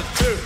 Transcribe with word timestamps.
One, 0.00 0.06
two. 0.16 0.39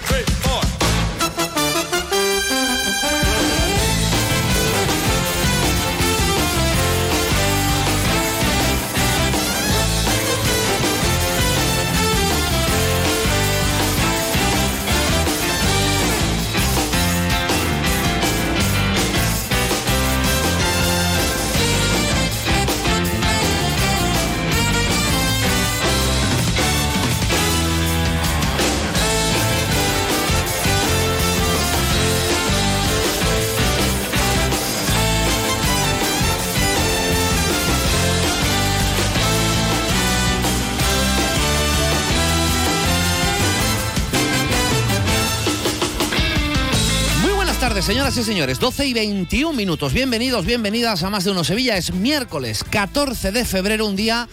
Señoras 48.05 48.19
y 48.19 48.31
señores, 48.31 48.59
12 48.59 48.87
y 48.87 48.93
21 48.93 49.57
minutos. 49.57 49.95
Bienvenidos, 49.95 50.45
bienvenidas 50.45 51.03
a 51.05 51.09
Más 51.09 51.25
de 51.25 51.31
Uno 51.31 51.43
Sevilla. 51.43 51.79
Es 51.79 51.95
miércoles 51.95 52.63
14 52.63 53.33
de 53.33 53.47
febrero, 53.47 53.87
un 53.87 53.97
día 53.97 54.29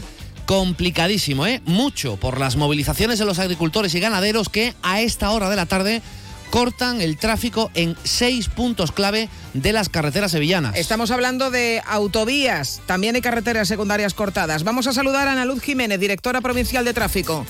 complicadísimo, 0.45 1.47
¿eh? 1.47 1.61
Mucho 1.63 2.17
por 2.17 2.37
las 2.37 2.57
movilizaciones 2.57 3.17
de 3.17 3.23
los 3.23 3.39
agricultores 3.39 3.95
y 3.95 4.01
ganaderos 4.01 4.49
que 4.49 4.73
a 4.83 4.99
esta 4.99 5.31
hora 5.31 5.49
de 5.49 5.55
la 5.55 5.67
tarde 5.67 6.01
cortan 6.49 6.99
el 6.99 7.15
tráfico 7.15 7.71
en 7.73 7.95
seis 8.03 8.49
puntos 8.49 8.91
clave 8.91 9.29
de 9.53 9.71
las 9.71 9.87
carreteras 9.87 10.31
sevillanas. 10.31 10.75
Estamos 10.75 11.09
hablando 11.09 11.49
de 11.49 11.81
autovías, 11.87 12.81
también 12.87 13.15
hay 13.15 13.21
carreteras 13.21 13.69
secundarias 13.69 14.13
cortadas. 14.13 14.65
Vamos 14.65 14.87
a 14.87 14.91
saludar 14.91 15.29
a 15.29 15.31
Ana 15.31 15.45
Luz 15.45 15.61
Jiménez, 15.61 15.97
directora 15.97 16.41
provincial 16.41 16.83
de 16.83 16.93
tráfico. 16.93 17.45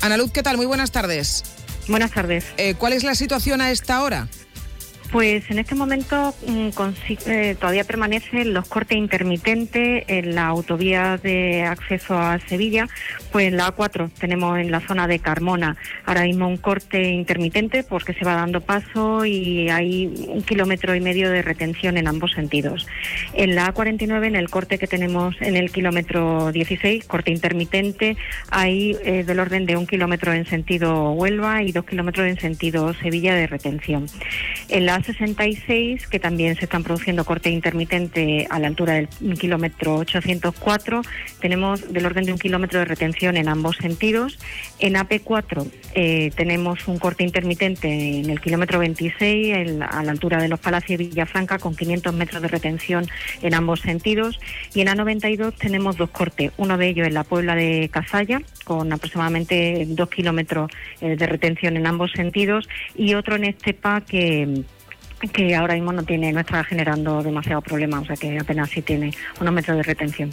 Ana 0.00 0.16
Luz, 0.16 0.32
¿qué 0.32 0.42
tal? 0.42 0.56
Muy 0.56 0.66
buenas 0.66 0.92
tardes. 0.92 1.44
Buenas 1.88 2.12
tardes. 2.12 2.46
Eh, 2.56 2.74
¿Cuál 2.74 2.94
es 2.94 3.04
la 3.04 3.14
situación 3.14 3.60
a 3.60 3.70
esta 3.70 4.02
hora? 4.02 4.28
Pues 5.12 5.50
en 5.50 5.58
este 5.58 5.74
momento 5.74 6.34
mm, 6.46 6.68
eh, 7.26 7.54
todavía 7.60 7.84
permanecen 7.84 8.54
los 8.54 8.66
cortes 8.66 8.96
intermitentes 8.96 10.04
en 10.06 10.34
la 10.34 10.46
autovía 10.46 11.18
de 11.18 11.64
acceso 11.64 12.16
a 12.16 12.38
Sevilla, 12.38 12.88
pues 13.30 13.48
en 13.48 13.58
la 13.58 13.76
A4 13.76 14.10
tenemos 14.18 14.58
en 14.58 14.70
la 14.70 14.80
zona 14.80 15.06
de 15.06 15.18
Carmona 15.18 15.76
ahora 16.06 16.22
mismo 16.22 16.48
un 16.48 16.56
corte 16.56 17.10
intermitente 17.10 17.84
porque 17.84 18.14
se 18.14 18.24
va 18.24 18.36
dando 18.36 18.62
paso 18.62 19.26
y 19.26 19.68
hay 19.68 20.06
un 20.28 20.40
kilómetro 20.40 20.94
y 20.94 21.00
medio 21.00 21.30
de 21.30 21.42
retención 21.42 21.98
en 21.98 22.08
ambos 22.08 22.32
sentidos. 22.32 22.86
En 23.34 23.54
la 23.54 23.74
A49, 23.74 24.28
en 24.28 24.36
el 24.36 24.48
corte 24.48 24.78
que 24.78 24.86
tenemos 24.86 25.36
en 25.42 25.56
el 25.56 25.70
kilómetro 25.70 26.52
16, 26.52 27.04
corte 27.04 27.30
intermitente, 27.32 28.16
hay 28.50 28.96
eh, 29.04 29.24
del 29.24 29.40
orden 29.40 29.66
de 29.66 29.76
un 29.76 29.86
kilómetro 29.86 30.32
en 30.32 30.46
sentido 30.46 31.12
Huelva 31.12 31.62
y 31.62 31.72
dos 31.72 31.84
kilómetros 31.84 32.26
en 32.26 32.40
sentido 32.40 32.94
Sevilla 32.94 33.34
de 33.34 33.46
retención. 33.46 34.06
En 34.70 34.86
la 34.86 35.01
66, 35.02 36.06
que 36.06 36.18
también 36.18 36.56
se 36.56 36.64
están 36.64 36.82
produciendo 36.82 37.24
corte 37.24 37.50
intermitente 37.50 38.46
a 38.50 38.58
la 38.58 38.68
altura 38.68 38.94
del 38.94 39.08
kilómetro 39.38 39.96
804. 39.96 41.02
Tenemos 41.40 41.92
del 41.92 42.06
orden 42.06 42.24
de 42.24 42.32
un 42.32 42.38
kilómetro 42.38 42.78
de 42.78 42.84
retención 42.84 43.36
en 43.36 43.48
ambos 43.48 43.76
sentidos. 43.76 44.38
En 44.78 44.94
AP4 44.94 45.70
eh, 45.94 46.30
tenemos 46.34 46.88
un 46.88 46.98
corte 46.98 47.24
intermitente 47.24 47.88
en 47.88 48.30
el 48.30 48.40
kilómetro 48.40 48.78
26, 48.78 49.80
a 49.80 50.02
la 50.02 50.10
altura 50.10 50.40
de 50.40 50.48
los 50.48 50.60
Palacios 50.60 50.98
de 50.98 51.04
Villafranca, 51.04 51.58
con 51.58 51.74
500 51.74 52.14
metros 52.14 52.42
de 52.42 52.48
retención 52.48 53.06
en 53.42 53.54
ambos 53.54 53.80
sentidos. 53.80 54.40
Y 54.74 54.80
en 54.80 54.88
A92 54.88 55.54
tenemos 55.56 55.96
dos 55.96 56.10
cortes, 56.10 56.52
uno 56.56 56.78
de 56.78 56.88
ellos 56.88 57.06
en 57.06 57.14
la 57.14 57.24
Puebla 57.24 57.54
de 57.54 57.88
Cazalla, 57.92 58.40
con 58.64 58.92
aproximadamente 58.92 59.84
dos 59.88 60.08
kilómetros 60.08 60.70
eh, 61.00 61.16
de 61.16 61.26
retención 61.26 61.76
en 61.76 61.86
ambos 61.86 62.12
sentidos, 62.12 62.68
y 62.94 63.14
otro 63.14 63.36
en 63.36 63.44
Estepa 63.44 64.00
que 64.00 64.62
que 65.28 65.54
ahora 65.54 65.74
mismo 65.74 65.92
no 65.92 66.02
tiene 66.02 66.32
no 66.32 66.40
está 66.40 66.64
generando 66.64 67.22
demasiado 67.22 67.60
problema, 67.62 68.00
o 68.00 68.04
sea 68.04 68.16
que 68.16 68.38
apenas 68.38 68.70
sí 68.70 68.82
tiene 68.82 69.14
unos 69.40 69.52
metros 69.52 69.76
de 69.76 69.82
retención. 69.82 70.32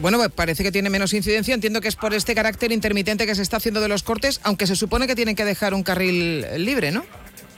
Bueno, 0.00 0.18
pues 0.18 0.30
parece 0.30 0.62
que 0.62 0.72
tiene 0.72 0.90
menos 0.90 1.12
incidencia. 1.12 1.54
Entiendo 1.54 1.80
que 1.80 1.88
es 1.88 1.96
por 1.96 2.14
este 2.14 2.34
carácter 2.34 2.72
intermitente 2.72 3.26
que 3.26 3.34
se 3.34 3.42
está 3.42 3.56
haciendo 3.56 3.80
de 3.80 3.88
los 3.88 4.02
cortes, 4.02 4.40
aunque 4.42 4.66
se 4.66 4.76
supone 4.76 5.06
que 5.06 5.14
tienen 5.14 5.36
que 5.36 5.44
dejar 5.44 5.74
un 5.74 5.82
carril 5.82 6.44
libre, 6.58 6.90
¿no? 6.90 7.04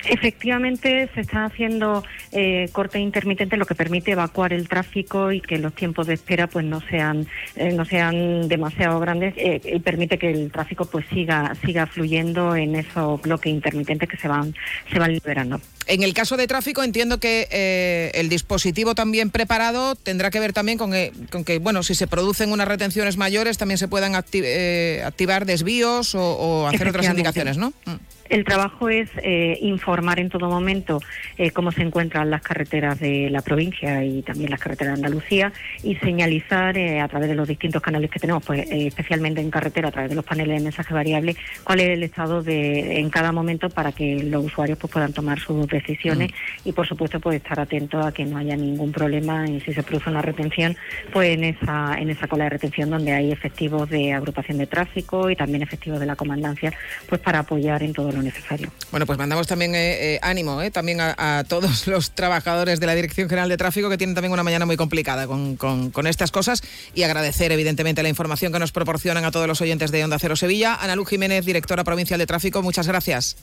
Efectivamente, 0.09 1.09
se 1.15 1.21
está 1.21 1.45
haciendo 1.45 2.05
eh, 2.33 2.69
corte 2.73 2.99
intermitente, 2.99 3.57
lo 3.57 3.67
que 3.67 3.75
permite 3.75 4.13
evacuar 4.13 4.53
el 4.53 4.69
tráfico 4.69 5.33
y 5.33 5.41
que 5.41 5.59
los 5.59 5.75
tiempos 5.75 6.07
de 6.07 6.15
espera 6.15 6.47
pues 6.47 6.65
no 6.65 6.81
sean 6.81 7.27
eh, 7.57 7.73
no 7.73 7.85
sean 7.85 8.49
demasiado 8.49 8.99
grandes 9.01 9.35
eh, 9.37 9.61
y 9.65 9.79
permite 9.81 10.19
que 10.19 10.31
el 10.31 10.51
tráfico 10.51 10.87
pues 10.87 11.05
siga 11.13 11.55
siga 11.65 11.87
fluyendo 11.87 12.57
en 12.57 12.75
esos 12.75 13.21
bloques 13.21 13.53
intermitentes 13.53 14.09
que 14.09 14.17
se 14.17 14.29
van 14.29 14.55
se 14.91 14.99
van 14.99 15.13
liberando. 15.13 15.61
En 15.87 16.03
el 16.03 16.13
caso 16.13 16.37
de 16.37 16.47
tráfico 16.47 16.83
entiendo 16.83 17.19
que 17.19 17.49
eh, 17.51 18.11
el 18.15 18.29
dispositivo 18.29 18.95
también 18.95 19.31
preparado 19.31 19.95
tendrá 19.95 20.31
que 20.31 20.41
ver 20.41 20.53
también 20.53 20.77
con 20.77 20.93
que, 20.93 21.13
con 21.31 21.45
que, 21.45 21.59
bueno, 21.59 21.83
si 21.83 21.95
se 21.95 22.07
producen 22.07 22.53
unas 22.53 22.69
retenciones 22.69 23.17
mayores 23.17 23.57
también 23.57 23.79
se 23.79 23.89
puedan 23.89 24.15
activar 24.15 25.47
desvíos 25.47 26.15
o, 26.15 26.21
o 26.23 26.67
hacer 26.67 26.89
otras 26.89 27.07
indicaciones, 27.07 27.57
¿no? 27.57 27.73
Mm. 27.87 28.18
El 28.29 28.45
trabajo 28.45 28.89
es 28.89 29.09
eh, 29.23 29.59
informar 29.63 30.21
en 30.21 30.29
todo 30.29 30.49
momento 30.49 31.01
eh, 31.39 31.51
cómo 31.51 31.73
se 31.73 31.83
encuentran 31.83 32.31
las 32.31 32.43
carreteras 32.43 33.01
de 33.01 33.31
la 33.31 33.41
provincia 33.41 34.05
y 34.05 34.23
también 34.23 34.51
las 34.51 34.61
carreteras 34.61 34.95
de 34.95 35.07
Andalucía 35.07 35.53
y 35.83 35.97
señalizar 35.97 36.77
eh, 36.77 37.01
a 37.01 37.09
través 37.09 37.29
de 37.29 37.35
los 37.35 37.49
distintos 37.49 37.81
canales 37.81 38.11
que 38.11 38.19
tenemos, 38.19 38.45
pues 38.45 38.67
especialmente 38.71 39.41
en 39.41 39.51
carretera, 39.51 39.89
a 39.89 39.93
través 39.93 40.11
de 40.11 40.17
los 40.17 40.25
paneles 40.25 40.59
de 40.59 40.65
mensaje 40.65 40.93
variable, 40.93 41.37
cuál 41.65 41.81
es 41.81 41.91
el 41.91 42.03
estado 42.03 42.43
de 42.43 42.99
en 42.99 43.11
cada 43.11 43.33
momento 43.33 43.71
para 43.71 43.93
que 43.93 44.23
los 44.25 44.45
usuarios 44.45 44.79
pues, 44.79 44.93
puedan 44.93 45.13
tomar 45.13 45.39
sus 45.39 45.67
decisiones 45.67 46.31
mm. 46.31 46.69
y 46.69 46.73
por 46.73 46.87
supuesto 46.87 47.21
pues 47.21 47.37
estar 47.37 47.59
atentos 47.59 48.05
a 48.05 48.13
que 48.13 48.25
no 48.25 48.37
haya 48.39 48.57
ningún 48.57 48.93
problema 48.93 49.49
y 49.49 49.61
si 49.61 49.73
se 49.73 49.83
produce 49.83 50.11
una 50.11 50.23
retención, 50.23 50.77
pues 51.13 51.31
en 51.31 51.45
esa 51.45 51.95
en 51.99 52.11
esa 52.11 52.27
cola 52.27 52.45
de 52.45 52.51
retención 52.51 52.91
donde 52.91 53.13
hay 53.13 53.33
efectivos 53.33 53.89
de 53.89 54.13
agrupación 54.13 54.59
de 54.59 54.67
tráfico 54.67 55.31
y 55.31 55.37
también 55.37 55.63
efectivos 55.63 56.01
de 56.01 56.07
la 56.07 56.17
comandancia, 56.17 56.73
pues 57.09 57.21
para 57.21 57.41
apoyar 57.41 57.83
en 57.83 57.93
todo 57.93 58.13
necesario. 58.23 58.71
Bueno, 58.91 59.07
pues 59.07 59.19
mandamos 59.19 59.47
también 59.47 59.75
eh, 59.75 60.15
eh, 60.15 60.19
ánimo 60.23 60.63
eh, 60.63 60.71
también 60.71 60.99
a, 61.01 61.45
todos 61.49 61.87
los 61.87 62.13
trabajadores 62.13 62.81
de 62.81 62.87
la 62.87 62.95
Dirección 62.95 63.29
General 63.29 63.49
de 63.49 63.57
Tráfico 63.57 63.89
que 63.91 63.99
tienen 63.99 64.15
también 64.15 64.33
una 64.33 64.43
mañana 64.43 64.67
muy 64.67 64.77
complicada 64.77 65.27
con, 65.27 65.57
con, 65.57 66.07
estas 66.07 66.31
cosas 66.31 66.63
y 66.95 67.03
agradecer 67.03 67.53
evidentemente 67.53 68.03
la 68.03 68.09
información 68.09 68.53
que 68.53 68.59
nos 68.59 68.73
proporcionan 68.73 69.25
a 69.25 69.31
todos 69.31 69.47
los 69.47 69.61
oyentes 69.61 69.91
de 69.91 70.05
Onda 70.05 70.19
Cero 70.19 70.37
Sevilla. 70.37 70.75
Ana 70.75 70.97
Luz 70.97 71.09
Jiménez, 71.09 71.45
directora 71.45 71.85
provincial 71.85 72.19
de 72.19 72.27
Tráfico, 72.27 72.63
muchas 72.63 72.87
gracias. 72.87 73.37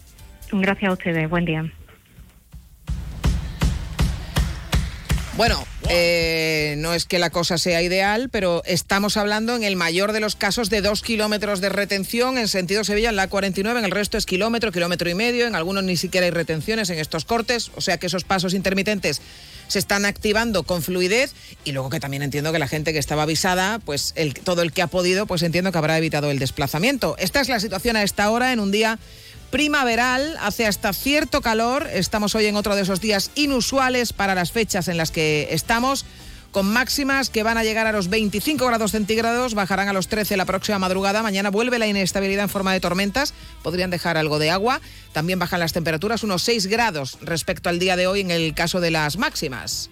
Gracias 0.51 0.89
a 0.89 0.93
ustedes, 0.93 1.29
buen 1.29 1.45
día. 1.45 1.71
Bueno, 5.37 5.61
eh, 5.89 6.75
no 6.77 6.93
es 6.93 7.03
que 7.03 7.19
la 7.19 7.29
cosa 7.29 7.57
sea 7.57 7.81
ideal, 7.81 8.29
pero 8.29 8.63
estamos 8.65 9.17
hablando 9.17 9.53
en 9.53 9.65
el 9.65 9.75
mayor 9.75 10.13
de 10.13 10.21
los 10.21 10.37
casos 10.37 10.69
de 10.69 10.79
dos 10.79 11.01
kilómetros 11.01 11.59
de 11.59 11.67
retención 11.67 12.37
en 12.37 12.47
sentido 12.47 12.85
Sevilla 12.85 13.09
en 13.09 13.17
la 13.17 13.27
49, 13.27 13.79
en 13.79 13.85
el 13.85 13.91
resto 13.91 14.17
es 14.17 14.25
kilómetro, 14.25 14.71
kilómetro 14.71 15.09
y 15.09 15.13
medio, 15.13 15.45
en 15.45 15.55
algunos 15.55 15.83
ni 15.83 15.97
siquiera 15.97 16.23
hay 16.23 16.31
retenciones 16.31 16.89
en 16.89 16.99
estos 16.99 17.25
cortes, 17.25 17.69
o 17.75 17.81
sea 17.81 17.97
que 17.97 18.07
esos 18.07 18.23
pasos 18.23 18.53
intermitentes 18.53 19.21
se 19.67 19.79
están 19.79 20.05
activando 20.05 20.63
con 20.63 20.81
fluidez 20.81 21.33
y 21.65 21.73
luego 21.73 21.89
que 21.89 21.99
también 21.99 22.23
entiendo 22.23 22.53
que 22.53 22.59
la 22.59 22.69
gente 22.69 22.93
que 22.93 22.99
estaba 22.99 23.23
avisada, 23.23 23.79
pues 23.79 24.13
el, 24.15 24.35
todo 24.35 24.61
el 24.61 24.71
que 24.71 24.83
ha 24.83 24.87
podido, 24.87 25.25
pues 25.25 25.43
entiendo 25.43 25.73
que 25.73 25.77
habrá 25.77 25.97
evitado 25.97 26.31
el 26.31 26.39
desplazamiento. 26.39 27.17
Esta 27.19 27.41
es 27.41 27.49
la 27.49 27.59
situación 27.59 27.97
a 27.97 28.03
esta 28.03 28.29
hora 28.29 28.53
en 28.53 28.61
un 28.61 28.71
día 28.71 28.99
primaveral, 29.51 30.37
hace 30.41 30.65
hasta 30.65 30.93
cierto 30.93 31.41
calor. 31.41 31.87
Estamos 31.91 32.35
hoy 32.35 32.45
en 32.45 32.55
otro 32.55 32.75
de 32.75 32.81
esos 32.81 33.01
días 33.01 33.31
inusuales 33.35 34.13
para 34.13 34.35
las 34.35 34.51
fechas 34.51 34.87
en 34.87 34.97
las 34.97 35.11
que 35.11 35.47
estamos 35.51 36.05
con 36.55 36.71
máximas 36.71 37.29
que 37.29 37.43
van 37.43 37.57
a 37.57 37.65
llegar 37.65 37.85
a 37.85 37.91
los 37.91 38.07
25 38.09 38.65
grados 38.65 38.93
centígrados, 38.93 39.55
bajarán 39.55 39.89
a 39.89 39.93
los 39.93 40.07
13 40.07 40.37
la 40.37 40.45
próxima 40.45 40.79
madrugada. 40.79 41.21
Mañana 41.21 41.49
vuelve 41.49 41.79
la 41.79 41.87
inestabilidad 41.87 42.43
en 42.43 42.49
forma 42.49 42.71
de 42.71 42.79
tormentas, 42.79 43.33
podrían 43.61 43.89
dejar 43.89 44.15
algo 44.15 44.39
de 44.39 44.51
agua. 44.51 44.79
También 45.11 45.37
bajan 45.37 45.59
las 45.59 45.73
temperaturas 45.73 46.23
unos 46.23 46.43
6 46.43 46.67
grados 46.67 47.17
respecto 47.19 47.67
al 47.67 47.77
día 47.77 47.97
de 47.97 48.07
hoy 48.07 48.21
en 48.21 48.31
el 48.31 48.53
caso 48.53 48.79
de 48.79 48.91
las 48.91 49.17
máximas. 49.17 49.89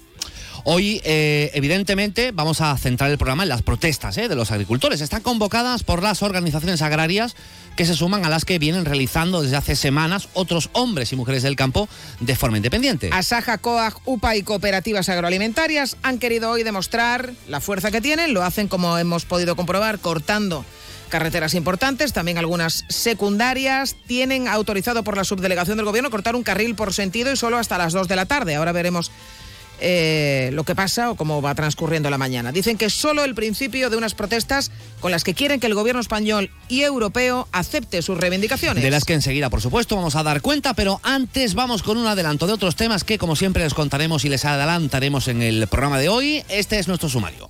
Hoy, 0.66 1.02
eh, 1.04 1.52
evidentemente, 1.54 2.32
vamos 2.32 2.62
a 2.62 2.78
centrar 2.78 3.12
el 3.12 3.18
programa 3.18 3.44
en 3.44 3.50
las 3.50 3.62
protestas 3.62 4.18
eh, 4.18 4.30
de 4.30 4.36
los 4.36 4.50
agricultores. 4.52 5.02
Están 5.02 5.22
convocadas 5.22 5.84
por 5.84 6.02
las 6.02 6.24
organizaciones 6.24 6.82
agrarias 6.82 7.36
que 7.76 7.86
se 7.86 7.96
suman 7.96 8.24
a 8.24 8.30
las 8.30 8.46
que 8.46 8.60
vienen 8.60 8.86
realizando 8.86 9.42
desde 9.42 9.58
hace 9.58 9.76
semanas 9.76 10.30
otros 10.34 10.70
hombres 10.72 11.12
y 11.12 11.18
mujeres 11.18 11.44
del 11.44 11.58
campo 11.58 11.90
de 12.22 12.38
forma 12.38 12.58
independiente. 12.58 13.10
Asaja, 13.12 13.58
COAG, 13.58 13.96
UPA 14.06 14.38
y 14.38 14.44
cooperativas 14.44 15.10
agroalimentarias 15.10 15.98
han 16.02 16.18
querido 16.18 16.50
hoy 16.52 16.64
demostrar 16.64 17.34
la 17.50 17.60
fuerza 17.60 17.92
que 17.92 18.00
tienen. 18.00 18.34
Lo 18.34 18.44
hacen, 18.44 18.70
como 18.70 18.98
hemos 18.98 19.26
podido 19.26 19.58
comprobar, 19.58 20.00
cortando 20.00 20.64
carreteras 21.10 21.56
importantes, 21.56 22.14
también 22.14 22.38
algunas 22.38 22.86
secundarias. 22.88 23.98
Tienen 24.08 24.48
autorizado 24.48 25.04
por 25.04 25.18
la 25.18 25.26
subdelegación 25.26 25.76
del 25.76 25.86
gobierno 25.86 26.10
cortar 26.10 26.38
un 26.38 26.44
carril 26.44 26.74
por 26.76 26.94
sentido 26.94 27.34
y 27.34 27.36
solo 27.36 27.58
hasta 27.58 27.78
las 27.78 27.92
2 27.92 28.08
de 28.08 28.16
la 28.16 28.26
tarde. 28.26 28.56
Ahora 28.56 28.72
veremos 28.72 29.12
eh, 29.80 30.50
lo 30.54 30.64
que 30.64 30.76
pasa 30.76 31.12
o 31.12 31.16
cómo 31.16 31.42
va 31.42 31.56
transcurriendo 31.56 32.10
la 32.10 32.18
mañana. 32.18 32.52
Dicen 32.52 32.78
que 32.78 32.86
es 32.86 32.94
solo 32.94 33.24
el 33.24 33.36
principio 33.36 33.90
de 33.90 33.98
unas 33.98 34.14
protestas 34.14 34.72
con 35.00 35.12
las 35.12 35.24
que 35.24 35.34
quieren 35.34 35.60
que 35.60 35.68
el 35.68 35.74
gobierno 35.74 36.02
español 36.02 36.50
y 36.70 36.82
europeo 36.82 37.48
acepte 37.52 38.02
sus 38.02 38.18
reivindicaciones. 38.18 38.84
De 38.84 38.92
las 38.92 39.06
que 39.06 39.14
enseguida, 39.14 39.50
por 39.50 39.62
supuesto, 39.62 39.96
vamos 39.96 40.16
a 40.16 40.24
dar 40.24 40.42
cuenta, 40.42 40.74
pero 40.74 41.00
antes 41.04 41.54
vamos 41.54 41.84
con 41.84 41.98
un 41.98 42.08
adelanto 42.08 42.48
de 42.48 42.54
otros 42.54 42.76
temas 42.76 43.04
que, 43.04 43.18
como 43.18 43.36
siempre, 43.36 43.64
les 43.64 43.74
contaremos 43.74 44.26
y 44.26 44.30
les 44.30 44.46
adelantaremos 44.46 45.28
en 45.28 45.42
el 45.42 45.68
programa 45.68 46.00
de 46.00 46.10
hoy. 46.10 46.44
Este 46.50 46.80
es 46.80 46.88
nuestro 46.88 47.10
sumario. 47.10 47.50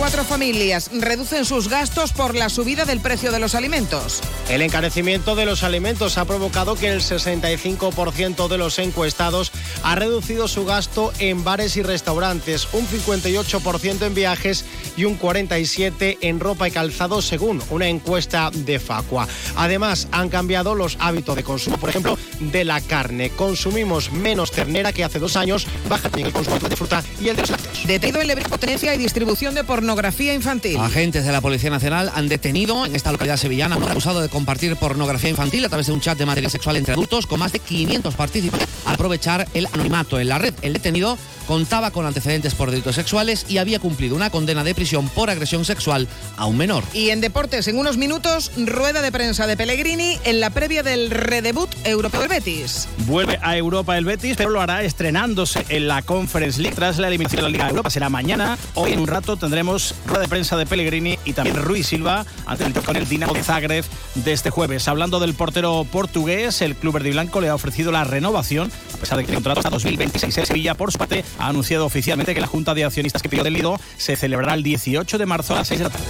Cuatro 0.00 0.24
familias 0.24 0.90
reducen 0.94 1.44
sus 1.44 1.68
gastos 1.68 2.14
por 2.14 2.34
la 2.34 2.48
subida 2.48 2.86
del 2.86 3.00
precio 3.00 3.32
de 3.32 3.38
los 3.38 3.54
alimentos. 3.54 4.22
El 4.48 4.62
encarecimiento 4.62 5.34
de 5.34 5.44
los 5.44 5.62
alimentos 5.62 6.16
ha 6.16 6.24
provocado 6.24 6.74
que 6.74 6.88
el 6.88 7.02
65% 7.02 8.48
de 8.48 8.56
los 8.56 8.78
encuestados 8.78 9.52
ha 9.82 9.94
reducido 9.94 10.48
su 10.48 10.64
gasto 10.64 11.12
en 11.18 11.44
bares 11.44 11.76
y 11.76 11.82
restaurantes, 11.82 12.68
un 12.72 12.86
58% 12.86 14.06
en 14.06 14.14
viajes 14.14 14.64
y 14.96 15.04
un 15.04 15.18
47% 15.18 16.18
en 16.20 16.40
ropa 16.40 16.68
y 16.68 16.70
calzado, 16.70 17.22
según 17.22 17.62
una 17.70 17.88
encuesta 17.88 18.50
de 18.52 18.78
Facua. 18.78 19.28
Además, 19.56 20.08
han 20.12 20.28
cambiado 20.28 20.74
los 20.74 20.96
hábitos 21.00 21.36
de 21.36 21.44
consumo, 21.44 21.76
por 21.78 21.90
ejemplo, 21.90 22.18
de 22.40 22.64
la 22.64 22.80
carne. 22.80 23.30
Consumimos 23.30 24.12
menos 24.12 24.50
ternera 24.50 24.92
que 24.92 25.04
hace 25.04 25.18
dos 25.18 25.36
años, 25.36 25.66
baja 25.88 26.08
también 26.08 26.28
el 26.28 26.32
consumo 26.32 26.58
de 26.68 26.76
fruta 26.76 27.02
y 27.20 27.28
el 27.28 27.36
de 27.36 27.42
los 27.42 27.50
lácteos. 27.50 27.86
Detenido 27.86 28.20
en 28.20 28.42
potencia 28.44 28.94
y 28.94 28.98
distribución 28.98 29.54
de 29.54 29.64
pornografía 29.64 30.34
infantil. 30.34 30.78
Agentes 30.78 31.24
de 31.24 31.32
la 31.32 31.40
Policía 31.40 31.70
Nacional 31.70 32.10
han 32.14 32.28
detenido 32.28 32.86
en 32.86 32.94
esta 32.94 33.12
localidad 33.12 33.36
sevillana 33.36 33.76
a 33.76 33.78
un 33.78 33.84
acusado 33.84 34.20
de 34.20 34.28
compartir 34.28 34.76
pornografía 34.76 35.30
infantil 35.30 35.64
a 35.64 35.68
través 35.68 35.86
de 35.86 35.92
un 35.92 36.00
chat 36.00 36.18
de 36.18 36.26
material 36.26 36.50
sexual 36.50 36.76
entre 36.76 36.94
adultos 36.94 37.26
con 37.26 37.40
más 37.40 37.52
de 37.52 37.58
500 37.58 38.14
participantes 38.14 38.68
aprovechar 38.84 39.48
el 39.54 39.66
anonimato 39.72 40.18
en 40.18 40.28
la 40.28 40.38
red. 40.38 40.54
El 40.62 40.72
detenido 40.72 41.18
contaba 41.50 41.90
con 41.90 42.06
antecedentes 42.06 42.54
por 42.54 42.70
delitos 42.70 42.94
sexuales 42.94 43.44
y 43.48 43.58
había 43.58 43.80
cumplido 43.80 44.14
una 44.14 44.30
condena 44.30 44.62
de 44.62 44.72
prisión 44.72 45.08
por 45.08 45.30
agresión 45.30 45.64
sexual 45.64 46.06
a 46.36 46.46
un 46.46 46.56
menor. 46.56 46.84
Y 46.94 47.10
en 47.10 47.20
deportes, 47.20 47.66
en 47.66 47.76
unos 47.76 47.96
minutos, 47.96 48.52
rueda 48.56 49.02
de 49.02 49.10
prensa 49.10 49.48
de 49.48 49.56
Pellegrini 49.56 50.16
en 50.22 50.38
la 50.38 50.50
previa 50.50 50.84
del 50.84 51.10
redebut 51.10 51.68
europeo 51.82 52.20
del 52.20 52.28
Betis. 52.28 52.86
Vuelve 52.98 53.40
a 53.42 53.56
Europa 53.56 53.98
el 53.98 54.04
Betis, 54.04 54.36
pero 54.36 54.50
lo 54.50 54.60
hará 54.60 54.84
estrenándose 54.84 55.66
en 55.70 55.88
la 55.88 56.02
Conference 56.02 56.62
League 56.62 56.76
tras 56.76 57.00
la 57.00 57.08
eliminación 57.08 57.38
de 57.38 57.42
la 57.42 57.48
Liga 57.48 57.64
de 57.64 57.70
Europa. 57.70 57.90
Será 57.90 58.08
mañana. 58.08 58.56
Hoy 58.74 58.92
en 58.92 59.00
un 59.00 59.08
rato 59.08 59.36
tendremos 59.36 59.96
rueda 60.06 60.22
de 60.22 60.28
prensa 60.28 60.56
de 60.56 60.66
Pellegrini 60.66 61.18
y 61.24 61.32
también 61.32 61.56
Ruiz 61.56 61.88
Silva 61.88 62.26
ante 62.46 62.62
el 62.62 62.72
con 62.74 62.94
el 62.94 63.08
Dinamo 63.08 63.34
de 63.34 63.42
Zagreb 63.42 63.84
de 64.14 64.32
este 64.32 64.50
jueves. 64.50 64.86
Hablando 64.86 65.18
del 65.18 65.34
portero 65.34 65.84
portugués, 65.90 66.62
el 66.62 66.76
club 66.76 66.94
verde 66.94 67.08
y 67.08 67.12
blanco 67.12 67.40
le 67.40 67.48
ha 67.48 67.56
ofrecido 67.56 67.90
la 67.90 68.04
renovación, 68.04 68.70
a 68.94 68.96
pesar 68.98 69.18
de 69.18 69.24
que 69.24 69.32
el 69.32 69.34
contrato 69.34 69.58
hasta 69.58 69.70
2026 69.70 70.38
en 70.38 70.46
Sevilla, 70.46 70.76
por 70.76 70.92
su 70.92 70.98
parte, 70.98 71.24
ha 71.40 71.48
anunciado 71.48 71.86
oficialmente 71.86 72.34
que 72.34 72.40
la 72.40 72.46
Junta 72.46 72.74
de 72.74 72.84
Accionistas 72.84 73.22
que 73.22 73.28
pidió 73.28 73.42
del 73.42 73.54
Lido 73.54 73.80
se 73.96 74.16
celebrará 74.16 74.54
el 74.54 74.62
18 74.62 75.18
de 75.18 75.26
marzo 75.26 75.54
a 75.54 75.58
las 75.58 75.68
6 75.68 75.78
de 75.80 75.84
la 75.84 75.90
tarde. 75.90 76.06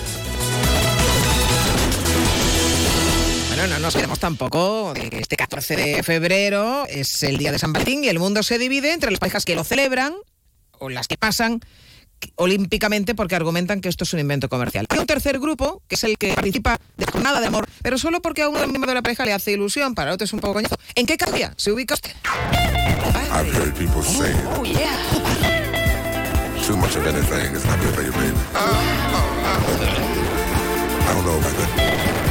No 3.69 3.79
nos 3.79 3.95
quedemos 3.95 4.19
tampoco 4.19 4.93
de 4.95 5.11
que 5.11 5.19
este 5.19 5.37
14 5.37 5.77
de 5.77 6.03
febrero 6.03 6.87
es 6.89 7.23
el 7.23 7.37
día 7.37 7.53
de 7.53 7.59
San 7.59 7.73
Valentín 7.73 8.03
y 8.03 8.09
el 8.09 8.19
mundo 8.19 8.43
se 8.43 8.59
divide 8.59 8.93
entre 8.93 9.11
las 9.11 9.21
parejas 9.21 9.45
que 9.45 9.55
lo 9.55 9.65
celebran 9.65 10.15
o 10.79 10.89
las 10.89 11.09
que 11.09 11.17
pasan 11.17 11.61
olímpicamente 12.37 13.15
porque 13.15 13.37
argumentan 13.37 13.81
que 13.81 13.89
esto 13.89 14.05
es 14.05 14.13
un 14.13 14.21
invento 14.21 14.49
comercial. 14.49 14.87
Hay 14.89 14.99
un 14.99 15.07
tercer 15.07 15.39
grupo, 15.39 15.83
que 15.89 15.95
es 15.95 16.05
el 16.05 16.19
que 16.19 16.35
participa 16.35 16.79
de 16.97 17.07
jornada 17.07 17.41
de 17.41 17.47
amor, 17.47 17.67
pero 17.83 17.99
solo 17.99 18.21
porque 18.23 18.43
a 18.43 18.49
uno 18.49 18.59
de 18.59 18.65
los 18.67 18.73
miembros 18.73 18.91
de 18.91 18.95
la 18.95 19.03
pareja 19.03 19.25
le 19.25 19.33
hace 19.33 19.53
ilusión, 19.53 19.95
para 19.95 20.13
otro 20.13 20.25
es 20.25 20.33
un 20.33 20.41
poco 20.41 20.55
coñazo. 20.55 20.77
¿En 20.95 21.07
qué 21.07 21.17
categoría 21.17 21.53
se 21.57 21.73
ubica 21.73 21.95
usted? 21.95 22.11
I've 23.33 23.49
heard 23.53 23.75
people 23.77 24.03
say 24.03 24.33
Oh, 24.59 24.65
yeah. 24.65 24.97
too 26.67 26.77
much 26.77 26.97
of 26.97 27.07
anything 27.07 27.55
is 27.57 27.65
not 27.65 27.79
good 27.81 27.95
for 27.95 28.03
you, 28.03 28.13
baby. 28.13 28.35
I 28.55 28.57
don't 31.15 31.25
know 31.25 31.39
about 31.39 31.57
that. 31.57 32.30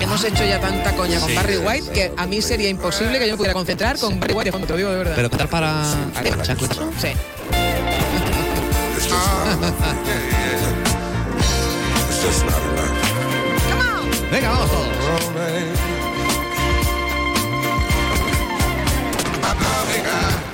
Hemos 0.00 0.24
hecho 0.24 0.44
ya 0.44 0.60
tanta 0.60 0.92
coña 0.92 1.20
con 1.20 1.34
Barry 1.34 1.58
White 1.58 1.90
que 1.92 2.12
a 2.16 2.26
mí 2.26 2.40
sería 2.40 2.68
imposible 2.68 3.18
que 3.18 3.26
yo 3.26 3.32
me 3.32 3.36
pudiera 3.36 3.54
concentrar 3.54 3.98
con 3.98 4.18
Barry 4.18 4.34
White 4.34 4.46
de 4.46 4.52
fondo, 4.52 4.66
te 4.66 4.72
lo 4.72 4.76
digo 4.78 4.90
de 4.90 4.98
verdad. 4.98 5.12
Pero 5.16 5.30
cantar 5.30 5.48
para... 5.48 5.84
Sí. 6.98 7.08
Venga, 14.30 14.50
vamos 14.50 14.70
todos. 14.70 15.17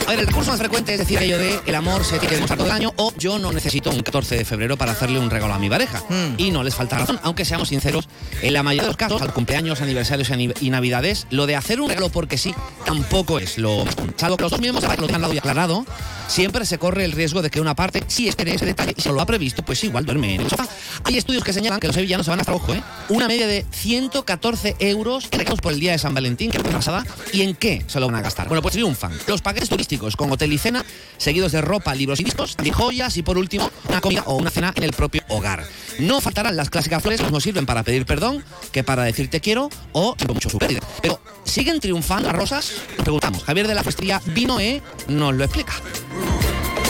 A 0.07 0.11
ver, 0.11 0.21
el 0.21 0.27
recurso 0.27 0.51
más 0.51 0.61
frecuente 0.61 0.93
es 0.93 0.99
decir 0.99 1.17
aquello 1.17 1.39
de 1.39 1.61
el 1.65 1.75
amor 1.75 2.05
se 2.05 2.19
tiene 2.19 2.29
que 2.29 2.35
demostrar 2.35 2.59
todo 2.59 2.67
el 2.67 2.75
año 2.75 2.93
o 2.97 3.15
yo 3.17 3.39
no 3.39 3.53
necesito 3.53 3.91
un 3.91 4.01
14 4.03 4.37
de 4.37 4.45
febrero 4.45 4.77
para 4.77 4.93
hacerle 4.93 5.19
un 5.19 5.31
regalo 5.31 5.55
a 5.55 5.59
mi 5.59 5.71
pareja. 5.71 6.03
Y 6.37 6.51
no 6.51 6.63
les 6.63 6.75
falta 6.75 6.99
razón, 6.99 7.19
aunque 7.23 7.47
seamos 7.47 7.69
sinceros, 7.69 8.07
en 8.43 8.53
la 8.53 8.63
mayoría 8.63 8.83
de 8.83 8.89
los 8.89 8.97
casos, 8.99 9.23
al 9.23 9.33
cumpleaños, 9.33 9.81
aniversarios 9.81 10.31
y 10.61 10.71
navidades, 10.71 11.27
lo 11.31 11.47
de 11.47 11.57
hacer 11.57 11.81
un 11.81 11.89
regalo 11.89 12.11
porque 12.11 12.37
sí 12.37 12.55
tampoco 12.85 13.39
es 13.39 13.57
lo 13.57 13.85
salvo 14.17 14.37
que 14.37 14.43
los 14.43 14.51
dos 14.51 14.61
mismos 14.61 14.83
lo 14.83 15.07
tengan 15.07 15.23
dado 15.23 15.33
y 15.33 15.39
aclarado, 15.39 15.87
siempre 16.29 16.67
se 16.67 16.79
corre 16.79 17.07
el 17.07 17.13
riesgo 17.13 17.41
de 17.41 17.49
que 17.49 17.61
una 17.61 17.75
parte 17.75 18.05
sí 18.07 18.29
espere 18.29 18.55
ese 18.55 18.67
detalle 18.67 18.93
y 18.95 19.01
si 19.01 19.09
no 19.09 19.15
lo 19.15 19.23
ha 19.23 19.27
previsto, 19.27 19.65
pues 19.65 19.83
igual 19.85 20.05
duerme 20.05 20.35
en 20.35 20.43
el 20.43 20.51
sofá. 20.51 20.69
Hay 21.05 21.17
estudios 21.17 21.43
que 21.43 21.55
señalan 21.55 21.81
que 21.81 21.87
los 21.87 21.97
sevillanos 21.97 22.27
se 22.27 22.31
van 22.31 22.41
hasta 22.41 22.53
ojo, 22.53 22.75
¿eh? 22.75 22.83
Una 23.09 23.27
media 23.27 23.47
de 23.47 23.65
114 23.71 24.77
euros 24.81 25.29
por 25.63 25.73
el 25.73 25.81
día 25.81 25.93
de 25.93 25.99
San 25.99 26.13
Valentín, 26.13 26.51
que 26.51 26.59
es 26.59 26.63
una 26.63 26.75
pasada. 26.75 27.07
¿Y 27.33 27.41
en 27.43 27.55
qué 27.55 27.83
se 27.87 28.01
lo 28.01 28.07
van 28.07 28.17
a 28.17 28.21
gastar? 28.21 28.49
Bueno, 28.49 28.61
pues 28.61 28.73
triunfan 28.73 29.13
los 29.27 29.41
paquetes 29.41 29.71
turísticos 29.71 29.94
con 29.99 30.31
hotel 30.33 30.53
y 30.53 30.59
cena, 30.59 30.85
seguidos 31.17 31.53
de 31.53 31.61
ropa, 31.61 31.95
libros 31.95 32.21
y 32.21 32.25
discos, 32.25 32.57
de 32.57 32.73
joyas 32.73 33.17
y 33.17 33.23
por 33.23 33.39
último, 33.39 33.71
una 33.89 34.01
comida 34.01 34.23
o 34.27 34.35
una 34.37 34.51
cena 34.51 34.73
en 34.77 34.83
el 34.83 34.93
propio 34.93 35.23
hogar. 35.29 35.65
No 36.01 36.21
faltarán 36.21 36.57
las 36.57 36.71
clásicas 36.71 37.03
flores 37.03 37.21
que 37.21 37.31
nos 37.31 37.43
sirven 37.43 37.67
para 37.67 37.83
pedir 37.83 38.05
perdón, 38.07 38.45
que 38.73 38.83
para 38.85 39.05
decir 39.05 39.31
te 39.31 39.41
quiero 39.41 39.71
o 39.93 40.17
mucho 40.29 40.51
su 40.51 40.59
pérdida. 40.59 40.81
Pero, 41.01 41.21
¿siguen 41.45 41.81
triunfando 41.81 42.29
las 42.29 42.37
rosas? 42.37 42.73
Preguntamos. 43.03 43.45
Javier 43.45 43.69
de 43.69 43.75
la 43.75 43.83
Festría 43.85 44.21
Vino 44.27 44.59
E 44.61 44.83
nos 45.09 45.35
lo 45.35 45.45
explica. 45.45 45.73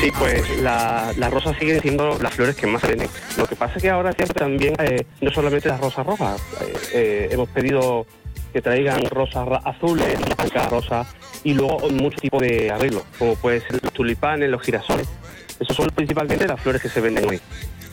Sí, 0.00 0.10
pues 0.18 0.42
la- 0.60 1.12
las 1.16 1.30
rosas 1.32 1.56
siguen 1.58 1.80
siendo 1.80 2.18
las 2.18 2.34
flores 2.34 2.56
que 2.56 2.66
más 2.66 2.80
se 2.82 2.88
venden. 2.88 3.08
Lo 3.36 3.46
que 3.46 3.56
pasa 3.56 3.74
es 3.76 3.82
que 3.82 3.90
ahora 3.90 4.12
siempre 4.12 4.38
también, 4.38 4.74
eh, 4.78 5.06
no 5.20 5.30
solamente 5.32 5.68
las 5.68 5.80
rosas 5.80 6.04
rojas, 6.04 6.40
eh, 6.60 6.72
eh, 6.92 7.28
hemos 7.30 7.48
pedido 7.50 8.06
que 8.54 8.62
traigan 8.62 9.04
rosas 9.06 9.48
azules, 9.64 10.16
blancas, 10.20 10.70
rosas 10.70 11.08
y 11.42 11.54
luego 11.54 11.90
muchos 11.90 12.22
tipos 12.22 12.40
de 12.40 12.70
arreglos, 12.70 13.02
como 13.18 13.34
puede 13.34 13.60
ser 13.60 13.82
los 13.82 13.92
tulipanes, 13.92 14.48
los 14.48 14.62
girasoles. 14.62 15.08
Esos 15.58 15.76
son 15.76 15.88
principalmente 15.88 16.46
las 16.46 16.60
flores 16.60 16.80
que 16.80 16.88
se 16.88 17.00
venden 17.00 17.28
hoy. 17.28 17.40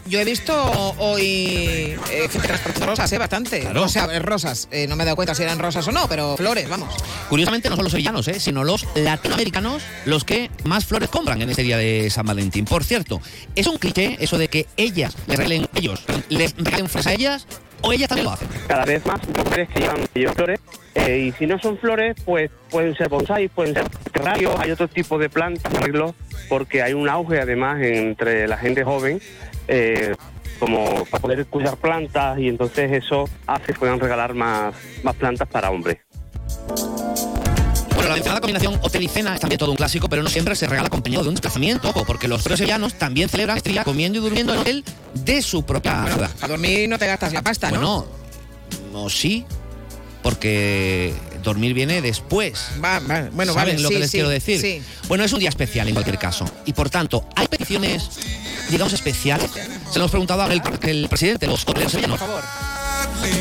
Yo 0.05 0.19
he 0.19 0.25
visto 0.25 0.53
hoy 0.99 1.95
eh, 2.11 2.27
gente 2.29 2.47
transportando 2.47 2.87
rosas, 2.87 3.11
¿eh? 3.11 3.17
Bastante. 3.17 3.61
Claro. 3.61 3.83
O 3.83 3.87
sea, 3.87 4.05
eh, 4.05 4.19
rosas. 4.19 4.67
Eh, 4.71 4.85
no 4.87 4.95
me 4.95 5.03
he 5.03 5.05
dado 5.05 5.15
cuenta 5.15 5.33
si 5.33 5.41
eran 5.41 5.57
rosas 5.57 5.87
o 5.87 5.91
no, 5.91 6.07
pero 6.07 6.37
flores, 6.37 6.69
vamos. 6.69 6.93
Curiosamente, 7.27 7.69
no 7.69 7.75
son 7.75 7.85
los 7.85 7.91
sevillanos, 7.91 8.27
¿eh? 8.27 8.39
sino 8.39 8.63
los 8.63 8.85
latinoamericanos 8.95 9.81
los 10.05 10.25
que 10.25 10.51
más 10.65 10.85
flores 10.85 11.09
compran 11.09 11.41
en 11.41 11.49
este 11.49 11.63
día 11.63 11.77
de 11.77 12.09
San 12.11 12.27
Valentín. 12.27 12.65
Por 12.65 12.83
cierto, 12.83 13.19
es 13.55 13.65
un 13.65 13.77
cliché 13.77 14.17
eso 14.19 14.37
de 14.37 14.47
que 14.47 14.67
ellas 14.77 15.15
les 15.25 15.37
regalen, 15.37 15.67
ellos 15.73 16.03
les 16.29 16.55
regalen 16.55 16.87
flores 16.87 17.07
a 17.07 17.13
ellas 17.13 17.47
o 17.81 17.93
ellas 17.93 18.07
también 18.09 18.29
lo. 18.29 18.37
Cada 18.67 18.85
vez 18.85 19.05
más 19.05 19.19
mujeres 19.27 19.69
que 19.69 19.79
llevan, 19.79 20.33
flores 20.33 20.59
eh, 20.95 21.17
y 21.27 21.31
si 21.33 21.45
no 21.45 21.57
son 21.59 21.77
flores, 21.77 22.15
pues 22.25 22.51
pueden 22.69 22.95
ser 22.95 23.09
bonsai, 23.09 23.47
pueden 23.47 23.73
ser 23.73 23.87
terrarios, 24.11 24.53
hay 24.59 24.71
otro 24.71 24.87
tipo 24.87 25.17
de 25.17 25.29
plantas, 25.29 25.71
porque 26.49 26.81
hay 26.81 26.93
un 26.93 27.07
auge 27.07 27.39
además 27.39 27.81
entre 27.81 28.47
la 28.47 28.57
gente 28.57 28.83
joven 28.83 29.21
eh, 29.67 30.13
como 30.59 31.05
para 31.05 31.21
poder 31.21 31.45
cuidar 31.45 31.77
plantas 31.77 32.37
y 32.37 32.47
entonces 32.47 32.91
eso 32.91 33.27
hace 33.47 33.67
que 33.67 33.79
puedan 33.79 33.99
regalar 33.99 34.33
más, 34.33 34.75
más 35.03 35.15
plantas 35.15 35.47
para 35.47 35.71
hombres. 35.71 35.99
Bueno, 38.01 38.09
la 38.09 38.15
mencionada 38.15 38.41
combinación 38.41 38.79
hotel 38.81 39.03
y 39.03 39.07
cena 39.07 39.35
es 39.35 39.41
también 39.41 39.59
todo 39.59 39.69
un 39.69 39.77
clásico, 39.77 40.09
pero 40.09 40.23
no 40.23 40.29
siempre 40.29 40.55
se 40.55 40.65
regala 40.65 40.87
acompañado 40.87 41.23
de 41.23 41.29
un 41.29 41.35
desplazamiento, 41.35 41.93
porque 42.05 42.27
los 42.27 42.41
propios 42.41 42.57
sevillanos 42.57 42.95
también 42.95 43.29
celebran 43.29 43.57
este 43.57 43.69
día 43.69 43.83
comiendo 43.83 44.17
y 44.17 44.21
durmiendo 44.21 44.53
en 44.53 44.59
el 44.59 44.61
hotel 44.61 44.83
de 45.13 45.41
su 45.41 45.63
propia 45.63 46.05
ciudad. 46.07 46.31
A 46.41 46.47
dormir 46.47 46.89
no 46.89 46.97
te 46.97 47.05
gastas 47.05 47.31
la 47.31 47.43
pasta, 47.43 47.69
¿no? 47.69 47.79
Bueno, 47.79 48.05
no 48.91 49.09
sí, 49.09 49.45
porque 50.23 51.13
dormir 51.43 51.75
viene 51.75 52.01
después. 52.01 52.69
Va, 52.83 52.99
va, 52.99 53.29
bueno, 53.31 53.53
¿Saben 53.53 53.75
vale, 53.75 53.83
lo 53.83 53.89
sí, 53.89 53.93
que 53.93 53.99
les 53.99 54.11
sí, 54.11 54.17
quiero 54.17 54.29
decir? 54.29 54.59
Sí. 54.59 54.81
Bueno, 55.07 55.23
es 55.23 55.33
un 55.33 55.39
día 55.39 55.49
especial 55.49 55.87
en 55.87 55.93
cualquier 55.93 56.17
caso. 56.17 56.45
Y 56.65 56.73
por 56.73 56.89
tanto, 56.89 57.27
hay 57.35 57.47
peticiones 57.47 58.09
digamos, 58.69 58.93
especiales? 58.93 59.51
Se 59.51 59.99
lo 59.99 60.05
hemos 60.05 60.11
preguntado 60.11 60.41
al 60.43 60.51
el 60.51 61.07
presidente 61.09 61.45
de 61.45 61.51
los 61.51 61.61
sevillanos. 61.61 62.19
Por 62.19 62.27
favor. 62.27 62.70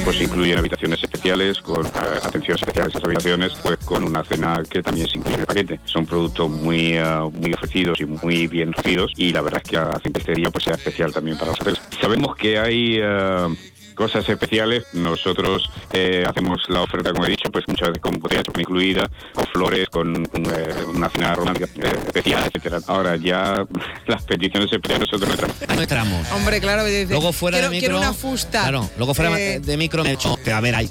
Pues 0.05 0.21
incluyen 0.21 0.59
habitaciones 0.59 1.03
especiales, 1.03 1.61
con 1.61 1.87
eh, 1.87 1.91
atención 2.23 2.57
especial 2.57 2.87
a 2.87 2.89
esas 2.89 3.05
habitaciones, 3.05 3.53
pues 3.63 3.77
con 3.79 4.05
una 4.05 4.25
cena 4.25 4.63
que 4.69 4.83
también 4.83 5.09
se 5.09 5.19
incluye 5.19 5.35
en 5.35 5.41
el 5.41 5.47
paquete. 5.47 5.81
Son 5.85 6.07
productos 6.07 6.51
muy, 6.51 6.95
eh, 6.95 7.31
muy 7.33 7.53
ofrecidos 7.53 8.01
y 8.01 8.07
muy 8.07 8.47
bien 8.47 8.73
recibidos 8.73 9.13
y 9.17 9.33
la 9.33 9.43
verdad 9.43 9.63
es 9.65 9.71
que 9.71 9.77
hacen 9.77 10.13
que 10.13 10.21
este 10.21 10.35
día 10.35 10.51
pues 10.51 10.65
sea 10.65 10.75
especial 10.75 11.13
también 11.13 11.37
para 11.39 11.51
los 11.53 11.61
hoteles. 11.61 11.81
Sabemos 12.01 12.37
que 12.37 12.59
hay... 12.59 12.99
eh, 13.01 13.70
Cosas 14.01 14.27
especiales, 14.31 14.85
nosotros 14.95 15.69
eh, 15.93 16.25
hacemos 16.27 16.63
la 16.69 16.81
oferta, 16.81 17.13
como 17.13 17.27
he 17.27 17.29
dicho, 17.29 17.51
pues 17.53 17.69
muchas 17.69 17.89
veces 17.89 18.01
con 18.01 18.19
botella 18.19 18.39
de 18.39 18.45
chocolate 18.45 18.63
incluida, 18.63 19.11
o 19.35 19.43
flores, 19.53 19.91
con 19.91 20.25
eh, 20.25 20.75
una 20.95 21.11
cena 21.11 21.35
romántica 21.35 21.67
eh, 21.77 21.93
especial, 22.07 22.45
etcétera. 22.47 22.79
Ahora 22.87 23.17
ya 23.17 23.67
las 24.07 24.23
peticiones 24.25 24.73
especiales 24.73 25.07
nosotros 25.07 25.29
no 25.29 25.35
entramos. 25.35 25.77
No 25.77 25.83
entramos. 25.83 26.33
Hombre, 26.33 26.61
claro, 26.63 26.85
me 26.85 26.89
dice, 26.89 27.13
Luego 27.13 27.31
fuera 27.35 27.59
quiero, 27.59 27.71
de 27.71 27.77
micro. 27.77 27.89
quiero 27.91 27.99
una 27.99 28.15
fusta. 28.15 28.63
Claro, 28.63 28.89
luego 28.97 29.13
fuera 29.13 29.39
Eh, 29.39 29.61
de 29.61 29.77
micro 29.77 30.03
me 30.03 30.11
he 30.11 30.13
hecho. 30.15 30.39
A 30.51 30.61
ver, 30.63 30.77
hay. 30.77 30.89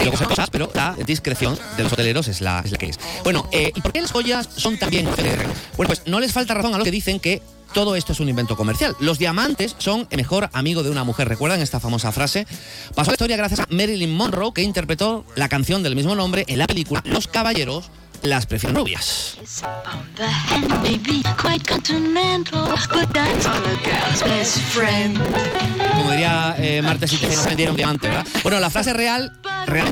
Luego 0.00 0.18
son 0.18 0.26
cosas, 0.26 0.50
pero 0.50 0.70
la 0.74 0.94
discreción 1.06 1.58
de 1.78 1.82
los 1.82 1.90
hoteleros 1.94 2.28
es 2.28 2.42
la, 2.42 2.60
es 2.62 2.72
la 2.72 2.76
que 2.76 2.90
es. 2.90 3.00
Bueno, 3.24 3.48
eh, 3.52 3.72
¿y 3.74 3.80
por 3.80 3.90
qué 3.92 4.02
las 4.02 4.12
joyas 4.12 4.46
son 4.54 4.78
también? 4.78 5.06
Bueno, 5.06 5.88
pues 5.88 6.02
no 6.04 6.20
les 6.20 6.34
falta 6.34 6.52
razón 6.52 6.74
a 6.74 6.76
los 6.76 6.84
que 6.84 6.90
dicen 6.90 7.20
que 7.20 7.40
todo 7.72 7.96
esto 7.96 8.12
es 8.12 8.20
un 8.20 8.28
invento 8.28 8.56
comercial. 8.56 8.96
Los 9.00 9.18
diamantes 9.18 9.76
son 9.78 10.06
el 10.10 10.18
mejor 10.18 10.50
amigo 10.52 10.82
de 10.82 10.90
una 10.90 11.04
mujer. 11.04 11.28
¿Recuerdan 11.28 11.60
esta 11.60 11.80
famosa 11.80 12.12
frase? 12.12 12.46
Pasó 12.94 13.10
la 13.10 13.14
historia 13.14 13.36
gracias 13.36 13.60
a 13.60 13.66
Marilyn 13.70 14.14
Monroe, 14.14 14.52
que 14.52 14.62
interpretó 14.62 15.24
la 15.36 15.48
canción 15.48 15.82
del 15.82 15.96
mismo 15.96 16.14
nombre 16.14 16.44
en 16.48 16.58
la 16.58 16.66
película 16.66 17.02
Los 17.04 17.26
Caballeros 17.26 17.90
las 18.22 18.46
prefieren 18.46 18.76
rubias. 18.76 19.38
Eh, 26.22 26.82
Martes 26.82 27.12
y 27.14 27.16
que 27.16 27.28
nos 27.28 27.46
vendieron 27.46 27.76
diamante, 27.76 28.08
¿verdad? 28.08 28.26
Bueno, 28.42 28.60
la 28.60 28.68
frase 28.68 28.92
real 28.92 29.32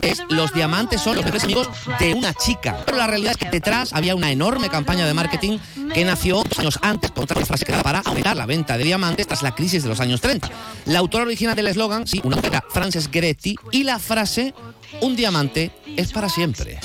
es 0.02 0.22
los 0.28 0.52
diamantes 0.52 1.00
son 1.00 1.16
los 1.16 1.24
mejores 1.24 1.44
amigos 1.44 1.68
de 1.98 2.12
una 2.12 2.34
chica. 2.34 2.82
Pero 2.84 2.98
la 2.98 3.06
realidad 3.06 3.32
es 3.32 3.38
que 3.38 3.50
detrás 3.50 3.92
había 3.92 4.14
una 4.14 4.30
enorme 4.30 4.68
campaña 4.68 5.06
de 5.06 5.14
marketing 5.14 5.58
que 5.94 6.04
nació 6.04 6.42
años 6.58 6.78
antes 6.82 7.10
con 7.12 7.24
otra 7.24 7.44
frase 7.44 7.64
era 7.66 7.82
para 7.82 8.00
aumentar 8.00 8.36
la 8.36 8.46
venta 8.46 8.76
de 8.76 8.84
diamantes 8.84 9.26
tras 9.26 9.42
la 9.42 9.54
crisis 9.54 9.82
de 9.82 9.88
los 9.88 10.00
años 10.00 10.20
30. 10.20 10.50
La 10.86 10.98
autora 10.98 11.24
original 11.24 11.56
del 11.56 11.68
eslogan, 11.68 12.06
sí, 12.06 12.20
una 12.24 12.36
mujer, 12.36 12.62
Frances 12.70 13.10
Gretti, 13.10 13.56
y 13.72 13.84
la 13.84 13.98
frase 13.98 14.54
un 15.00 15.16
diamante 15.16 15.70
es 15.96 16.12
para 16.12 16.28
siempre. 16.28 16.80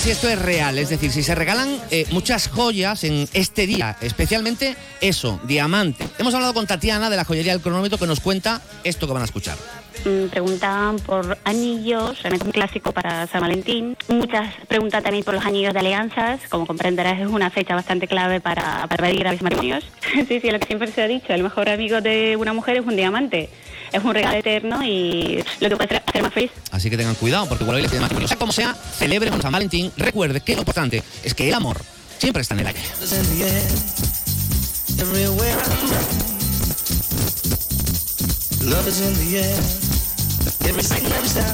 Si 0.00 0.10
esto 0.10 0.28
es 0.28 0.38
real, 0.38 0.78
es 0.78 0.90
decir, 0.90 1.10
si 1.10 1.22
se 1.22 1.34
regalan 1.34 1.80
eh, 1.90 2.06
muchas 2.10 2.48
joyas 2.48 3.04
en 3.04 3.28
este 3.32 3.66
día, 3.66 3.96
especialmente 4.00 4.76
eso, 5.00 5.40
diamante. 5.44 6.06
Hemos 6.18 6.34
hablado 6.34 6.54
con 6.54 6.66
Tatiana 6.66 7.08
de 7.08 7.16
la 7.16 7.24
joyería 7.24 7.52
del 7.52 7.62
cronómetro 7.62 7.96
que 7.96 8.06
nos 8.06 8.20
cuenta 8.20 8.60
esto 8.84 9.06
que 9.06 9.12
van 9.12 9.22
a 9.22 9.26
escuchar. 9.26 9.56
Mm, 10.04 10.28
Preguntaban 10.28 10.96
por 11.00 11.38
anillos, 11.44 12.22
realmente 12.22 12.46
un 12.46 12.52
clásico 12.52 12.92
para 12.92 13.26
San 13.26 13.40
Valentín. 13.40 13.96
Muchas 14.08 14.54
preguntan 14.68 15.02
también 15.02 15.24
por 15.24 15.34
los 15.34 15.44
anillos 15.44 15.72
de 15.72 15.80
alianzas. 15.80 16.40
Como 16.48 16.66
comprenderás, 16.66 17.18
es 17.20 17.26
una 17.26 17.50
fecha 17.50 17.74
bastante 17.74 18.06
clave 18.06 18.40
para, 18.40 18.86
para 18.88 19.04
pedir 19.08 19.26
a 19.26 19.32
mis 19.32 19.42
matrimonios. 19.42 19.84
sí, 20.28 20.40
sí, 20.40 20.50
lo 20.50 20.58
que 20.60 20.66
siempre 20.66 20.90
se 20.92 21.02
ha 21.02 21.08
dicho, 21.08 21.32
el 21.32 21.42
mejor 21.42 21.68
amigo 21.68 22.00
de 22.00 22.36
una 22.36 22.52
mujer 22.52 22.76
es 22.76 22.86
un 22.86 22.96
diamante. 22.96 23.48
Es 23.92 24.02
un 24.02 24.12
regalo 24.14 24.36
eterno 24.36 24.82
y 24.84 25.42
lo 25.60 25.68
que 25.68 25.76
puede 25.76 25.88
hacer- 25.88 26.02
hacer 26.06 26.22
más 26.22 26.32
feliz. 26.32 26.50
Así 26.72 26.90
que 26.90 26.96
tengan 26.96 27.14
cuidado 27.14 27.48
porque 27.48 27.62
igual 27.64 27.76
hoy 27.76 27.82
les 27.82 27.90
piden 27.90 28.02
matrimonio. 28.02 28.28
Sea 28.28 28.36
como 28.36 28.52
sea, 28.52 28.74
celebren 28.74 29.32
con 29.32 29.40
San 29.42 29.52
Valentín. 29.52 29.92
Recuerde 29.96 30.40
que 30.40 30.54
lo 30.54 30.60
importante 30.60 31.02
es 31.22 31.34
que 31.34 31.48
el 31.48 31.54
amor 31.54 31.80
siempre 32.18 32.42
está 32.42 32.54
en 32.54 32.60
el 32.60 32.66
aire. 32.68 32.80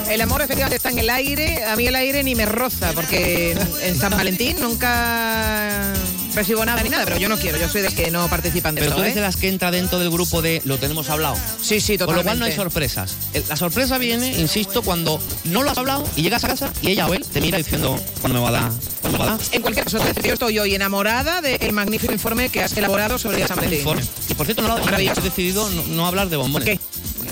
El 0.08 0.20
amor 0.20 0.42
efectivamente 0.42 0.76
está 0.76 0.90
en 0.90 0.98
el 0.98 1.10
aire. 1.10 1.64
A 1.64 1.76
mí 1.76 1.86
el 1.86 1.94
aire 1.94 2.22
ni 2.24 2.34
me 2.34 2.46
roza, 2.46 2.92
porque 2.92 3.56
en, 3.82 3.98
San 3.98 4.10
Valentín 4.12 4.56
nunca 4.60 5.92
recibo 6.34 6.64
nada 6.64 6.82
ni 6.82 6.88
nada, 6.88 7.04
pero 7.04 7.18
yo 7.18 7.28
no 7.28 7.36
quiero. 7.38 7.58
Yo 7.58 7.68
soy 7.68 7.82
de 7.82 7.88
los 7.88 7.94
que 7.94 8.10
no 8.10 8.28
participan 8.28 8.74
de 8.74 8.80
Pero 8.80 8.92
eso, 8.92 8.96
tú 8.96 9.02
eres 9.02 9.12
¿eh? 9.12 9.16
de 9.16 9.20
las 9.22 9.36
que 9.36 9.48
entra 9.48 9.70
dentro 9.70 9.98
del 9.98 10.10
grupo 10.10 10.40
de 10.42 10.62
lo 10.64 10.78
tenemos 10.78 11.10
hablado. 11.10 11.36
Sí, 11.60 11.80
sí, 11.80 11.98
Con 11.98 12.14
lo 12.16 12.22
cual 12.22 12.38
no 12.38 12.44
hay 12.46 12.52
totalmente. 12.52 12.56
sorpresas. 12.56 13.16
El- 13.34 13.44
La 13.48 13.56
sorpresa 13.56 13.98
viene, 13.98 14.32
insisto, 14.38 14.82
cuando 14.82 15.20
no 15.44 15.62
lo 15.62 15.70
has 15.70 15.78
hablado 15.78 16.04
y 16.16 16.22
llegas 16.22 16.44
a 16.44 16.48
casa 16.48 16.72
y 16.80 16.90
ella 16.90 17.06
o 17.08 17.14
él 17.14 17.24
te 17.30 17.40
mira 17.40 17.58
diciendo, 17.58 17.98
¿cuándo 18.20 18.38
me 18.38 18.42
va 18.44 18.48
a 18.48 18.62
dar? 18.62 18.72
¿Cuándo 19.02 19.18
me 19.18 19.24
va 19.26 19.34
a 19.34 19.36
dar? 19.36 19.46
En 19.52 19.62
cualquier 19.62 19.84
caso, 19.84 19.98
yo 20.22 20.32
estoy 20.32 20.58
hoy 20.58 20.74
enamorada 20.74 21.40
del 21.42 21.72
magnífico 21.72 22.12
informe 22.12 22.48
que 22.48 22.62
has 22.62 22.76
elaborado 22.76 23.18
sobre 23.18 23.46
San 23.46 23.56
Valentín. 23.56 23.80
Informe. 23.80 24.02
Y 24.28 24.34
por 24.34 24.46
cierto, 24.46 24.62
no 24.62 24.68
lo 24.68 24.78
he 24.78 24.84
Maravilloso. 24.84 25.20
he 25.20 25.24
decidido 25.24 25.68
no, 25.70 25.82
no 25.88 26.06
hablar 26.06 26.28
de 26.28 26.36
bombones. 26.36 26.68
¿Por 26.68 26.78
qué? 26.78 26.81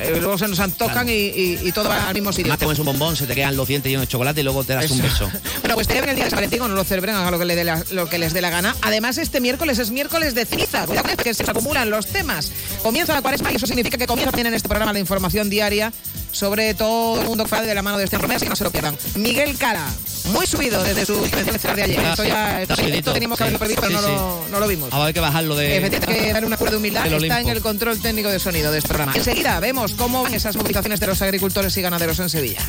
Eh, 0.03 0.19
luego 0.21 0.39
se 0.39 0.49
nos 0.49 0.59
antojan 0.61 1.09
y, 1.09 1.13
y- 1.13 1.59
y 1.65 1.73
todo 1.73 1.89
va 1.89 2.09
al 2.09 2.15
mismo 2.15 2.33
sitio. 2.33 2.45
Además 2.53 2.59
te 2.59 2.65
comes 2.65 2.79
un 2.79 2.87
bombón, 2.87 3.17
se 3.17 3.27
te 3.27 3.35
quedan 3.35 3.57
los 3.57 3.69
dientes 3.69 3.91
llenos 3.91 4.07
de 4.07 4.09
chocolate 4.11 4.41
y 4.41 4.45
luego 4.45 4.65
te 4.65 4.75
das 4.75 4.91
un 4.91 5.01
Eso. 5.05 5.27
beso. 5.27 5.39
Bueno, 5.61 5.75
pues 5.75 5.87
celebren 5.87 6.11
el 6.11 6.17
día 6.17 6.25
de 6.25 6.31
San 6.31 6.37
Valentín 6.39 6.61
o 6.63 6.69
no 6.69 6.75
lo 6.75 6.85
celebren, 6.85 7.15
hagan 7.15 7.31
lo 7.31 7.39
que, 7.39 7.45
le 7.45 7.55
dé 7.57 7.65
la- 7.65 7.85
lo 7.91 8.09
que 8.09 8.19
les 8.19 8.33
dé 8.33 8.41
la 8.41 8.51
gana. 8.51 8.75
Además, 8.83 9.19
este 9.19 9.41
miércoles 9.41 9.79
es 9.79 9.91
miércoles 9.91 10.35
de 10.35 10.45
ceniza. 10.47 10.87
Cuidado 10.87 11.09
que 11.23 11.35
se 11.35 11.43
acumulan 11.49 11.91
los 11.91 12.07
temas. 12.07 12.51
Comienza 12.83 13.13
la 13.13 13.23
cuaresma 13.23 13.53
y 13.53 13.57
eso 13.57 13.67
significa 13.67 13.99
que 13.99 14.07
comienza 14.07 14.31
también 14.31 14.47
en 14.49 14.55
este 14.55 14.69
programa 14.69 14.93
la 14.93 14.99
información 14.99 15.51
diaria 15.51 15.93
sobre 16.33 16.75
todo 16.75 17.21
el 17.21 17.27
mundo 17.27 17.45
que 17.45 17.57
de 17.61 17.75
la 17.75 17.83
mano 17.83 17.99
de 17.99 18.05
este 18.05 18.17
Romero, 18.17 18.37
así 18.37 18.47
que 18.47 18.51
no 18.51 18.57
se 18.57 18.63
lo 18.65 18.71
pierdan. 18.71 18.97
Miguel 19.17 19.57
Cara, 19.59 19.85
muy 20.31 20.47
subido 20.47 20.83
desde 20.83 21.07
su 21.07 21.25
intervención 21.25 21.77
de 21.77 21.83
ayer. 21.83 22.01
Esto 22.01 22.23
sí, 22.23 22.29
ya 22.29 22.63
está 22.63 22.75
esto, 22.75 23.13
teníamos 23.13 23.39
que 23.39 23.45
haberlo 23.45 23.59
previsto, 23.59 23.83
pero 23.87 24.01
no, 24.01 24.07
sí. 24.07 24.15
Lo, 24.15 24.45
no 24.51 24.61
lo 24.61 24.69
vimos. 24.69 24.93
Ahora 24.93 25.07
hay 25.07 25.13
que 25.13 25.21
bajarlo 25.21 25.55
de... 25.57 25.79
Efectivamente, 25.79 26.21
hay 26.21 26.27
que 26.27 26.33
darle 26.33 26.47
una 26.47 26.57
cuerda 26.57 26.73
de 26.73 26.77
humildad. 26.79 27.07
Está 27.13 27.41
en 27.41 27.49
el 27.49 27.61
control 27.61 28.01
técnico 28.01 28.29
de 28.29 28.39
sonido 28.39 28.73
de 28.73 28.79
este 28.79 28.89
programa. 28.89 29.13
Enseguida 29.15 29.61
vemos 29.61 29.95
cómo 29.95 30.23
van 30.23 30.35
esas 30.35 30.57
movilizaciones 30.57 31.01
de 31.01 31.07
los 31.07 31.21
agricultores 31.23 31.77
y 31.77 31.83
ganaderos 31.83 32.19
en 32.21 32.29
Sevilla. 32.29 32.61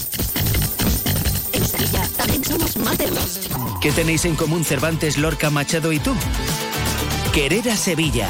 En 1.54 1.66
Sevilla 1.66 2.10
también 2.18 2.44
somos 2.44 2.78
más 2.78 2.98
de 2.98 3.08
dos. 3.08 3.40
¿Qué 3.82 3.92
tenéis 3.92 4.26
en 4.26 4.36
común 4.36 4.64
Cervantes, 4.64 5.18
Lorca, 5.18 5.50
Machado 5.50 5.92
y 5.92 6.00
tú? 6.00 6.14
Querer 7.34 7.70
a 7.70 7.76
Sevilla. 7.76 8.30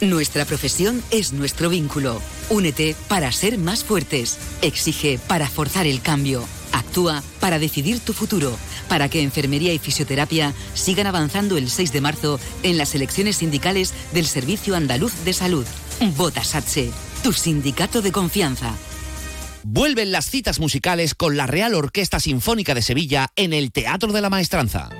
Nuestra 0.00 0.44
profesión 0.44 1.02
es 1.10 1.32
nuestro 1.32 1.70
vínculo. 1.70 2.20
Únete 2.50 2.94
para 3.08 3.32
ser 3.32 3.56
más 3.56 3.82
fuertes. 3.82 4.36
Exige 4.60 5.18
para 5.26 5.48
forzar 5.48 5.86
el 5.86 6.02
cambio. 6.02 6.46
Actúa 6.72 7.22
para 7.40 7.58
decidir 7.58 8.00
tu 8.00 8.12
futuro. 8.12 8.58
Para 8.90 9.08
que 9.08 9.22
enfermería 9.22 9.72
y 9.72 9.78
fisioterapia 9.78 10.52
sigan 10.74 11.06
avanzando 11.06 11.56
el 11.56 11.70
6 11.70 11.92
de 11.92 12.00
marzo 12.02 12.38
en 12.62 12.76
las 12.76 12.94
elecciones 12.94 13.38
sindicales 13.38 13.94
del 14.12 14.26
Servicio 14.26 14.76
Andaluz 14.76 15.14
de 15.24 15.32
Salud. 15.32 15.66
Vota 16.16 16.44
SATSE, 16.44 16.90
tu 17.22 17.32
sindicato 17.32 18.02
de 18.02 18.12
confianza. 18.12 18.74
Vuelven 19.62 20.12
las 20.12 20.30
citas 20.30 20.60
musicales 20.60 21.14
con 21.14 21.38
la 21.38 21.46
Real 21.46 21.74
Orquesta 21.74 22.20
Sinfónica 22.20 22.74
de 22.74 22.82
Sevilla 22.82 23.28
en 23.34 23.54
el 23.54 23.72
Teatro 23.72 24.12
de 24.12 24.20
la 24.20 24.30
Maestranza. 24.30 24.90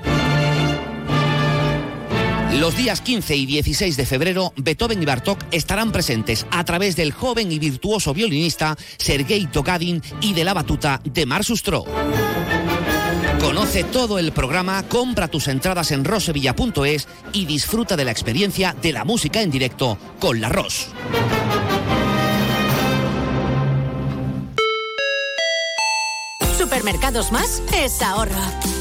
Los 2.53 2.75
días 2.75 3.01
15 3.01 3.35
y 3.35 3.45
16 3.45 3.97
de 3.97 4.05
febrero, 4.05 4.53
Beethoven 4.55 5.01
y 5.01 5.05
Bartók 5.05 5.43
estarán 5.51 5.91
presentes 5.91 6.45
a 6.49 6.63
través 6.63 6.95
del 6.95 7.11
joven 7.11 7.51
y 7.51 7.59
virtuoso 7.59 8.13
violinista 8.13 8.77
Sergei 8.97 9.45
Togadin 9.47 10.01
y 10.21 10.33
de 10.33 10.43
la 10.43 10.53
batuta 10.53 11.01
de 11.03 11.25
Mar 11.25 11.43
Sustro. 11.43 11.83
Conoce 11.83 13.47
Conoce 13.57 13.83
todo 13.83 14.17
el 14.17 14.31
programa, 14.31 14.83
compra 14.83 15.27
tus 15.27 15.47
entradas 15.47 15.91
en 15.91 16.05
rosevilla.es 16.05 17.07
y 17.33 17.45
disfruta 17.45 17.95
de 17.95 18.05
la 18.05 18.11
experiencia 18.11 18.75
de 18.81 18.93
la 18.93 19.03
música 19.03 19.41
en 19.41 19.51
directo 19.51 19.97
con 20.19 20.41
la 20.41 20.49
Ros. 20.49 20.89
Supermercados 26.57 27.31
Más 27.31 27.61
es 27.73 28.01
ahorro. 28.01 28.76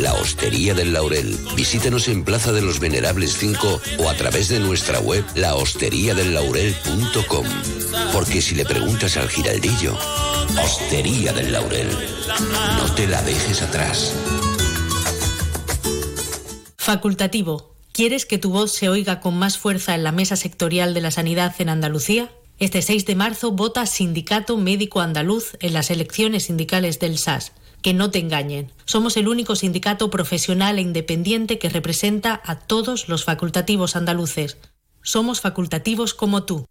La 0.00 0.14
Hostería 0.14 0.74
del 0.74 0.92
Laurel. 0.92 1.38
Visítenos 1.54 2.08
en 2.08 2.24
Plaza 2.24 2.52
de 2.52 2.60
los 2.60 2.80
Venerables 2.80 3.38
5 3.38 3.80
o 3.98 4.10
a 4.10 4.14
través 4.14 4.48
de 4.48 4.58
nuestra 4.60 5.00
web 5.00 5.24
lahosteriadellaurel.com. 5.34 7.46
Porque 8.12 8.42
si 8.42 8.54
le 8.54 8.66
preguntas 8.66 9.16
al 9.16 9.28
giraldillo, 9.28 9.96
Hostería 10.62 11.32
del 11.32 11.52
Laurel, 11.52 11.88
no 12.78 12.94
te 12.94 13.06
la 13.06 13.22
dejes 13.22 13.62
atrás. 13.62 14.12
Facultativo. 16.76 17.72
¿Quieres 17.92 18.26
que 18.26 18.36
tu 18.36 18.50
voz 18.50 18.72
se 18.72 18.90
oiga 18.90 19.20
con 19.20 19.38
más 19.38 19.56
fuerza 19.56 19.94
en 19.94 20.04
la 20.04 20.12
mesa 20.12 20.36
sectorial 20.36 20.92
de 20.92 21.00
la 21.00 21.10
sanidad 21.10 21.54
en 21.58 21.70
Andalucía? 21.70 22.30
Este 22.58 22.82
6 22.82 23.06
de 23.06 23.14
marzo 23.14 23.52
vota 23.52 23.86
Sindicato 23.86 24.58
Médico 24.58 25.00
Andaluz 25.00 25.56
en 25.60 25.72
las 25.72 25.90
elecciones 25.90 26.42
sindicales 26.44 26.98
del 26.98 27.16
SAS. 27.16 27.52
Que 27.86 27.94
no 27.94 28.10
te 28.10 28.18
engañen. 28.18 28.72
Somos 28.84 29.16
el 29.16 29.28
único 29.28 29.54
sindicato 29.54 30.10
profesional 30.10 30.80
e 30.80 30.82
independiente 30.82 31.60
que 31.60 31.68
representa 31.68 32.42
a 32.44 32.58
todos 32.58 33.08
los 33.08 33.22
facultativos 33.22 33.94
andaluces. 33.94 34.58
Somos 35.02 35.40
facultativos 35.40 36.12
como 36.12 36.42
tú. 36.42 36.66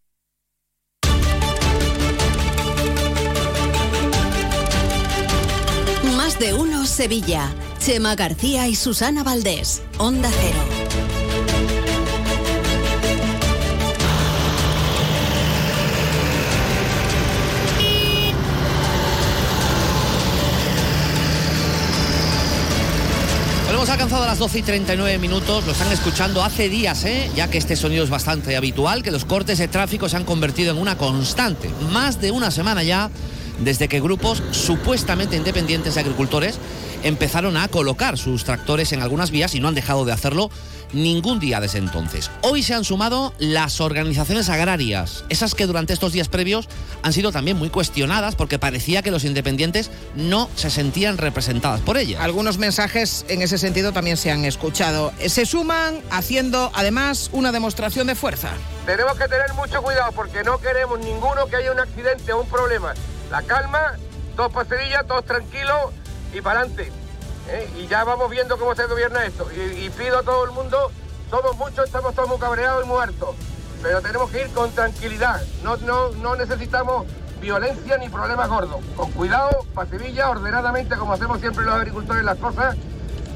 Más 6.18 6.38
de 6.38 6.54
uno 6.54 6.86
Sevilla. 6.86 7.50
Chema 7.80 8.16
García 8.16 8.68
y 8.68 8.76
Susana 8.76 9.24
Valdés. 9.24 9.84
Onda 9.98 10.30
Cero. 10.30 10.75
Hemos 23.86 23.94
alcanzado 23.94 24.26
las 24.26 24.40
12 24.40 24.58
y 24.58 24.62
39 24.64 25.20
minutos, 25.20 25.64
lo 25.64 25.72
están 25.72 25.92
escuchando 25.92 26.44
hace 26.44 26.70
días, 26.70 27.06
¿eh? 27.06 27.30
ya 27.36 27.52
que 27.52 27.60
este 27.60 27.76
sonido 27.76 28.04
es 28.04 28.10
bastante 28.10 28.56
habitual, 28.56 29.04
que 29.04 29.12
los 29.12 29.26
cortes 29.26 29.60
de 29.60 29.68
tráfico 29.68 30.10
se 30.10 30.18
han 30.18 30.24
convertido 30.24 30.72
en 30.72 30.80
una 30.80 30.98
constante. 30.98 31.70
Más 31.92 32.20
de 32.20 32.32
una 32.32 32.50
semana 32.50 32.82
ya 32.82 33.12
desde 33.60 33.88
que 33.88 34.02
grupos 34.02 34.42
supuestamente 34.50 35.36
independientes 35.36 35.94
de 35.94 36.02
agricultores 36.02 36.58
empezaron 37.06 37.56
a 37.56 37.68
colocar 37.68 38.18
sus 38.18 38.44
tractores 38.44 38.92
en 38.92 39.02
algunas 39.02 39.30
vías 39.30 39.54
y 39.54 39.60
no 39.60 39.68
han 39.68 39.76
dejado 39.76 40.06
de 40.06 40.12
hacerlo 40.12 40.50
ningún 40.92 41.40
día 41.40 41.60
desde 41.60 41.78
entonces. 41.78 42.32
Hoy 42.42 42.64
se 42.64 42.74
han 42.74 42.84
sumado 42.84 43.32
las 43.38 43.80
organizaciones 43.80 44.50
agrarias, 44.50 45.24
esas 45.30 45.54
que 45.54 45.68
durante 45.68 45.94
estos 45.94 46.14
días 46.14 46.30
previos 46.30 46.68
han 47.04 47.14
sido 47.14 47.32
también 47.32 47.58
muy 47.58 47.70
cuestionadas 47.70 48.36
porque 48.36 48.58
parecía 48.58 49.04
que 49.04 49.12
los 49.12 49.24
independientes 49.24 49.92
no 50.16 50.50
se 50.56 50.72
sentían 50.72 51.20
representadas 51.20 51.82
por 51.82 51.98
ellas. 51.98 52.22
Algunos 52.24 52.58
mensajes 52.58 53.24
en 53.30 53.44
ese 53.44 53.60
sentido 53.60 53.94
también 53.94 54.18
se 54.18 54.32
han 54.32 54.44
escuchado. 54.44 55.14
Se 55.28 55.46
suman 55.46 56.02
haciendo 56.10 56.72
además 56.74 57.30
una 57.34 57.52
demostración 57.52 58.08
de 58.08 58.16
fuerza. 58.16 58.50
Tenemos 58.88 59.14
que 59.14 59.28
tener 59.28 59.54
mucho 59.54 59.80
cuidado 59.84 60.12
porque 60.14 60.44
no 60.44 60.58
queremos 60.58 61.00
ninguno 61.00 61.46
que 61.46 61.58
haya 61.58 61.72
un 61.72 61.80
accidente 61.80 62.34
o 62.34 62.42
un 62.42 62.50
problema. 62.50 62.96
La 63.30 63.44
calma, 63.44 63.98
todos 64.36 64.52
paserillas, 64.52 65.06
todos 65.06 65.26
tranquilos 65.26 65.94
y 66.36 66.42
para 66.42 66.60
adelante. 66.62 66.92
¿eh? 67.50 67.70
Y 67.78 67.88
ya 67.88 68.04
vamos 68.04 68.30
viendo 68.30 68.58
cómo 68.58 68.76
se 68.76 68.86
gobierna 68.86 69.26
esto. 69.26 69.48
Y, 69.52 69.90
pido 69.92 70.20
a 70.20 70.24
todo 70.24 70.46
el 70.46 70.52
mundo, 70.52 70.92
somos 71.30 71.56
muchos, 71.58 71.86
estamos 71.86 72.14
todos 72.14 72.30
muy 72.30 72.38
cabreados 72.38 72.84
y 72.84 72.88
muy 72.88 73.02
hartos. 73.02 73.36
Pero 73.82 74.02
tenemos 74.02 74.30
que 74.32 74.42
ir 74.42 74.50
con 74.50 74.72
tranquilidad. 74.72 75.42
No, 75.64 75.78
no, 75.78 76.10
no 76.10 76.36
necesitamos 76.36 77.06
violencia 77.40 77.98
ni 77.98 78.10
problemas 78.10 78.50
gordos. 78.50 78.78
Con 78.96 79.12
cuidado, 79.12 79.66
pasivilla, 79.74 80.30
ordenadamente, 80.30 80.96
como 80.98 81.14
hacemos 81.14 81.40
siempre 81.40 81.66
los 81.66 81.76
agricultores 81.76 82.24
las 82.24 82.38
cosas. 82.38 82.76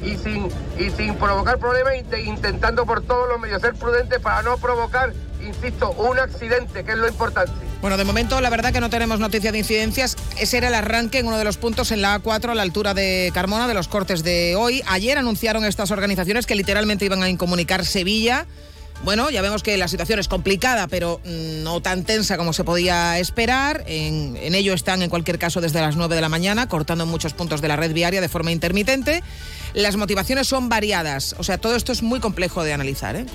Y 0.01 0.15
sin, 0.17 0.49
y 0.77 0.89
sin 0.91 1.15
provocar 1.15 1.57
problemas, 1.59 1.93
int- 1.93 2.25
intentando 2.25 2.85
por 2.85 3.01
todos 3.01 3.27
los 3.27 3.39
medios 3.39 3.61
ser 3.61 3.75
prudentes 3.75 4.19
para 4.19 4.41
no 4.43 4.57
provocar, 4.57 5.11
insisto, 5.45 5.91
un 5.91 6.19
accidente, 6.19 6.83
que 6.83 6.91
es 6.91 6.97
lo 6.97 7.07
importante. 7.07 7.51
Bueno, 7.81 7.95
de 7.95 8.03
momento 8.03 8.41
la 8.41 8.49
verdad 8.49 8.73
que 8.73 8.81
no 8.81 8.89
tenemos 8.89 9.19
noticia 9.19 9.51
de 9.51 9.59
incidencias. 9.59 10.17
Ese 10.37 10.57
era 10.57 10.67
el 10.67 10.73
arranque 10.73 11.19
en 11.19 11.27
uno 11.27 11.37
de 11.37 11.43
los 11.43 11.57
puntos 11.57 11.91
en 11.91 12.01
la 12.01 12.21
A4 12.21 12.49
a 12.49 12.55
la 12.55 12.63
altura 12.63 12.93
de 12.93 13.31
Carmona 13.33 13.67
de 13.67 13.73
los 13.73 13.87
cortes 13.87 14.23
de 14.23 14.55
hoy. 14.55 14.81
Ayer 14.87 15.17
anunciaron 15.17 15.65
estas 15.65 15.91
organizaciones 15.91 16.45
que 16.45 16.55
literalmente 16.55 17.05
iban 17.05 17.23
a 17.23 17.29
incomunicar 17.29 17.85
Sevilla. 17.85 18.45
Bueno, 19.03 19.29
ya 19.29 19.41
vemos 19.41 19.63
que 19.63 19.77
la 19.77 19.87
situación 19.87 20.19
es 20.19 20.27
complicada, 20.27 20.87
pero 20.87 21.21
mm, 21.23 21.63
no 21.63 21.81
tan 21.81 22.03
tensa 22.03 22.37
como 22.37 22.51
se 22.51 22.65
podía 22.65 23.17
esperar. 23.17 23.85
En, 23.87 24.35
ello 24.53 24.73
están, 24.73 25.01
en 25.01 25.09
cualquier 25.09 25.39
caso, 25.39 25.61
desde 25.61 25.79
las 25.79 25.95
9 25.95 26.15
de 26.15 26.21
la 26.21 26.27
mañana, 26.27 26.67
cortando 26.67 27.05
muchos 27.05 27.33
puntos 27.33 27.61
de 27.61 27.69
la 27.69 27.77
red 27.77 27.93
viaria 27.93 28.19
de 28.19 28.27
forma 28.27 28.51
intermitente. 28.51 29.23
Las 29.73 29.95
motivaciones 29.95 30.47
son 30.47 30.69
variadas, 30.69 31.35
o 31.37 31.43
sea, 31.43 31.57
todo 31.57 31.75
esto 31.75 31.91
es 31.91 32.01
muy 32.01 32.19
complejo 32.19 32.63
de 32.63 32.73
analizar. 32.73 33.15
¿eh? 33.15 33.25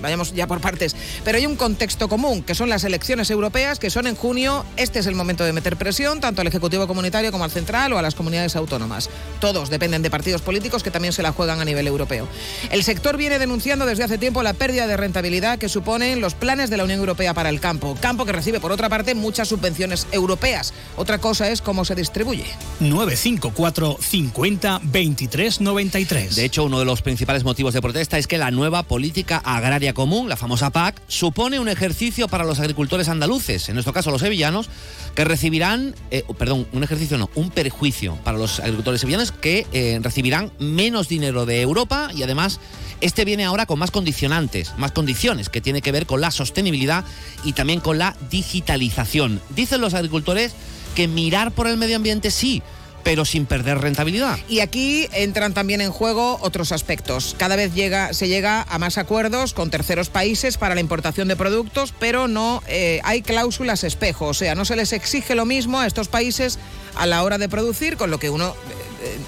Vayamos 0.00 0.32
ya 0.34 0.46
por 0.46 0.60
partes. 0.60 0.96
Pero 1.24 1.38
hay 1.38 1.46
un 1.46 1.56
contexto 1.56 2.08
común, 2.08 2.42
que 2.42 2.54
son 2.54 2.68
las 2.68 2.84
elecciones 2.84 3.30
europeas, 3.30 3.78
que 3.78 3.90
son 3.90 4.06
en 4.06 4.14
junio. 4.14 4.64
Este 4.76 4.98
es 4.98 5.06
el 5.06 5.14
momento 5.14 5.44
de 5.44 5.52
meter 5.52 5.76
presión, 5.76 6.20
tanto 6.20 6.40
al 6.40 6.46
Ejecutivo 6.46 6.86
Comunitario 6.86 7.32
como 7.32 7.44
al 7.44 7.50
Central 7.50 7.92
o 7.92 7.98
a 7.98 8.02
las 8.02 8.14
comunidades 8.14 8.56
autónomas. 8.56 9.10
Todos 9.40 9.70
dependen 9.70 10.02
de 10.02 10.10
partidos 10.10 10.42
políticos 10.42 10.82
que 10.82 10.90
también 10.90 11.12
se 11.12 11.22
la 11.22 11.32
juegan 11.32 11.60
a 11.60 11.64
nivel 11.64 11.86
europeo. 11.86 12.28
El 12.70 12.82
sector 12.82 13.16
viene 13.16 13.38
denunciando 13.38 13.86
desde 13.86 14.04
hace 14.04 14.18
tiempo 14.18 14.42
la 14.42 14.54
pérdida 14.54 14.86
de 14.86 14.96
rentabilidad 14.96 15.58
que 15.58 15.68
suponen 15.68 16.20
los 16.20 16.34
planes 16.34 16.70
de 16.70 16.76
la 16.76 16.84
Unión 16.84 17.00
Europea 17.00 17.34
para 17.34 17.48
el 17.48 17.60
campo. 17.60 17.96
Campo 18.00 18.24
que 18.24 18.32
recibe, 18.32 18.60
por 18.60 18.72
otra 18.72 18.88
parte, 18.88 19.14
muchas 19.14 19.48
subvenciones 19.48 20.06
europeas. 20.12 20.72
Otra 20.96 21.18
cosa 21.18 21.50
es 21.50 21.60
cómo 21.60 21.84
se 21.84 21.94
distribuye. 21.94 22.44
954 22.80 23.98
50 24.00 24.80
23 24.82 25.60
93. 25.70 26.34
De 26.34 26.44
hecho, 26.44 26.64
uno 26.64 26.80
de 26.80 26.84
los 26.84 27.00
principales 27.00 27.44
motivos 27.44 27.74
de 27.74 27.80
protesta 27.80 28.18
es 28.18 28.26
que 28.26 28.38
la 28.38 28.50
nueva 28.50 28.82
política 28.82 29.40
agraria 29.44 29.94
común, 29.94 30.28
la 30.28 30.36
famosa 30.36 30.70
PAC, 30.70 31.00
supone 31.06 31.60
un 31.60 31.68
ejercicio 31.68 32.26
para 32.26 32.44
los 32.44 32.58
agricultores 32.58 33.08
andaluces, 33.08 33.68
en 33.68 33.76
nuestro 33.76 33.92
caso 33.92 34.10
los 34.10 34.20
sevillanos, 34.20 34.68
que 35.14 35.24
recibirán, 35.24 35.94
eh, 36.10 36.24
perdón, 36.36 36.66
un 36.72 36.82
ejercicio 36.82 37.18
no, 37.18 37.30
un 37.36 37.50
perjuicio 37.50 38.16
para 38.24 38.36
los 38.36 38.58
agricultores 38.58 39.00
sevillanos 39.00 39.30
que 39.30 39.66
eh, 39.72 40.00
recibirán 40.02 40.50
menos 40.58 41.08
dinero 41.08 41.46
de 41.46 41.60
Europa 41.60 42.10
y 42.14 42.24
además 42.24 42.58
este 43.00 43.24
viene 43.24 43.44
ahora 43.44 43.66
con 43.66 43.78
más 43.78 43.92
condicionantes, 43.92 44.76
más 44.76 44.92
condiciones 44.92 45.48
que 45.48 45.60
tiene 45.60 45.82
que 45.82 45.92
ver 45.92 46.06
con 46.06 46.20
la 46.20 46.32
sostenibilidad 46.32 47.04
y 47.44 47.52
también 47.52 47.80
con 47.80 47.98
la 47.98 48.16
digitalización. 48.30 49.40
Dicen 49.50 49.80
los 49.80 49.94
agricultores 49.94 50.52
que 50.94 51.06
mirar 51.06 51.52
por 51.52 51.68
el 51.68 51.76
medio 51.76 51.96
ambiente 51.96 52.30
sí, 52.30 52.62
pero 53.02 53.24
sin 53.24 53.46
perder 53.46 53.78
rentabilidad. 53.78 54.38
Y 54.48 54.60
aquí 54.60 55.08
entran 55.12 55.54
también 55.54 55.80
en 55.80 55.90
juego 55.90 56.38
otros 56.40 56.72
aspectos. 56.72 57.34
Cada 57.38 57.56
vez 57.56 57.74
llega, 57.74 58.12
se 58.12 58.28
llega 58.28 58.62
a 58.68 58.78
más 58.78 58.98
acuerdos 58.98 59.54
con 59.54 59.70
terceros 59.70 60.08
países 60.08 60.56
para 60.56 60.74
la 60.74 60.80
importación 60.80 61.28
de 61.28 61.36
productos, 61.36 61.94
pero 61.98 62.28
no 62.28 62.62
eh, 62.66 63.00
hay 63.04 63.22
cláusulas 63.22 63.84
espejo. 63.84 64.26
O 64.26 64.34
sea, 64.34 64.54
no 64.54 64.64
se 64.64 64.76
les 64.76 64.92
exige 64.92 65.34
lo 65.34 65.46
mismo 65.46 65.80
a 65.80 65.86
estos 65.86 66.08
países 66.08 66.58
a 66.96 67.06
la 67.06 67.22
hora 67.22 67.38
de 67.38 67.48
producir, 67.48 67.96
con 67.96 68.10
lo 68.10 68.18
que 68.18 68.30
uno 68.30 68.54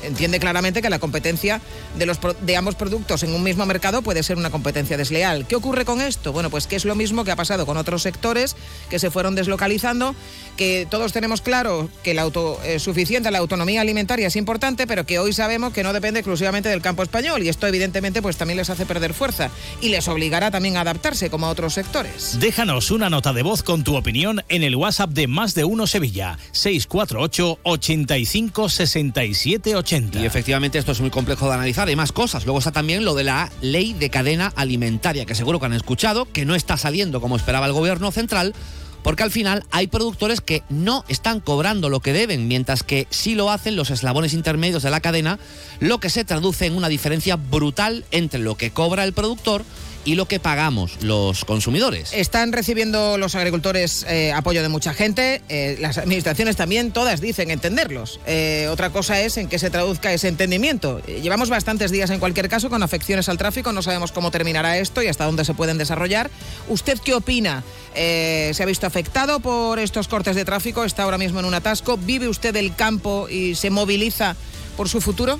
entiende 0.02 0.38
claramente 0.38 0.82
que 0.82 0.90
la 0.90 0.98
competencia 0.98 1.60
de, 1.96 2.06
los, 2.06 2.18
de 2.40 2.56
ambos 2.56 2.74
productos 2.74 3.22
en 3.22 3.34
un 3.34 3.42
mismo 3.42 3.66
mercado 3.66 4.02
puede 4.02 4.22
ser 4.22 4.36
una 4.36 4.50
competencia 4.50 4.96
desleal. 4.96 5.46
¿Qué 5.46 5.56
ocurre 5.56 5.84
con 5.84 6.00
esto? 6.00 6.32
Bueno, 6.32 6.50
pues 6.50 6.66
que 6.66 6.76
es 6.76 6.84
lo 6.84 6.94
mismo 6.94 7.24
que 7.24 7.30
ha 7.30 7.36
pasado 7.36 7.66
con 7.66 7.76
otros 7.76 8.02
sectores 8.02 8.56
que 8.90 8.98
se 8.98 9.10
fueron 9.10 9.34
deslocalizando, 9.34 10.14
que 10.56 10.86
todos 10.90 11.12
tenemos 11.12 11.40
claro 11.40 11.88
que 12.02 12.14
la 12.14 12.22
autosuficiencia, 12.22 13.30
la 13.30 13.38
autonomía 13.38 13.80
alimentaria 13.80 14.28
es 14.28 14.36
importante, 14.36 14.86
pero 14.86 15.06
que 15.06 15.18
hoy 15.18 15.32
sabemos 15.32 15.72
que 15.72 15.82
no 15.82 15.92
depende 15.92 16.20
exclusivamente 16.20 16.68
del 16.68 16.82
campo 16.82 17.02
español 17.02 17.42
y 17.42 17.48
esto 17.48 17.66
evidentemente 17.66 18.22
pues 18.22 18.36
también 18.36 18.58
les 18.58 18.70
hace 18.70 18.86
perder 18.86 19.14
fuerza 19.14 19.50
y 19.80 19.88
les 19.88 20.08
obligará 20.08 20.50
también 20.50 20.76
a 20.76 20.82
adaptarse 20.82 21.30
como 21.30 21.46
a 21.46 21.50
otros 21.50 21.74
sectores. 21.74 22.38
Déjanos 22.40 22.90
una 22.90 23.10
nota 23.10 23.32
de 23.32 23.42
voz 23.42 23.62
con 23.62 23.84
tu 23.84 23.96
opinión 23.96 24.42
en 24.48 24.62
el 24.62 24.76
WhatsApp 24.76 25.10
de 25.10 25.26
Más 25.26 25.54
de 25.54 25.64
Uno 25.64 25.86
Sevilla, 25.86 26.38
648 26.52 27.58
85 27.62 28.68
67 28.68 29.76
80. 29.82 30.20
Y 30.20 30.26
efectivamente 30.26 30.78
esto 30.78 30.92
es 30.92 31.00
muy 31.00 31.10
complejo 31.10 31.48
de 31.48 31.54
analizar, 31.54 31.88
hay 31.88 31.96
más 31.96 32.12
cosas. 32.12 32.44
Luego 32.44 32.58
está 32.58 32.72
también 32.72 33.04
lo 33.04 33.14
de 33.14 33.24
la 33.24 33.50
ley 33.60 33.92
de 33.92 34.10
cadena 34.10 34.52
alimentaria, 34.56 35.26
que 35.26 35.34
seguro 35.34 35.60
que 35.60 35.66
han 35.66 35.72
escuchado, 35.72 36.30
que 36.32 36.44
no 36.44 36.54
está 36.54 36.76
saliendo 36.76 37.20
como 37.20 37.36
esperaba 37.36 37.66
el 37.66 37.72
gobierno 37.72 38.10
central, 38.10 38.54
porque 39.02 39.22
al 39.22 39.30
final 39.30 39.64
hay 39.70 39.88
productores 39.88 40.40
que 40.40 40.62
no 40.68 41.04
están 41.08 41.40
cobrando 41.40 41.88
lo 41.88 42.00
que 42.00 42.12
deben, 42.12 42.48
mientras 42.48 42.82
que 42.82 43.06
sí 43.10 43.34
lo 43.34 43.50
hacen 43.50 43.76
los 43.76 43.90
eslabones 43.90 44.32
intermedios 44.32 44.82
de 44.82 44.90
la 44.90 45.00
cadena, 45.00 45.38
lo 45.80 45.98
que 45.98 46.10
se 46.10 46.24
traduce 46.24 46.66
en 46.66 46.76
una 46.76 46.88
diferencia 46.88 47.36
brutal 47.36 48.04
entre 48.10 48.40
lo 48.40 48.56
que 48.56 48.70
cobra 48.70 49.04
el 49.04 49.12
productor 49.12 49.64
y 50.04 50.14
lo 50.14 50.26
que 50.26 50.40
pagamos 50.40 50.98
los 51.02 51.44
consumidores. 51.44 52.12
Están 52.12 52.52
recibiendo 52.52 53.18
los 53.18 53.34
agricultores 53.34 54.04
eh, 54.08 54.32
apoyo 54.32 54.62
de 54.62 54.68
mucha 54.68 54.94
gente, 54.94 55.42
eh, 55.48 55.76
las 55.80 55.98
administraciones 55.98 56.56
también, 56.56 56.92
todas 56.92 57.20
dicen 57.20 57.50
entenderlos. 57.50 58.20
Eh, 58.26 58.68
otra 58.70 58.90
cosa 58.90 59.20
es 59.20 59.36
en 59.36 59.48
qué 59.48 59.58
se 59.58 59.70
traduzca 59.70 60.12
ese 60.12 60.28
entendimiento. 60.28 61.00
Llevamos 61.06 61.48
bastantes 61.48 61.90
días 61.90 62.10
en 62.10 62.18
cualquier 62.18 62.48
caso 62.48 62.70
con 62.70 62.82
afecciones 62.82 63.28
al 63.28 63.38
tráfico, 63.38 63.72
no 63.72 63.82
sabemos 63.82 64.12
cómo 64.12 64.30
terminará 64.30 64.78
esto 64.78 65.02
y 65.02 65.08
hasta 65.08 65.24
dónde 65.24 65.44
se 65.44 65.54
pueden 65.54 65.78
desarrollar. 65.78 66.30
¿Usted 66.68 66.98
qué 66.98 67.14
opina? 67.14 67.62
¿Se 67.94 68.58
ha 68.60 68.66
visto 68.66 68.86
afectado 68.86 69.40
por 69.40 69.78
estos 69.78 70.08
cortes 70.08 70.34
de 70.34 70.44
tráfico? 70.44 70.84
¿Está 70.84 71.02
ahora 71.02 71.18
mismo 71.18 71.40
en 71.40 71.46
un 71.46 71.54
atasco? 71.54 71.96
¿Vive 71.96 72.28
usted 72.28 72.56
el 72.56 72.74
campo 72.74 73.28
y 73.28 73.54
se 73.54 73.70
moviliza 73.70 74.36
por 74.76 74.88
su 74.88 75.00
futuro? 75.00 75.38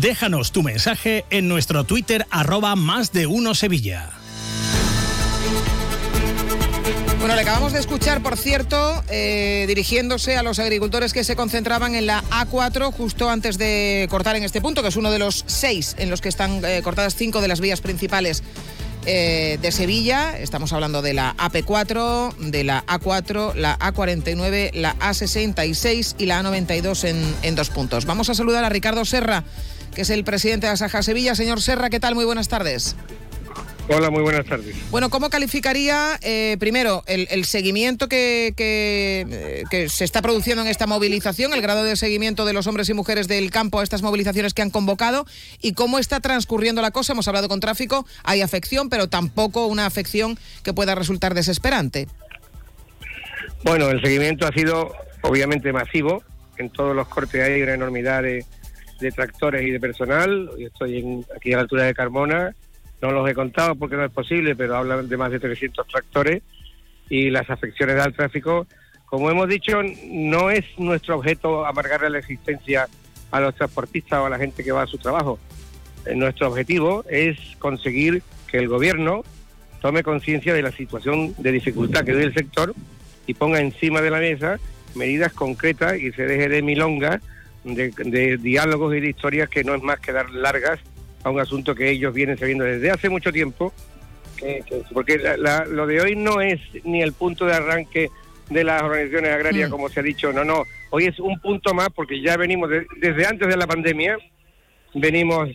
Déjanos 0.00 0.50
tu 0.50 0.64
mensaje 0.64 1.24
en 1.30 1.46
nuestro 1.46 1.84
Twitter 1.84 2.26
arroba 2.30 2.74
más 2.74 3.12
de 3.12 3.26
uno 3.26 3.54
Sevilla. 3.54 4.10
Bueno, 7.20 7.36
le 7.36 7.40
acabamos 7.40 7.72
de 7.72 7.78
escuchar, 7.78 8.20
por 8.20 8.36
cierto, 8.36 9.04
eh, 9.08 9.64
dirigiéndose 9.68 10.36
a 10.36 10.42
los 10.42 10.58
agricultores 10.58 11.12
que 11.12 11.22
se 11.22 11.36
concentraban 11.36 11.94
en 11.94 12.06
la 12.06 12.24
A4 12.24 12.92
justo 12.92 13.30
antes 13.30 13.56
de 13.56 14.08
cortar 14.10 14.34
en 14.34 14.42
este 14.42 14.60
punto, 14.60 14.82
que 14.82 14.88
es 14.88 14.96
uno 14.96 15.12
de 15.12 15.20
los 15.20 15.44
seis 15.46 15.94
en 15.96 16.10
los 16.10 16.20
que 16.20 16.28
están 16.28 16.64
eh, 16.64 16.82
cortadas 16.82 17.14
cinco 17.14 17.40
de 17.40 17.48
las 17.48 17.60
vías 17.60 17.80
principales 17.80 18.42
eh, 19.06 19.58
de 19.62 19.70
Sevilla. 19.70 20.36
Estamos 20.38 20.72
hablando 20.72 21.02
de 21.02 21.14
la 21.14 21.36
AP4, 21.36 22.34
de 22.36 22.64
la 22.64 22.84
A4, 22.86 23.54
la 23.54 23.78
A49, 23.78 24.72
la 24.74 24.96
A66 24.96 26.16
y 26.18 26.26
la 26.26 26.42
A92 26.42 27.04
en, 27.04 27.34
en 27.42 27.54
dos 27.54 27.70
puntos. 27.70 28.06
Vamos 28.06 28.28
a 28.28 28.34
saludar 28.34 28.64
a 28.64 28.70
Ricardo 28.70 29.04
Serra, 29.04 29.44
que 29.94 30.02
es 30.02 30.10
el 30.10 30.24
presidente 30.24 30.66
de 30.66 30.72
Asaja 30.72 31.02
Sevilla. 31.02 31.34
Señor 31.34 31.60
Serra, 31.62 31.90
¿qué 31.90 32.00
tal? 32.00 32.14
Muy 32.14 32.24
buenas 32.24 32.48
tardes. 32.48 32.96
Hola, 33.86 34.08
muy 34.08 34.22
buenas 34.22 34.46
tardes. 34.46 34.74
Bueno, 34.90 35.10
¿cómo 35.10 35.28
calificaría 35.28 36.18
eh, 36.22 36.56
primero 36.58 37.04
el, 37.06 37.28
el 37.30 37.44
seguimiento 37.44 38.08
que, 38.08 38.54
que, 38.56 39.26
eh, 39.28 39.64
que 39.70 39.90
se 39.90 40.04
está 40.04 40.22
produciendo 40.22 40.62
en 40.62 40.68
esta 40.68 40.86
movilización, 40.86 41.52
el 41.52 41.60
grado 41.60 41.84
de 41.84 41.94
seguimiento 41.96 42.46
de 42.46 42.54
los 42.54 42.66
hombres 42.66 42.88
y 42.88 42.94
mujeres 42.94 43.28
del 43.28 43.50
campo 43.50 43.80
a 43.80 43.82
estas 43.82 44.00
movilizaciones 44.00 44.54
que 44.54 44.62
han 44.62 44.70
convocado 44.70 45.26
y 45.60 45.74
cómo 45.74 45.98
está 45.98 46.20
transcurriendo 46.20 46.80
la 46.80 46.92
cosa? 46.92 47.12
Hemos 47.12 47.28
hablado 47.28 47.48
con 47.48 47.60
tráfico, 47.60 48.06
hay 48.22 48.40
afección, 48.40 48.88
pero 48.88 49.08
tampoco 49.08 49.66
una 49.66 49.84
afección 49.84 50.38
que 50.62 50.72
pueda 50.72 50.94
resultar 50.94 51.34
desesperante. 51.34 52.08
Bueno, 53.64 53.90
el 53.90 54.00
seguimiento 54.00 54.46
ha 54.46 54.52
sido 54.52 54.94
obviamente 55.20 55.72
masivo. 55.74 56.22
En 56.56 56.70
todos 56.70 56.96
los 56.96 57.06
cortes 57.08 57.42
hay 57.42 57.60
una 57.60 57.74
enormidad 57.74 58.22
de, 58.22 58.46
de 59.00 59.10
tractores 59.12 59.62
y 59.66 59.70
de 59.70 59.80
personal. 59.80 60.50
Yo 60.58 60.66
estoy 60.68 60.98
en- 60.98 61.24
aquí 61.36 61.52
a 61.52 61.56
la 61.56 61.62
altura 61.62 61.84
de 61.84 61.94
Carmona. 61.94 62.54
No 63.02 63.10
los 63.12 63.28
he 63.28 63.34
contado 63.34 63.74
porque 63.74 63.96
no 63.96 64.04
es 64.04 64.10
posible, 64.12 64.54
pero 64.56 64.76
hablan 64.76 65.08
de 65.08 65.16
más 65.16 65.30
de 65.30 65.40
300 65.40 65.86
tractores 65.86 66.42
y 67.08 67.30
las 67.30 67.48
afecciones 67.50 67.96
al 67.96 68.14
tráfico. 68.14 68.66
Como 69.06 69.30
hemos 69.30 69.48
dicho, 69.48 69.80
no 70.06 70.50
es 70.50 70.64
nuestro 70.78 71.16
objeto 71.16 71.66
amargarle 71.66 72.10
la 72.10 72.18
existencia 72.18 72.88
a 73.30 73.40
los 73.40 73.54
transportistas 73.54 74.20
o 74.20 74.26
a 74.26 74.30
la 74.30 74.38
gente 74.38 74.64
que 74.64 74.72
va 74.72 74.82
a 74.82 74.86
su 74.86 74.96
trabajo. 74.98 75.38
Eh, 76.06 76.14
Nuestro 76.14 76.48
objetivo 76.48 77.04
es 77.10 77.36
conseguir 77.58 78.22
que 78.50 78.58
el 78.58 78.68
gobierno 78.68 79.24
tome 79.82 80.02
conciencia 80.02 80.54
de 80.54 80.62
la 80.62 80.72
situación 80.72 81.34
de 81.38 81.52
dificultad 81.52 82.04
que 82.04 82.12
vive 82.12 82.24
el 82.24 82.34
sector 82.34 82.74
y 83.26 83.34
ponga 83.34 83.60
encima 83.60 84.00
de 84.00 84.10
la 84.10 84.18
mesa 84.18 84.58
medidas 84.94 85.32
concretas 85.32 85.98
y 85.98 86.12
se 86.12 86.22
deje 86.24 86.48
de 86.48 86.62
milongas, 86.62 87.20
de, 87.64 87.90
de 87.96 88.36
diálogos 88.36 88.94
y 88.94 89.00
de 89.00 89.08
historias 89.10 89.48
que 89.48 89.64
no 89.64 89.74
es 89.74 89.82
más 89.82 89.98
que 90.00 90.12
dar 90.12 90.30
largas 90.30 90.78
a 91.22 91.30
un 91.30 91.40
asunto 91.40 91.74
que 91.74 91.90
ellos 91.90 92.12
vienen 92.14 92.36
sabiendo 92.38 92.64
desde 92.64 92.90
hace 92.90 93.08
mucho 93.08 93.32
tiempo, 93.32 93.72
que- 94.36 94.62
que- 94.68 94.82
porque 94.92 95.18
la- 95.18 95.36
la- 95.36 95.64
lo 95.64 95.86
de 95.86 96.00
hoy 96.00 96.16
no 96.16 96.40
es 96.40 96.60
ni 96.84 97.00
el 97.02 97.12
punto 97.14 97.46
de 97.46 97.54
arranque 97.54 98.10
de 98.50 98.64
las 98.64 98.82
organizaciones 98.82 99.32
agrarias, 99.32 99.68
Mm. 99.68 99.72
como 99.72 99.88
se 99.88 100.00
ha 100.00 100.02
dicho, 100.02 100.32
no, 100.32 100.44
no, 100.44 100.64
hoy 100.90 101.06
es 101.06 101.18
un 101.18 101.38
punto 101.40 101.72
más 101.72 101.88
porque 101.94 102.20
ya 102.20 102.36
venimos 102.36 102.68
de- 102.68 102.86
desde 103.00 103.26
antes 103.26 103.48
de 103.48 103.56
la 103.56 103.66
pandemia, 103.66 104.18
venimos 104.94 105.48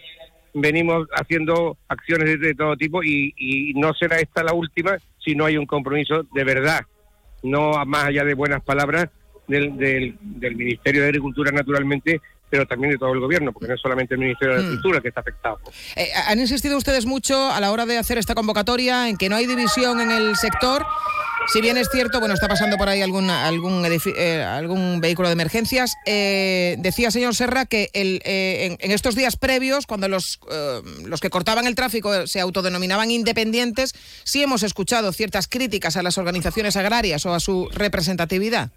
venimos 0.51 1.07
haciendo 1.13 1.77
acciones 1.87 2.39
de 2.41 2.55
todo 2.55 2.75
tipo 2.75 3.03
y, 3.03 3.35
y 3.37 3.73
no 3.75 3.93
será 3.93 4.17
esta 4.19 4.41
la 4.43 4.51
última 4.51 4.97
si 5.23 5.35
no 5.35 5.45
hay 5.45 5.57
un 5.57 5.67
compromiso 5.67 6.23
de 6.33 6.43
verdad, 6.43 6.81
no 7.43 7.85
más 7.85 8.05
allá 8.05 8.23
de 8.25 8.33
buenas 8.33 8.63
palabras 8.63 9.09
del, 9.49 9.75
del, 9.77 10.15
del 10.21 10.55
Ministerio 10.55 11.01
de 11.01 11.07
Agricultura 11.09 11.51
naturalmente, 11.51 12.21
pero 12.49 12.65
también 12.65 12.91
de 12.93 12.97
todo 12.97 13.13
el 13.13 13.19
gobierno, 13.19 13.51
porque 13.51 13.67
no 13.67 13.75
es 13.75 13.81
solamente 13.81 14.13
el 14.15 14.21
Ministerio 14.21 14.55
de 14.55 14.61
Mm. 14.61 14.65
Agricultura 14.65 14.97
el 14.97 15.01
que 15.03 15.09
está 15.09 15.21
afectado. 15.21 15.59
Eh, 15.95 16.09
han 16.27 16.39
insistido 16.39 16.77
ustedes 16.77 17.05
mucho 17.05 17.51
a 17.51 17.59
la 17.59 17.71
hora 17.71 17.85
de 17.85 17.97
hacer 17.97 18.17
esta 18.17 18.33
convocatoria 18.33 19.09
en 19.09 19.17
que 19.17 19.29
no 19.29 19.35
hay 19.35 19.45
división 19.45 19.99
en 20.01 20.11
el 20.11 20.35
sector. 20.35 20.85
Si 21.53 21.61
bien 21.61 21.77
es 21.77 21.89
cierto, 21.89 22.19
bueno, 22.19 22.33
está 22.33 22.47
pasando 22.47 22.77
por 22.77 22.89
ahí 22.89 23.01
algún, 23.01 23.29
algún, 23.29 23.83
eh, 23.85 24.43
algún 24.43 24.99
vehículo 24.99 25.29
de 25.29 25.33
emergencias. 25.33 25.95
eh, 26.05 26.75
decía 26.79 27.11
señor 27.11 27.33
Serra 27.33 27.65
que 27.65 27.89
el, 27.93 28.21
eh, 28.25 28.65
en, 28.65 28.77
en 28.79 28.91
estos 28.91 29.15
días 29.15 29.35
previos, 29.35 29.85
cuando 29.87 30.07
los, 30.07 30.39
eh, 30.51 30.81
los 31.05 31.21
que 31.21 31.29
cortaban 31.29 31.65
el 31.65 31.75
tráfico 31.75 32.27
se 32.27 32.39
autodenominaban 32.39 33.09
independientes, 33.09 33.93
sí 34.23 34.43
hemos 34.43 34.63
escuchado 34.63 35.11
ciertas 35.13 35.47
críticas 35.47 35.97
a 35.97 36.03
las 36.03 36.17
organizaciones 36.17 36.75
agrarias 36.75 37.25
o 37.25 37.33
a 37.33 37.39
su 37.39 37.69
representatividad. 37.73 38.69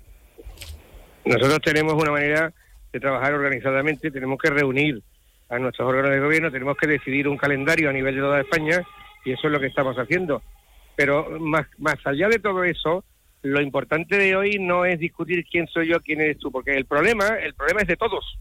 Nosotros 1.24 1.60
tenemos 1.62 1.94
una 1.94 2.10
manera 2.10 2.52
de 2.92 3.00
trabajar 3.00 3.34
organizadamente, 3.34 4.10
tenemos 4.10 4.38
que 4.38 4.50
reunir 4.50 5.02
a 5.48 5.58
nuestros 5.58 5.88
órganos 5.88 6.10
de 6.10 6.20
gobierno, 6.20 6.50
tenemos 6.50 6.76
que 6.76 6.86
decidir 6.86 7.28
un 7.28 7.36
calendario 7.36 7.90
a 7.90 7.92
nivel 7.92 8.14
de 8.14 8.20
toda 8.20 8.40
España 8.40 8.82
y 9.24 9.32
eso 9.32 9.46
es 9.46 9.52
lo 9.52 9.60
que 9.60 9.66
estamos 9.66 9.96
haciendo. 9.96 10.42
Pero 10.96 11.38
más, 11.40 11.66
más 11.78 11.96
allá 12.04 12.28
de 12.28 12.38
todo 12.38 12.64
eso, 12.64 13.04
lo 13.42 13.60
importante 13.60 14.16
de 14.18 14.36
hoy 14.36 14.58
no 14.60 14.84
es 14.84 14.98
discutir 14.98 15.44
quién 15.50 15.66
soy 15.68 15.88
yo, 15.88 16.00
quién 16.00 16.20
eres 16.20 16.38
tú, 16.38 16.50
porque 16.50 16.72
el 16.72 16.86
problema, 16.86 17.28
el 17.38 17.54
problema 17.54 17.80
es 17.82 17.88
de 17.88 17.96
todos. 17.96 18.38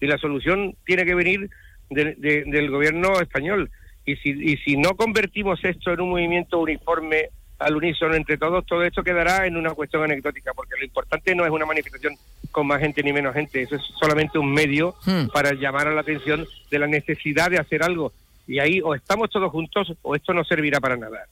Y 0.00 0.06
la 0.06 0.18
solución 0.18 0.74
tiene 0.84 1.04
que 1.04 1.14
venir 1.14 1.50
de- 1.90 2.14
de- 2.16 2.44
del 2.46 2.70
gobierno 2.70 3.20
español. 3.20 3.70
Y 4.04 4.16
si, 4.16 4.30
y 4.30 4.56
si 4.58 4.76
no 4.76 4.96
convertimos 4.96 5.62
esto 5.64 5.92
en 5.92 6.00
un 6.00 6.10
movimiento 6.10 6.58
uniforme 6.58 7.30
al 7.58 7.76
unísono 7.76 8.14
entre 8.14 8.36
todos, 8.36 8.66
todo 8.66 8.82
esto 8.82 9.02
quedará 9.02 9.46
en 9.46 9.56
una 9.56 9.70
cuestión 9.70 10.02
anecdótica, 10.02 10.52
porque 10.54 10.76
lo 10.78 10.84
importante 10.84 11.34
no 11.34 11.44
es 11.44 11.50
una 11.50 11.66
manifestación 11.66 12.16
con 12.50 12.66
más 12.66 12.80
gente 12.80 13.02
ni 13.02 13.12
menos 13.12 13.34
gente, 13.34 13.62
eso 13.62 13.76
es 13.76 13.82
solamente 13.98 14.38
un 14.38 14.52
medio 14.52 14.94
Hmm. 15.04 15.26
para 15.32 15.52
llamar 15.54 15.88
a 15.88 15.92
la 15.92 16.00
atención 16.00 16.46
de 16.70 16.78
la 16.78 16.86
necesidad 16.86 17.50
de 17.50 17.58
hacer 17.58 17.82
algo. 17.82 18.12
Y 18.46 18.58
ahí 18.58 18.80
o 18.82 18.94
estamos 18.94 19.30
todos 19.30 19.50
juntos 19.50 19.92
o 20.02 20.14
esto 20.14 20.34
no 20.34 20.44
servirá 20.44 20.80
para 20.80 20.96
nada. 20.96 21.26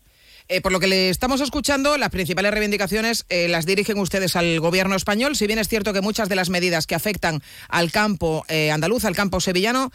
Eh, 0.48 0.61
por 0.61 0.72
lo 0.72 0.81
que 0.81 0.87
le 0.87 1.09
estamos 1.09 1.40
escuchando, 1.40 1.96
las 1.96 2.11
principales 2.11 2.50
reivindicaciones 2.52 3.24
eh, 3.28 3.48
las 3.48 3.64
dirigen 3.66 3.98
ustedes 3.98 4.37
al 4.37 4.59
gobierno 4.61 4.96
español. 4.96 5.37
Si 5.37 5.46
bien 5.46 5.59
es 5.59 5.68
cierto 5.68 5.92
que 5.92 6.00
muchas 6.00 6.28
de 6.28 6.37
las 6.37 6.50
medidas 6.50 6.87
que 6.87 6.94
afectan 6.94 7.42
al 7.68 7.90
campo 7.92 8.44
eh, 8.48 8.70
andaluz, 8.70 9.05
al 9.05 9.14
campo 9.16 9.40
sevillano, 9.40 9.92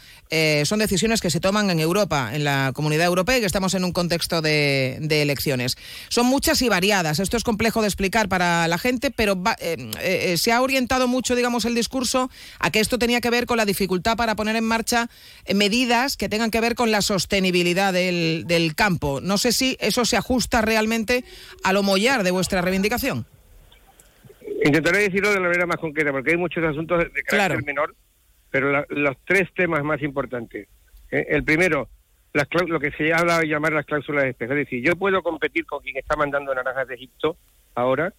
son 0.64 0.78
decisiones 0.78 1.20
que 1.20 1.30
se 1.30 1.40
toman 1.40 1.70
en 1.70 1.80
Europa, 1.80 2.30
en 2.34 2.44
la 2.44 2.72
comunidad 2.74 3.06
europea, 3.06 3.38
y 3.38 3.40
que 3.40 3.46
estamos 3.46 3.74
en 3.74 3.84
un 3.84 3.92
contexto 3.92 4.42
de, 4.42 4.98
elecciones. 5.10 5.76
Son 6.08 6.26
muchas 6.26 6.60
y 6.62 6.68
variadas. 6.68 7.18
Esto 7.18 7.36
es 7.36 7.44
complejo 7.44 7.80
de 7.80 7.88
explicar 7.88 8.28
para 8.28 8.68
la 8.68 8.78
gente, 8.78 9.10
pero 9.10 9.40
va- 9.40 9.56
se 10.36 10.52
ha 10.52 10.60
orientado 10.62 11.08
mucho, 11.08 11.34
digamos, 11.34 11.64
el 11.64 11.74
discurso 11.74 12.30
a 12.58 12.70
que 12.70 12.80
esto 12.80 12.98
tenía 12.98 13.20
que 13.20 13.30
ver 13.30 13.46
con 13.46 13.56
la 13.56 13.64
dificultad 13.64 14.16
para 14.16 14.36
poner 14.36 14.56
en 14.56 14.64
marcha 14.64 15.08
medidas 15.54 16.16
que 16.16 16.28
tengan 16.28 16.50
que 16.50 16.60
ver 16.60 16.74
con 16.74 16.90
la 16.90 17.02
sostenibilidad 17.02 17.92
del 17.92 18.72
campo. 18.74 19.20
No 19.20 19.38
sé 19.38 19.52
si 19.52 19.76
eso 19.80 20.04
se 20.04 20.16
ajusta 20.16 20.37
realmente 20.62 21.24
a 21.64 21.72
lo 21.72 21.82
mollar 21.82 22.22
de 22.22 22.30
vuestra 22.30 22.60
reivindicación. 22.62 23.26
Intentaré 24.64 24.98
decirlo 24.98 25.28
de 25.30 25.36
la 25.36 25.40
manera 25.48 25.66
más 25.66 25.76
concreta, 25.76 26.10
porque 26.10 26.30
hay 26.32 26.36
muchos 26.36 26.64
asuntos 26.64 26.98
de, 26.98 27.10
carácter 27.22 27.26
Claro. 27.28 27.58
menor 27.64 27.94
pero 28.50 28.72
la- 28.72 28.86
los 28.88 29.14
tres 29.26 29.52
temas 29.54 29.84
más 29.84 30.00
importantes. 30.02 30.68
¿eh? 31.10 31.26
El 31.28 31.44
primero, 31.44 31.86
las 32.32 32.48
lo 32.66 32.80
que 32.80 32.90
se 32.92 33.12
habla 33.12 33.38
de 33.40 33.46
llamar 33.46 33.74
las 33.74 33.84
cláusulas 33.84 34.24
especiales. 34.24 34.62
Es 34.62 34.70
decir, 34.70 34.82
yo 34.86 34.96
puedo 34.96 35.22
competir 35.22 35.66
con 35.66 35.82
quien 35.82 35.98
está 35.98 36.16
mandando 36.16 36.54
naranjas 36.54 36.88
de 36.88 36.94
Egipto 36.94 37.36
ahora, 37.74 38.10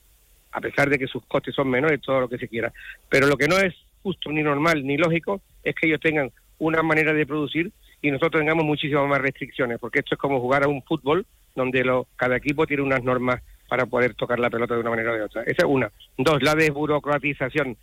a 0.52 0.62
pesar 0.62 0.88
de 0.90 1.00
que 1.00 1.08
sus 1.08 1.26
costes 1.26 1.56
son 1.56 1.68
menores, 1.70 2.00
todo 2.02 2.20
lo 2.22 2.30
que 2.30 2.38
se 2.38 2.48
quiera. 2.48 2.72
Pero 3.10 3.26
lo 3.26 3.38
que 3.38 3.48
no 3.48 3.58
es 3.58 3.74
justo, 4.04 4.32
ni 4.32 4.44
normal, 4.44 4.86
ni 4.86 4.98
lógico, 4.98 5.42
es 5.64 5.74
que 5.74 5.88
ellos 5.88 6.00
tengan 6.00 6.32
una 6.60 6.84
manera 6.84 7.12
de 7.12 7.26
producir 7.26 7.72
y 8.02 8.12
nosotros 8.12 8.40
tengamos 8.42 8.66
muchísimas 8.66 9.08
más 9.10 9.22
restricciones, 9.22 9.80
porque 9.80 10.00
esto 10.00 10.14
es 10.14 10.20
como 10.22 10.40
jugar 10.40 10.64
a 10.64 10.68
un 10.68 10.84
fútbol 10.84 11.26
donde 11.56 11.84
lo- 11.84 12.08
cada 12.16 12.38
equipo 12.38 12.66
tiene 12.68 12.84
unas 12.84 13.04
normas 13.04 13.42
para 13.68 13.86
poder 13.86 14.16
tocar 14.16 14.40
la 14.40 14.50
pelota 14.50 14.74
de 14.76 14.82
una 14.82 14.90
manera 14.90 15.12
o 15.12 15.16
de 15.16 15.22
otra. 15.22 15.44
Esa 15.44 15.58
es 15.60 15.66
una. 15.68 15.92
Dos, 16.18 16.42
la 16.42 16.56
desburocratización. 16.56 17.78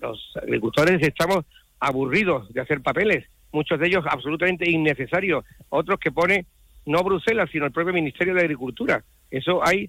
Los, 0.00 0.32
agricultores 0.36 1.00
estamos 1.02 1.44
aburridos 1.78 2.52
de 2.52 2.60
hacer 2.60 2.80
papeles, 2.82 3.24
muchos 3.52 3.78
de 3.78 3.86
ellos 3.86 4.04
absolutamente 4.08 4.68
innecesarios, 4.68 5.44
otros 5.68 5.98
que 6.00 6.10
pone 6.12 6.46
no 6.86 7.02
Bruselas, 7.04 7.48
sino 7.52 7.66
el 7.66 7.72
propio 7.72 7.92
Ministerio 7.94 8.34
de 8.34 8.40
Agricultura. 8.40 9.02
Eso 9.30 9.64
hay, 9.66 9.88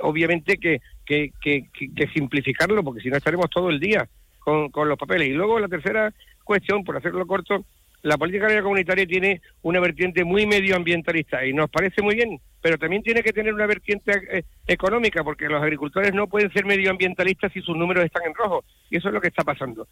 obviamente, 0.00 0.58
que, 0.58 0.80
que, 1.06 1.32
que, 1.40 1.68
que- 1.72 1.94
que 1.94 2.06
simplificarlo, 2.08 2.82
porque 2.82 3.00
si 3.00 3.08
no 3.10 3.16
estaremos 3.16 3.48
todo 3.50 3.70
el 3.70 3.78
día 3.80 4.08
con, 4.40 4.70
con 4.70 4.88
los 4.88 4.98
papeles. 4.98 5.28
Y 5.28 5.32
luego 5.32 5.58
la 5.60 5.68
tercera 5.68 6.12
cuestión, 6.44 6.82
por 6.84 6.96
hacerlo 6.96 7.26
corto, 7.26 7.64
la 8.02 8.18
política 8.18 8.44
agraria 8.44 8.62
comunitaria 8.62 9.06
tiene 9.06 9.40
una 9.62 9.80
vertiente 9.80 10.24
muy 10.24 10.44
medioambientalista 10.46 11.46
y 11.46 11.52
nos 11.52 11.70
parece 11.70 12.02
muy 12.02 12.16
bien, 12.16 12.40
pero 12.60 12.76
también 12.76 13.02
tiene 13.02 13.22
que 13.22 13.32
tener 13.32 13.54
una 13.54 13.66
vertiente 13.66 14.12
eh, 14.30 14.42
económica, 14.66 15.22
porque 15.22 15.48
los 15.48 15.62
agricultores 15.62 16.12
no 16.12 16.26
pueden 16.26 16.52
ser 16.52 16.64
medioambientalistas 16.64 17.52
si 17.52 17.60
sus 17.60 17.76
números 17.76 18.04
están 18.04 18.24
en 18.26 18.34
rojo. 18.34 18.64
Y 18.90 18.96
eso 18.96 19.08
es 19.08 19.14
lo 19.14 19.20
que 19.20 19.28
está 19.28 19.44
pasando. 19.44 19.86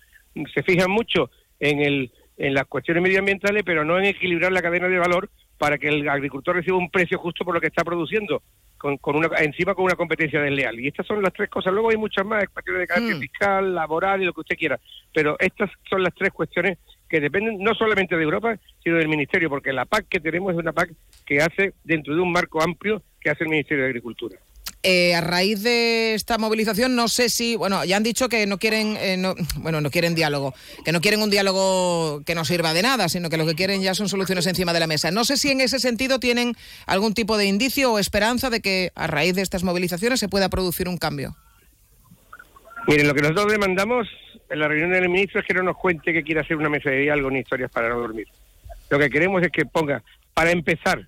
Se 0.55 0.62
fijan 0.62 0.90
mucho 0.90 1.31
en, 1.61 1.81
el, 1.81 2.12
en 2.37 2.55
las 2.55 2.66
cuestiones 2.66 3.03
medioambientales, 3.03 3.62
pero 3.64 3.85
no 3.85 3.99
en 3.99 4.07
equilibrar 4.07 4.51
la 4.51 4.62
cadena 4.62 4.88
de 4.88 4.99
valor 4.99 5.31
para 5.57 5.79
que 5.79 5.88
el 5.88 6.09
agricultor 6.09 6.57
reciba 6.57 6.79
un 6.79 6.90
precio 6.90 7.18
justo 7.18 7.44
por 7.44 7.55
lo 7.55 7.61
que 7.61 7.68
está 7.68 7.85
produciendo, 7.85 8.42
con, 8.77 8.96
con 8.96 9.14
una, 9.14 9.29
encima 9.38 9.75
con 9.75 9.85
una 9.85 9.94
competencia 9.94 10.40
desleal. 10.40 10.81
Y 10.81 10.88
estas 10.88 11.07
son 11.07 11.23
las 11.23 11.33
tres 11.33 11.49
cosas. 11.49 11.73
Luego 11.73 11.90
hay 11.90 11.96
muchas 11.96 12.27
más, 12.27 12.44
cuestiones 12.49 12.81
de 12.81 12.87
carácter 12.88 13.16
fiscal, 13.18 13.75
laboral 13.75 14.23
y 14.23 14.25
lo 14.25 14.33
que 14.33 14.40
usted 14.40 14.57
quiera. 14.57 14.81
Pero 15.12 15.37
estas 15.38 15.70
son 15.88 16.03
las 16.03 16.14
tres 16.14 16.33
cuestiones 16.33 16.79
que 17.11 17.20
dependen 17.20 17.59
no 17.59 17.75
solamente 17.75 18.16
de 18.16 18.23
Europa, 18.23 18.57
sino 18.83 18.96
del 18.96 19.09
Ministerio, 19.09 19.51
porque 19.51 19.73
la 19.73 19.85
PAC 19.85 20.07
que 20.09 20.20
tenemos 20.20 20.53
es 20.53 20.59
una 20.59 20.73
PAC 20.73 20.92
que 21.27 21.40
hace 21.42 21.75
dentro 21.85 22.14
de 22.14 22.20
un 22.20 22.33
marco 22.33 22.62
amplio 22.62 23.03
que 23.20 23.31
hace 23.31 23.44
el 23.44 23.51
Ministerio 23.51 23.83
de 23.83 23.90
Agricultura. 23.90 24.38
Eh, 24.83 25.14
a 25.14 25.20
raíz 25.20 25.62
de 25.62 26.14
esta 26.14 26.38
movilización, 26.38 26.96
no 26.96 27.09
sé 27.09 27.29
si, 27.29 27.55
bueno, 27.55 27.85
ya 27.85 27.99
han 27.99 28.03
dicho 28.03 28.31
que 28.31 28.46
no 28.46 28.57
quieren, 28.57 28.96
eh, 28.96 29.18
no, 29.18 29.35
bueno, 29.57 29.83
no 29.83 29.90
quieren 29.90 30.14
diálogo, 30.14 30.55
que 30.87 30.92
no 30.92 31.03
quieren 31.03 31.20
un 31.20 31.29
diálogo 31.29 32.23
que 32.25 32.35
no 32.35 32.46
sirva 32.46 32.73
de 32.73 32.81
nada, 32.81 33.11
sino 33.11 33.29
que 33.29 33.37
lo 33.37 33.44
que 33.44 33.55
quieren 33.55 33.83
ya 33.83 33.94
son 33.94 34.09
soluciones 34.09 34.46
encima 34.46 34.73
de 34.73 34.81
la 34.81 34.87
mesa. 34.87 35.11
No 35.11 35.25
sé 35.25 35.37
si 35.37 35.51
en 35.51 35.61
ese 35.61 35.81
sentido 35.81 36.18
tienen 36.18 36.55
algún 36.87 37.12
tipo 37.12 37.37
de 37.37 37.44
indicio 37.44 37.92
o 37.92 37.99
esperanza 37.99 38.49
de 38.49 38.61
que 38.61 38.90
a 38.94 39.07
raíz 39.07 39.35
de 39.35 39.42
estas 39.42 39.64
movilizaciones 39.64 40.18
se 40.18 40.29
pueda 40.31 40.49
producir 40.49 40.88
un 40.88 40.96
cambio. 40.96 41.37
Miren, 42.87 43.07
lo 43.07 43.14
que 43.14 43.23
nosotros 43.23 43.53
demandamos 43.53 44.09
en 44.49 44.59
la 44.59 44.66
reunión 44.66 44.90
del 44.90 45.09
ministro 45.09 45.40
es 45.40 45.47
que 45.47 45.55
no 45.55 45.62
nos 45.62 45.77
cuente 45.77 46.12
que 46.12 46.23
quiere 46.23 46.40
hacer 46.40 46.57
una 46.57 46.69
mesa 46.69 46.90
de 46.90 46.99
diálogo 47.03 47.31
ni 47.31 47.40
historias 47.40 47.71
para 47.71 47.88
no 47.88 48.01
dormir. 48.01 48.27
Lo 48.90 48.99
que 48.99 49.11
queremos 49.11 49.43
es 49.43 49.51
que 49.51 49.64
ponga, 49.64 50.03
para 50.35 50.51
empezar, 50.51 51.07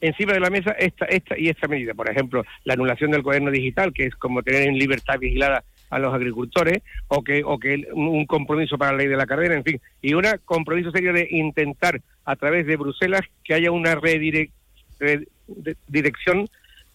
encima 0.00 0.32
de 0.32 0.40
la 0.40 0.50
mesa 0.50 0.70
esta, 0.72 1.06
esta 1.06 1.36
y 1.36 1.48
esta 1.48 1.66
medida. 1.66 1.92
Por 1.94 2.08
ejemplo, 2.08 2.44
la 2.64 2.74
anulación 2.74 3.10
del 3.10 3.24
cuaderno 3.24 3.50
digital, 3.50 3.92
que 3.92 4.04
es 4.04 4.14
como 4.14 4.42
tener 4.42 4.68
en 4.68 4.78
libertad 4.78 5.18
vigilada 5.18 5.64
a 5.90 5.98
los 5.98 6.14
agricultores, 6.14 6.82
o 7.08 7.24
que, 7.24 7.42
o 7.44 7.58
que 7.58 7.88
un 7.94 8.26
compromiso 8.26 8.78
para 8.78 8.92
la 8.92 8.98
ley 8.98 9.08
de 9.08 9.16
la 9.16 9.26
carrera, 9.26 9.54
en 9.54 9.64
fin. 9.64 9.80
Y 10.02 10.14
un 10.14 10.24
compromiso 10.44 10.92
serio 10.92 11.12
de 11.12 11.26
intentar, 11.30 12.00
a 12.24 12.36
través 12.36 12.66
de 12.66 12.76
Bruselas, 12.76 13.22
que 13.42 13.54
haya 13.54 13.72
una 13.72 13.96
redirec- 13.96 14.52
redirección 15.00 16.46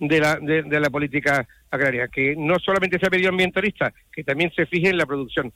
de 0.08 0.20
la, 0.20 0.36
de, 0.36 0.64
de 0.64 0.80
la 0.80 0.90
política 0.90 1.48
agraria, 1.72 2.08
que 2.08 2.36
no 2.38 2.60
solamente 2.60 3.00
sea 3.00 3.10
medioambientalista, 3.12 3.94
que 4.12 4.24
también 4.24 4.52
se 4.56 4.66
fije 4.66 4.90
en 4.90 4.98
la 4.98 5.06
producción. 5.06 5.52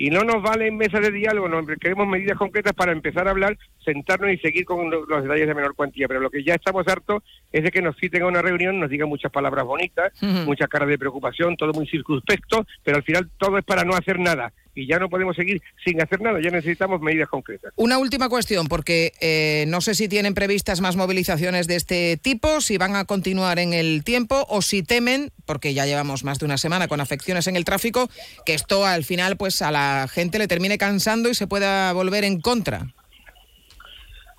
Y 0.00 0.10
no 0.10 0.22
nos 0.22 0.40
valen 0.40 0.76
mesas 0.76 1.00
de 1.00 1.10
diálogo, 1.10 1.48
no, 1.48 1.66
queremos 1.66 2.06
medidas 2.06 2.38
concretas 2.38 2.72
para 2.72 2.92
empezar 2.92 3.26
a 3.26 3.32
hablar, 3.32 3.58
sentarnos 3.84 4.30
y 4.30 4.38
seguir 4.38 4.64
con 4.64 4.88
lo- 4.88 5.04
los 5.06 5.24
detalles 5.24 5.48
de 5.48 5.54
menor 5.54 5.74
cuantía. 5.74 6.06
Pero 6.06 6.20
lo 6.20 6.30
que 6.30 6.44
ya 6.44 6.54
estamos 6.54 6.86
hartos 6.86 7.24
es 7.50 7.64
de 7.64 7.70
que 7.72 7.82
nos 7.82 7.96
citen 7.96 8.22
a 8.22 8.26
una 8.26 8.40
reunión, 8.40 8.78
nos 8.78 8.90
digan 8.90 9.08
muchas 9.08 9.32
palabras 9.32 9.64
bonitas, 9.64 10.12
muchas 10.46 10.68
caras 10.68 10.88
de 10.88 10.98
preocupación, 10.98 11.56
todo 11.56 11.72
muy 11.72 11.88
circunspecto, 11.88 12.64
pero 12.84 12.98
al 12.98 13.02
final 13.02 13.28
todo 13.38 13.58
es 13.58 13.64
para 13.64 13.82
no 13.82 13.94
hacer 13.94 14.20
nada. 14.20 14.52
Y 14.78 14.86
ya 14.86 15.00
no 15.00 15.08
podemos 15.08 15.34
seguir 15.34 15.60
sin 15.84 16.00
hacer 16.00 16.20
nada, 16.20 16.38
ya 16.40 16.50
necesitamos 16.50 17.00
medidas 17.00 17.28
concretas. 17.28 17.72
Una 17.74 17.98
última 17.98 18.28
cuestión, 18.28 18.68
porque 18.68 19.12
eh, 19.20 19.64
no 19.66 19.80
sé 19.80 19.96
si 19.96 20.08
tienen 20.08 20.34
previstas 20.34 20.80
más 20.80 20.94
movilizaciones 20.94 21.66
de 21.66 21.74
este 21.74 22.16
tipo, 22.16 22.60
si 22.60 22.78
van 22.78 22.94
a 22.94 23.04
continuar 23.04 23.58
en 23.58 23.72
el 23.72 24.04
tiempo 24.04 24.46
o 24.48 24.62
si 24.62 24.84
temen, 24.84 25.32
porque 25.46 25.74
ya 25.74 25.84
llevamos 25.84 26.22
más 26.22 26.38
de 26.38 26.44
una 26.44 26.58
semana 26.58 26.86
con 26.86 27.00
afecciones 27.00 27.48
en 27.48 27.56
el 27.56 27.64
tráfico, 27.64 28.08
que 28.46 28.54
esto 28.54 28.86
al 28.86 29.02
final 29.02 29.36
pues 29.36 29.62
a 29.62 29.72
la 29.72 30.06
gente 30.08 30.38
le 30.38 30.46
termine 30.46 30.78
cansando 30.78 31.28
y 31.28 31.34
se 31.34 31.48
pueda 31.48 31.92
volver 31.92 32.22
en 32.22 32.40
contra. 32.40 32.86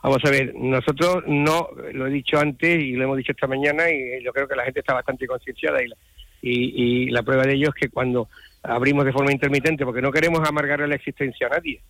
Vamos 0.01 0.23
a 0.23 0.29
ver, 0.29 0.55
nosotros 0.55 1.25
no, 1.27 1.71
lo 1.91 2.07
he 2.07 2.11
dicho 2.11 2.39
antes 2.39 2.81
y 2.81 2.93
lo 2.93 3.03
hemos 3.03 3.17
dicho 3.17 3.33
esta 3.33 3.47
mañana 3.47 3.91
y 3.91 4.23
yo 4.23 4.31
creo 4.31 4.47
que 4.47 4.55
la 4.55 4.63
gente 4.63 4.79
está 4.79 4.93
bastante 4.93 5.27
concienciada 5.27 5.83
y 5.83 5.89
la, 5.89 5.97
y, 6.41 7.05
y 7.05 7.09
la 7.09 7.23
prueba 7.23 7.43
de 7.43 7.53
ello 7.53 7.69
es 7.69 7.75
que 7.75 7.89
cuando 7.89 8.27
abrimos 8.63 9.05
de 9.05 9.13
forma 9.13 9.31
intermitente, 9.31 9.85
porque 9.85 10.01
no 10.01 10.11
queremos 10.11 10.47
amargarle 10.47 10.87
la 10.87 10.95
existencia 10.95 11.47
a 11.47 11.51
nadie, 11.51 11.81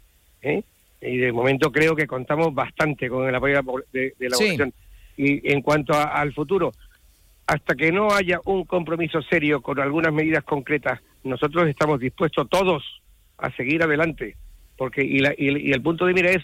¿eh? 0.41 0.61
y 1.01 1.17
de 1.17 1.31
momento 1.31 1.71
creo 1.71 1.95
que 1.95 2.07
contamos 2.07 2.53
bastante 2.53 3.09
con 3.09 3.27
el 3.27 3.33
apoyo 3.35 3.61
de 3.61 3.63
la 3.63 3.81
de, 3.91 4.13
Sí. 4.31 4.43
población. 4.43 4.73
Y 5.17 5.51
en 5.51 5.61
cuanto 5.61 5.93
a- 5.93 6.03
al 6.19 6.33
futuro, 6.33 6.71
hasta 7.47 7.75
que 7.75 7.91
no 7.91 8.11
haya 8.13 8.39
un 8.45 8.65
compromiso 8.65 9.21
serio 9.23 9.61
con 9.61 9.79
algunas 9.79 10.13
medidas 10.13 10.43
concretas, 10.43 10.99
nosotros 11.23 11.67
estamos 11.67 11.99
dispuestos 11.99 12.47
todos 12.49 12.83
a 13.37 13.49
seguir 13.55 13.81
adelante, 13.83 14.35
porque 14.77 15.03
y, 15.03 15.19
la- 15.19 15.33
y 15.37 15.47
el- 15.47 15.57
y 15.67 15.71
el 15.71 15.81
punto 15.81 16.05
de 16.05 16.13
mira 16.13 16.31
es 16.31 16.43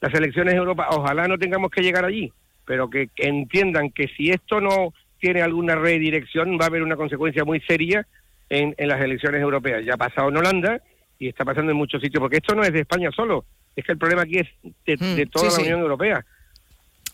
las 0.00 0.12
elecciones 0.14 0.52
de 0.54 0.58
Europa, 0.58 0.88
ojalá 0.90 1.28
no 1.28 1.38
tengamos 1.38 1.70
que 1.70 1.82
llegar 1.82 2.04
allí, 2.04 2.30
pero 2.66 2.90
que, 2.90 3.08
que 3.14 3.28
entiendan 3.28 3.90
que 3.90 4.08
si 4.08 4.30
esto 4.30 4.60
no 4.60 4.92
tiene 5.24 5.40
alguna 5.40 5.74
redirección, 5.74 6.58
va 6.60 6.64
a 6.64 6.66
haber 6.66 6.82
una 6.82 6.96
consecuencia 6.96 7.46
muy 7.46 7.58
seria 7.60 8.06
en, 8.50 8.74
en 8.76 8.88
las 8.88 9.00
elecciones 9.00 9.40
europeas. 9.40 9.82
Ya 9.82 9.94
ha 9.94 9.96
pasado 9.96 10.28
en 10.28 10.36
Holanda 10.36 10.82
y 11.18 11.28
está 11.28 11.46
pasando 11.46 11.72
en 11.72 11.78
muchos 11.78 12.02
sitios, 12.02 12.20
porque 12.20 12.36
esto 12.36 12.54
no 12.54 12.62
es 12.62 12.74
de 12.74 12.80
España 12.80 13.08
solo, 13.10 13.46
es 13.74 13.86
que 13.86 13.92
el 13.92 13.98
problema 13.98 14.20
aquí 14.20 14.40
es 14.40 14.48
de, 14.84 14.96
de 14.96 15.24
toda 15.24 15.48
sí, 15.48 15.56
la 15.56 15.56
sí. 15.56 15.62
Unión 15.62 15.80
Europea. 15.80 16.26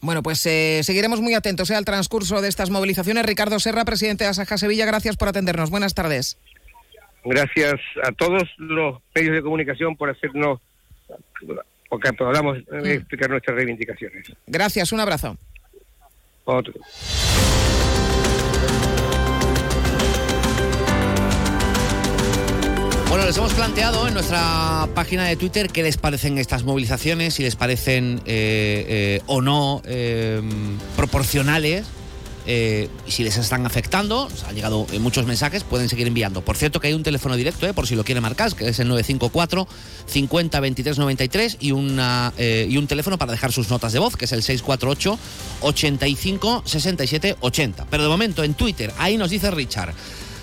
Bueno, 0.00 0.24
pues 0.24 0.44
eh, 0.46 0.80
seguiremos 0.82 1.20
muy 1.20 1.34
atentos 1.34 1.70
eh, 1.70 1.76
al 1.76 1.84
transcurso 1.84 2.40
de 2.40 2.48
estas 2.48 2.68
movilizaciones. 2.68 3.24
Ricardo 3.24 3.60
Serra, 3.60 3.84
presidente 3.84 4.24
de 4.24 4.30
Asaja 4.30 4.58
Sevilla, 4.58 4.86
gracias 4.86 5.16
por 5.16 5.28
atendernos. 5.28 5.70
Buenas 5.70 5.94
tardes. 5.94 6.36
Gracias 7.24 7.80
a 8.02 8.10
todos 8.10 8.42
los 8.58 8.98
medios 9.14 9.36
de 9.36 9.42
comunicación 9.42 9.94
por 9.94 10.10
hacernos, 10.10 10.58
porque 11.88 12.12
podamos 12.14 12.58
eh, 12.58 12.94
explicar 12.94 13.30
nuestras 13.30 13.54
reivindicaciones. 13.54 14.32
Gracias, 14.48 14.90
un 14.90 14.98
abrazo. 14.98 15.36
Otro. 16.44 16.74
Bueno, 23.10 23.26
les 23.26 23.36
hemos 23.38 23.52
planteado 23.54 24.06
en 24.06 24.14
nuestra 24.14 24.88
página 24.94 25.24
de 25.24 25.34
Twitter 25.34 25.68
qué 25.68 25.82
les 25.82 25.96
parecen 25.96 26.38
estas 26.38 26.62
movilizaciones, 26.62 27.34
si 27.34 27.42
les 27.42 27.56
parecen 27.56 28.22
eh, 28.24 28.86
eh, 28.88 29.22
o 29.26 29.42
no 29.42 29.82
eh, 29.84 30.40
proporcionales. 30.94 31.86
y 32.46 33.10
si 33.10 33.24
les 33.24 33.36
están 33.36 33.66
afectando, 33.66 34.28
nos 34.30 34.44
han 34.44 34.54
llegado 34.54 34.86
muchos 35.00 35.26
mensajes, 35.26 35.64
pueden 35.64 35.88
seguir 35.88 36.06
enviando. 36.06 36.42
Por 36.42 36.56
cierto 36.56 36.78
que 36.78 36.86
hay 36.86 36.94
un 36.94 37.02
teléfono 37.02 37.34
directo, 37.36 37.74
por 37.74 37.88
si 37.88 37.96
lo 37.96 38.04
quiere 38.04 38.20
marcar, 38.20 38.54
que 38.54 38.68
es 38.68 38.78
el 38.78 38.86
954 38.86 39.66
50 40.06 40.60
23 40.60 40.98
93 40.98 41.56
y, 41.58 41.72
una, 41.72 42.32
y 42.38 42.76
un 42.76 42.86
teléfono 42.86 43.18
para 43.18 43.32
dejar 43.32 43.50
sus 43.50 43.70
notas 43.70 43.92
de 43.92 43.98
voz, 43.98 44.16
que 44.16 44.26
es 44.26 44.32
el 44.32 44.44
648 44.44 45.18
85 45.62 46.62
67 46.64 47.36
80. 47.40 47.86
Pero 47.90 48.04
de 48.04 48.08
momento 48.08 48.44
en 48.44 48.54
Twitter, 48.54 48.94
ahí 48.98 49.16
nos 49.16 49.30
dice 49.30 49.50
Richard. 49.50 49.96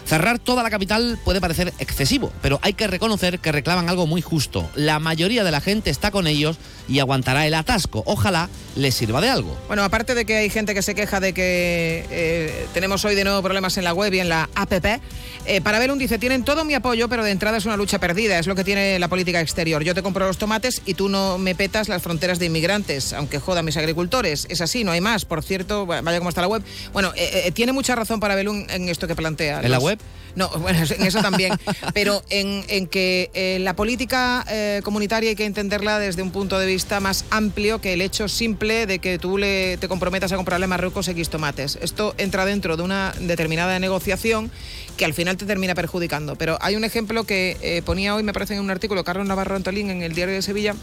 Cerrar 0.07 0.39
toda 0.39 0.63
la 0.63 0.69
capital 0.69 1.19
puede 1.25 1.41
parecer 1.41 1.73
excesivo, 1.79 2.31
pero 2.41 2.59
hay 2.61 2.71
que 2.71 2.87
reconocer 2.87 3.39
que 3.39 3.51
reclaman 3.51 3.89
algo 3.89 4.07
muy 4.07 4.21
justo. 4.21 4.69
La 4.73 4.99
mayoría 4.99 5.43
de 5.43 5.51
la 5.51 5.59
gente 5.59 5.89
está 5.89 6.11
con 6.11 6.27
ellos 6.27 6.57
y 6.87 6.99
aguantará 6.99 7.45
el 7.47 7.53
atasco. 7.53 8.03
Ojalá 8.05 8.49
les 8.75 8.95
sirva 8.95 9.21
de 9.21 9.29
algo. 9.29 9.57
Bueno, 9.67 9.83
aparte 9.83 10.15
de 10.15 10.25
que 10.25 10.37
hay 10.37 10.49
gente 10.49 10.73
que 10.73 10.81
se 10.81 10.95
queja 10.95 11.19
de 11.19 11.33
que 11.33 12.05
eh, 12.09 12.67
tenemos 12.73 13.03
hoy 13.05 13.15
de 13.15 13.23
nuevo 13.23 13.41
problemas 13.41 13.77
en 13.77 13.83
la 13.83 13.93
web 13.93 14.13
y 14.13 14.19
en 14.19 14.29
la 14.29 14.49
APP, 14.55 15.01
eh, 15.45 15.61
Parabellum 15.61 15.97
dice, 15.97 16.19
tienen 16.19 16.43
todo 16.43 16.65
mi 16.65 16.73
apoyo, 16.73 17.07
pero 17.07 17.23
de 17.23 17.31
entrada 17.31 17.57
es 17.57 17.65
una 17.65 17.77
lucha 17.77 17.99
perdida, 17.99 18.37
es 18.37 18.47
lo 18.47 18.55
que 18.55 18.63
tiene 18.63 18.99
la 18.99 19.07
política 19.07 19.39
exterior. 19.39 19.81
Yo 19.83 19.95
te 19.95 20.03
compro 20.03 20.27
los 20.27 20.37
tomates 20.37 20.81
y 20.85 20.93
tú 20.93 21.07
no 21.07 21.37
me 21.37 21.55
petas 21.55 21.87
las 21.87 22.01
fronteras 22.03 22.37
de 22.37 22.47
inmigrantes, 22.47 23.13
aunque 23.13 23.39
joda 23.39 23.61
a 23.61 23.63
mis 23.63 23.77
agricultores. 23.77 24.45
Es 24.49 24.61
así, 24.61 24.83
no 24.83 24.91
hay 24.91 25.01
más. 25.01 25.25
Por 25.25 25.43
cierto, 25.43 25.85
vaya 25.85 26.17
como 26.17 26.29
está 26.29 26.41
la 26.41 26.47
web. 26.47 26.63
Bueno, 26.91 27.13
eh, 27.15 27.43
eh, 27.45 27.51
tiene 27.51 27.71
mucha 27.71 27.95
razón 27.95 28.19
Parabellum 28.19 28.65
en 28.69 28.89
esto 28.89 29.07
que 29.07 29.15
plantea. 29.15 29.61
¿En 29.61 29.71
la 29.71 29.79
web? 29.79 29.99
No, 30.37 30.49
bueno, 30.59 30.79
en 30.87 31.05
eso 31.05 31.21
también. 31.21 31.53
Pero 31.93 32.23
en, 32.29 32.63
en 32.69 32.87
que 32.87 33.29
eh, 33.33 33.57
la 33.59 33.75
política 33.75 34.45
eh, 34.47 34.81
comunitaria 34.83 35.31
hay 35.31 35.35
que 35.35 35.45
entenderla 35.45 35.99
desde 35.99 36.21
un 36.21 36.31
punto 36.31 36.59
de 36.59 36.67
vista 36.67 36.99
más 36.99 37.25
amplio 37.31 37.81
que 37.81 37.93
el 37.93 38.01
hecho 38.01 38.29
simple 38.29 38.85
de 38.85 38.99
que 38.99 39.17
tú 39.17 39.39
le, 39.39 39.77
te 39.77 39.87
comprometas 39.87 40.31
a 40.31 40.35
comprarle 40.35 40.65
a 40.65 40.67
Marruecos 40.67 41.07
X 41.07 41.29
tomates. 41.29 41.79
Esto 41.81 42.13
entra 42.19 42.45
dentro 42.45 42.77
de 42.77 42.83
una 42.83 43.13
determinada 43.19 43.79
negociación 43.79 44.51
que 44.95 45.05
al 45.05 45.15
final 45.15 45.37
te 45.37 45.45
termina 45.45 45.73
perjudicando. 45.73 46.35
Pero 46.35 46.59
hay 46.61 46.75
un 46.75 46.83
ejemplo 46.83 47.23
que 47.23 47.57
eh, 47.61 47.81
ponía 47.83 48.13
hoy, 48.13 48.21
me 48.21 48.31
parece 48.31 48.53
en 48.53 48.59
un 48.59 48.69
artículo, 48.69 49.03
Carlos 49.03 49.27
Navarro 49.27 49.55
Antolín 49.55 49.89
en 49.89 50.03
el 50.03 50.13
Diario 50.13 50.35
de 50.35 50.43
Sevilla 50.43 50.75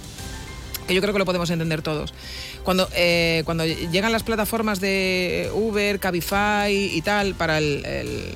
que 0.89 0.95
yo 0.95 1.01
creo 1.01 1.15
que 1.15 1.19
lo 1.19 1.25
podemos 1.25 1.49
entender 1.49 1.81
todos. 1.81 2.13
Cuando, 2.63 2.87
cuando 3.47 3.65
llegan 3.65 4.13
las 4.13 4.23
plataformas 4.23 4.81
de 4.81 5.51
Uber, 5.55 5.99
Cabify 5.99 6.75
y 6.75 7.01
tal 7.01 7.35
para 7.35 7.57
el 7.57 8.35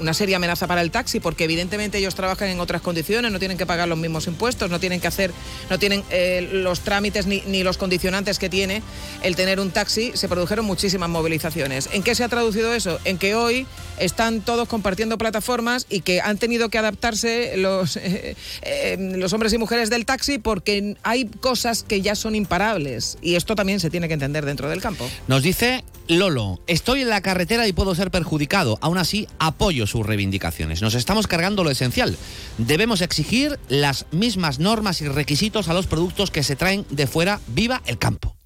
una 0.00 0.14
seria 0.14 0.36
amenaza 0.36 0.66
para 0.66 0.80
el 0.82 0.90
taxi 0.90 1.20
porque 1.20 1.44
evidentemente 1.44 1.98
ellos 1.98 2.14
trabajan 2.14 2.48
en 2.48 2.60
otras 2.60 2.82
condiciones, 2.82 3.32
no 3.32 3.38
tienen 3.38 3.58
que 3.58 3.66
pagar 3.66 3.88
los 3.88 3.98
mismos 3.98 4.26
impuestos, 4.26 4.70
no 4.70 4.80
tienen 4.80 5.00
que 5.00 5.06
hacer, 5.06 5.32
no 5.70 5.78
tienen 5.78 6.02
eh, 6.10 6.48
los 6.52 6.80
trámites 6.80 7.26
ni, 7.26 7.42
ni, 7.46 7.62
los 7.62 7.78
condicionantes 7.78 8.38
que 8.38 8.48
tiene 8.48 8.82
el 9.22 9.36
tener 9.36 9.60
un 9.60 9.70
taxi. 9.70 10.12
Se 10.14 10.28
produjeron 10.28 10.64
muchísimas 10.64 11.08
movilizaciones. 11.08 11.88
¿En 11.92 12.02
qué 12.02 12.14
se 12.14 12.24
ha 12.24 12.28
traducido 12.28 12.74
eso? 12.74 12.98
En 13.04 13.18
que 13.18 13.34
hoy 13.34 13.66
están 13.98 14.40
todos 14.40 14.68
compartiendo 14.68 15.18
plataformas 15.18 15.86
y 15.88 16.00
que 16.00 16.20
han 16.20 16.38
tenido 16.38 16.68
que 16.68 16.78
adaptarse 16.78 17.56
los, 17.56 17.96
eh, 17.96 18.36
eh, 18.62 18.96
los 19.16 19.32
hombres 19.32 19.52
y 19.52 19.58
mujeres 19.58 19.90
del 19.90 20.06
taxi 20.06 20.38
porque 20.38 20.96
hay 21.02 21.26
cosas 21.26 21.82
que 21.82 22.00
ya 22.00 22.14
son 22.14 22.34
imparables 22.34 23.18
y 23.22 23.34
esto 23.36 23.54
también 23.54 23.80
se 23.80 23.90
tiene 23.90 24.08
que 24.08 24.14
entender 24.14 24.44
dentro 24.44 24.68
del 24.68 24.80
campo. 24.80 25.08
Nos 25.28 25.42
dice 25.42 25.84
Lolo, 26.08 26.60
estoy 26.66 27.02
en 27.02 27.08
la 27.08 27.20
carretera 27.20 27.66
y 27.66 27.72
puedo 27.72 27.94
ser 27.94 28.10
perjudicado, 28.10 28.78
aún 28.80 28.98
así 28.98 29.26
apoyo 29.38 29.85
sus 29.86 30.04
reivindicaciones. 30.04 30.82
Nos 30.82 30.94
estamos 30.94 31.26
cargando 31.26 31.64
lo 31.64 31.70
esencial. 31.70 32.16
Debemos 32.58 33.00
exigir 33.00 33.58
las 33.68 34.06
mismas 34.10 34.58
normas 34.58 35.00
y 35.00 35.08
requisitos 35.08 35.68
a 35.68 35.74
los 35.74 35.86
productos 35.86 36.30
que 36.30 36.42
se 36.42 36.56
traen 36.56 36.86
de 36.90 37.06
fuera. 37.06 37.40
¡Viva 37.48 37.82
el 37.86 37.98
campo! 37.98 38.36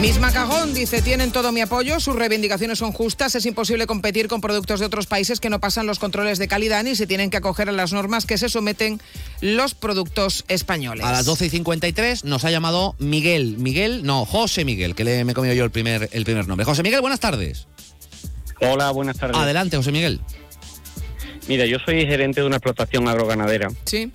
Misma 0.00 0.32
Cagón 0.32 0.74
dice, 0.74 1.02
tienen 1.02 1.32
todo 1.32 1.50
mi 1.50 1.60
apoyo, 1.60 1.98
sus 1.98 2.14
reivindicaciones 2.14 2.78
son 2.78 2.92
justas, 2.92 3.34
es 3.34 3.44
imposible 3.46 3.88
competir 3.88 4.28
con 4.28 4.40
productos 4.40 4.78
de 4.78 4.86
otros 4.86 5.06
países 5.06 5.40
que 5.40 5.50
no 5.50 5.58
pasan 5.58 5.88
los 5.88 5.98
controles 5.98 6.38
de 6.38 6.46
calidad 6.46 6.84
ni 6.84 6.94
se 6.94 7.08
tienen 7.08 7.30
que 7.30 7.38
acoger 7.38 7.68
a 7.68 7.72
las 7.72 7.92
normas 7.92 8.24
que 8.24 8.38
se 8.38 8.48
someten 8.48 9.00
los 9.40 9.74
productos 9.74 10.44
españoles. 10.46 11.04
A 11.04 11.10
las 11.10 11.24
12 11.24 11.46
y 11.46 11.50
53 11.50 12.24
nos 12.24 12.44
ha 12.44 12.52
llamado 12.52 12.94
Miguel, 13.00 13.58
Miguel, 13.58 14.04
no, 14.04 14.24
José 14.24 14.64
Miguel, 14.64 14.94
que 14.94 15.02
le 15.02 15.24
me 15.24 15.32
he 15.32 15.34
comido 15.34 15.54
yo 15.54 15.64
el 15.64 15.72
primer, 15.72 16.08
el 16.12 16.24
primer 16.24 16.46
nombre. 16.46 16.64
José 16.64 16.84
Miguel, 16.84 17.00
buenas 17.00 17.18
tardes. 17.18 17.66
Hola, 18.60 18.90
buenas 18.90 19.18
tardes. 19.18 19.36
Adelante, 19.36 19.76
José 19.76 19.92
Miguel. 19.92 20.20
Mira, 21.48 21.64
yo 21.66 21.78
soy 21.78 22.06
gerente 22.06 22.40
de 22.40 22.46
una 22.46 22.56
explotación 22.56 23.08
agroganadera. 23.08 23.68
Sí. 23.84 24.12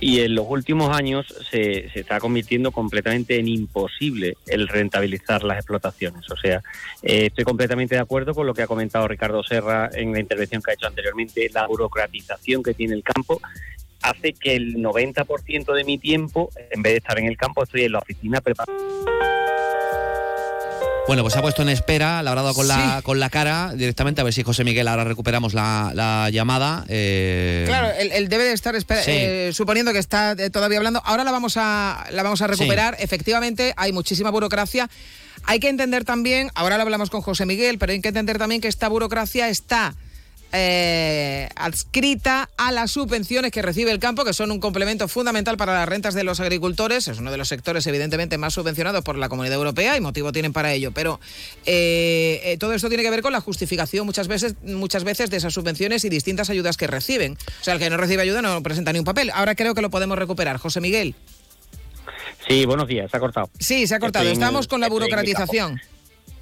Y 0.00 0.20
en 0.20 0.36
los 0.36 0.46
últimos 0.48 0.96
años 0.96 1.26
se, 1.50 1.90
se, 1.90 2.00
está 2.00 2.20
convirtiendo 2.20 2.70
completamente 2.70 3.38
en 3.38 3.48
imposible 3.48 4.36
el 4.46 4.68
rentabilizar 4.68 5.42
las 5.42 5.58
explotaciones. 5.58 6.30
O 6.30 6.36
sea, 6.36 6.62
eh, 7.02 7.26
estoy 7.26 7.44
completamente 7.44 7.96
de 7.96 8.00
acuerdo 8.00 8.32
con 8.32 8.46
lo 8.46 8.54
que 8.54 8.62
ha 8.62 8.66
comentado 8.68 9.08
Ricardo 9.08 9.42
Serra 9.42 9.90
en 9.92 10.12
la 10.12 10.20
intervención 10.20 10.62
que 10.62 10.70
ha 10.70 10.74
hecho 10.74 10.86
anteriormente. 10.86 11.50
La 11.52 11.66
burocratización 11.66 12.62
que 12.62 12.72
tiene 12.72 12.94
el 12.94 13.02
campo 13.02 13.40
hace 14.02 14.32
que 14.32 14.54
el 14.54 14.76
90% 14.76 15.74
de 15.74 15.84
mi 15.84 15.98
tiempo, 15.98 16.50
en 16.70 16.82
vez 16.82 16.92
de 16.92 16.98
estar 16.98 17.18
en 17.18 17.26
el 17.26 17.36
campo, 17.36 17.64
estoy 17.64 17.82
en 17.82 17.92
la 17.92 17.98
oficina 17.98 18.40
preparando 18.40 19.39
bueno, 21.06 21.22
pues 21.22 21.32
se 21.32 21.38
ha 21.38 21.42
puesto 21.42 21.62
en 21.62 21.68
espera, 21.68 22.22
la 22.22 22.30
habrá 22.30 22.42
dado 22.42 22.54
con, 22.54 22.66
sí. 22.66 22.72
la, 22.72 23.00
con 23.02 23.18
la 23.20 23.30
cara 23.30 23.72
directamente, 23.74 24.20
a 24.20 24.24
ver 24.24 24.32
si 24.32 24.42
José 24.42 24.64
Miguel 24.64 24.86
ahora 24.88 25.04
recuperamos 25.04 25.54
la, 25.54 25.92
la 25.94 26.30
llamada. 26.30 26.84
Eh... 26.88 27.64
Claro, 27.66 27.88
él, 27.98 28.10
él, 28.12 28.28
debe 28.28 28.44
de 28.44 28.52
estar 28.52 28.74
sí. 28.80 28.86
eh, 28.88 29.50
suponiendo 29.52 29.92
que 29.92 29.98
está 29.98 30.32
eh, 30.32 30.50
todavía 30.50 30.78
hablando. 30.78 31.02
Ahora 31.04 31.24
la 31.24 31.32
vamos 31.32 31.56
a, 31.56 32.06
la 32.10 32.22
vamos 32.22 32.42
a 32.42 32.46
recuperar. 32.46 32.96
Sí. 32.96 33.04
Efectivamente, 33.04 33.74
hay 33.76 33.92
muchísima 33.92 34.30
burocracia. 34.30 34.88
Hay 35.44 35.58
que 35.58 35.68
entender 35.68 36.04
también, 36.04 36.50
ahora 36.54 36.76
lo 36.76 36.82
hablamos 36.82 37.10
con 37.10 37.22
José 37.22 37.46
Miguel, 37.46 37.78
pero 37.78 37.92
hay 37.92 38.00
que 38.00 38.08
entender 38.08 38.38
también 38.38 38.60
que 38.60 38.68
esta 38.68 38.88
burocracia 38.88 39.48
está 39.48 39.94
eh, 40.52 41.48
adscrita 41.54 42.50
a 42.56 42.72
las 42.72 42.90
subvenciones 42.90 43.52
que 43.52 43.62
recibe 43.62 43.90
el 43.90 43.98
campo, 43.98 44.24
que 44.24 44.32
son 44.32 44.50
un 44.50 44.60
complemento 44.60 45.06
fundamental 45.08 45.56
para 45.56 45.74
las 45.74 45.88
rentas 45.88 46.14
de 46.14 46.24
los 46.24 46.40
agricultores. 46.40 47.08
Es 47.08 47.18
uno 47.18 47.30
de 47.30 47.36
los 47.36 47.48
sectores, 47.48 47.86
evidentemente, 47.86 48.38
más 48.38 48.54
subvencionados 48.54 49.04
por 49.04 49.16
la 49.16 49.28
Comunidad 49.28 49.56
Europea 49.56 49.96
y 49.96 50.00
motivo 50.00 50.32
tienen 50.32 50.52
para 50.52 50.72
ello. 50.72 50.92
Pero 50.92 51.20
eh, 51.66 52.40
eh, 52.44 52.56
todo 52.58 52.72
esto 52.74 52.88
tiene 52.88 53.02
que 53.02 53.10
ver 53.10 53.22
con 53.22 53.32
la 53.32 53.40
justificación 53.40 54.06
muchas 54.06 54.28
veces, 54.28 54.54
muchas 54.62 55.04
veces 55.04 55.30
de 55.30 55.36
esas 55.36 55.54
subvenciones 55.54 56.04
y 56.04 56.08
distintas 56.08 56.50
ayudas 56.50 56.76
que 56.76 56.86
reciben. 56.86 57.38
O 57.60 57.64
sea, 57.64 57.74
el 57.74 57.80
que 57.80 57.90
no 57.90 57.96
recibe 57.96 58.22
ayuda 58.22 58.42
no 58.42 58.62
presenta 58.62 58.92
ni 58.92 58.98
un 58.98 59.04
papel. 59.04 59.30
Ahora 59.34 59.54
creo 59.54 59.74
que 59.74 59.82
lo 59.82 59.90
podemos 59.90 60.18
recuperar. 60.18 60.58
José 60.58 60.80
Miguel. 60.80 61.14
Sí, 62.48 62.64
buenos 62.64 62.88
días, 62.88 63.10
se 63.10 63.16
ha 63.16 63.20
cortado. 63.20 63.50
Sí, 63.58 63.86
se 63.86 63.94
ha 63.94 64.00
cortado. 64.00 64.28
Estamos 64.28 64.66
con 64.66 64.80
la 64.80 64.88
burocratización. 64.88 65.80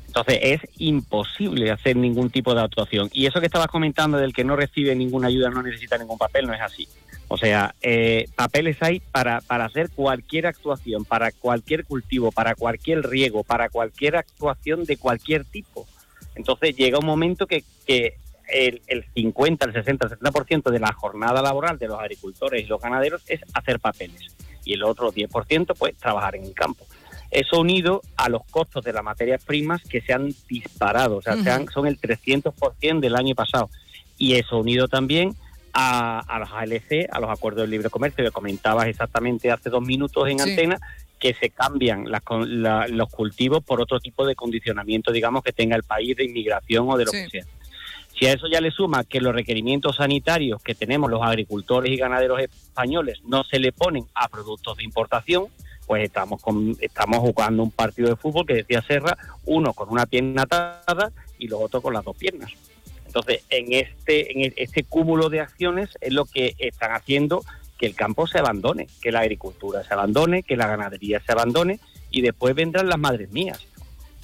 Entonces 0.08 0.38
es 0.42 0.60
imposible 0.78 1.70
hacer 1.70 1.96
ningún 1.96 2.30
tipo 2.30 2.54
de 2.54 2.62
actuación. 2.62 3.08
Y 3.12 3.26
eso 3.26 3.40
que 3.40 3.46
estabas 3.46 3.68
comentando 3.68 4.18
del 4.18 4.32
que 4.32 4.42
no 4.42 4.56
recibe 4.56 4.94
ninguna 4.96 5.28
ayuda, 5.28 5.50
no 5.50 5.62
necesita 5.62 5.96
ningún 5.98 6.18
papel, 6.18 6.46
no 6.46 6.54
es 6.54 6.60
así. 6.60 6.88
O 7.28 7.36
sea, 7.36 7.74
eh, 7.82 8.26
papeles 8.34 8.78
hay 8.82 9.00
para, 9.00 9.42
para 9.42 9.66
hacer 9.66 9.90
cualquier 9.90 10.46
actuación, 10.46 11.04
para 11.04 11.30
cualquier 11.30 11.84
cultivo, 11.84 12.32
para 12.32 12.54
cualquier 12.54 13.06
riego, 13.06 13.44
para 13.44 13.68
cualquier 13.68 14.16
actuación 14.16 14.84
de 14.84 14.96
cualquier 14.96 15.44
tipo. 15.44 15.86
Entonces 16.34 16.74
llega 16.74 16.98
un 16.98 17.06
momento 17.06 17.46
que, 17.46 17.64
que 17.86 18.16
el, 18.48 18.80
el 18.86 19.04
50, 19.14 19.66
el 19.66 19.72
60, 19.74 20.06
el 20.06 20.18
70% 20.18 20.70
de 20.70 20.80
la 20.80 20.92
jornada 20.94 21.42
laboral 21.42 21.78
de 21.78 21.88
los 21.88 22.00
agricultores 22.00 22.64
y 22.64 22.66
los 22.66 22.80
ganaderos 22.80 23.22
es 23.28 23.40
hacer 23.52 23.78
papeles. 23.78 24.34
Y 24.64 24.72
el 24.72 24.82
otro 24.82 25.12
10% 25.12 25.74
pues 25.78 25.96
trabajar 25.98 26.34
en 26.36 26.44
el 26.44 26.54
campo. 26.54 26.86
Eso 27.30 27.60
unido 27.60 28.00
a 28.16 28.28
los 28.28 28.42
costos 28.50 28.84
de 28.84 28.92
las 28.92 29.04
materias 29.04 29.44
primas 29.44 29.82
que 29.82 30.00
se 30.00 30.12
han 30.12 30.34
disparado, 30.48 31.18
o 31.18 31.22
sea, 31.22 31.34
uh 31.34 31.38
-huh. 31.38 31.44
se 31.44 31.50
han, 31.50 31.68
son 31.68 31.86
el 31.86 32.00
300% 32.00 33.00
del 33.00 33.16
año 33.16 33.34
pasado. 33.34 33.68
Y 34.16 34.34
eso 34.34 34.58
unido 34.58 34.88
también 34.88 35.34
a, 35.72 36.20
a, 36.20 36.38
los 36.38 36.50
ALC, 36.50 37.08
a 37.10 37.20
los 37.20 37.30
acuerdos 37.30 37.62
de 37.62 37.68
libre 37.68 37.90
comercio 37.90 38.24
que 38.24 38.30
comentabas 38.30 38.86
exactamente 38.86 39.50
hace 39.50 39.70
dos 39.70 39.82
minutos 39.82 40.28
en 40.28 40.38
sí. 40.38 40.50
antena, 40.50 40.78
que 41.18 41.34
se 41.34 41.50
cambian 41.50 42.06
la, 42.10 42.86
los 42.88 43.08
cultivos 43.10 43.62
por 43.62 43.80
otro 43.80 44.00
tipo 44.00 44.24
de 44.24 44.34
condicionamiento, 44.34 45.12
digamos, 45.12 45.42
que 45.42 45.52
tenga 45.52 45.76
el 45.76 45.82
país 45.82 46.16
de 46.16 46.24
inmigración 46.24 46.88
o 46.88 46.96
de 46.96 47.04
lo 47.04 47.10
sí. 47.10 47.24
que 47.24 47.30
sea. 47.30 47.44
Si 48.18 48.26
a 48.26 48.32
eso 48.32 48.48
ya 48.48 48.60
le 48.60 48.70
suma 48.72 49.04
que 49.04 49.20
los 49.20 49.32
requerimientos 49.32 49.96
sanitarios 49.96 50.60
que 50.62 50.74
tenemos 50.74 51.08
los 51.10 51.22
agricultores 51.22 51.92
y 51.92 51.96
ganaderos 51.96 52.40
españoles 52.40 53.20
no 53.24 53.44
se 53.44 53.60
le 53.60 53.70
ponen 53.70 54.06
a 54.14 54.28
productos 54.28 54.78
de 54.78 54.84
importación, 54.84 55.46
pues 55.88 56.04
estamos 56.04 56.42
con, 56.42 56.76
estamos 56.80 57.20
jugando 57.20 57.62
un 57.62 57.70
partido 57.70 58.10
de 58.10 58.16
fútbol 58.16 58.46
que 58.46 58.54
decía 58.54 58.82
Serra, 58.82 59.16
uno 59.46 59.72
con 59.72 59.88
una 59.88 60.04
pierna 60.04 60.42
atada 60.42 61.10
y 61.38 61.48
los 61.48 61.60
otros 61.62 61.82
con 61.82 61.94
las 61.94 62.04
dos 62.04 62.14
piernas. 62.14 62.52
Entonces, 63.06 63.42
en 63.48 63.72
este, 63.72 64.44
en 64.44 64.52
este 64.56 64.84
cúmulo 64.84 65.30
de 65.30 65.40
acciones 65.40 65.96
es 66.02 66.12
lo 66.12 66.26
que 66.26 66.54
están 66.58 66.92
haciendo 66.92 67.42
que 67.78 67.86
el 67.86 67.94
campo 67.94 68.26
se 68.26 68.38
abandone, 68.38 68.86
que 69.00 69.10
la 69.10 69.20
agricultura 69.20 69.82
se 69.82 69.94
abandone, 69.94 70.42
que 70.42 70.56
la 70.58 70.66
ganadería 70.66 71.22
se 71.24 71.32
abandone 71.32 71.80
y 72.10 72.20
después 72.20 72.54
vendrán 72.54 72.90
las 72.90 72.98
madres 72.98 73.30
mías. 73.30 73.66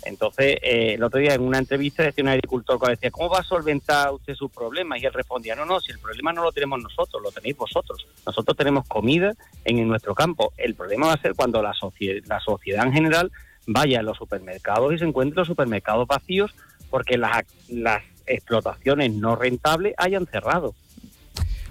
Entonces, 0.05 0.57
eh, 0.63 0.95
el 0.95 1.03
otro 1.03 1.21
día 1.21 1.35
en 1.35 1.43
una 1.43 1.59
entrevista 1.59 2.03
decía 2.03 2.23
un 2.25 2.29
agricultor 2.29 2.81
que 2.81 2.91
decía, 2.91 3.11
¿cómo 3.11 3.29
va 3.29 3.41
a 3.41 3.45
solventar 3.45 4.13
usted 4.13 4.35
sus 4.35 4.51
problemas? 4.51 5.03
Y 5.03 5.07
él 5.07 5.13
respondía, 5.13 5.55
no, 5.55 5.65
no, 5.65 5.81
si 5.81 5.93
el 5.93 5.99
problema 5.99 6.33
no 6.33 6.43
lo 6.43 6.53
tenemos 6.53 6.83
nosotros, 6.83 7.23
lo 7.23 7.31
tenéis 7.31 7.57
vosotros. 7.57 8.07
Nosotros 8.27 8.57
tenemos 8.57 8.87
comida 8.87 9.33
en, 9.65 9.87
nuestro 9.89 10.15
campo. 10.15 10.53
El 10.57 10.75
problema 10.75 11.09
va 11.09 11.15
a 11.15 11.21
ser 11.21 11.35
cuando 11.35 11.63
la, 11.63 11.73
sociedad, 11.73 12.23
la 12.27 12.41
sociedad 12.41 12.87
en 12.87 12.93
general 12.93 13.33
vaya 13.67 14.01
a 14.01 14.03
los 14.03 14.17
supermercados 14.17 14.93
y 14.93 14.99
se 14.99 15.05
encuentre 15.05 15.37
los 15.37 15.49
supermercados 15.49 16.07
vacíos 16.07 16.55
porque 16.91 17.17
las, 17.17 17.45
las 17.69 18.03
explotaciones 18.27 19.13
no 19.13 19.37
rentables 19.37 19.95
hayan 19.97 20.27
cerrado. 20.27 20.75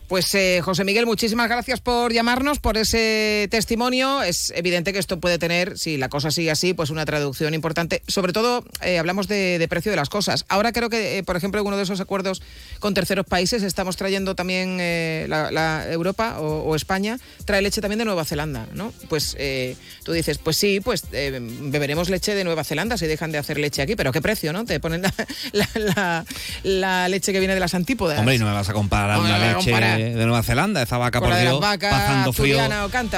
Pues 0.07 0.33
eh, 0.35 0.61
José 0.61 0.83
Miguel, 0.83 1.05
muchísimas 1.05 1.49
gracias 1.49 1.79
por 1.79 2.13
llamarnos, 2.13 2.59
por 2.59 2.77
ese 2.77 3.47
testimonio. 3.49 4.21
Es 4.21 4.53
evidente 4.55 4.93
que 4.93 4.99
esto 4.99 5.19
puede 5.19 5.39
tener, 5.39 5.77
si 5.77 5.97
la 5.97 6.09
cosa 6.09 6.29
sigue 6.29 6.51
así, 6.51 6.73
pues 6.73 6.89
una 6.89 7.05
traducción 7.05 7.53
importante. 7.53 8.03
Sobre 8.07 8.33
todo, 8.33 8.63
eh, 8.81 8.99
hablamos 8.99 9.27
de, 9.27 9.57
de, 9.57 9.67
precio 9.67 9.91
de 9.91 9.95
las 9.95 10.09
cosas. 10.09 10.45
Ahora 10.49 10.71
creo 10.71 10.89
que, 10.89 11.17
eh, 11.17 11.23
por 11.23 11.37
ejemplo, 11.37 11.61
en 11.61 11.67
uno 11.67 11.77
de 11.77 11.83
esos 11.83 11.99
acuerdos 11.99 12.41
con 12.79 12.93
terceros 12.93 13.25
países 13.25 13.63
estamos 13.63 13.95
trayendo 13.95 14.35
también 14.35 14.77
eh, 14.79 15.25
la, 15.29 15.51
la, 15.51 15.89
Europa 15.89 16.39
o, 16.39 16.63
o, 16.63 16.75
España, 16.75 17.17
trae 17.45 17.61
leche 17.61 17.81
también 17.81 17.99
de 17.99 18.05
Nueva 18.05 18.25
Zelanda, 18.25 18.67
¿no? 18.73 18.93
Pues 19.09 19.37
tú 20.03 20.11
dices, 20.11 20.37
pues 20.37 20.57
sí, 20.57 20.79
pues 20.79 21.03
beberemos 21.11 22.09
leche 22.09 22.35
de 22.35 22.43
Nueva 22.43 22.63
Zelanda 22.63 22.97
si 22.97 23.07
dejan 23.07 23.31
de 23.31 23.37
hacer 23.37 23.57
leche 23.57 23.81
aquí, 23.81 23.95
pero 23.95 24.11
¿qué 24.11 24.21
precio, 24.21 24.53
no? 24.53 24.65
Te 24.65 24.79
ponen 24.79 25.01
la, 25.51 26.25
la 26.63 27.07
leche 27.07 27.31
que 27.31 27.39
viene 27.39 27.53
de 27.53 27.59
las 27.59 27.73
antípodas. 27.73 28.19
Hombre, 28.19 28.35
y 28.35 28.39
no 28.39 28.45
me 28.45 28.53
vas 28.53 28.69
a 28.69 28.73
comparar 28.73 29.19
una 29.19 29.53
leche 29.53 29.71
vaca. 29.71 29.92
De, 29.97 30.15
de 30.15 30.25
Nueva 30.25 30.43
Zelanda, 30.43 30.81
esa 30.81 30.97
vaca 30.97 31.19
por 31.19 31.35
Dios, 31.35 31.59
pasando 31.59 32.33
frío 32.33 32.59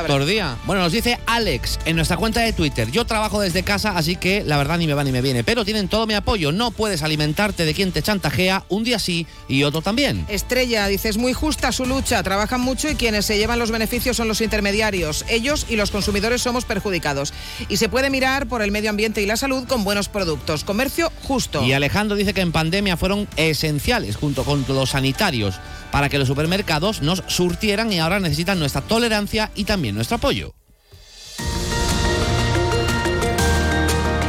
por 0.07 0.25
día. 0.25 0.57
Bueno, 0.65 0.81
nos 0.81 0.91
dice 0.91 1.19
Alex 1.25 1.79
en 1.85 1.95
nuestra 1.95 2.17
cuenta 2.17 2.41
de 2.41 2.53
Twitter. 2.53 2.91
Yo 2.91 3.05
trabajo 3.05 3.39
desde 3.39 3.63
casa, 3.63 3.97
así 3.97 4.15
que 4.15 4.43
la 4.43 4.57
verdad 4.57 4.77
ni 4.77 4.87
me 4.87 4.93
va 4.93 5.03
ni 5.03 5.11
me 5.11 5.21
viene. 5.21 5.43
Pero 5.43 5.65
tienen 5.65 5.87
todo 5.87 6.07
mi 6.07 6.13
apoyo. 6.13 6.51
No 6.51 6.71
puedes 6.71 7.03
alimentarte 7.03 7.65
de 7.65 7.73
quien 7.73 7.91
te 7.91 8.01
chantajea 8.01 8.63
un 8.69 8.83
día 8.83 8.99
sí 8.99 9.27
y 9.47 9.63
otro 9.63 9.81
también. 9.81 10.25
Estrella 10.29 10.87
dice, 10.87 11.09
es 11.09 11.17
muy 11.17 11.33
justa 11.33 11.71
su 11.71 11.85
lucha, 11.85 12.21
trabajan 12.23 12.61
mucho 12.61 12.89
y 12.89 12.95
quienes 12.95 13.25
se 13.25 13.37
llevan 13.37 13.59
los 13.59 13.71
beneficios 13.71 14.17
son 14.17 14.27
los 14.27 14.41
intermediarios. 14.41 15.25
Ellos 15.29 15.65
y 15.69 15.75
los 15.75 15.91
consumidores 15.91 16.41
somos 16.41 16.65
perjudicados. 16.65 17.33
Y 17.69 17.77
se 17.77 17.89
puede 17.89 18.09
mirar 18.09 18.47
por 18.47 18.61
el 18.61 18.71
medio 18.71 18.89
ambiente 18.89 19.21
y 19.21 19.25
la 19.25 19.37
salud 19.37 19.65
con 19.67 19.83
buenos 19.83 20.09
productos. 20.09 20.63
Comercio 20.63 21.11
justo. 21.23 21.63
Y 21.63 21.73
Alejandro 21.73 22.15
dice 22.15 22.33
que 22.33 22.41
en 22.41 22.51
pandemia 22.51 22.97
fueron 22.97 23.27
esenciales 23.37 24.15
junto 24.15 24.43
con 24.43 24.65
los 24.67 24.91
sanitarios 24.91 25.59
para 25.91 26.09
que 26.09 26.17
los 26.17 26.27
supermercados 26.27 26.64
nos 27.01 27.23
surtieran 27.27 27.91
y 27.91 27.99
ahora 27.99 28.19
necesitan 28.19 28.59
nuestra 28.59 28.81
tolerancia 28.81 29.51
y 29.55 29.63
también 29.63 29.95
nuestro 29.95 30.17
apoyo. 30.17 30.53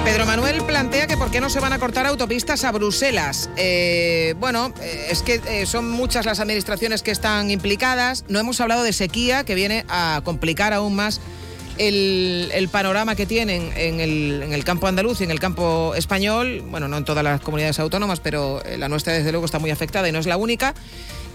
Pedro 0.05 0.24
Manuel 0.24 0.62
plantea 0.62 1.09
que 1.09 1.16
por 1.16 1.32
qué 1.32 1.41
no 1.41 1.51
se 1.51 1.59
van 1.59 1.72
a 1.72 1.80
cortar 1.80 2.07
autopistas 2.07 2.62
a 2.62 2.70
Bruselas. 2.70 3.51
Eh, 3.57 4.34
bueno, 4.39 4.72
eh, 4.80 5.09
es 5.11 5.22
que 5.22 5.41
eh, 5.49 5.66
son 5.66 5.91
muchas 5.91 6.24
las 6.24 6.39
administraciones 6.39 7.03
que 7.03 7.11
están 7.11 7.51
implicadas. 7.51 8.24
No 8.28 8.39
hemos 8.39 8.61
hablado 8.61 8.84
de 8.84 8.93
sequía, 8.93 9.43
que 9.43 9.57
viene 9.57 9.84
a 9.89 10.20
complicar 10.24 10.72
aún 10.72 10.95
más 10.95 11.20
el, 11.76 12.68
panorama 12.70 13.16
que 13.16 13.26
tienen 13.26 13.72
en 13.76 14.01
el, 14.01 14.43
en 14.45 14.53
el 14.53 14.62
campo 14.62 14.87
andaluz 14.87 15.20
y 15.20 15.24
en 15.24 15.32
el 15.32 15.41
campo 15.41 15.95
español. 15.97 16.62
Bueno, 16.70 16.87
no 16.87 16.97
en 16.97 17.05
todas 17.05 17.24
las 17.24 17.41
comunidades 17.41 17.80
autónomas, 17.80 18.20
pero 18.20 18.62
la 18.78 18.89
nuestra 18.89 19.12
desde 19.12 19.32
luego 19.32 19.47
está 19.47 19.59
muy 19.59 19.72
afectada 19.72 20.09
y 20.09 20.12
no 20.12 20.20
es 20.20 20.26
la 20.26 20.37
única. 20.37 20.72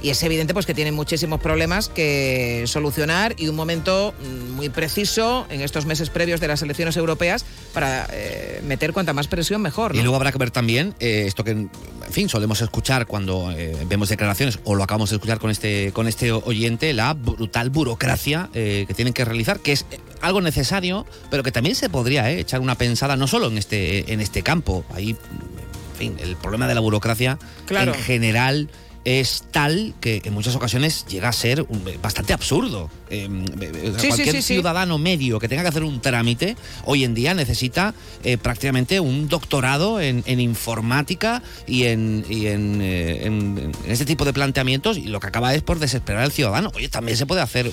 Y 0.03 0.09
es 0.09 0.23
evidente 0.23 0.53
pues 0.53 0.65
que 0.65 0.73
tienen 0.73 0.95
muchísimos 0.95 1.39
problemas 1.39 1.87
que 1.89 2.63
solucionar 2.65 3.35
y 3.37 3.47
un 3.47 3.55
momento 3.55 4.13
mm, 4.19 4.51
muy 4.51 4.69
preciso 4.69 5.45
en 5.49 5.61
estos 5.61 5.85
meses 5.85 6.09
previos 6.09 6.39
de 6.39 6.47
las 6.47 6.61
elecciones 6.63 6.97
europeas 6.97 7.45
para 7.73 8.07
eh, 8.11 8.61
meter 8.65 8.93
cuanta 8.93 9.13
más 9.13 9.27
presión 9.27 9.61
mejor. 9.61 9.95
Y 9.95 10.01
luego 10.01 10.15
habrá 10.15 10.31
que 10.31 10.39
ver 10.39 10.49
también 10.49 10.95
eh, 10.99 11.25
esto 11.27 11.43
que, 11.43 11.51
en 11.51 11.69
fin, 12.09 12.29
solemos 12.29 12.61
escuchar 12.61 13.05
cuando 13.05 13.51
eh, 13.51 13.77
vemos 13.87 14.09
declaraciones, 14.09 14.59
o 14.63 14.73
lo 14.73 14.83
acabamos 14.83 15.11
de 15.11 15.17
escuchar 15.17 15.37
con 15.39 15.51
este, 15.51 15.91
con 15.91 16.07
este 16.07 16.31
oyente, 16.31 16.93
la 16.93 17.13
brutal 17.13 17.69
burocracia 17.69 18.49
que 18.53 18.93
tienen 18.95 19.13
que 19.13 19.23
realizar, 19.23 19.59
que 19.59 19.71
es 19.71 19.85
algo 20.21 20.41
necesario, 20.41 21.05
pero 21.29 21.43
que 21.43 21.51
también 21.51 21.75
se 21.75 21.89
podría 21.89 22.29
echar 22.31 22.59
una 22.59 22.75
pensada, 22.75 23.15
no 23.15 23.27
solo 23.27 23.47
en 23.47 23.57
este, 23.57 24.11
en 24.11 24.19
este 24.19 24.41
campo. 24.41 24.83
Ahí, 24.93 25.11
en 25.11 25.97
fin, 25.97 26.17
el 26.19 26.35
problema 26.35 26.67
de 26.67 26.75
la 26.75 26.81
burocracia 26.81 27.37
Claro. 27.65 27.93
en 27.93 27.99
general 28.01 28.69
es 29.03 29.43
tal 29.51 29.93
que 29.99 30.21
en 30.23 30.33
muchas 30.33 30.55
ocasiones 30.55 31.05
llega 31.07 31.29
a 31.29 31.33
ser 31.33 31.63
un- 31.63 31.83
bastante 32.01 32.33
absurdo. 32.33 32.89
Eh, 33.09 33.27
eh, 33.59 33.93
Sí, 33.97 34.07
cualquier 34.09 34.35
sí, 34.35 34.41
sí. 34.41 34.53
ciudadano 34.53 34.97
medio 34.97 35.39
que 35.39 35.47
tenga 35.47 35.63
que 35.63 35.69
hacer 35.69 35.83
un 35.83 35.99
trámite 36.01 36.55
hoy 36.85 37.03
en 37.03 37.13
día 37.13 37.33
necesita 37.33 37.93
eh, 38.23 38.37
prácticamente 38.37 38.99
un 38.99 39.27
doctorado 39.27 39.99
en, 39.99 40.23
en 40.27 40.39
informática 40.39 41.41
y, 41.67 41.83
en, 41.85 42.23
y 42.29 42.45
en, 42.47 42.79
eh, 42.81 43.25
en- 43.25 43.71
en 43.85 43.91
este 43.91 44.05
tipo 44.05 44.23
de 44.25 44.33
planteamientos 44.33 44.97
y 44.97 45.03
lo 45.07 45.19
que 45.19 45.27
acaba 45.27 45.53
es 45.55 45.61
por 45.63 45.79
desesperar 45.79 46.21
al 46.23 46.31
ciudadano. 46.31 46.71
Oye, 46.75 46.87
también 46.87 47.17
se 47.17 47.25
puede 47.25 47.41
hacer 47.41 47.67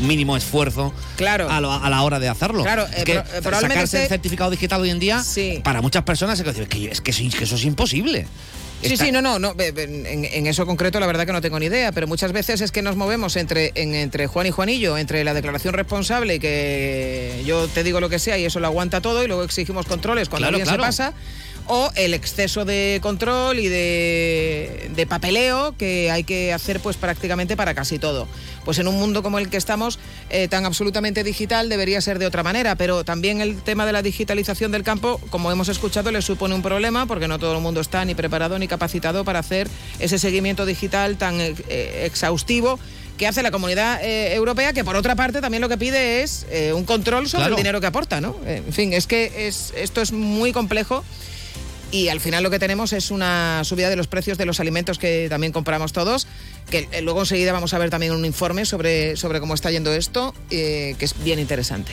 un 0.00 0.06
mínimo 0.08 0.36
esfuerzo 0.36 0.92
Claro. 1.16 1.50
a, 1.50 1.60
lo- 1.60 1.72
a 1.72 1.90
la 1.90 2.02
hora 2.02 2.18
de 2.18 2.28
hacerlo. 2.28 2.62
Claro, 2.62 2.86
Es 2.86 3.00
eh, 3.00 3.04
que 3.04 3.12
eh, 3.18 3.24
sacarse 3.42 4.02
el 4.04 4.08
certificado 4.08 4.50
digital 4.50 4.80
hoy 4.80 4.90
en 4.90 4.98
día, 4.98 5.22
para 5.62 5.82
muchas 5.82 6.02
personas 6.04 6.40
es 6.40 6.44
que, 6.44 6.62
es 6.62 6.68
que, 6.68 6.90
es 6.90 7.00
que 7.00 7.10
eso- 7.10 7.36
que 7.38 7.44
eso 7.44 7.54
es 7.56 7.64
imposible. 7.64 8.26
Sí, 8.82 8.94
Está- 8.94 9.04
sí, 9.06 9.12
no, 9.12 9.22
no, 9.22 9.38
no 9.38 9.54
en, 9.58 10.24
en 10.24 10.46
eso 10.46 10.66
concreto 10.66 10.98
la 11.00 11.06
verdad 11.06 11.24
que 11.24 11.32
no 11.32 11.40
tengo 11.40 11.58
ni 11.58 11.66
idea, 11.66 11.92
pero 11.92 12.06
muchas 12.06 12.32
veces 12.32 12.60
es 12.60 12.72
que 12.72 12.82
nos 12.82 12.96
movemos 12.96 13.36
entre, 13.36 13.70
en- 13.76 13.94
entre 13.94 14.26
Juan 14.26 14.46
y 14.46 14.50
Juanillo, 14.50 14.98
entre 14.98 15.22
la 15.24 15.34
declaración 15.34 15.72
responsable 15.74 16.34
y 16.34 16.38
que 16.40 17.42
yo 17.46 17.68
te 17.68 17.84
digo 17.84 18.00
lo 18.00 18.08
que 18.08 18.18
sea 18.18 18.38
y 18.38 18.44
eso 18.44 18.60
lo 18.60 18.66
aguanta 18.66 19.00
todo 19.00 19.22
y 19.22 19.26
luego 19.28 19.44
exigimos 19.44 19.86
controles 19.86 20.28
cuando 20.28 20.48
Claro, 20.48 20.56
alguien 20.56 20.66
claro. 20.76 20.82
se 20.92 21.02
pasa, 21.02 21.12
o 21.66 21.90
el 21.94 22.14
exceso 22.14 22.64
de 22.64 22.98
control 23.02 23.58
y 23.58 23.68
de, 23.68 24.90
de 24.94 25.06
papeleo 25.06 25.74
que 25.76 26.10
hay 26.10 26.24
que 26.24 26.52
hacer 26.52 26.80
pues 26.80 26.96
prácticamente 26.96 27.56
para 27.56 27.74
casi 27.74 27.98
todo. 27.98 28.26
Pues 28.64 28.78
en 28.78 28.86
un 28.88 28.96
mundo 28.96 29.22
como 29.22 29.38
el 29.38 29.48
que 29.48 29.56
estamos, 29.56 29.98
eh, 30.30 30.48
tan 30.48 30.64
absolutamente 30.64 31.24
digital, 31.24 31.68
debería 31.68 32.00
ser 32.00 32.18
de 32.18 32.26
otra 32.26 32.42
manera, 32.42 32.76
pero 32.76 33.04
también 33.04 33.40
el 33.40 33.60
tema 33.62 33.86
de 33.86 33.92
la 33.92 34.02
digitalización 34.02 34.70
del 34.72 34.82
campo, 34.82 35.20
como 35.30 35.50
hemos 35.50 35.68
escuchado, 35.68 36.10
le 36.12 36.22
supone 36.22 36.54
un 36.54 36.62
problema 36.62 37.06
porque 37.06 37.28
no 37.28 37.38
todo 37.38 37.56
el 37.56 37.62
mundo 37.62 37.80
está 37.80 38.04
ni 38.04 38.14
preparado 38.14 38.58
ni 38.58 38.68
capacitado 38.68 39.24
para 39.24 39.40
hacer 39.40 39.68
ese 39.98 40.18
seguimiento 40.18 40.64
digital 40.66 41.16
tan 41.16 41.40
eh, 41.40 41.54
eh, 41.68 42.04
exhaustivo 42.06 42.78
que 43.18 43.26
hace 43.26 43.42
la 43.42 43.50
comunidad 43.50 44.02
eh, 44.02 44.34
europea, 44.34 44.72
que 44.72 44.84
por 44.84 44.96
otra 44.96 45.14
parte 45.14 45.40
también 45.40 45.60
lo 45.60 45.68
que 45.68 45.76
pide 45.76 46.22
es 46.22 46.46
un 46.74 46.84
control 46.84 47.28
sobre 47.28 47.42
Claro. 47.42 47.54
el 47.54 47.56
dinero 47.58 47.80
que 47.80 47.86
aporta, 47.86 48.20
¿no? 48.20 48.34
En 48.46 48.72
fin, 48.72 48.92
es 48.94 49.06
que 49.06 49.46
es, 49.46 49.72
esto 49.76 50.00
es 50.00 50.12
muy 50.12 50.52
complejo 50.52 51.04
y 51.92 52.08
al 52.08 52.20
final 52.20 52.42
lo 52.42 52.50
que 52.50 52.58
tenemos 52.58 52.92
es 52.92 53.10
una 53.10 53.62
subida 53.64 53.90
de 53.90 53.96
los 53.96 54.08
precios 54.08 54.38
de 54.38 54.46
los 54.46 54.58
alimentos 54.58 54.98
que 54.98 55.28
también 55.28 55.52
compramos 55.52 55.92
todos, 55.92 56.26
que 56.70 56.88
eh, 56.90 57.02
luego 57.02 57.20
enseguida 57.20 57.52
vamos 57.52 57.74
a 57.74 57.78
ver 57.78 57.90
también 57.90 58.12
un 58.12 58.24
informe 58.24 58.64
sobre, 58.64 59.16
sobre 59.16 59.38
cómo 59.38 59.54
está 59.54 59.70
yendo 59.70 59.92
esto, 59.92 60.34
eh, 60.50 60.96
que 60.98 61.04
es 61.04 61.22
bien 61.22 61.38
interesante. 61.38 61.92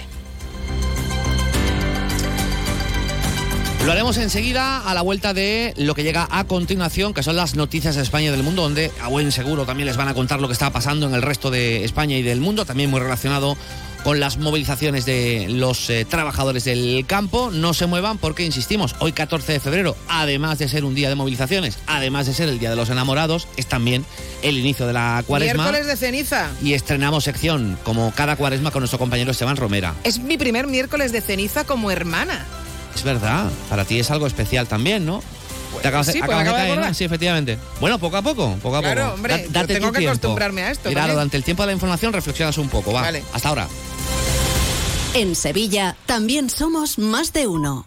Lo 3.86 3.94
haremos 3.94 4.18
enseguida 4.18 4.80
a 4.80 4.94
la 4.94 5.02
vuelta 5.02 5.34
de 5.34 5.74
lo 5.76 5.96
que 5.96 6.04
llega 6.04 6.28
a 6.30 6.44
continuación, 6.46 7.14
que 7.14 7.24
son 7.24 7.36
las 7.36 7.56
noticias 7.56 7.96
de 7.96 8.04
España 8.04 8.28
y 8.28 8.32
del 8.32 8.44
mundo, 8.44 8.62
donde 8.62 8.92
a 9.02 9.08
buen 9.08 9.32
seguro 9.32 9.66
también 9.66 9.88
les 9.88 9.98
van 9.98 10.08
a 10.08 10.14
contar 10.14 10.40
lo 10.40 10.48
que 10.48 10.54
está 10.54 10.72
pasando 10.72 11.08
en 11.08 11.14
el 11.14 11.22
resto 11.22 11.50
de 11.50 11.84
España 11.84 12.16
y 12.18 12.22
del 12.22 12.40
mundo, 12.40 12.66
también 12.66 12.90
muy 12.90 13.00
relacionado 13.00 13.58
con 14.04 14.20
las 14.20 14.38
movilizaciones 14.38 15.06
de 15.06 15.48
los 15.50 15.90
eh, 15.90 16.06
trabajadores 16.06 16.64
del 16.64 17.06
campo. 17.08 17.52
No 17.52 17.74
se 17.74 17.86
muevan 17.86 18.18
porque, 18.18 18.46
insistimos, 18.46 18.96
hoy 19.00 19.12
14 19.12 19.54
de 19.54 19.60
febrero, 19.60 19.96
además 20.08 20.60
de 20.60 20.70
ser 20.70 20.86
un 20.86 20.96
día 20.96 21.10
de 21.10 21.16
movilizaciones, 21.16 21.78
además 21.88 22.28
de 22.28 22.34
ser 22.34 22.50
el 22.50 22.60
Día 22.60 22.70
de 22.70 22.76
los 22.76 22.90
Enamorados, 22.90 23.48
es 23.58 23.68
también 23.68 24.06
el 24.42 24.58
inicio 24.58 24.88
de 24.88 24.94
la 24.94 25.24
cuaresma. 25.26 25.64
Miércoles 25.64 25.88
de 25.88 25.96
ceniza. 25.98 26.50
Y 26.62 26.74
estrenamos 26.74 27.24
sección, 27.24 27.78
como 27.84 28.12
cada 28.12 28.36
cuaresma, 28.36 28.72
con 28.72 28.82
nuestro 28.82 29.00
compañero 29.00 29.32
Esteban 29.32 29.58
Romera. 29.58 29.96
Es 30.04 30.20
mi 30.20 30.38
primer 30.38 30.68
miércoles 30.68 31.12
de 31.12 31.22
ceniza 31.22 31.66
como 31.66 31.92
hermana. 31.92 32.46
Es 32.96 33.04
verdad, 33.04 33.50
para 33.70 33.86
ti 33.86 34.00
es 34.00 34.12
algo 34.12 34.28
especial 34.28 34.68
también, 34.68 35.06
¿no? 35.06 35.22
Te 35.82 35.88
acabas, 35.88 36.08
sí, 36.08 36.14
pues 36.20 36.24
acabas 36.24 36.44
de 36.46 36.50
acabo 36.50 36.74
de 36.76 36.82
caer. 36.82 36.96
Sí, 36.96 37.04
efectivamente. 37.06 37.58
Bueno, 37.80 38.00
poco 38.00 38.18
a 38.18 38.22
poco, 38.22 38.56
poco 38.62 38.76
a 38.78 38.82
Claro, 38.82 39.02
poco. 39.04 39.14
hombre, 39.16 39.34
Da- 39.34 39.44
yo 39.44 39.50
date 39.52 39.74
tengo 39.76 39.88
tu 39.88 39.94
que 39.94 40.00
tiempo. 40.00 40.12
acostumbrarme 40.14 40.64
a 40.64 40.72
esto, 40.72 40.90
Claro, 40.92 41.14
durante 41.14 41.38
el 41.38 41.44
tiempo 41.44 41.64
de 41.64 41.68
la 41.68 41.74
información 41.74 42.14
reflexionas 42.14 42.58
un 42.58 42.70
poco, 42.70 42.92
va. 42.94 43.02
Vale. 43.02 43.24
Hasta 43.34 43.50
ahora. 43.50 43.68
En 45.14 45.36
Sevilla 45.36 45.96
también 46.06 46.50
somos 46.50 47.00
más 47.00 47.34
de 47.34 47.48
uno. 47.48 47.86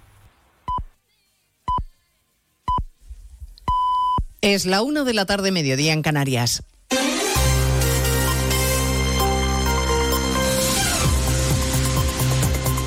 Es 4.41 4.67
la 4.67 4.83
1 4.83 5.05
de 5.05 5.15
la 5.15 5.25
tarde, 5.25 5.53
mediodía 5.53 5.93
en 5.93 6.03
Canarias. 6.03 6.63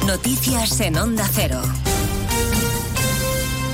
Noticias 0.06 0.80
en 0.82 0.98
Onda 0.98 1.28
Cero. 1.34 1.62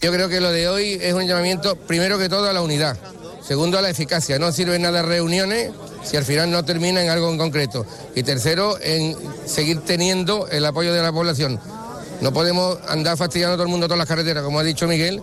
Yo 0.00 0.10
creo 0.10 0.30
que 0.30 0.40
lo 0.40 0.50
de 0.50 0.66
hoy 0.66 0.98
es 1.00 1.12
un 1.12 1.26
llamamiento, 1.26 1.76
primero 1.76 2.18
que 2.18 2.30
todo, 2.30 2.48
a 2.48 2.54
la 2.54 2.62
unidad. 2.62 2.96
Segundo, 3.46 3.78
a 3.78 3.82
la 3.82 3.90
eficacia. 3.90 4.38
No 4.38 4.50
sirven 4.50 4.80
nada 4.80 5.02
reuniones 5.02 5.72
si 6.02 6.16
al 6.16 6.24
final 6.24 6.50
no 6.50 6.64
termina 6.64 7.02
en 7.02 7.10
algo 7.10 7.30
en 7.30 7.36
concreto. 7.36 7.84
Y 8.14 8.22
tercero, 8.22 8.78
en 8.80 9.14
seguir 9.44 9.80
teniendo 9.80 10.48
el 10.48 10.64
apoyo 10.64 10.94
de 10.94 11.02
la 11.02 11.12
población. 11.12 11.60
No 12.22 12.32
podemos 12.32 12.78
andar 12.88 13.18
fastidiando 13.18 13.54
a 13.54 13.56
todo 13.56 13.64
el 13.64 13.70
mundo 13.70 13.88
todas 13.88 13.98
las 13.98 14.08
carreteras, 14.08 14.42
como 14.42 14.58
ha 14.58 14.62
dicho 14.62 14.88
Miguel. 14.88 15.22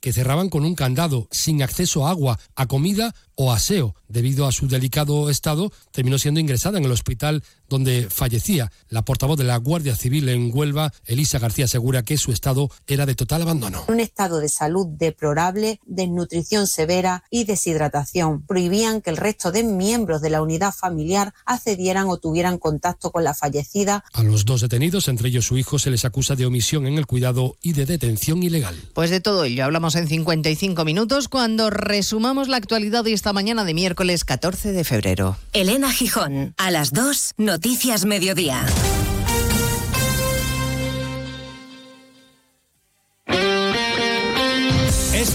que 0.00 0.12
cerraban 0.12 0.48
con 0.48 0.64
un 0.64 0.74
candado, 0.74 1.28
sin 1.30 1.62
acceso 1.62 2.06
a 2.06 2.10
agua, 2.10 2.38
a 2.54 2.66
comida 2.66 3.14
o 3.34 3.52
aseo. 3.52 3.94
Debido 4.08 4.46
a 4.46 4.52
su 4.52 4.68
delicado 4.68 5.30
estado, 5.30 5.72
terminó 5.92 6.18
siendo 6.18 6.40
ingresada 6.40 6.78
en 6.78 6.84
el 6.84 6.92
hospital 6.92 7.42
donde 7.68 8.08
fallecía. 8.10 8.70
La 8.88 9.04
portavoz 9.04 9.38
de 9.38 9.44
la 9.44 9.56
Guardia 9.56 9.96
Civil 9.96 10.28
en 10.28 10.50
Huelva, 10.52 10.92
Elisa 11.04 11.38
García, 11.38 11.66
asegura 11.66 12.02
que 12.02 12.18
su 12.18 12.32
estado 12.32 12.70
era 12.86 13.06
de 13.06 13.14
total 13.14 13.42
abandono. 13.42 13.84
Un 13.88 14.00
estado 14.00 14.38
de 14.38 14.48
salud 14.48 14.86
deplorable, 14.86 15.80
desnutrición 15.86 16.66
severa 16.66 17.24
y 17.30 17.44
deshidratación. 17.44 18.42
Prohibían 18.42 19.02
que 19.02 19.10
el 19.10 19.16
resto 19.16 19.52
de 19.52 19.62
miembros 19.62 20.22
de 20.22 20.30
la 20.30 20.42
unidad 20.42 20.72
familiar 20.72 21.34
accedieran 21.44 22.08
o 22.08 22.18
tuvieran 22.18 22.58
contacto 22.58 23.10
con 23.10 23.24
la 23.24 23.34
fallecida. 23.34 24.04
A 24.12 24.22
los 24.22 24.44
dos 24.44 24.60
detenidos, 24.60 25.08
entre 25.08 25.28
ellos 25.28 25.46
su 25.46 25.58
hijo, 25.58 25.78
se 25.78 25.90
les 25.90 26.04
acusa 26.04 26.36
de 26.36 26.46
omisión 26.46 26.86
en 26.86 26.98
el 26.98 27.06
cuidado 27.06 27.56
y 27.62 27.72
de 27.72 27.86
detención 27.86 28.42
ilegal. 28.42 28.76
Pues 28.94 29.10
de 29.10 29.20
todo 29.20 29.44
ello 29.44 29.64
hablamos 29.64 29.94
en 29.94 30.08
55 30.08 30.84
minutos 30.84 31.28
cuando 31.28 31.70
resumamos 31.70 32.48
la 32.48 32.56
actualidad 32.56 33.04
de 33.04 33.12
esta 33.12 33.32
mañana 33.32 33.64
de 33.64 33.74
miércoles 33.74 34.24
14 34.24 34.72
de 34.72 34.84
febrero. 34.84 35.36
Elena 35.52 35.92
Gijón, 35.92 36.54
a 36.56 36.70
las 36.70 36.92
2, 36.92 37.34
Noticias 37.56 38.04
Mediodía. 38.04 38.66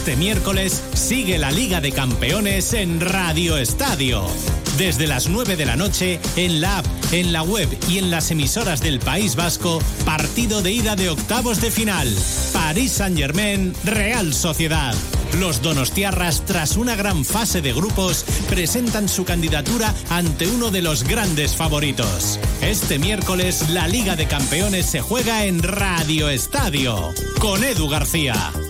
Este 0.02 0.16
miércoles 0.16 0.82
sigue 0.96 1.38
la 1.38 1.52
Liga 1.52 1.80
de 1.80 1.92
Campeones 1.92 2.74
en 2.74 3.00
Radio 3.00 3.56
Estadio. 3.56 4.26
Desde 4.76 5.06
las 5.06 5.30
9 5.30 5.56
de 5.56 5.66
la 5.68 5.76
noche, 5.76 6.20
en 6.38 6.60
la 6.60 6.80
app, 6.80 6.88
en 7.12 7.32
la 7.32 7.44
web 7.44 7.70
y 7.88 8.00
en 8.00 8.10
las 8.10 8.32
emisoras 8.32 8.82
del 8.82 8.98
País 8.98 9.36
Vasco, 9.36 9.78
partido 10.04 10.64
de 10.64 10.72
ida 10.72 10.96
de 10.96 11.12
octavos 11.12 11.62
de 11.62 11.70
final. 11.70 12.12
Paris 12.52 12.94
Saint-Germain, 12.94 13.76
Real 13.84 14.34
Sociedad. 14.34 14.96
Los 15.40 15.62
Donostiarras, 15.62 16.48
tras 16.48 16.78
una 16.78 16.96
gran 16.96 17.24
fase 17.24 17.62
de 17.62 17.72
grupos, 17.72 18.26
presentan 18.50 19.08
su 19.08 19.24
candidatura 19.24 19.94
ante 20.10 20.48
uno 20.48 20.72
de 20.72 20.82
los 20.82 21.04
grandes 21.04 21.56
favoritos. 21.56 22.40
Este 22.64 22.98
miércoles, 22.98 23.70
la 23.70 23.88
Liga 23.88 24.16
de 24.16 24.26
Campeones 24.26 24.88
se 24.88 25.02
juega 25.02 25.46
en 25.46 25.62
Radio 25.62 26.28
Estadio, 26.28 27.14
con 27.40 27.64
Edu 27.64 27.88
García. 27.88 28.52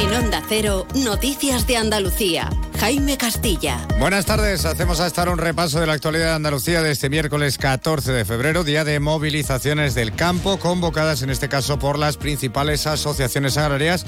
En 0.00 0.14
Onda 0.14 0.42
Cero, 0.48 0.86
Noticias 0.94 1.66
de 1.66 1.76
Andalucía. 1.76 2.48
Jaime 2.78 3.18
Castilla. 3.18 3.86
Buenas 3.98 4.24
tardes, 4.24 4.64
hacemos 4.64 4.98
hasta 4.98 5.20
ahora 5.20 5.32
un 5.32 5.38
repaso 5.38 5.78
de 5.78 5.86
la 5.86 5.92
actualidad 5.92 6.28
de 6.28 6.32
Andalucía 6.36 6.80
de 6.80 6.90
este 6.90 7.10
miércoles 7.10 7.58
14 7.58 8.10
de 8.10 8.24
febrero, 8.24 8.64
día 8.64 8.84
de 8.84 8.98
movilizaciones 8.98 9.94
del 9.94 10.14
campo, 10.14 10.58
convocadas 10.58 11.20
en 11.20 11.28
este 11.28 11.50
caso 11.50 11.78
por 11.78 11.98
las 11.98 12.16
principales 12.16 12.86
asociaciones 12.86 13.58
agrarias 13.58 14.06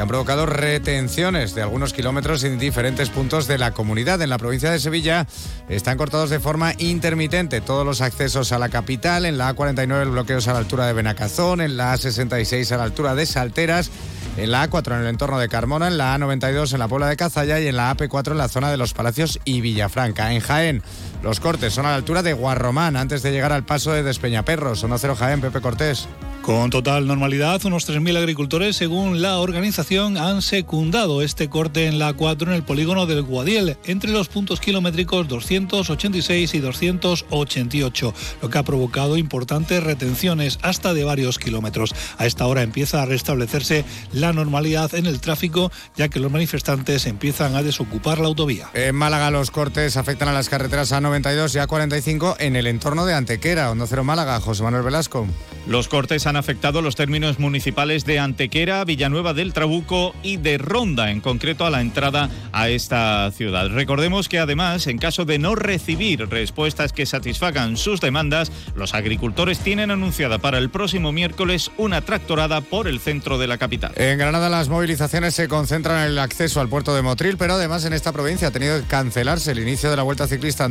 que 0.00 0.02
han 0.02 0.08
provocado 0.08 0.46
retenciones 0.46 1.54
de 1.54 1.60
algunos 1.60 1.92
kilómetros 1.92 2.42
en 2.44 2.58
diferentes 2.58 3.10
puntos 3.10 3.46
de 3.46 3.58
la 3.58 3.72
comunidad. 3.72 4.22
En 4.22 4.30
la 4.30 4.38
provincia 4.38 4.70
de 4.70 4.78
Sevilla 4.78 5.26
están 5.68 5.98
cortados 5.98 6.30
de 6.30 6.40
forma 6.40 6.72
intermitente 6.78 7.60
todos 7.60 7.84
los 7.84 8.00
accesos 8.00 8.50
a 8.52 8.58
la 8.58 8.70
capital, 8.70 9.26
en 9.26 9.36
la 9.36 9.54
A49 9.54 10.00
el 10.00 10.08
bloqueo 10.08 10.38
es 10.38 10.48
a 10.48 10.54
la 10.54 10.60
altura 10.60 10.86
de 10.86 10.94
Benacazón, 10.94 11.60
en 11.60 11.76
la 11.76 11.94
A66 11.94 12.72
a 12.72 12.78
la 12.78 12.84
altura 12.84 13.14
de 13.14 13.26
Salteras, 13.26 13.90
en 14.38 14.50
la 14.50 14.70
A4 14.70 14.94
en 14.94 15.02
el 15.02 15.08
entorno 15.08 15.38
de 15.38 15.50
Carmona, 15.50 15.88
en 15.88 15.98
la 15.98 16.16
A92 16.16 16.72
en 16.72 16.78
la 16.78 16.88
Puebla 16.88 17.08
de 17.08 17.16
Cazalla 17.16 17.60
y 17.60 17.66
en 17.66 17.76
la 17.76 17.94
AP4 17.94 18.30
en 18.30 18.38
la 18.38 18.48
zona 18.48 18.70
de 18.70 18.78
los 18.78 18.94
Palacios 18.94 19.38
y 19.44 19.60
Villafranca. 19.60 20.32
En 20.32 20.40
Jaén, 20.40 20.82
los 21.22 21.40
cortes 21.40 21.72
son 21.72 21.86
a 21.86 21.90
la 21.90 21.96
altura 21.96 22.22
de 22.22 22.32
Guarromán, 22.32 22.96
antes 22.96 23.22
de 23.22 23.30
llegar 23.30 23.52
al 23.52 23.64
paso 23.64 23.92
de 23.92 24.02
Despeñaperros. 24.02 24.80
Son 24.80 24.96
cero 24.98 25.16
Jaén, 25.16 25.40
Pepe 25.40 25.60
Cortés. 25.60 26.08
Con 26.42 26.70
total 26.70 27.06
normalidad, 27.06 27.64
unos 27.66 27.86
3.000 27.88 28.16
agricultores, 28.16 28.74
según 28.74 29.20
la 29.20 29.38
organización, 29.38 30.16
han 30.16 30.40
secundado 30.40 31.20
este 31.20 31.50
corte 31.50 31.86
en 31.86 31.98
la 31.98 32.16
A4 32.16 32.44
en 32.44 32.52
el 32.54 32.62
polígono 32.62 33.04
del 33.04 33.22
Guadiel, 33.22 33.76
entre 33.84 34.10
los 34.10 34.28
puntos 34.28 34.58
kilométricos 34.58 35.28
286 35.28 36.54
y 36.54 36.58
288, 36.58 38.14
lo 38.40 38.48
que 38.48 38.58
ha 38.58 38.62
provocado 38.62 39.18
importantes 39.18 39.82
retenciones 39.84 40.58
hasta 40.62 40.94
de 40.94 41.04
varios 41.04 41.38
kilómetros. 41.38 41.94
A 42.16 42.24
esta 42.24 42.46
hora 42.46 42.62
empieza 42.62 43.02
a 43.02 43.06
restablecerse 43.06 43.84
la 44.12 44.32
normalidad 44.32 44.94
en 44.94 45.04
el 45.04 45.20
tráfico, 45.20 45.70
ya 45.94 46.08
que 46.08 46.20
los 46.20 46.32
manifestantes 46.32 47.06
empiezan 47.06 47.54
a 47.54 47.62
desocupar 47.62 48.18
la 48.18 48.28
autovía. 48.28 48.70
En 48.72 48.94
Málaga 48.94 49.30
los 49.30 49.50
cortes 49.50 49.98
afectan 49.98 50.28
a 50.28 50.32
las 50.32 50.48
carreteras 50.48 50.92
A92 51.10 51.54
y 51.54 51.58
A45 51.58 52.36
en 52.38 52.56
el 52.56 52.66
entorno 52.66 53.04
de 53.04 53.14
Antequera, 53.14 53.70
Onda 53.70 53.86
Cero 53.88 54.04
Málaga, 54.04 54.40
José 54.40 54.62
Manuel 54.62 54.82
Velasco. 54.84 55.26
Los 55.66 55.88
cortes 55.88 56.26
han 56.26 56.36
afectado 56.36 56.82
los 56.82 56.96
términos 56.96 57.38
municipales 57.38 58.04
de 58.04 58.18
Antequera, 58.18 58.84
Villanueva 58.84 59.34
del 59.34 59.52
Trabuco 59.52 60.14
y 60.22 60.38
de 60.38 60.58
Ronda, 60.58 61.10
en 61.10 61.20
concreto 61.20 61.66
a 61.66 61.70
la 61.70 61.80
entrada 61.80 62.30
a 62.52 62.68
esta 62.70 63.30
ciudad. 63.30 63.68
Recordemos 63.68 64.28
que 64.28 64.38
además, 64.38 64.86
en 64.86 64.98
caso 64.98 65.24
de 65.24 65.38
no 65.38 65.54
recibir 65.54 66.28
respuestas 66.28 66.92
que 66.92 67.06
satisfagan 67.06 67.76
sus 67.76 68.00
demandas, 68.00 68.50
los 68.74 68.94
agricultores 68.94 69.60
tienen 69.60 69.90
anunciada 69.90 70.38
para 70.38 70.58
el 70.58 70.70
próximo 70.70 71.12
miércoles 71.12 71.70
una 71.76 72.00
tractorada 72.00 72.62
por 72.62 72.88
el 72.88 72.98
centro 72.98 73.38
de 73.38 73.46
la 73.46 73.58
capital. 73.58 73.92
En 73.96 74.18
Granada 74.18 74.48
las 74.48 74.68
movilizaciones 74.68 75.34
se 75.34 75.46
concentran 75.46 75.98
en 76.04 76.12
el 76.12 76.18
acceso 76.18 76.60
al 76.60 76.68
puerto 76.68 76.94
de 76.94 77.02
Motril, 77.02 77.36
pero 77.36 77.54
además 77.54 77.84
en 77.84 77.92
esta 77.92 78.12
provincia 78.12 78.48
ha 78.48 78.50
tenido 78.50 78.80
que 78.80 78.86
cancelarse 78.86 79.52
el 79.52 79.60
inicio 79.60 79.90
de 79.90 79.96
la 79.96 80.02
Vuelta 80.02 80.26
Ciclista 80.26 80.64
a 80.64 80.68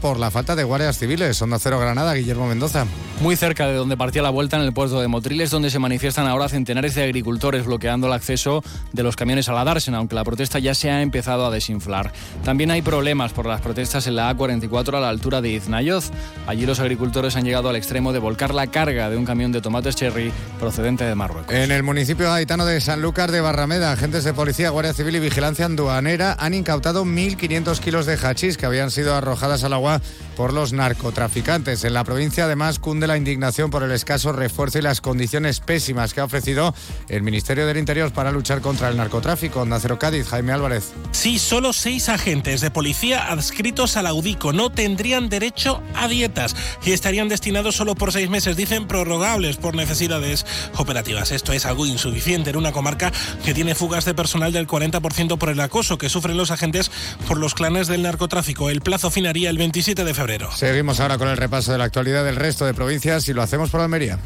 Por 0.00 0.18
la 0.18 0.30
falta 0.30 0.54
de 0.56 0.64
guardias 0.64 0.98
civiles. 0.98 1.40
Onda 1.40 1.58
Cero 1.58 1.78
Granada, 1.78 2.12
Guillermo 2.14 2.46
Mendoza. 2.46 2.86
Muy 3.20 3.36
cerca 3.36 3.66
de 3.66 3.74
donde 3.74 3.98
partía 3.98 4.22
la 4.22 4.30
vuelta 4.30 4.56
en 4.56 4.62
el 4.62 4.72
puerto 4.72 4.98
de 4.98 5.06
Motriles, 5.06 5.50
donde 5.50 5.68
se 5.68 5.78
manifiestan 5.78 6.26
ahora 6.26 6.48
centenares 6.48 6.94
de 6.94 7.02
agricultores 7.02 7.66
bloqueando 7.66 8.06
el 8.06 8.14
acceso 8.14 8.64
de 8.94 9.02
los 9.02 9.14
camiones 9.14 9.46
a 9.50 9.52
la 9.52 9.62
Dársena, 9.62 9.98
aunque 9.98 10.14
la 10.14 10.24
protesta 10.24 10.58
ya 10.58 10.74
se 10.74 10.90
ha 10.90 11.02
empezado 11.02 11.44
a 11.44 11.50
desinflar. 11.50 12.14
También 12.44 12.70
hay 12.70 12.80
problemas 12.80 13.34
por 13.34 13.44
las 13.44 13.60
protestas 13.60 14.06
en 14.06 14.16
la 14.16 14.34
A44 14.34 14.96
a 14.96 15.00
la 15.00 15.10
altura 15.10 15.42
de 15.42 15.50
Iznayoz. 15.50 16.10
Allí 16.46 16.64
los 16.64 16.80
agricultores 16.80 17.36
han 17.36 17.44
llegado 17.44 17.68
al 17.68 17.76
extremo 17.76 18.14
de 18.14 18.20
volcar 18.20 18.54
la 18.54 18.68
carga 18.68 19.10
de 19.10 19.18
un 19.18 19.26
camión 19.26 19.52
de 19.52 19.60
tomates 19.60 19.96
cherry 19.96 20.32
procedente 20.58 21.04
de 21.04 21.14
Marruecos. 21.14 21.54
En 21.54 21.72
el 21.72 21.82
municipio 21.82 22.30
gaitano 22.30 22.64
de 22.64 22.80
Sanlúcar 22.80 23.32
de 23.32 23.42
Barrameda, 23.42 23.92
agentes 23.92 24.24
de 24.24 24.32
policía, 24.32 24.70
Guardia 24.70 24.94
Civil 24.94 25.16
y 25.16 25.20
Vigilancia 25.20 25.66
Aduanera 25.66 26.36
han 26.38 26.54
incautado 26.54 27.04
1.500 27.04 27.80
kilos 27.80 28.06
de 28.06 28.16
hachís 28.16 28.56
que 28.56 28.64
habían 28.64 28.90
sido 28.90 29.14
arrojadas 29.14 29.62
al 29.62 29.74
agua 29.74 30.00
por 30.40 30.54
los 30.54 30.72
narcotraficantes. 30.72 31.84
En 31.84 31.92
la 31.92 32.02
provincia 32.02 32.46
además 32.46 32.78
cunde 32.78 33.06
la 33.06 33.18
indignación 33.18 33.68
por 33.68 33.82
el 33.82 33.92
escaso 33.92 34.32
refuerzo 34.32 34.78
y 34.78 34.80
las 34.80 35.02
condiciones 35.02 35.60
pésimas 35.60 36.14
que 36.14 36.20
ha 36.20 36.24
ofrecido 36.24 36.74
el 37.10 37.22
Ministerio 37.22 37.66
del 37.66 37.76
Interior 37.76 38.10
para 38.10 38.32
luchar 38.32 38.62
contra 38.62 38.88
el 38.88 38.96
narcotráfico. 38.96 39.66
Nacero 39.66 39.98
Cádiz, 39.98 40.28
Jaime 40.28 40.52
Álvarez. 40.52 40.92
Sí, 41.12 41.38
solo 41.38 41.74
seis 41.74 42.08
agentes 42.08 42.62
de 42.62 42.70
policía 42.70 43.30
adscritos 43.30 43.98
a 43.98 44.02
la 44.02 44.14
UDICO 44.14 44.54
no 44.54 44.70
tendrían 44.70 45.28
derecho 45.28 45.82
a 45.94 46.08
dietas 46.08 46.56
y 46.86 46.92
estarían 46.92 47.28
destinados 47.28 47.76
solo 47.76 47.94
por 47.94 48.10
seis 48.10 48.30
meses, 48.30 48.56
dicen 48.56 48.88
prorrogables 48.88 49.58
por 49.58 49.74
necesidades 49.74 50.46
operativas. 50.78 51.32
Esto 51.32 51.52
es 51.52 51.66
algo 51.66 51.84
insuficiente 51.84 52.48
en 52.48 52.56
una 52.56 52.72
comarca 52.72 53.12
que 53.44 53.52
tiene 53.52 53.74
fugas 53.74 54.06
de 54.06 54.14
personal 54.14 54.54
del 54.54 54.66
40% 54.66 55.36
por 55.36 55.50
el 55.50 55.60
acoso 55.60 55.98
que 55.98 56.08
sufren 56.08 56.38
los 56.38 56.50
agentes 56.50 56.90
por 57.28 57.36
los 57.36 57.52
clanes 57.52 57.88
del 57.88 58.00
narcotráfico. 58.00 58.70
El 58.70 58.80
plazo 58.80 59.10
finaría 59.10 59.50
el 59.50 59.58
27 59.58 60.02
de 60.02 60.14
febrero. 60.14 60.29
Seguimos 60.54 61.00
ahora 61.00 61.18
con 61.18 61.28
el 61.28 61.36
repaso 61.36 61.72
de 61.72 61.78
la 61.78 61.84
actualidad 61.84 62.24
del 62.24 62.36
resto 62.36 62.64
de 62.66 62.74
provincias 62.74 63.28
y 63.28 63.32
lo 63.32 63.42
hacemos 63.42 63.70
por 63.70 63.80
Almería. 63.80 64.18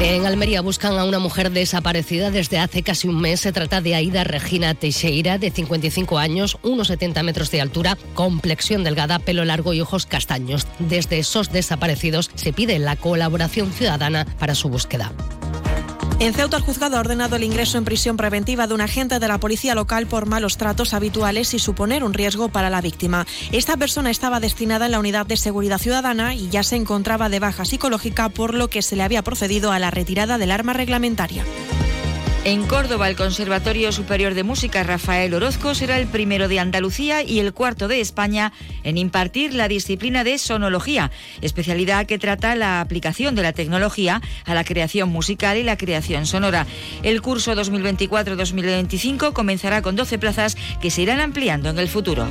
En 0.00 0.26
Almería 0.26 0.60
buscan 0.60 0.98
a 0.98 1.04
una 1.04 1.18
mujer 1.18 1.50
desaparecida 1.50 2.30
desde 2.30 2.58
hace 2.58 2.82
casi 2.82 3.08
un 3.08 3.18
mes. 3.18 3.40
Se 3.40 3.52
trata 3.52 3.80
de 3.80 3.94
Aida 3.94 4.24
Regina 4.24 4.74
Teixeira, 4.74 5.38
de 5.38 5.50
55 5.50 6.18
años, 6.18 6.58
unos 6.62 6.88
70 6.88 7.22
metros 7.22 7.50
de 7.50 7.62
altura, 7.62 7.96
complexión 8.12 8.84
delgada, 8.84 9.18
pelo 9.18 9.46
largo 9.46 9.72
y 9.72 9.80
ojos 9.80 10.04
castaños. 10.04 10.66
Desde 10.78 11.18
esos 11.18 11.50
desaparecidos 11.50 12.30
se 12.34 12.52
pide 12.52 12.78
la 12.78 12.96
colaboración 12.96 13.72
ciudadana 13.72 14.26
para 14.38 14.54
su 14.54 14.68
búsqueda. 14.68 15.12
En 16.18 16.32
Ceuta, 16.32 16.56
el 16.56 16.62
juzgado 16.62 16.96
ha 16.96 17.00
ordenado 17.00 17.36
el 17.36 17.44
ingreso 17.44 17.76
en 17.76 17.84
prisión 17.84 18.16
preventiva 18.16 18.66
de 18.66 18.72
un 18.72 18.80
agente 18.80 19.18
de 19.18 19.28
la 19.28 19.38
policía 19.38 19.74
local 19.74 20.06
por 20.06 20.24
malos 20.24 20.56
tratos 20.56 20.94
habituales 20.94 21.52
y 21.52 21.58
suponer 21.58 22.02
un 22.02 22.14
riesgo 22.14 22.48
para 22.48 22.70
la 22.70 22.80
víctima. 22.80 23.26
Esta 23.52 23.76
persona 23.76 24.10
estaba 24.10 24.40
destinada 24.40 24.86
en 24.86 24.92
la 24.92 24.98
unidad 24.98 25.26
de 25.26 25.36
seguridad 25.36 25.76
ciudadana 25.78 26.34
y 26.34 26.48
ya 26.48 26.62
se 26.62 26.76
encontraba 26.76 27.28
de 27.28 27.38
baja 27.38 27.66
psicológica, 27.66 28.30
por 28.30 28.54
lo 28.54 28.70
que 28.70 28.80
se 28.80 28.96
le 28.96 29.02
había 29.02 29.22
procedido 29.22 29.72
a 29.72 29.78
la 29.78 29.90
retirada 29.90 30.38
del 30.38 30.52
arma 30.52 30.72
reglamentaria. 30.72 31.44
En 32.46 32.64
Córdoba, 32.64 33.08
el 33.08 33.16
Conservatorio 33.16 33.90
Superior 33.90 34.34
de 34.34 34.44
Música 34.44 34.84
Rafael 34.84 35.34
Orozco 35.34 35.74
será 35.74 35.98
el 35.98 36.06
primero 36.06 36.46
de 36.46 36.60
Andalucía 36.60 37.24
y 37.24 37.40
el 37.40 37.52
cuarto 37.52 37.88
de 37.88 38.00
España 38.00 38.52
en 38.84 38.98
impartir 38.98 39.52
la 39.52 39.66
disciplina 39.66 40.22
de 40.22 40.38
sonología, 40.38 41.10
especialidad 41.40 42.06
que 42.06 42.20
trata 42.20 42.54
la 42.54 42.80
aplicación 42.80 43.34
de 43.34 43.42
la 43.42 43.52
tecnología 43.52 44.22
a 44.44 44.54
la 44.54 44.62
creación 44.62 45.08
musical 45.08 45.56
y 45.56 45.64
la 45.64 45.76
creación 45.76 46.24
sonora. 46.24 46.68
El 47.02 47.20
curso 47.20 47.52
2024-2025 47.56 49.32
comenzará 49.32 49.82
con 49.82 49.96
12 49.96 50.16
plazas 50.20 50.56
que 50.80 50.92
se 50.92 51.02
irán 51.02 51.18
ampliando 51.18 51.70
en 51.70 51.80
el 51.80 51.88
futuro. 51.88 52.28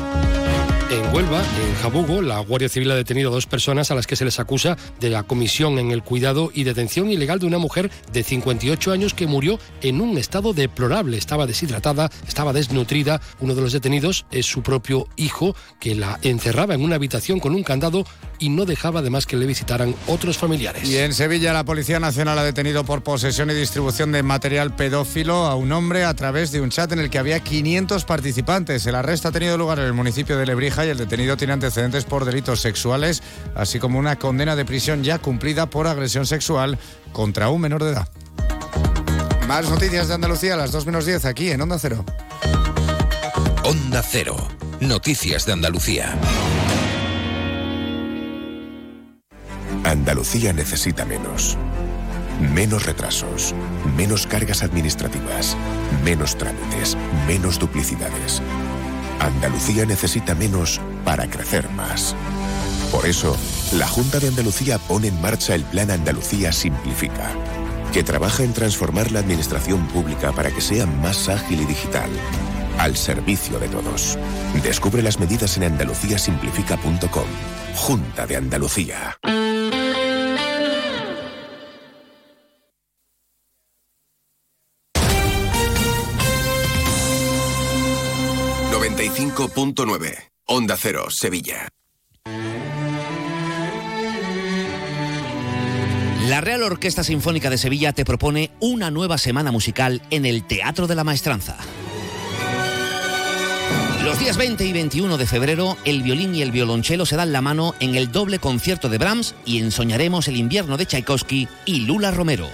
En 0.95 1.13
Huelva, 1.13 1.41
en 1.41 1.75
Jabugo, 1.81 2.21
la 2.21 2.39
Guardia 2.39 2.69
Civil 2.69 2.89
ha 2.89 2.95
detenido 2.95 3.29
a 3.29 3.33
dos 3.33 3.47
personas 3.47 3.91
a 3.91 3.95
las 3.95 4.07
que 4.07 4.15
se 4.15 4.23
les 4.23 4.39
acusa 4.39 4.77
de 5.01 5.09
la 5.09 5.23
comisión 5.23 5.77
en 5.77 5.91
el 5.91 6.03
cuidado 6.03 6.51
y 6.53 6.63
detención 6.63 7.11
ilegal 7.11 7.39
de 7.39 7.47
una 7.47 7.57
mujer 7.57 7.91
de 8.13 8.23
58 8.23 8.93
años 8.93 9.13
que 9.13 9.27
murió 9.27 9.59
en 9.81 9.99
un 9.99 10.17
estado 10.17 10.53
deplorable. 10.53 11.17
Estaba 11.17 11.47
deshidratada, 11.47 12.09
estaba 12.25 12.53
desnutrida. 12.53 13.19
Uno 13.41 13.55
de 13.55 13.61
los 13.61 13.73
detenidos 13.73 14.25
es 14.31 14.45
su 14.45 14.63
propio 14.63 15.09
hijo, 15.17 15.53
que 15.81 15.95
la 15.95 16.17
encerraba 16.21 16.75
en 16.75 16.81
una 16.81 16.95
habitación 16.95 17.41
con 17.41 17.55
un 17.55 17.63
candado 17.63 18.05
y 18.39 18.47
no 18.47 18.63
dejaba 18.63 19.01
además 19.01 19.25
que 19.25 19.35
le 19.35 19.45
visitaran 19.45 19.95
otros 20.07 20.37
familiares. 20.37 20.89
Y 20.89 20.97
en 20.97 21.13
Sevilla 21.13 21.51
la 21.51 21.65
Policía 21.65 21.99
Nacional 21.99 22.39
ha 22.39 22.43
detenido 22.43 22.85
por 22.85 23.03
posesión 23.03 23.49
y 23.49 23.53
distribución 23.53 24.13
de 24.13 24.23
material 24.23 24.73
pedófilo 24.73 25.45
a 25.45 25.55
un 25.55 25.73
hombre 25.73 26.05
a 26.05 26.13
través 26.13 26.53
de 26.53 26.61
un 26.61 26.69
chat 26.69 26.89
en 26.93 26.99
el 26.99 27.09
que 27.09 27.19
había 27.19 27.41
500 27.41 28.05
participantes. 28.05 28.85
El 28.87 28.95
arresto 28.95 29.27
ha 29.27 29.31
tenido 29.33 29.57
lugar 29.57 29.79
en 29.79 29.85
el 29.85 29.93
municipio 29.93 30.37
de 30.37 30.45
Lebrija 30.45 30.84
y 30.85 30.89
el 30.89 30.97
detenido 30.97 31.37
tiene 31.37 31.53
antecedentes 31.53 32.05
por 32.05 32.25
delitos 32.25 32.61
sexuales, 32.61 33.23
así 33.55 33.79
como 33.79 33.99
una 33.99 34.17
condena 34.17 34.55
de 34.55 34.65
prisión 34.65 35.03
ya 35.03 35.19
cumplida 35.19 35.69
por 35.69 35.87
agresión 35.87 36.25
sexual 36.25 36.77
contra 37.11 37.49
un 37.49 37.61
menor 37.61 37.83
de 37.83 37.91
edad. 37.91 38.09
Más 39.47 39.69
noticias 39.69 40.07
de 40.07 40.15
Andalucía 40.15 40.55
a 40.55 40.57
las 40.57 40.71
2 40.71 40.85
menos 40.85 41.05
10 41.05 41.25
aquí 41.25 41.51
en 41.51 41.61
Onda 41.61 41.77
Cero. 41.79 42.03
Onda 43.63 44.01
Cero. 44.03 44.35
Noticias 44.79 45.45
de 45.45 45.53
Andalucía. 45.53 46.13
Andalucía 49.83 50.51
necesita 50.51 51.05
menos. 51.05 51.57
Menos 52.53 52.85
retrasos, 52.85 53.53
menos 53.95 54.27
cargas 54.27 54.61
administrativas, 54.63 55.55
menos 56.03 56.37
trámites, 56.37 56.97
menos 57.27 57.59
duplicidades. 57.59 58.41
Andalucía 59.19 59.85
necesita 59.85 60.35
menos 60.35 60.81
para 61.03 61.29
crecer 61.29 61.69
más. 61.71 62.15
Por 62.91 63.05
eso, 63.05 63.35
la 63.73 63.87
Junta 63.87 64.19
de 64.19 64.27
Andalucía 64.27 64.77
pone 64.77 65.07
en 65.07 65.21
marcha 65.21 65.55
el 65.55 65.63
Plan 65.63 65.91
Andalucía 65.91 66.51
Simplifica, 66.51 67.31
que 67.93 68.03
trabaja 68.03 68.43
en 68.43 68.53
transformar 68.53 69.11
la 69.11 69.19
administración 69.19 69.87
pública 69.87 70.31
para 70.31 70.51
que 70.51 70.61
sea 70.61 70.85
más 70.85 71.29
ágil 71.29 71.61
y 71.61 71.65
digital, 71.65 72.09
al 72.77 72.95
servicio 72.95 73.59
de 73.59 73.67
todos. 73.67 74.17
Descubre 74.63 75.01
las 75.01 75.19
medidas 75.19 75.57
en 75.57 75.63
andaluciasimplifica.com. 75.63 77.27
Junta 77.75 78.25
de 78.25 78.37
Andalucía. 78.37 79.17
95.9. 89.15 90.13
Onda 90.45 90.75
Cero, 90.77 91.05
Sevilla. 91.09 91.69
La 96.27 96.41
Real 96.41 96.63
Orquesta 96.63 97.01
Sinfónica 97.01 97.49
de 97.49 97.57
Sevilla 97.57 97.93
te 97.93 98.03
propone 98.03 98.51
una 98.59 98.91
nueva 98.91 99.17
semana 99.17 99.53
musical 99.53 100.01
en 100.09 100.25
el 100.25 100.43
Teatro 100.43 100.87
de 100.87 100.95
la 100.95 101.05
Maestranza. 101.05 101.55
Los 104.03 104.19
días 104.19 104.35
20 104.35 104.65
y 104.65 104.73
21 104.73 105.17
de 105.17 105.25
febrero, 105.25 105.77
el 105.85 106.03
violín 106.03 106.35
y 106.35 106.41
el 106.41 106.51
violonchelo 106.51 107.05
se 107.05 107.15
dan 107.15 107.31
la 107.31 107.41
mano 107.41 107.73
en 107.79 107.95
el 107.95 108.11
doble 108.11 108.39
concierto 108.39 108.89
de 108.89 108.97
Brahms 108.97 109.33
y 109.45 109.59
ensoñaremos 109.59 110.27
el 110.27 110.35
invierno 110.35 110.75
de 110.75 110.87
Tchaikovsky 110.87 111.47
y 111.65 111.85
Lula 111.85 112.11
Romero. 112.11 112.49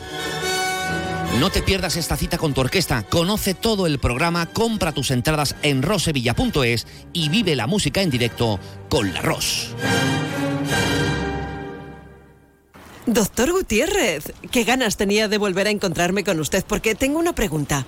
No 1.40 1.50
te 1.50 1.62
pierdas 1.64 1.96
esta 1.96 2.18
cita 2.18 2.38
con 2.38 2.54
tu 2.54 2.62
orquesta. 2.62 3.04
Conoce 3.04 3.54
todo 3.54 3.88
el 3.88 4.00
programa, 4.00 4.46
compra 4.48 4.92
tus 4.92 5.12
entradas 5.12 5.56
en 5.64 5.82
rosevilla.es 5.82 6.86
y 7.14 7.30
vive 7.30 7.56
la 7.56 7.68
música 7.68 8.02
en 8.02 8.10
directo 8.10 8.60
con 8.90 9.14
la 9.14 9.22
Ros. 9.22 9.74
Doctor 13.08 13.52
Gutiérrez, 13.52 14.32
qué 14.52 14.64
ganas 14.64 14.96
tenía 14.96 15.28
de 15.28 15.40
volver 15.40 15.68
a 15.68 15.72
encontrarme 15.72 16.24
con 16.24 16.40
usted 16.40 16.64
porque 16.68 16.96
tengo 16.96 17.18
una 17.18 17.34
pregunta. 17.34 17.86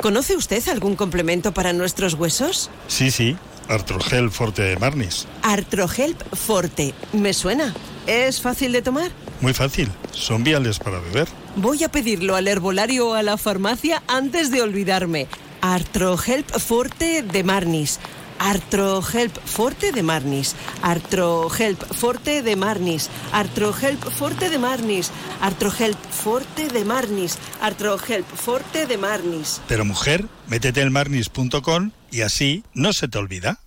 ¿Conoce 0.00 0.34
usted 0.34 0.66
algún 0.68 0.96
complemento 0.96 1.52
para 1.52 1.72
nuestros 1.72 2.14
huesos? 2.14 2.70
Sí, 2.88 3.10
sí, 3.10 3.36
Artrogel 3.68 4.30
Forte 4.30 4.62
de 4.62 4.76
Marnis. 4.76 5.26
Artrogel 5.42 6.16
Forte, 6.32 6.94
me 7.12 7.32
suena. 7.32 7.72
¿Es 8.06 8.40
fácil 8.40 8.72
de 8.72 8.82
tomar? 8.82 9.10
Muy 9.40 9.54
fácil, 9.54 9.88
son 10.12 10.42
viales 10.42 10.78
para 10.78 10.98
beber. 10.98 11.28
Voy 11.56 11.82
a 11.84 11.88
pedirlo 11.88 12.36
al 12.36 12.48
herbolario 12.48 13.08
o 13.08 13.14
a 13.14 13.22
la 13.22 13.38
farmacia 13.38 14.02
antes 14.08 14.50
de 14.50 14.60
olvidarme. 14.60 15.26
Artrohelp 15.62 16.50
Forte 16.58 17.22
de 17.22 17.44
Marnis. 17.44 17.98
Artrohelp 18.38 19.34
Forte 19.38 19.90
de 19.90 20.02
Marnis. 20.02 20.54
Artrohelp 20.82 21.82
Forte 21.94 22.42
de 22.42 22.56
Marnis. 22.56 23.08
Artrohelp 23.32 24.04
Forte 24.04 24.50
de 24.50 24.58
Marnis. 24.58 25.10
Artrohelp 25.40 25.98
Forte 26.10 26.68
de 26.68 26.84
Marnis. 26.84 27.38
Artrohelp 27.62 28.26
Forte 28.26 28.86
de 28.86 28.98
Marnis. 28.98 29.62
Pero 29.66 29.86
mujer, 29.86 30.26
métete 30.48 30.82
en 30.82 30.92
marnis.com 30.92 31.92
y 32.10 32.20
así 32.20 32.64
no 32.74 32.92
se 32.92 33.08
te 33.08 33.16
olvida. 33.16 33.60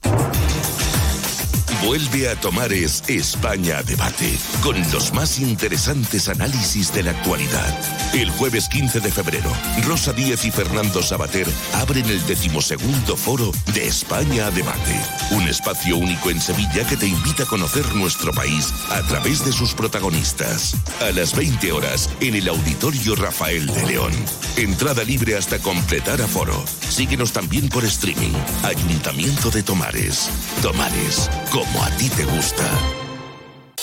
Vuelve 1.86 2.28
a 2.28 2.36
Tomares 2.36 3.04
España 3.08 3.82
Debate 3.84 4.38
con 4.62 4.78
los 4.92 5.14
más 5.14 5.40
interesantes 5.40 6.28
análisis 6.28 6.94
de 6.94 7.04
la 7.04 7.12
actualidad. 7.12 8.14
El 8.14 8.30
jueves 8.32 8.68
15 8.68 9.00
de 9.00 9.10
febrero, 9.10 9.50
Rosa 9.88 10.12
Díez 10.12 10.44
y 10.44 10.52
Fernando 10.52 11.02
Sabater 11.02 11.48
abren 11.76 12.06
el 12.08 12.26
decimosegundo 12.28 13.16
foro 13.16 13.52
de 13.74 13.88
España 13.88 14.52
Debate, 14.52 15.00
un 15.32 15.48
espacio 15.48 15.96
único 15.96 16.30
en 16.30 16.42
Sevilla 16.42 16.86
que 16.86 16.98
te 16.98 17.08
invita 17.08 17.44
a 17.44 17.48
conocer 17.48 17.86
nuestro 17.96 18.34
país 18.34 18.74
a 18.90 19.02
través 19.04 19.46
de 19.46 19.54
sus 19.54 19.74
protagonistas. 19.74 20.76
A 21.02 21.12
las 21.12 21.34
20 21.34 21.72
horas 21.72 22.10
en 22.20 22.36
el 22.36 22.50
Auditorio 22.50 23.16
Rafael 23.16 23.66
de 23.68 23.86
León. 23.86 24.12
Entrada 24.58 25.06
libre 25.06 25.38
hasta 25.38 25.60
completar 25.60 26.22
aforo. 26.22 26.62
Síguenos 26.90 27.32
también 27.32 27.70
por 27.70 27.86
streaming. 27.86 28.34
Ayuntamiento 28.64 29.50
de 29.50 29.64
Tomares. 29.64 30.30
Tomares, 30.62 31.30
como 31.52 31.69
a 31.82 31.90
ti 31.98 32.10
te 32.10 32.26
gusta. 32.26 32.66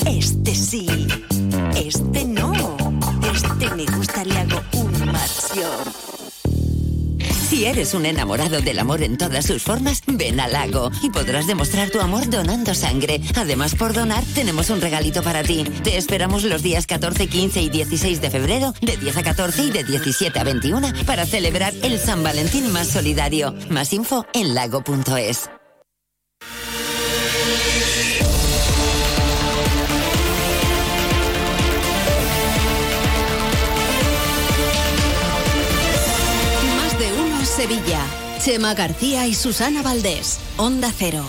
Este 0.06 0.54
sí, 0.54 0.86
este 1.74 2.24
no. 2.24 2.52
Este 3.32 3.74
me 3.74 3.84
gusta, 3.96 4.24
le 4.24 4.38
hago 4.38 4.62
un 4.72 5.06
macho. 5.06 6.06
Si 7.48 7.64
eres 7.64 7.94
un 7.94 8.06
enamorado 8.06 8.60
del 8.60 8.78
amor 8.80 9.02
en 9.02 9.16
todas 9.16 9.46
sus 9.46 9.62
formas, 9.62 10.02
ven 10.06 10.40
al 10.40 10.52
lago 10.52 10.90
y 11.00 11.10
podrás 11.10 11.46
demostrar 11.46 11.90
tu 11.90 12.00
amor 12.00 12.28
donando 12.28 12.74
sangre. 12.74 13.20
Además, 13.36 13.76
por 13.76 13.92
donar, 13.92 14.24
tenemos 14.34 14.68
un 14.68 14.80
regalito 14.80 15.22
para 15.22 15.44
ti. 15.44 15.62
Te 15.84 15.96
esperamos 15.96 16.42
los 16.42 16.62
días 16.62 16.86
14, 16.86 17.28
15 17.28 17.62
y 17.62 17.70
16 17.70 18.20
de 18.20 18.30
febrero, 18.30 18.74
de 18.82 18.96
10 18.96 19.16
a 19.18 19.22
14 19.22 19.62
y 19.62 19.70
de 19.70 19.84
17 19.84 20.38
a 20.38 20.44
21, 20.44 20.92
para 21.06 21.24
celebrar 21.24 21.72
el 21.82 22.00
San 22.00 22.24
Valentín 22.24 22.72
más 22.72 22.88
solidario. 22.88 23.54
Más 23.70 23.92
info 23.92 24.26
en 24.34 24.54
lago.es. 24.54 25.48
Sevilla. 37.66 38.06
Chema 38.40 38.74
García 38.74 39.26
y 39.26 39.34
Susana 39.34 39.82
Valdés. 39.82 40.38
Onda 40.56 40.92
Cero. 40.96 41.24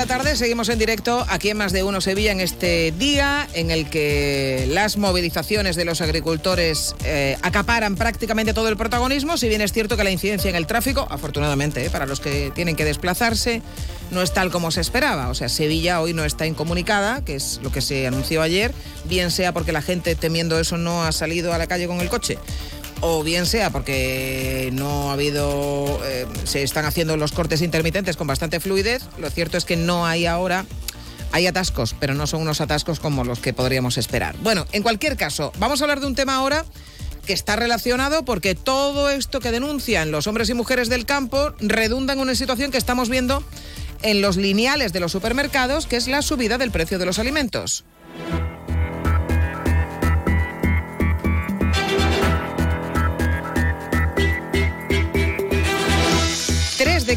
La 0.00 0.06
tarde, 0.06 0.34
seguimos 0.34 0.70
en 0.70 0.78
directo 0.78 1.26
aquí 1.28 1.50
en 1.50 1.58
Más 1.58 1.72
de 1.72 1.82
Uno 1.82 2.00
Sevilla 2.00 2.32
en 2.32 2.40
este 2.40 2.90
día 2.92 3.46
en 3.52 3.70
el 3.70 3.90
que 3.90 4.66
las 4.70 4.96
movilizaciones 4.96 5.76
de 5.76 5.84
los 5.84 6.00
agricultores 6.00 6.94
eh, 7.04 7.36
acaparan 7.42 7.96
prácticamente 7.96 8.54
todo 8.54 8.70
el 8.70 8.78
protagonismo, 8.78 9.36
si 9.36 9.50
bien 9.50 9.60
es 9.60 9.74
cierto 9.74 9.98
que 9.98 10.04
la 10.04 10.10
incidencia 10.10 10.48
en 10.48 10.56
el 10.56 10.66
tráfico, 10.66 11.06
afortunadamente 11.10 11.84
eh, 11.84 11.90
para 11.90 12.06
los 12.06 12.18
que 12.18 12.50
tienen 12.54 12.76
que 12.76 12.86
desplazarse, 12.86 13.60
no 14.10 14.22
es 14.22 14.32
tal 14.32 14.50
como 14.50 14.70
se 14.70 14.80
esperaba. 14.80 15.28
O 15.28 15.34
sea, 15.34 15.50
Sevilla 15.50 16.00
hoy 16.00 16.14
no 16.14 16.24
está 16.24 16.46
incomunicada, 16.46 17.22
que 17.22 17.34
es 17.34 17.60
lo 17.62 17.70
que 17.70 17.82
se 17.82 18.06
anunció 18.06 18.40
ayer, 18.40 18.72
bien 19.04 19.30
sea 19.30 19.52
porque 19.52 19.72
la 19.72 19.82
gente 19.82 20.14
temiendo 20.14 20.58
eso 20.58 20.78
no 20.78 21.04
ha 21.04 21.12
salido 21.12 21.52
a 21.52 21.58
la 21.58 21.66
calle 21.66 21.86
con 21.86 22.00
el 22.00 22.08
coche 22.08 22.38
o 23.00 23.22
bien 23.22 23.46
sea 23.46 23.70
porque 23.70 24.70
no 24.72 25.10
ha 25.10 25.14
habido, 25.14 26.00
eh, 26.04 26.26
se 26.44 26.62
están 26.62 26.84
haciendo 26.84 27.16
los 27.16 27.32
cortes 27.32 27.62
intermitentes 27.62 28.16
con 28.16 28.26
bastante 28.26 28.60
fluidez. 28.60 29.02
Lo 29.18 29.30
cierto 29.30 29.56
es 29.56 29.64
que 29.64 29.76
no 29.76 30.06
hay 30.06 30.26
ahora, 30.26 30.66
hay 31.32 31.46
atascos, 31.46 31.94
pero 31.98 32.14
no 32.14 32.26
son 32.26 32.42
unos 32.42 32.60
atascos 32.60 33.00
como 33.00 33.24
los 33.24 33.40
que 33.40 33.52
podríamos 33.52 33.98
esperar. 33.98 34.36
Bueno, 34.42 34.66
en 34.72 34.82
cualquier 34.82 35.16
caso, 35.16 35.52
vamos 35.58 35.80
a 35.80 35.84
hablar 35.84 36.00
de 36.00 36.06
un 36.06 36.14
tema 36.14 36.36
ahora 36.36 36.64
que 37.26 37.32
está 37.32 37.56
relacionado 37.56 38.24
porque 38.24 38.54
todo 38.54 39.10
esto 39.10 39.40
que 39.40 39.52
denuncian 39.52 40.10
los 40.10 40.26
hombres 40.26 40.48
y 40.50 40.54
mujeres 40.54 40.88
del 40.88 41.06
campo 41.06 41.52
redunda 41.60 42.14
en 42.14 42.20
una 42.20 42.34
situación 42.34 42.70
que 42.70 42.78
estamos 42.78 43.08
viendo 43.08 43.44
en 44.02 44.22
los 44.22 44.36
lineales 44.36 44.92
de 44.92 45.00
los 45.00 45.12
supermercados, 45.12 45.86
que 45.86 45.96
es 45.96 46.08
la 46.08 46.22
subida 46.22 46.58
del 46.58 46.70
precio 46.70 46.98
de 46.98 47.06
los 47.06 47.18
alimentos. 47.18 47.84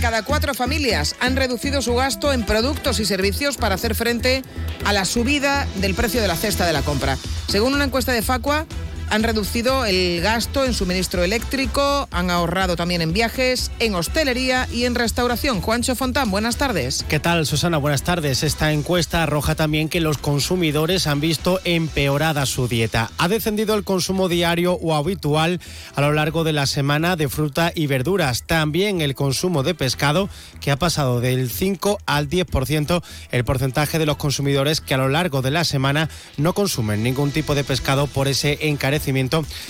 Cada 0.03 0.23
cuatro 0.23 0.53
familias 0.53 1.15
han 1.21 1.37
reducido 1.37 1.81
su 1.81 1.95
gasto 1.95 2.33
en 2.33 2.43
productos 2.43 2.99
y 2.99 3.05
servicios 3.05 3.55
para 3.55 3.75
hacer 3.75 3.95
frente 3.95 4.43
a 4.83 4.91
la 4.91 5.05
subida 5.05 5.65
del 5.75 5.95
precio 5.95 6.21
de 6.21 6.27
la 6.27 6.35
cesta 6.35 6.65
de 6.65 6.73
la 6.73 6.81
compra. 6.81 7.17
Según 7.47 7.73
una 7.73 7.85
encuesta 7.85 8.11
de 8.11 8.21
Facua, 8.21 8.65
han 9.09 9.23
reducido 9.23 9.85
el 9.85 10.21
gasto 10.21 10.63
en 10.63 10.73
suministro 10.73 11.23
eléctrico, 11.23 12.07
han 12.11 12.29
ahorrado 12.29 12.75
también 12.75 13.01
en 13.01 13.11
viajes, 13.11 13.71
en 13.79 13.95
hostelería 13.95 14.67
y 14.71 14.85
en 14.85 14.95
restauración. 14.95 15.59
Juancho 15.61 15.95
Fontán, 15.95 16.31
buenas 16.31 16.55
tardes. 16.55 17.03
¿Qué 17.09 17.19
tal, 17.19 17.45
Susana? 17.45 17.77
Buenas 17.77 18.03
tardes. 18.03 18.43
Esta 18.43 18.71
encuesta 18.71 19.23
arroja 19.23 19.55
también 19.55 19.89
que 19.89 19.99
los 19.99 20.17
consumidores 20.17 21.07
han 21.07 21.19
visto 21.19 21.59
empeorada 21.65 22.45
su 22.45 22.67
dieta. 22.67 23.11
Ha 23.17 23.27
descendido 23.27 23.75
el 23.75 23.83
consumo 23.83 24.29
diario 24.29 24.73
o 24.73 24.95
habitual 24.95 25.59
a 25.95 26.01
lo 26.01 26.13
largo 26.13 26.43
de 26.43 26.53
la 26.53 26.65
semana 26.65 27.15
de 27.15 27.27
fruta 27.27 27.73
y 27.75 27.87
verduras. 27.87 28.43
También 28.43 29.01
el 29.01 29.15
consumo 29.15 29.63
de 29.63 29.75
pescado, 29.75 30.29
que 30.61 30.71
ha 30.71 30.77
pasado 30.77 31.19
del 31.19 31.49
5 31.49 31.99
al 32.05 32.29
10% 32.29 33.03
el 33.31 33.43
porcentaje 33.43 33.99
de 33.99 34.05
los 34.05 34.17
consumidores 34.17 34.79
que 34.81 34.93
a 34.93 34.97
lo 34.97 35.09
largo 35.09 35.41
de 35.41 35.51
la 35.51 35.65
semana 35.65 36.09
no 36.37 36.53
consumen 36.53 37.03
ningún 37.03 37.31
tipo 37.31 37.53
de 37.53 37.63
pescado 37.63 38.07
por 38.07 38.27
ese 38.27 38.57
encarecimiento 38.61 38.92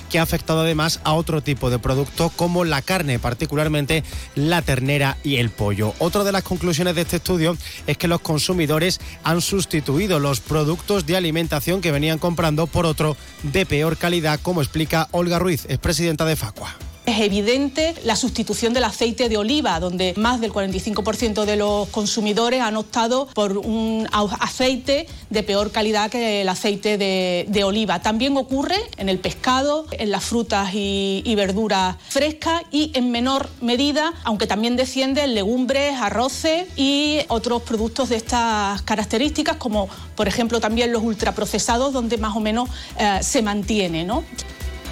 que 0.09 0.19
ha 0.19 0.24
afectado 0.24 0.61
además 0.61 0.99
a 1.03 1.13
otro 1.13 1.41
tipo 1.41 1.69
de 1.69 1.80
producto 1.80 2.30
como 2.36 2.63
la 2.63 2.82
carne, 2.82 3.19
particularmente 3.19 4.03
la 4.36 4.61
ternera 4.61 5.17
y 5.24 5.38
el 5.38 5.49
pollo. 5.49 5.93
Otra 5.99 6.24
de 6.24 6.32
las 6.32 6.43
conclusiones 6.43 6.95
de 6.95 7.01
este 7.01 7.17
estudio 7.17 7.57
es 7.88 7.97
que 7.97 8.07
los 8.07 8.21
consumidores 8.21 8.99
han 9.24 9.41
sustituido 9.41 10.19
los 10.19 10.39
productos 10.39 11.05
de 11.05 11.17
alimentación 11.17 11.82
que 11.82 11.91
venían 11.91 12.19
comprando 12.19 12.67
por 12.67 12.86
otro 12.86 13.17
de 13.43 13.65
peor 13.65 13.97
calidad, 13.97 14.39
como 14.41 14.61
explica 14.61 15.07
Olga 15.11 15.39
Ruiz, 15.39 15.65
es 15.67 15.78
presidenta 15.78 16.26
de 16.26 16.36
Facua. 16.36 16.76
Es 17.06 17.20
evidente 17.20 17.95
la 18.06 18.16
sustitución 18.16 18.74
del 18.74 18.86
aceite 18.86 19.28
de 19.28 19.36
oliva, 19.36 19.80
donde 19.82 20.14
más 20.16 20.39
del 20.39 20.54
45% 20.54 21.43
de 21.43 21.58
los 21.58 21.89
consumidores 21.89 22.62
han 22.62 22.78
optado 22.78 23.28
por 23.34 23.58
un 23.58 24.08
aceite 24.12 25.08
de 25.30 25.43
peor 25.43 25.72
calidad 25.72 26.10
que 26.10 26.41
el 26.41 26.49
aceite 26.49 26.97
de, 26.97 27.64
oliva. 27.66 28.01
También 28.01 28.38
ocurre 28.38 28.78
en 28.97 29.10
el 29.10 29.20
pescado, 29.20 29.86
en 29.91 30.12
las 30.12 30.24
frutas 30.24 30.72
y, 30.74 31.34
verduras 31.36 31.97
frescas 32.08 32.62
y 32.72 32.91
en 32.93 33.12
menor 33.12 33.49
medida, 33.60 34.14
aunque 34.24 34.47
también 34.47 34.78
desciende 34.78 35.24
en 35.24 35.34
legumbres, 35.34 35.95
arroces 35.99 36.68
y 36.78 37.20
otros 37.28 37.64
productos 37.64 38.10
de 38.10 38.16
estas 38.16 38.82
características, 38.84 39.58
como 39.58 39.89
por 40.16 40.28
ejemplo 40.28 40.62
también 40.62 40.93
los 40.93 41.04
ultraprocesados, 41.04 41.91
donde 41.91 42.18
más 42.18 42.36
o 42.36 42.39
menos 42.39 42.70
eh, 42.97 43.20
se 43.22 43.41
mantiene. 43.41 44.06
¿no? 44.06 44.24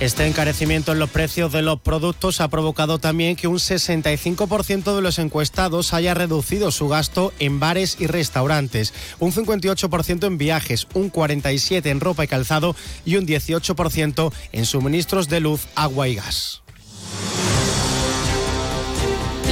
Este 0.02 0.26
encarecimiento 0.26 0.94
en 0.94 0.98
los 0.98 1.12
precios 1.12 1.52
de 1.52 1.62
los 1.62 1.80
productos 1.80 2.42
ha 2.42 2.48
provocado 2.48 2.98
también 2.98 3.36
que 3.36 3.48
un 3.48 3.58
65% 3.60 4.96
de 4.96 5.02
los 5.04 5.20
encuestados 5.20 5.94
haya 5.94 6.16
reducido 6.16 6.72
su 6.72 6.88
gasto 6.88 7.32
en 7.38 7.60
bares 7.60 7.98
y 8.00 8.08
restaurantes, 8.08 8.96
un 9.20 9.32
58% 9.32 10.26
en 10.26 10.40
viajes, 10.40 10.88
un 10.96 11.12
47% 11.12 11.86
en 11.86 12.00
ropa 12.00 12.24
y 12.24 12.28
calzado 12.28 12.76
y 13.06 13.18
un 13.18 13.28
18% 13.28 14.34
en 14.54 14.66
suministros 14.66 15.30
de 15.30 15.40
luz, 15.40 15.68
agua 15.76 16.08
y 16.08 16.16
gas. 16.16 16.64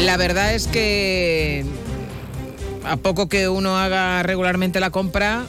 La 0.02 0.18
verdad 0.18 0.56
es 0.56 0.66
que 0.66 1.64
a 2.86 2.98
poco 2.98 3.30
que 3.30 3.50
uno 3.50 3.78
haga 3.78 4.24
regularmente 4.24 4.80
la 4.80 4.90
compra, 4.90 5.46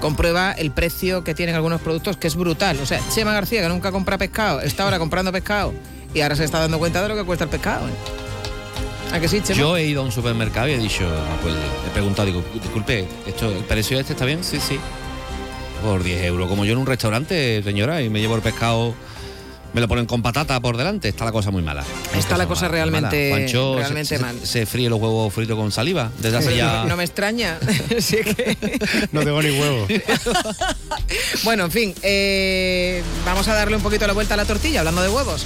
comprueba 0.00 0.52
el 0.52 0.70
precio 0.70 1.24
que 1.24 1.34
tienen 1.34 1.54
algunos 1.54 1.80
productos, 1.80 2.16
que 2.16 2.26
es 2.26 2.36
brutal. 2.36 2.78
O 2.80 2.86
sea, 2.86 3.00
Chema 3.14 3.32
García, 3.32 3.62
que 3.62 3.68
nunca 3.68 3.92
compra 3.92 4.18
pescado, 4.18 4.60
está 4.60 4.84
ahora 4.84 4.98
comprando 4.98 5.32
pescado 5.32 5.74
y 6.12 6.20
ahora 6.20 6.36
se 6.36 6.44
está 6.44 6.60
dando 6.60 6.78
cuenta 6.78 7.02
de 7.02 7.08
lo 7.08 7.16
que 7.16 7.24
cuesta 7.24 7.44
el 7.44 7.50
pescado. 7.50 7.88
¿eh? 7.88 7.92
¿A 9.12 9.20
que 9.20 9.28
sí, 9.28 9.40
Chema? 9.40 9.58
Yo 9.58 9.76
he 9.76 9.84
ido 9.84 10.02
a 10.02 10.04
un 10.04 10.12
supermercado 10.12 10.68
y 10.68 10.72
he 10.72 10.78
dicho, 10.78 11.04
ah, 11.06 11.38
pues 11.42 11.54
he 11.86 11.90
preguntado, 11.92 12.26
digo, 12.26 12.42
disculpe, 12.54 13.06
¿esto, 13.26 13.50
¿el 13.50 13.64
precio 13.64 13.98
este 13.98 14.12
está 14.12 14.24
bien? 14.24 14.42
Sí, 14.42 14.58
sí. 14.60 14.78
Por 15.82 16.02
10 16.02 16.24
euros, 16.24 16.48
como 16.48 16.64
yo 16.64 16.72
en 16.72 16.78
un 16.78 16.86
restaurante, 16.86 17.62
señora, 17.62 18.02
y 18.02 18.08
me 18.08 18.20
llevo 18.20 18.36
el 18.36 18.42
pescado 18.42 18.94
me 19.74 19.80
lo 19.80 19.88
ponen 19.88 20.06
con 20.06 20.22
patata 20.22 20.58
por 20.60 20.76
delante, 20.76 21.08
está 21.08 21.24
la 21.24 21.32
cosa 21.32 21.50
muy 21.50 21.62
mala. 21.62 21.84
Está 22.16 22.38
la 22.38 22.46
cosa 22.46 22.68
realmente, 22.68 23.30
Juancho 23.30 23.76
realmente 23.76 24.16
se, 24.16 24.22
mal. 24.22 24.38
Se, 24.42 24.66
fríe 24.66 24.88
los 24.88 25.00
huevos 25.00 25.34
fritos 25.34 25.56
con 25.56 25.72
saliva 25.72 26.12
desde 26.20 26.36
hace 26.36 26.56
ya... 26.56 26.84
No 26.84 26.96
me 26.96 27.04
extraña. 27.04 27.58
No 29.12 29.22
tengo 29.22 29.42
ni 29.42 29.50
huevo. 29.50 29.86
bueno, 31.44 31.64
en 31.64 31.70
fin, 31.70 31.94
eh, 32.02 33.02
vamos 33.24 33.48
a 33.48 33.54
darle 33.54 33.76
un 33.76 33.82
poquito 33.82 34.06
la 34.06 34.12
vuelta 34.12 34.34
a 34.34 34.36
la 34.36 34.44
tortilla, 34.44 34.80
hablando 34.80 35.02
de 35.02 35.08
huevos. 35.08 35.44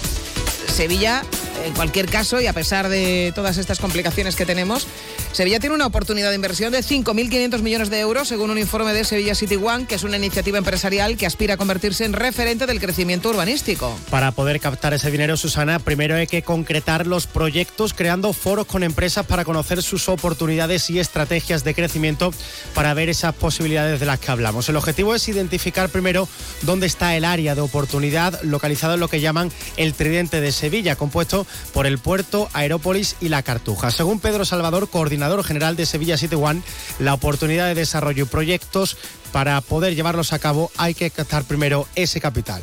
Sevilla, 0.75 1.23
en 1.65 1.73
cualquier 1.73 2.07
caso, 2.07 2.41
y 2.41 2.47
a 2.47 2.53
pesar 2.53 2.89
de 2.89 3.33
todas 3.35 3.57
estas 3.57 3.79
complicaciones 3.79 4.37
que 4.37 4.45
tenemos, 4.45 4.87
Sevilla 5.33 5.61
tiene 5.61 5.75
una 5.75 5.87
oportunidad 5.87 6.31
de 6.31 6.37
inversión 6.37 6.73
de 6.73 6.81
5.500 6.81 7.61
millones 7.61 7.91
de 7.91 8.01
euros, 8.01 8.29
según 8.29 8.51
un 8.51 8.59
informe 8.59 8.93
de 8.93 9.05
Sevilla 9.05 9.35
City 9.35 9.57
One, 9.57 9.87
que 9.87 9.95
es 9.95 10.03
una 10.03 10.17
iniciativa 10.17 10.59
empresarial 10.59 11.17
que 11.17 11.27
aspira 11.27 11.55
a 11.55 11.57
convertirse 11.57 12.05
en 12.05 12.15
referente 12.15 12.67
del 12.67 12.81
crecimiento 12.81 13.29
urbanístico. 13.29 13.97
Para 14.11 14.33
poder 14.33 14.59
captar 14.59 14.95
ese 14.95 15.11
dinero, 15.11 15.37
Susana, 15.37 15.79
primero 15.79 16.17
hay 16.17 16.27
que 16.27 16.43
concretar 16.43 17.07
los 17.07 17.27
proyectos, 17.27 17.93
creando 17.95 18.33
foros 18.33 18.67
con 18.67 18.83
empresas 18.83 19.27
para 19.27 19.45
conocer 19.45 19.83
sus 19.83 20.09
oportunidades 20.09 20.89
y 20.91 20.99
estrategias 20.99 21.63
de 21.63 21.75
crecimiento 21.75 22.33
para 22.75 22.95
ver 22.95 23.09
esas 23.09 23.35
posibilidades 23.35 24.01
de 24.01 24.07
las 24.07 24.19
que 24.19 24.31
hablamos. 24.31 24.69
El 24.69 24.77
objetivo 24.77 25.15
es 25.15 25.29
identificar 25.29 25.91
primero 25.91 26.27
dónde 26.63 26.87
está 26.87 27.15
el 27.17 27.25
área 27.25 27.55
de 27.55 27.61
oportunidad 27.61 28.41
localizado 28.43 28.95
en 28.95 29.01
lo 29.01 29.09
que 29.09 29.21
llaman 29.21 29.53
el 29.77 29.95
tridente 29.95 30.41
de 30.41 30.53
Sevilla, 30.53 30.97
compuesto 30.97 31.47
por 31.73 31.87
el 31.87 31.99
puerto, 31.99 32.49
Aerópolis 32.55 33.17
y 33.21 33.29
la 33.29 33.43
Cartuja. 33.43 33.91
Según 33.91 34.21
Pedro 34.21 34.45
Salvador, 34.45 34.89
coordinador 34.89 35.18
general 35.45 35.77
de 35.77 35.87
Sevilla 35.87 36.17
City 36.17 36.37
One, 36.37 36.63
la 36.99 37.15
oportunidad 37.15 37.67
de 37.67 37.75
desarrollo 37.75 38.25
y 38.25 38.27
proyectos, 38.27 38.97
para 39.33 39.61
poder 39.61 39.95
llevarlos 39.95 40.33
a 40.33 40.39
cabo. 40.39 40.71
Hay 40.77 40.95
que 40.95 41.11
captar 41.11 41.45
primero 41.45 41.87
ese 41.95 42.21
capital 42.21 42.63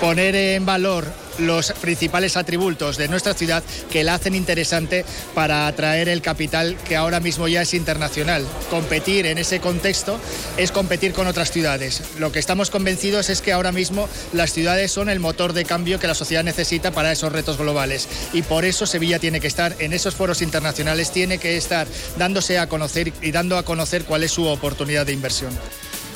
poner 0.00 0.34
en 0.34 0.64
valor 0.64 1.06
los 1.38 1.72
principales 1.72 2.36
atributos 2.36 2.96
de 2.96 3.08
nuestra 3.08 3.34
ciudad 3.34 3.62
que 3.90 4.04
la 4.04 4.14
hacen 4.14 4.34
interesante 4.34 5.04
para 5.34 5.66
atraer 5.66 6.08
el 6.08 6.22
capital 6.22 6.76
que 6.88 6.96
ahora 6.96 7.20
mismo 7.20 7.48
ya 7.48 7.62
es 7.62 7.74
internacional. 7.74 8.46
Competir 8.70 9.26
en 9.26 9.38
ese 9.38 9.60
contexto 9.60 10.18
es 10.56 10.72
competir 10.72 11.12
con 11.12 11.26
otras 11.26 11.50
ciudades. 11.50 12.02
Lo 12.18 12.32
que 12.32 12.38
estamos 12.38 12.70
convencidos 12.70 13.30
es 13.30 13.42
que 13.42 13.52
ahora 13.52 13.72
mismo 13.72 14.08
las 14.32 14.52
ciudades 14.52 14.90
son 14.92 15.08
el 15.08 15.20
motor 15.20 15.52
de 15.52 15.64
cambio 15.64 15.98
que 15.98 16.06
la 16.06 16.14
sociedad 16.14 16.44
necesita 16.44 16.90
para 16.90 17.12
esos 17.12 17.32
retos 17.32 17.58
globales 17.58 18.08
y 18.32 18.42
por 18.42 18.64
eso 18.64 18.86
Sevilla 18.86 19.18
tiene 19.18 19.40
que 19.40 19.48
estar 19.48 19.76
en 19.78 19.92
esos 19.92 20.14
foros 20.14 20.42
internacionales, 20.42 21.12
tiene 21.12 21.38
que 21.38 21.56
estar 21.56 21.86
dándose 22.18 22.58
a 22.58 22.68
conocer 22.68 23.12
y 23.20 23.32
dando 23.32 23.58
a 23.58 23.64
conocer 23.64 24.04
cuál 24.04 24.24
es 24.24 24.32
su 24.32 24.46
oportunidad 24.46 25.06
de 25.06 25.12
inversión. 25.12 25.50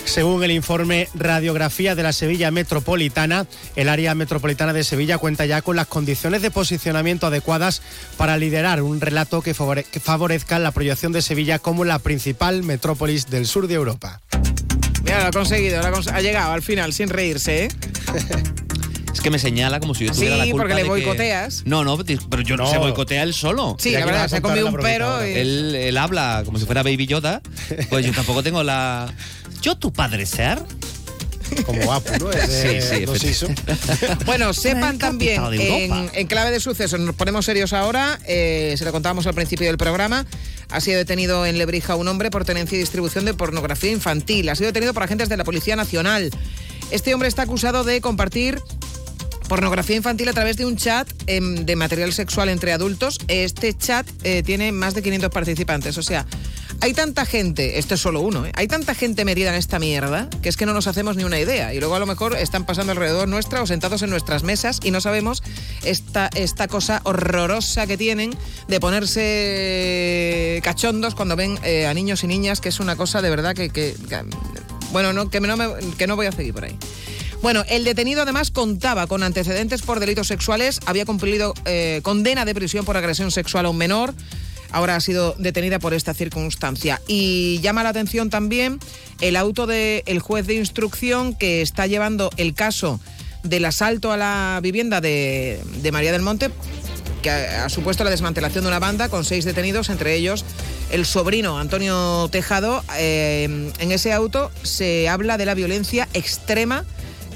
Según 0.05 0.45
el 0.45 0.51
informe 0.51 1.09
Radiografía 1.15 1.95
de 1.95 2.03
la 2.03 2.13
Sevilla 2.13 2.51
Metropolitana, 2.51 3.47
el 3.75 3.89
área 3.89 4.15
metropolitana 4.15 4.73
de 4.73 4.85
Sevilla 4.85 5.19
cuenta 5.19 5.47
ya 5.47 5.63
con 5.63 5.77
las 5.77 5.87
condiciones 5.87 6.43
de 6.43 6.51
posicionamiento 6.51 7.27
adecuadas 7.27 7.83
para 8.17 8.37
liderar 8.37 8.83
un 8.83 9.01
relato 9.01 9.43
que 9.43 9.55
favorezca 9.55 10.59
la 10.59 10.71
proyección 10.73 11.13
de 11.13 11.23
Sevilla 11.23 11.59
como 11.59 11.85
la 11.85 11.99
principal 11.99 12.63
metrópolis 12.63 13.29
del 13.31 13.47
sur 13.47 13.67
de 13.67 13.75
Europa. 13.75 14.21
Mira, 15.05 15.21
lo 15.21 15.27
ha 15.27 15.31
conseguido, 15.33 15.81
ha 15.81 16.21
llegado 16.21 16.53
al 16.53 16.63
final 16.63 16.93
sin 16.93 17.09
reírse, 17.09 17.65
¿eh? 17.65 17.69
Es 19.15 19.21
que 19.21 19.31
me 19.31 19.39
señala 19.39 19.79
como 19.79 19.95
si 19.95 20.07
yo 20.07 20.13
tuviera 20.13 20.35
sí, 20.35 20.41
la 20.41 20.45
culpa 20.47 20.63
porque 20.65 20.75
le 20.75 20.83
de 20.83 20.89
boicoteas. 20.89 21.63
Que... 21.63 21.71
No, 21.71 21.85
no, 21.85 21.97
pero 21.97 22.43
yo 22.43 22.57
no, 22.57 22.65
No. 22.65 22.71
se 22.71 22.79
boicotea 22.79 23.23
él 23.23 23.33
solo. 23.33 23.77
Sí, 23.79 23.93
la 23.93 24.05
verdad, 24.05 24.29
se 24.29 24.37
ha 24.39 24.41
comido 24.41 24.67
un 24.67 24.75
pero 24.75 25.25
y... 25.25 25.35
Él, 25.35 25.75
él 25.77 25.97
habla 25.99 26.43
como 26.45 26.59
si 26.59 26.67
fuera 26.67 26.83
Baby 26.83 27.07
Yoda. 27.07 27.41
Pues 27.91 28.05
yo 28.05 28.13
tampoco 28.13 28.43
tengo 28.43 28.65
la. 28.65 29.15
Yo, 29.65 29.79
tu 29.79 29.91
padre 29.91 30.27
ser. 30.27 30.63
Como 31.65 31.91
Apu, 31.91 32.13
¿no? 32.19 32.31
Es 32.31 32.53
Sí, 32.53 32.83
sí, 32.83 33.19
Simpson. 33.19 33.55
Bueno, 34.27 34.53
sepan 34.53 34.99
también, 34.99 35.41
en 36.13 36.27
clave 36.27 36.51
de 36.51 36.61
sucesos, 36.61 37.01
nos 37.01 37.15
ponemos 37.15 37.47
serios 37.47 37.73
ahora, 37.73 38.19
eh, 38.27 38.75
se 38.77 38.85
lo 38.85 38.93
contábamos 38.93 39.27
al 39.27 39.33
principio 39.33 39.67
del 39.67 39.79
programa, 39.79 40.27
ha 40.69 40.81
sido 40.83 40.99
detenido 40.99 41.47
en 41.47 41.57
Lebrija 41.57 41.97
un 41.97 42.09
hombre 42.09 42.31
por 42.31 42.45
tenencia 42.45 42.77
y 42.77 42.79
distribución 42.79 43.25
de 43.25 43.33
pornografía 43.33 43.91
infantil, 43.91 44.51
ha 44.51 44.55
sido 44.55 44.67
detenido 44.67 44.93
por 44.93 45.03
agentes 45.03 45.31
de 45.31 45.39
la 45.39 45.45
Policía 45.45 45.77
Nacional. 45.77 46.31
Este 46.91 47.15
hombre 47.15 47.29
está 47.29 47.41
acusado 47.43 47.85
de 47.85 48.03
compartir 48.03 48.61
pornografía 49.49 49.97
infantil 49.97 50.29
a 50.29 50.35
través 50.35 50.59
de 50.59 50.67
un 50.67 50.77
chat 50.77 51.09
em, 51.27 51.65
de 51.65 51.75
material 51.75 52.13
sexual 52.13 52.51
entre 52.51 52.73
adultos. 52.73 53.19
Este 53.29 53.73
chat 53.73 54.07
eh, 54.25 54.43
tiene 54.43 54.73
más 54.73 54.93
de 54.93 55.03
500 55.03 55.31
participantes, 55.31 55.97
o 55.97 56.03
sea... 56.03 56.27
Hay 56.85 56.93
tanta 56.93 57.25
gente, 57.25 57.79
esto 57.79 57.95
es 57.95 58.01
solo 58.03 58.21
uno, 58.21 58.45
¿eh? 58.45 58.53
hay 58.55 58.69
tanta 58.69 58.95
gente 58.95 59.25
metida 59.25 59.49
en 59.49 59.55
esta 59.55 59.79
mierda 59.79 60.29
que 60.43 60.51
es 60.51 60.59
que 60.59 60.67
no 60.67 60.75
nos 60.75 60.87
hacemos 60.87 61.17
ni 61.17 61.25
una 61.25 61.41
idea. 61.41 61.73
Y 61.73 61.79
luego 61.79 61.95
a 61.95 61.99
lo 61.99 62.05
mejor 62.05 62.37
están 62.37 62.67
pasando 62.67 62.93
alrededor 62.93 63.27
nuestra 63.27 63.63
o 63.63 63.67
sentados 63.67 64.03
en 64.03 64.11
nuestras 64.11 64.43
mesas 64.43 64.81
y 64.83 64.91
no 64.91 65.01
sabemos 65.01 65.43
esta, 65.83 66.29
esta 66.35 66.69
cosa 66.69 67.01
horrorosa 67.05 67.87
que 67.87 67.97
tienen 67.97 68.37
de 68.69 68.81
ponerse 68.81 70.61
cachondos 70.63 71.15
cuando 71.15 71.37
ven 71.37 71.59
eh, 71.65 71.87
a 71.87 71.95
niños 71.95 72.23
y 72.23 72.27
niñas, 72.27 72.61
que 72.61 72.69
es 72.69 72.79
una 72.81 72.97
cosa 72.97 73.23
de 73.23 73.31
verdad 73.31 73.55
que... 73.55 73.97
bueno, 74.93 75.15
no, 75.15 75.31
que, 75.31 75.41
no 75.41 75.57
que 75.97 76.07
no 76.07 76.17
voy 76.17 76.27
a 76.27 76.33
seguir 76.33 76.53
por 76.53 76.65
ahí. 76.65 76.77
Bueno, 77.41 77.65
el 77.71 77.85
detenido 77.85 78.21
además 78.21 78.51
contaba 78.51 79.07
con 79.07 79.23
antecedentes 79.23 79.81
por 79.81 80.01
delitos 80.01 80.27
sexuales, 80.27 80.81
había 80.85 81.07
cumplido 81.07 81.55
eh, 81.65 82.01
condena 82.03 82.45
de 82.45 82.55
prisión 82.55 82.85
por 82.85 82.99
agresión 82.99 83.31
sexual 83.31 83.65
a 83.65 83.71
un 83.71 83.79
menor. 83.79 84.13
Ahora 84.75 84.97
ha 84.97 85.01
sido 85.01 85.37
detenida 85.39 85.79
por 85.79 85.95
esta 85.95 86.15
circunstancia. 86.15 87.01
Y 87.07 87.61
llama 87.61 87.85
la 87.85 87.91
atención 87.91 88.29
también 88.29 88.81
el 89.21 89.37
auto 89.37 89.69
del 89.69 90.19
juez 90.19 90.49
de 90.49 90.55
instrucción 90.55 91.37
que 91.37 91.63
está 91.63 91.87
llevando 91.87 92.29
el 92.39 92.55
caso 92.55 92.99
del 93.45 93.67
asalto 93.67 94.11
a 94.11 94.17
la 94.17 94.59
vivienda 94.65 95.01
de, 95.01 95.63
de 95.81 95.93
María 95.93 96.11
del 96.11 96.23
Monte, 96.23 96.51
que 97.23 97.31
ha, 97.31 97.69
supuesto 97.69 98.03
la 98.03 98.11
desmantelación 98.11 98.65
de 98.65 98.69
una 98.69 98.81
banda 98.81 99.09
con 99.09 99.25
seis 99.25 99.45
detenidos, 99.45 99.91
entre 99.91 100.17
ellos 100.17 100.45
el 100.91 101.07
sobrino 101.07 101.57
Antonio 101.61 102.29
Tejado. 102.33 102.83
Eh, 102.97 103.71
en 103.79 103.93
ese 103.93 104.13
auto 104.13 104.51
se 104.65 105.09
habla 105.09 105.39
de 105.39 105.47
la 105.47 105.55
violencia 105.55 106.09
extrema 106.15 106.85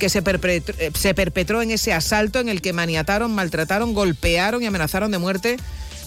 que 0.01 0.09
se 0.09 0.22
perpetró, 0.22 0.74
se 0.93 1.14
perpetró 1.14 1.62
en 1.62 1.70
ese 1.70 1.93
asalto 1.93 2.41
en 2.41 2.49
el 2.49 2.62
que 2.62 2.72
maniataron, 2.72 3.32
maltrataron, 3.32 3.95
golpearon 3.95 4.61
y 4.61 4.66
amenazaron 4.66 5.12
de 5.12 5.18
muerte 5.18 5.57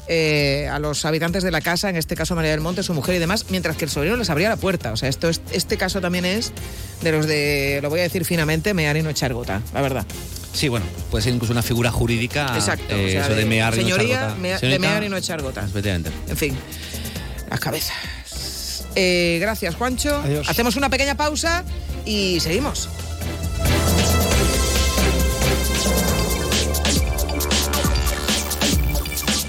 eh, 0.07 0.67
a 0.71 0.79
los 0.79 1.05
habitantes 1.05 1.43
de 1.43 1.51
la 1.51 1.61
casa, 1.61 1.89
en 1.89 1.95
este 1.95 2.15
caso 2.15 2.35
María 2.35 2.51
del 2.51 2.59
Monte, 2.61 2.83
su 2.83 2.93
mujer 2.93 3.15
y 3.15 3.19
demás, 3.19 3.45
mientras 3.49 3.77
que 3.77 3.85
el 3.85 3.91
sobrino 3.91 4.15
les 4.17 4.29
abría 4.29 4.49
la 4.49 4.57
puerta. 4.57 4.91
O 4.91 4.97
sea, 4.97 5.07
esto 5.09 5.29
es, 5.29 5.41
este 5.51 5.77
caso 5.77 6.01
también 6.01 6.25
es 6.25 6.51
de 7.01 7.11
los 7.11 7.27
de, 7.27 7.79
lo 7.81 7.89
voy 7.89 7.99
a 7.99 8.03
decir 8.03 8.25
finamente, 8.25 8.73
mear 8.73 8.97
y 8.97 9.03
no 9.03 9.09
echar 9.09 9.33
gota, 9.33 9.61
la 9.73 9.81
verdad. 9.81 10.05
Sí, 10.53 10.67
bueno, 10.67 10.85
puede 11.09 11.23
ser 11.23 11.33
incluso 11.33 11.53
una 11.53 11.61
figura 11.63 11.91
jurídica. 11.91 12.53
Exacto. 12.55 12.93
eh, 12.93 13.05
o 13.05 13.09
sea, 13.11 13.25
eso 13.25 13.35
de 13.35 13.45
mear 13.45 13.73
y 13.75 13.77
no 13.77 13.81
echar 13.87 13.97
señoría, 13.99 14.21
gota. 14.23 14.35
mea- 14.35 14.53
de 14.55 14.59
Señorita, 14.59 14.87
mear 14.89 15.03
y 15.03 15.09
no 15.09 15.17
echar 15.17 15.41
gota. 15.41 15.63
Efectivamente. 15.63 16.11
En 16.27 16.35
fin, 16.37 16.57
las 17.49 17.59
cabezas. 17.59 17.95
Eh, 18.95 19.37
gracias, 19.39 19.75
Juancho. 19.75 20.17
Adiós. 20.17 20.49
Hacemos 20.49 20.75
una 20.75 20.89
pequeña 20.89 21.15
pausa 21.15 21.63
y 22.05 22.39
seguimos. 22.41 22.89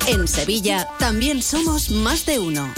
En 0.07 0.26
Sevilla 0.26 0.88
también 0.98 1.42
somos 1.42 1.90
más 1.90 2.26
de 2.26 2.38
uno. 2.38 2.72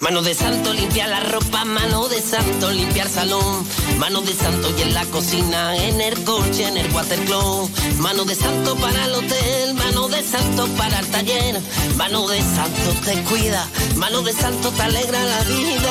Mano 0.00 0.20
de 0.22 0.34
santo 0.34 0.74
limpia 0.74 1.06
la 1.08 1.20
ropa, 1.20 1.64
mano 1.64 2.08
de 2.08 2.20
santo 2.20 2.70
limpiar 2.70 3.08
salón, 3.08 3.66
mano 3.98 4.20
de 4.20 4.34
santo 4.34 4.68
y 4.78 4.82
en 4.82 4.92
la 4.92 5.04
cocina, 5.06 5.74
en 5.76 5.98
el 6.00 6.22
coche, 6.24 6.68
en 6.68 6.76
el 6.76 6.92
watercloak, 6.92 7.70
mano 8.00 8.24
de 8.24 8.34
santo 8.34 8.76
para 8.76 9.06
el 9.06 9.14
hotel, 9.14 9.72
mano 9.72 10.08
de 10.08 10.22
santo 10.22 10.66
para 10.76 10.98
el 10.98 11.06
taller, 11.06 11.58
mano 11.96 12.28
de 12.28 12.40
santo 12.42 12.90
te 13.02 13.22
cuida, 13.22 13.66
mano 13.96 14.20
de 14.20 14.34
santo 14.34 14.70
te 14.72 14.82
alegra 14.82 15.24
la 15.24 15.42
vida, 15.44 15.90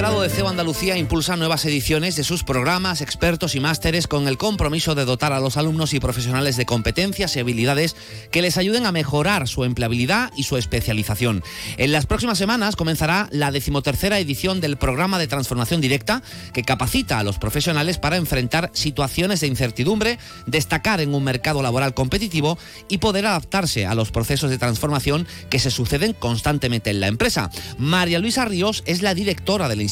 Instituto 0.00 0.22
de 0.22 0.30
CEU 0.30 0.48
Andalucía 0.48 0.96
impulsa 0.96 1.36
nuevas 1.36 1.66
ediciones 1.66 2.16
de 2.16 2.24
sus 2.24 2.42
programas, 2.42 3.02
expertos 3.02 3.54
y 3.54 3.60
másteres 3.60 4.06
con 4.06 4.28
el 4.28 4.38
compromiso 4.38 4.94
de 4.94 5.04
dotar 5.04 5.34
a 5.34 5.40
los 5.40 5.58
alumnos 5.58 5.92
y 5.92 6.00
profesionales 6.00 6.56
de 6.56 6.64
competencias 6.64 7.36
y 7.36 7.40
habilidades 7.40 7.96
que 8.30 8.40
les 8.40 8.56
ayuden 8.56 8.86
a 8.86 8.92
mejorar 8.92 9.46
su 9.46 9.62
empleabilidad 9.62 10.32
y 10.36 10.44
su 10.44 10.56
especialización. 10.56 11.44
En 11.76 11.92
las 11.92 12.06
próximas 12.06 12.38
semanas 12.38 12.76
comenzará 12.76 13.28
la 13.30 13.52
decimotercera 13.52 14.18
edición 14.18 14.62
del 14.62 14.78
programa 14.78 15.18
de 15.18 15.26
transformación 15.26 15.82
directa 15.82 16.22
que 16.54 16.62
capacita 16.62 17.18
a 17.18 17.22
los 17.22 17.38
profesionales 17.38 17.98
para 17.98 18.16
enfrentar 18.16 18.70
situaciones 18.72 19.40
de 19.40 19.48
incertidumbre, 19.48 20.18
destacar 20.46 21.02
en 21.02 21.14
un 21.14 21.24
mercado 21.24 21.60
laboral 21.60 21.92
competitivo 21.92 22.58
y 22.88 22.98
poder 22.98 23.26
adaptarse 23.26 23.84
a 23.84 23.94
los 23.94 24.12
procesos 24.12 24.48
de 24.48 24.56
transformación 24.56 25.26
que 25.50 25.58
se 25.58 25.70
suceden 25.70 26.14
constantemente 26.14 26.88
en 26.88 27.00
la 27.00 27.08
empresa. 27.08 27.50
María 27.76 28.18
Luisa 28.18 28.46
Ríos 28.46 28.82
es 28.86 29.02
la 29.02 29.12
directora 29.12 29.68
del 29.68 29.82
instituto. 29.82 29.89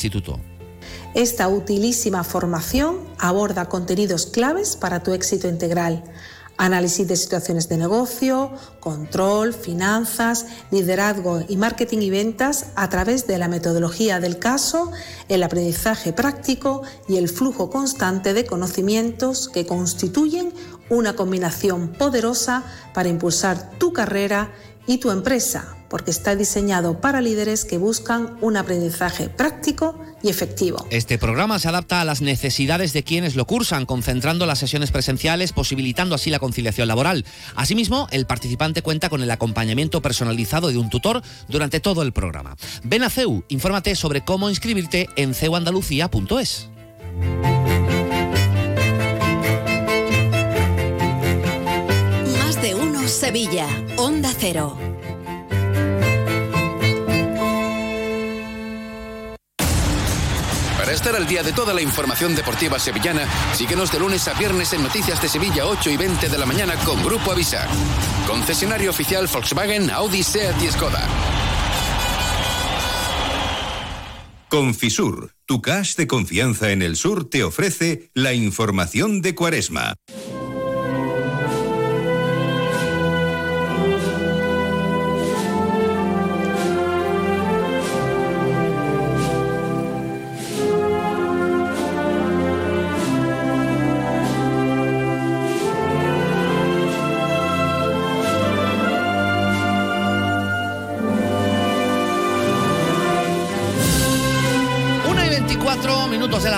Esta 1.14 1.49
utilísima 1.49 2.22
formación 2.22 2.99
aborda 3.18 3.68
contenidos 3.68 4.26
claves 4.26 4.76
para 4.76 5.03
tu 5.03 5.12
éxito 5.12 5.49
integral. 5.49 6.05
Análisis 6.61 7.07
de 7.07 7.16
situaciones 7.16 7.68
de 7.68 7.76
negocio, 7.76 8.51
control, 8.80 9.55
finanzas, 9.55 10.46
liderazgo 10.72 11.40
y 11.49 11.57
marketing 11.57 11.99
y 11.99 12.11
ventas 12.11 12.66
a 12.74 12.88
través 12.88 13.28
de 13.28 13.38
la 13.38 13.46
metodología 13.46 14.18
del 14.18 14.40
caso, 14.40 14.90
el 15.28 15.44
aprendizaje 15.44 16.12
práctico 16.12 16.82
y 17.09 17.16
el 17.16 17.28
flujo 17.28 17.70
constante 17.70 18.34
de 18.34 18.44
conocimientos 18.44 19.49
que 19.49 19.66
constituyen 19.66 20.53
una 20.90 21.14
combinación 21.14 21.92
poderosa 21.92 22.64
para 22.92 23.09
impulsar 23.09 23.70
tu 23.78 23.92
carrera 23.92 24.51
y 24.89 24.99
tu 24.99 25.11
empresa, 25.11 25.76
porque 25.89 26.11
está 26.11 26.34
diseñado 26.34 27.01
para 27.01 27.20
líderes 27.20 27.64
que 27.64 27.78
buscan 27.78 28.36
un 28.41 28.57
aprendizaje 28.57 29.28
práctico 29.28 29.97
y 30.22 30.30
efectivo. 30.30 30.84
Este 30.91 31.18
programa 31.18 31.59
se 31.59 31.68
adapta 31.68 32.01
a 32.01 32.05
las 32.05 32.22
necesidades 32.22 32.93
de 32.95 33.05
quienes 33.05 33.36
lo 33.36 33.47
cursan, 33.47 33.86
concentrando 33.86 34.47
las 34.47 34.59
sesiones 34.59 34.91
presenciales, 34.91 35.53
posibilitando 35.53 36.14
así 36.14 36.30
la 36.30 36.39
conciliación 36.39 36.89
laboral. 36.89 37.24
Asimismo, 37.55 38.09
el 38.11 38.26
participante 38.26 38.82
cuenta 38.82 39.11
con 39.11 39.22
el 39.22 39.30
acompañamiento 39.30 40.03
personalizado 40.03 40.68
de 40.68 40.78
un 40.78 40.91
tutor 40.91 41.22
durante 41.49 41.80
todo 41.80 42.03
el 42.03 42.12
programa. 42.12 42.57
Ven 42.82 43.05
a 43.05 43.11
CEU, 43.11 43.45
infórmate 43.49 43.95
sobre 43.95 44.24
cómo 44.24 44.49
inscribirte 44.49 45.11
en 45.16 45.34
ceuandalucía.es. 45.34 46.68
Sevilla. 53.09 53.67
Onda 53.97 54.33
Cero. 54.39 54.77
Para 60.77 60.93
estar 60.93 61.17
al 61.17 61.27
día 61.27 61.43
de 61.43 61.53
toda 61.53 61.73
la 61.73 61.81
información 61.81 62.37
deportiva 62.37 62.79
sevillana, 62.79 63.27
síguenos 63.55 63.91
de 63.93 63.99
lunes 63.99 64.29
a 64.29 64.35
viernes 64.35 64.73
en 64.75 64.83
Noticias 64.83 65.21
de 65.23 65.29
Sevilla 65.29 65.67
8 65.67 65.91
y 65.91 65.97
20 65.97 66.29
de 66.29 66.39
la 66.39 66.47
mañana 66.47 66.75
con 66.85 67.03
Grupo 67.03 67.33
Avisa. 67.33 67.67
Concesionario 68.27 68.91
oficial 68.91 69.27
Volkswagen, 69.33 69.91
Audi, 69.91 70.23
Seat 70.23 70.63
y 70.63 70.67
Skoda. 70.71 71.07
Confisur, 74.51 75.33
tu 75.47 75.61
cash 75.61 75.95
de 75.97 76.07
confianza 76.07 76.73
en 76.73 76.83
el 76.83 76.97
sur 76.97 77.29
te 77.29 77.45
ofrece 77.45 78.11
la 78.15 78.33
información 78.33 79.21
de 79.21 79.35
Cuaresma. 79.35 79.95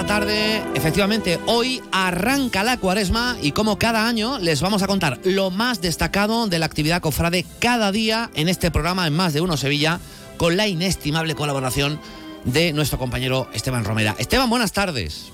La 0.00 0.06
tarde. 0.06 0.62
Efectivamente, 0.74 1.38
hoy 1.44 1.82
arranca 1.92 2.64
la 2.64 2.78
cuaresma 2.78 3.36
y 3.42 3.52
como 3.52 3.78
cada 3.78 4.08
año 4.08 4.38
les 4.38 4.62
vamos 4.62 4.82
a 4.82 4.86
contar 4.86 5.18
lo 5.24 5.50
más 5.50 5.82
destacado 5.82 6.46
de 6.46 6.58
la 6.58 6.64
actividad 6.64 7.02
cofrade 7.02 7.44
cada 7.58 7.92
día 7.92 8.30
en 8.34 8.48
este 8.48 8.70
programa 8.70 9.06
en 9.06 9.12
Más 9.12 9.34
de 9.34 9.42
Uno 9.42 9.58
Sevilla 9.58 10.00
con 10.38 10.56
la 10.56 10.66
inestimable 10.66 11.34
colaboración 11.34 12.00
de 12.46 12.72
nuestro 12.72 12.98
compañero 12.98 13.48
Esteban 13.52 13.84
Romera. 13.84 14.14
Esteban, 14.18 14.48
buenas 14.48 14.72
tardes. 14.72 15.32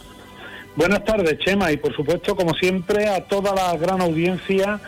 Buenas 0.74 1.04
tardes, 1.04 1.38
Chema, 1.38 1.70
y 1.70 1.76
por 1.76 1.94
supuesto, 1.94 2.34
como 2.34 2.52
siempre, 2.54 3.08
a 3.08 3.22
toda 3.22 3.54
la 3.54 3.76
gran 3.76 4.00
audiencia 4.00 4.80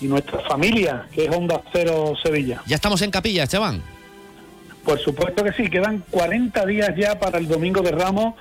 y 0.00 0.06
nuestra 0.06 0.40
familia, 0.48 1.08
que 1.12 1.26
es 1.26 1.30
Onda 1.30 1.60
Cero 1.74 2.14
Sevilla. 2.22 2.62
Ya 2.64 2.76
estamos 2.76 3.02
en 3.02 3.10
capilla, 3.10 3.42
Esteban. 3.42 3.82
Por 4.82 4.98
supuesto 4.98 5.44
que 5.44 5.52
sí, 5.52 5.68
quedan 5.68 6.02
40 6.10 6.64
días 6.64 6.90
ya 6.96 7.18
para 7.18 7.36
el 7.36 7.48
Domingo 7.48 7.82
de 7.82 7.90
Ramos. 7.90 8.34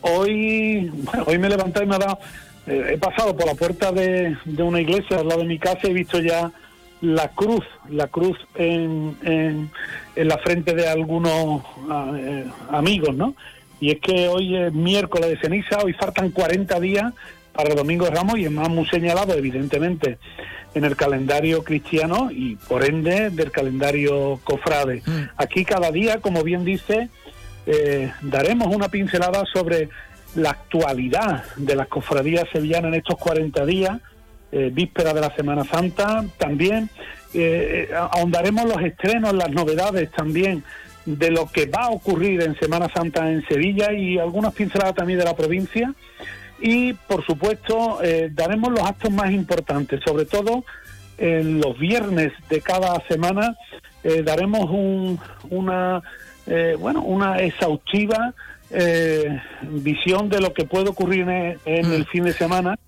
Hoy, 0.00 0.90
bueno, 0.92 1.24
hoy 1.26 1.38
me 1.38 1.46
he 1.46 1.50
levantado 1.50 1.84
y 1.84 1.88
me 1.88 1.94
ha 1.96 1.98
dado... 1.98 2.18
eh, 2.66 2.90
he 2.94 2.98
pasado 2.98 3.36
por 3.36 3.46
la 3.46 3.54
puerta 3.54 3.92
de, 3.92 4.36
de 4.44 4.62
una 4.62 4.80
iglesia 4.80 5.18
al 5.18 5.28
lado 5.28 5.40
de 5.40 5.46
mi 5.46 5.58
casa 5.58 5.80
y 5.84 5.90
he 5.90 5.94
visto 5.94 6.20
ya 6.20 6.50
la 7.00 7.28
cruz, 7.28 7.64
la 7.88 8.08
cruz 8.08 8.36
en, 8.56 9.16
en, 9.22 9.70
en 10.16 10.28
la 10.28 10.38
frente 10.38 10.74
de 10.74 10.88
algunos 10.88 11.62
ah, 11.88 12.12
eh, 12.16 12.44
amigos, 12.70 13.14
¿no? 13.14 13.34
Y 13.80 13.92
es 13.92 14.00
que 14.00 14.26
hoy 14.26 14.56
es 14.56 14.72
miércoles 14.72 15.30
de 15.30 15.38
ceniza, 15.38 15.78
hoy 15.84 15.92
faltan 15.92 16.30
40 16.30 16.80
días 16.80 17.12
para 17.52 17.70
el 17.70 17.76
Domingo 17.76 18.04
de 18.06 18.10
Ramos 18.10 18.38
y 18.38 18.44
es 18.46 18.50
más 18.50 18.68
muy 18.68 18.86
señalado, 18.86 19.34
evidentemente, 19.34 20.18
en 20.74 20.84
el 20.84 20.96
calendario 20.96 21.62
cristiano 21.62 22.30
y 22.32 22.56
por 22.56 22.84
ende 22.84 23.30
del 23.30 23.52
calendario 23.52 24.40
cofrade. 24.42 25.02
Aquí 25.36 25.64
cada 25.64 25.92
día, 25.92 26.20
como 26.20 26.42
bien 26.42 26.64
dice, 26.64 27.08
eh, 27.68 28.12
daremos 28.22 28.74
una 28.74 28.88
pincelada 28.88 29.44
sobre 29.52 29.90
la 30.34 30.50
actualidad 30.50 31.44
de 31.56 31.76
las 31.76 31.86
cofradías 31.88 32.44
sevillanas 32.50 32.88
en 32.88 32.94
estos 32.94 33.18
40 33.18 33.66
días, 33.66 34.00
eh, 34.50 34.70
víspera 34.72 35.12
de 35.12 35.20
la 35.20 35.34
Semana 35.36 35.64
Santa, 35.64 36.24
también 36.38 36.88
eh, 37.34 37.90
ahondaremos 37.94 38.64
los 38.64 38.82
estrenos, 38.82 39.34
las 39.34 39.50
novedades 39.50 40.10
también 40.10 40.64
de 41.04 41.30
lo 41.30 41.46
que 41.46 41.66
va 41.66 41.84
a 41.84 41.90
ocurrir 41.90 42.42
en 42.42 42.58
Semana 42.58 42.88
Santa 42.94 43.30
en 43.30 43.46
Sevilla 43.46 43.92
y 43.92 44.18
algunas 44.18 44.54
pinceladas 44.54 44.94
también 44.94 45.18
de 45.18 45.24
la 45.26 45.36
provincia. 45.36 45.92
Y, 46.60 46.94
por 46.94 47.24
supuesto, 47.24 48.02
eh, 48.02 48.30
daremos 48.32 48.72
los 48.72 48.82
actos 48.82 49.10
más 49.10 49.30
importantes, 49.30 50.00
sobre 50.04 50.24
todo 50.24 50.64
en 51.18 51.60
los 51.60 51.78
viernes 51.78 52.32
de 52.48 52.60
cada 52.60 53.00
semana, 53.08 53.56
eh, 54.04 54.22
daremos 54.22 54.70
un, 54.70 55.18
una, 55.50 56.02
eh, 56.48 56.76
bueno, 56.78 57.02
una 57.02 57.38
exhaustiva 57.38 58.34
visión 59.62 60.28
de 60.28 60.42
lo 60.42 60.52
que 60.52 60.66
puede 60.66 60.90
ocurrir 60.90 61.20
en, 61.20 61.58
en 61.64 61.90
el 61.90 62.04
fin 62.04 62.24
de 62.24 62.34
semana, 62.34 62.78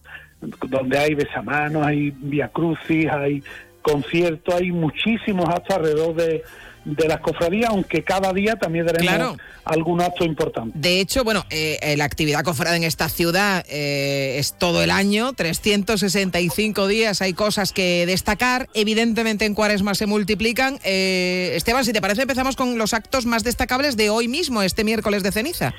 donde 0.68 0.98
hay 0.98 1.14
besamanos, 1.14 1.86
hay 1.86 2.12
via 2.14 2.48
crucis, 2.48 3.06
hay 3.10 3.42
conciertos, 3.80 4.54
hay 4.54 4.72
muchísimos 4.72 5.48
actos 5.48 5.76
alrededor 5.76 6.14
de, 6.16 6.42
de 6.84 7.08
las 7.08 7.20
cofradías, 7.20 7.70
aunque 7.70 8.02
cada 8.02 8.32
día 8.32 8.56
también 8.56 8.86
daremos 8.86 9.36
algún 9.64 10.00
acto 10.00 10.24
importante. 10.24 10.78
De 10.78 11.00
hecho, 11.00 11.24
bueno, 11.24 11.44
eh, 11.50 11.78
eh, 11.82 11.96
la 11.96 12.04
actividad 12.04 12.42
cofrade 12.42 12.76
en 12.76 12.84
esta 12.84 13.08
ciudad 13.08 13.64
eh, 13.68 14.36
es 14.38 14.54
todo 14.54 14.82
el 14.82 14.90
año, 14.90 15.32
365 15.34 16.86
días, 16.86 17.20
hay 17.22 17.34
cosas 17.34 17.72
que 17.72 18.06
destacar. 18.06 18.68
Evidentemente 18.74 19.44
en 19.44 19.54
Cuaresma 19.54 19.94
se 19.94 20.06
multiplican. 20.06 20.78
Esteban, 20.84 21.84
si 21.84 21.92
te 21.92 22.00
parece, 22.00 22.22
empezamos 22.22 22.56
con 22.56 22.78
los 22.78 22.94
actos 22.94 23.26
más 23.26 23.44
destacables 23.44 23.96
de 23.96 24.10
hoy 24.10 24.28
mismo, 24.28 24.62
este 24.62 24.84
miércoles 24.84 25.22
de 25.22 25.32
ceniza. 25.32 25.74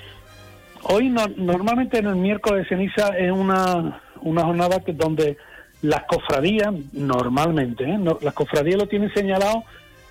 Hoy 0.83 1.09
normalmente 1.09 1.99
en 1.99 2.07
el 2.07 2.15
miércoles 2.15 2.63
de 2.63 2.69
ceniza 2.69 3.09
es 3.17 3.31
una, 3.31 4.01
una 4.21 4.43
jornada 4.43 4.79
que, 4.79 4.93
donde 4.93 5.37
las 5.81 6.03
cofradías, 6.03 6.73
normalmente, 6.93 7.85
las 8.21 8.33
cofradías 8.33 8.77
lo 8.77 8.87
tienen 8.87 9.11
señalado 9.13 9.63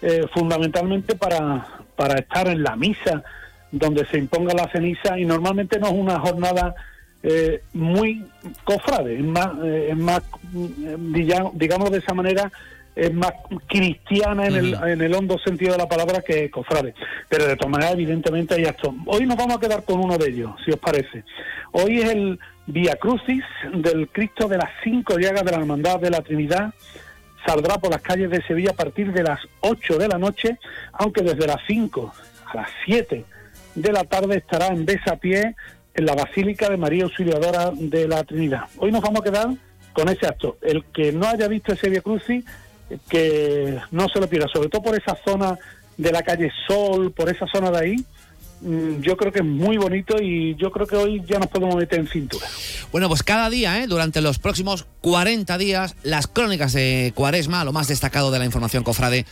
eh, 0.03 0.27
fundamentalmente 0.33 1.15
para, 1.15 1.67
para 1.97 2.19
estar 2.19 2.49
en 2.49 2.63
la 2.63 2.77
misa 2.77 3.23
donde 3.71 4.05
se 4.07 4.19
imponga 4.19 4.55
la 4.55 4.71
ceniza 4.71 5.19
y 5.19 5.25
normalmente 5.25 5.79
no 5.79 5.89
es 5.89 5.93
una 5.93 6.19
jornada 6.19 6.75
eh, 7.23 7.63
muy 7.75 8.25
cofrade, 8.65 9.17
es 9.17 9.25
más, 9.25 9.51
eh, 9.63 9.89
es 9.91 9.97
más 9.97 10.23
digamos 11.53 11.91
de 11.91 11.99
esa 11.99 12.15
manera, 12.15 12.51
es 12.97 13.13
más 13.13 13.33
cristiana 13.67 14.47
en, 14.47 14.55
el, 14.57 14.75
en 14.75 15.01
el 15.01 15.15
hondo 15.15 15.39
sentido 15.39 15.73
de 15.73 15.79
la 15.79 15.89
palabra 15.89 16.23
que 16.23 16.51
cofrade. 16.51 16.95
Pero 17.29 17.47
de 17.47 17.57
todas 17.57 17.71
maneras, 17.71 17.95
evidentemente 17.95 18.55
hay 18.55 18.65
actos. 18.65 18.95
Hoy 19.07 19.27
nos 19.27 19.37
vamos 19.37 19.57
a 19.57 19.61
quedar 19.61 19.85
con 19.85 20.01
uno 20.01 20.19
de 20.19 20.31
ellos, 20.31 20.53
si 20.65 20.73
os 20.73 20.79
parece. 20.79 21.25
Hoy 21.73 22.01
es 22.01 22.11
el 22.11 22.39
Via 22.67 22.97
Crucis 22.97 23.45
del 23.73 24.09
Cristo 24.09 24.49
de 24.49 24.59
las 24.59 24.71
cinco 24.83 25.19
llagas 25.19 25.45
de 25.45 25.51
la 25.51 25.59
Hermandad 25.59 26.01
de 26.01 26.11
la 26.11 26.23
Trinidad 26.23 26.73
saldrá 27.47 27.79
por 27.79 27.91
las 27.91 28.03
calles 28.03 28.31
de 28.31 28.43
Sevilla 28.43 28.71
a 28.71 28.75
partir 28.75 29.13
de 29.13 29.23
las 29.23 29.41
8 29.61 29.99
de 29.99 30.09
la 30.09 30.19
noche, 30.19 30.59
aunque 30.93 31.23
desde 31.23 31.47
las 31.47 31.59
5 31.67 32.13
a 32.47 32.57
las 32.57 32.69
7 32.85 33.25
de 33.75 33.93
la 33.93 34.05
tarde 34.05 34.39
estará 34.39 34.69
en 34.69 34.87
pie 35.21 35.55
en 35.95 36.07
la 36.07 36.15
Basílica 36.15 36.69
de 36.69 36.77
María 36.77 37.05
Auxiliadora 37.05 37.71
de 37.73 38.09
la 38.09 38.25
Trinidad. 38.25 38.65
Hoy 38.79 38.93
nos 38.93 39.03
vamos 39.03 39.21
a 39.21 39.25
quedar 39.25 39.49
con 39.93 40.09
ese 40.09 40.27
acto. 40.27 40.57
El 40.63 40.85
que 40.85 41.13
no 41.13 41.27
haya 41.27 41.49
visto 41.49 41.73
ese 41.73 41.89
Via 41.89 42.01
Crucis, 42.01 42.45
que 43.09 43.79
no 43.91 44.09
se 44.09 44.21
lo 44.21 44.29
pierda, 44.29 44.49
sobre 44.53 44.69
todo 44.69 44.83
por 44.83 44.97
esa 44.97 45.17
zona 45.25 45.59
de 45.97 46.13
la 46.13 46.23
calle 46.23 46.51
Sol, 46.67 47.13
por 47.13 47.29
esa 47.29 47.47
zona 47.47 47.71
de 47.71 47.79
ahí, 47.79 48.05
yo 48.63 49.17
creo 49.17 49.33
que 49.33 49.41
es 49.41 49.45
muy 49.45 49.77
bonito 49.77 50.21
y 50.21 50.55
yo 50.57 50.71
creo 50.71 50.87
que 50.87 50.97
hoy 50.97 51.23
ya 51.27 51.39
nos 51.39 51.49
podemos 51.49 51.77
meter 51.77 52.01
en 52.01 52.09
cintura. 52.09 52.47
Bueno, 52.93 53.09
pues 53.09 53.23
cada 53.23 53.49
día, 53.49 53.83
¿eh? 53.83 53.87
durante 53.87 54.21
los 54.21 54.39
próximos 54.39 54.87
40 55.01 55.57
días, 55.59 55.97
las 56.03 56.27
crónicas 56.27 56.73
de 56.73 57.13
Cuaresma, 57.15 57.65
lo 57.65 57.73
más 57.73 57.89
destacado 57.89 58.31
de 58.31 58.39
la 58.39 58.45
información 58.45 58.85
cofrade, 58.85 59.25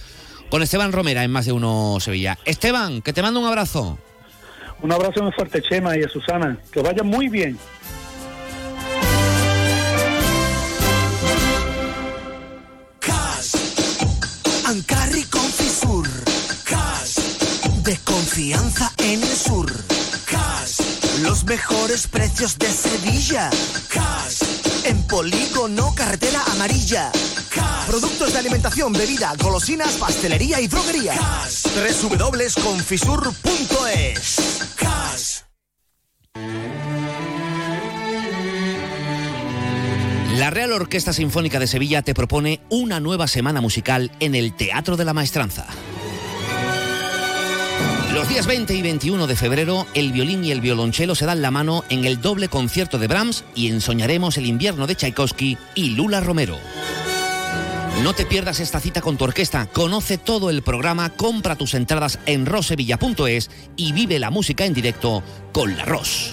con 0.50 0.62
Esteban 0.62 0.92
Romera 0.92 1.24
en 1.24 1.30
Más 1.30 1.46
de 1.46 1.52
Uno 1.52 1.98
Sevilla. 2.00 2.38
Esteban, 2.44 3.02
que 3.02 3.12
te 3.12 3.22
mando 3.22 3.40
un 3.40 3.46
abrazo. 3.46 3.98
Un 4.80 4.92
abrazo 4.92 5.22
muy 5.22 5.32
fuerte, 5.32 5.60
Chema 5.60 5.98
y 5.98 6.04
a 6.04 6.08
Susana. 6.08 6.58
Que 6.72 6.80
vaya 6.80 7.02
muy 7.02 7.28
bien. 7.28 7.58
Confianza 18.38 18.92
en 18.98 19.20
el 19.20 19.36
sur. 19.36 19.66
Cash. 20.26 20.78
Los 21.22 21.42
mejores 21.42 22.06
precios 22.06 22.56
de 22.56 22.68
Sevilla. 22.68 23.50
Cash. 23.88 24.44
En 24.84 25.02
Polígono 25.08 25.92
Carretera 25.96 26.44
Amarilla. 26.52 27.10
Cash. 27.52 27.86
Productos 27.88 28.32
de 28.32 28.38
alimentación, 28.38 28.92
bebida, 28.92 29.34
golosinas, 29.42 29.94
pastelería 29.94 30.60
y 30.60 30.68
droguería. 30.68 31.16
Cash. 31.16 31.64
www.confisur.es. 32.00 34.36
Cash. 34.76 35.40
La 40.36 40.50
Real 40.50 40.70
Orquesta 40.70 41.12
Sinfónica 41.12 41.58
de 41.58 41.66
Sevilla 41.66 42.02
te 42.02 42.14
propone 42.14 42.60
una 42.68 43.00
nueva 43.00 43.26
semana 43.26 43.60
musical 43.60 44.12
en 44.20 44.36
el 44.36 44.54
Teatro 44.54 44.96
de 44.96 45.04
la 45.04 45.12
Maestranza. 45.12 45.66
Los 48.18 48.28
días 48.28 48.48
20 48.48 48.74
y 48.74 48.82
21 48.82 49.28
de 49.28 49.36
febrero, 49.36 49.86
el 49.94 50.10
violín 50.10 50.42
y 50.42 50.50
el 50.50 50.60
violonchelo 50.60 51.14
se 51.14 51.24
dan 51.24 51.40
la 51.40 51.52
mano 51.52 51.84
en 51.88 52.04
el 52.04 52.20
doble 52.20 52.48
concierto 52.48 52.98
de 52.98 53.06
Brahms 53.06 53.44
y 53.54 53.68
ensoñaremos 53.68 54.36
el 54.38 54.46
invierno 54.46 54.88
de 54.88 54.96
Tchaikovsky 54.96 55.56
y 55.76 55.90
Lula 55.90 56.18
Romero. 56.18 56.58
No 58.02 58.14
te 58.14 58.26
pierdas 58.26 58.58
esta 58.58 58.80
cita 58.80 59.02
con 59.02 59.18
tu 59.18 59.22
orquesta, 59.22 59.66
conoce 59.66 60.18
todo 60.18 60.50
el 60.50 60.62
programa, 60.62 61.10
compra 61.10 61.54
tus 61.54 61.74
entradas 61.74 62.18
en 62.26 62.44
rosevilla.es 62.44 63.50
y 63.76 63.92
vive 63.92 64.18
la 64.18 64.30
música 64.30 64.64
en 64.64 64.74
directo 64.74 65.22
con 65.52 65.76
la 65.76 65.84
Ros. 65.84 66.32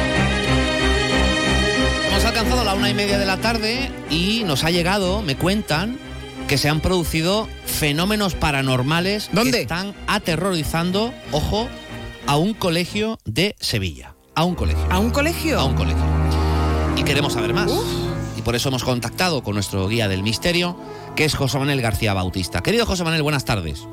Alcanzado 2.41 2.65
la 2.65 2.73
una 2.73 2.89
y 2.89 2.95
media 2.95 3.19
de 3.19 3.25
la 3.27 3.37
tarde 3.37 3.91
y 4.09 4.43
nos 4.45 4.63
ha 4.63 4.71
llegado, 4.71 5.21
me 5.21 5.35
cuentan, 5.35 5.99
que 6.47 6.57
se 6.57 6.69
han 6.69 6.81
producido 6.81 7.47
fenómenos 7.67 8.33
paranormales 8.33 9.29
¿Dónde? 9.31 9.51
que 9.51 9.61
están 9.61 9.93
aterrorizando, 10.07 11.13
ojo, 11.31 11.67
a 12.25 12.37
un 12.37 12.55
colegio 12.55 13.19
de 13.25 13.55
Sevilla. 13.59 14.15
A 14.33 14.43
un 14.43 14.55
colegio. 14.55 14.83
¿A 14.89 14.97
un 14.97 15.11
colegio? 15.11 15.59
A 15.59 15.65
un 15.65 15.75
colegio. 15.75 16.03
Y 16.97 17.03
queremos 17.03 17.33
saber 17.33 17.53
más. 17.53 17.71
Y 18.35 18.41
por 18.41 18.55
eso 18.55 18.69
hemos 18.69 18.83
contactado 18.83 19.43
con 19.43 19.53
nuestro 19.53 19.87
guía 19.87 20.07
del 20.07 20.23
misterio, 20.23 20.75
que 21.15 21.25
es 21.25 21.35
José 21.35 21.59
Manuel 21.59 21.79
García 21.83 22.15
Bautista. 22.15 22.63
Querido 22.63 22.87
José 22.87 23.03
Manuel, 23.03 23.21
buenas 23.21 23.45
tardes. 23.45 23.83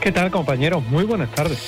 ¿Qué 0.00 0.10
tal, 0.10 0.32
compañeros? 0.32 0.82
Muy 0.90 1.04
buenas 1.04 1.30
tardes. 1.30 1.60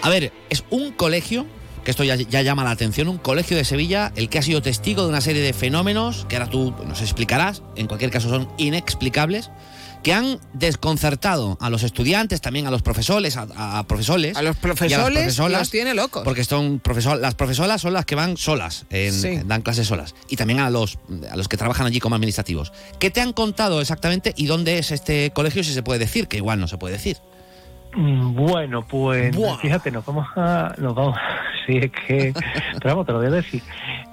A 0.00 0.08
ver, 0.08 0.32
es 0.48 0.64
un 0.70 0.90
colegio 0.90 1.44
que 1.84 1.90
esto 1.90 2.04
ya, 2.04 2.16
llama 2.16 2.64
la 2.64 2.70
atención, 2.70 3.08
un 3.08 3.18
colegio 3.18 3.56
de 3.56 3.64
Sevilla, 3.64 4.12
el 4.16 4.28
que 4.28 4.38
ha 4.38 4.42
sido 4.42 4.62
testigo 4.62 5.02
de 5.02 5.08
una 5.08 5.20
serie 5.20 5.42
de 5.42 5.52
fenómenos 5.52 6.26
que 6.28 6.36
ahora 6.36 6.50
tú 6.50 6.74
nos 6.86 7.00
explicarás, 7.00 7.62
en 7.76 7.86
cualquier 7.86 8.10
caso 8.10 8.28
son 8.28 8.48
inexplicables, 8.56 9.50
que 10.02 10.12
han 10.12 10.38
desconcertado 10.52 11.56
a 11.60 11.70
los 11.70 11.84
estudiantes, 11.84 12.40
también 12.40 12.66
a 12.66 12.70
los 12.70 12.82
profesores, 12.82 13.36
a, 13.36 13.84
profesores. 13.86 14.36
A 14.36 14.42
los 14.42 14.56
profesores 14.56 15.38
los 15.38 15.70
tiene 15.70 15.94
locos. 15.94 16.24
Porque 16.24 16.44
son 16.44 16.80
profesor, 16.80 17.20
las 17.20 17.34
profesoras 17.34 17.80
son 17.80 17.92
las 17.92 18.04
que 18.04 18.16
van 18.16 18.36
solas, 18.36 18.86
dan 19.44 19.62
clases 19.62 19.86
solas. 19.86 20.14
Y 20.28 20.36
también 20.36 20.60
a 20.60 20.70
los, 20.70 20.98
a 21.30 21.36
los 21.36 21.48
que 21.48 21.56
trabajan 21.56 21.86
allí 21.86 22.00
como 22.00 22.16
administrativos. 22.16 22.72
¿Qué 22.98 23.10
te 23.10 23.20
han 23.20 23.32
contado 23.32 23.80
exactamente 23.80 24.34
y 24.36 24.46
dónde 24.46 24.78
es 24.78 24.90
este 24.90 25.30
colegio, 25.30 25.62
si 25.62 25.72
se 25.72 25.82
puede 25.82 26.00
decir? 26.00 26.26
Que 26.26 26.38
igual 26.38 26.58
no 26.58 26.66
se 26.66 26.78
puede 26.78 26.94
decir. 26.94 27.18
Mm, 27.94 28.34
bueno, 28.34 28.86
pues 28.86 29.34
fíjate, 29.60 29.90
nos 29.90 30.04
vamos 30.04 30.26
a, 30.36 30.74
nos 30.78 30.94
vamos, 30.94 31.16
sí, 31.66 31.78
es 31.78 31.90
que, 31.90 32.32
pero 32.80 32.94
vamos, 32.94 33.06
te 33.06 33.12
lo 33.12 33.18
voy 33.18 33.28
a 33.28 33.30
decir. 33.30 33.62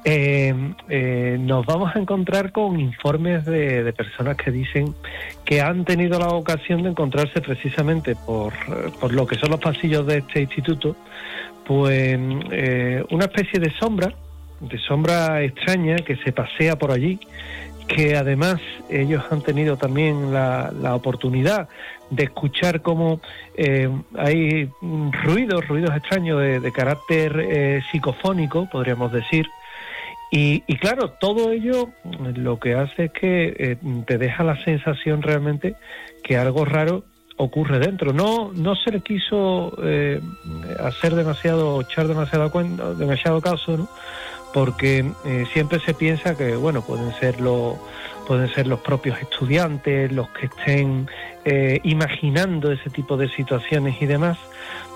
Eh, 0.05 0.53
eh, 0.87 1.37
nos 1.39 1.65
vamos 1.65 1.95
a 1.95 1.99
encontrar 1.99 2.51
con 2.51 2.79
informes 2.79 3.45
de, 3.45 3.83
de 3.83 3.93
personas 3.93 4.37
que 4.37 4.49
dicen 4.49 4.95
que 5.43 5.61
han 5.61 5.83
tenido 5.83 6.17
la 6.19 6.29
ocasión 6.29 6.83
de 6.83 6.89
encontrarse 6.89 7.41
precisamente 7.41 8.15
por, 8.15 8.53
por 8.99 9.13
lo 9.13 9.27
que 9.27 9.35
son 9.35 9.51
los 9.51 9.59
pasillos 9.59 10.05
de 10.07 10.19
este 10.19 10.41
instituto, 10.41 10.95
pues 11.65 12.17
eh, 12.51 13.03
una 13.11 13.25
especie 13.25 13.59
de 13.59 13.71
sombra, 13.71 14.13
de 14.59 14.77
sombra 14.79 15.41
extraña 15.43 15.97
que 15.97 16.15
se 16.17 16.31
pasea 16.31 16.77
por 16.77 16.91
allí, 16.91 17.19
que 17.87 18.15
además 18.15 18.61
ellos 18.89 19.23
han 19.31 19.41
tenido 19.41 19.77
también 19.77 20.31
la, 20.33 20.71
la 20.79 20.95
oportunidad 20.95 21.67
de 22.09 22.23
escuchar 22.23 22.81
cómo 22.81 23.21
eh, 23.55 23.89
hay 24.17 24.69
ruidos, 25.23 25.67
ruidos 25.67 25.95
extraños 25.95 26.39
de, 26.39 26.71
carácter 26.71 27.39
eh, 27.39 27.81
psicofónico, 27.91 28.67
podríamos 28.69 29.11
decir. 29.11 29.47
Y, 30.31 30.63
y 30.67 30.77
claro, 30.77 31.11
todo 31.19 31.51
ello 31.51 31.89
lo 32.35 32.59
que 32.59 32.75
hace 32.75 33.05
es 33.05 33.11
que 33.11 33.55
eh, 33.57 33.77
te 34.05 34.17
deja 34.17 34.43
la 34.43 34.63
sensación 34.63 35.21
realmente 35.23 35.75
que 36.23 36.37
algo 36.37 36.65
raro 36.65 37.03
ocurre 37.37 37.79
dentro. 37.79 38.13
No, 38.13 38.51
no 38.53 38.75
se 38.75 38.91
le 38.91 39.01
quiso 39.01 39.73
eh, 39.83 40.21
hacer 40.83 41.15
demasiado, 41.15 41.81
echar 41.81 42.07
demasiado 42.07 42.49
demasiado 42.95 43.41
caso, 43.41 43.77
¿no? 43.77 43.89
Porque 44.53 45.11
eh, 45.25 45.45
siempre 45.53 45.79
se 45.79 45.93
piensa 45.93 46.35
que 46.35 46.55
bueno 46.55 46.81
pueden 46.81 47.13
ser 47.19 47.39
los 47.39 47.75
pueden 48.27 48.51
ser 48.53 48.67
los 48.67 48.79
propios 48.79 49.19
estudiantes 49.19 50.11
los 50.11 50.29
que 50.29 50.47
estén 50.47 51.07
eh, 51.45 51.79
imaginando 51.83 52.71
ese 52.71 52.89
tipo 52.89 53.17
de 53.17 53.29
situaciones 53.29 54.01
y 54.01 54.05
demás 54.05 54.37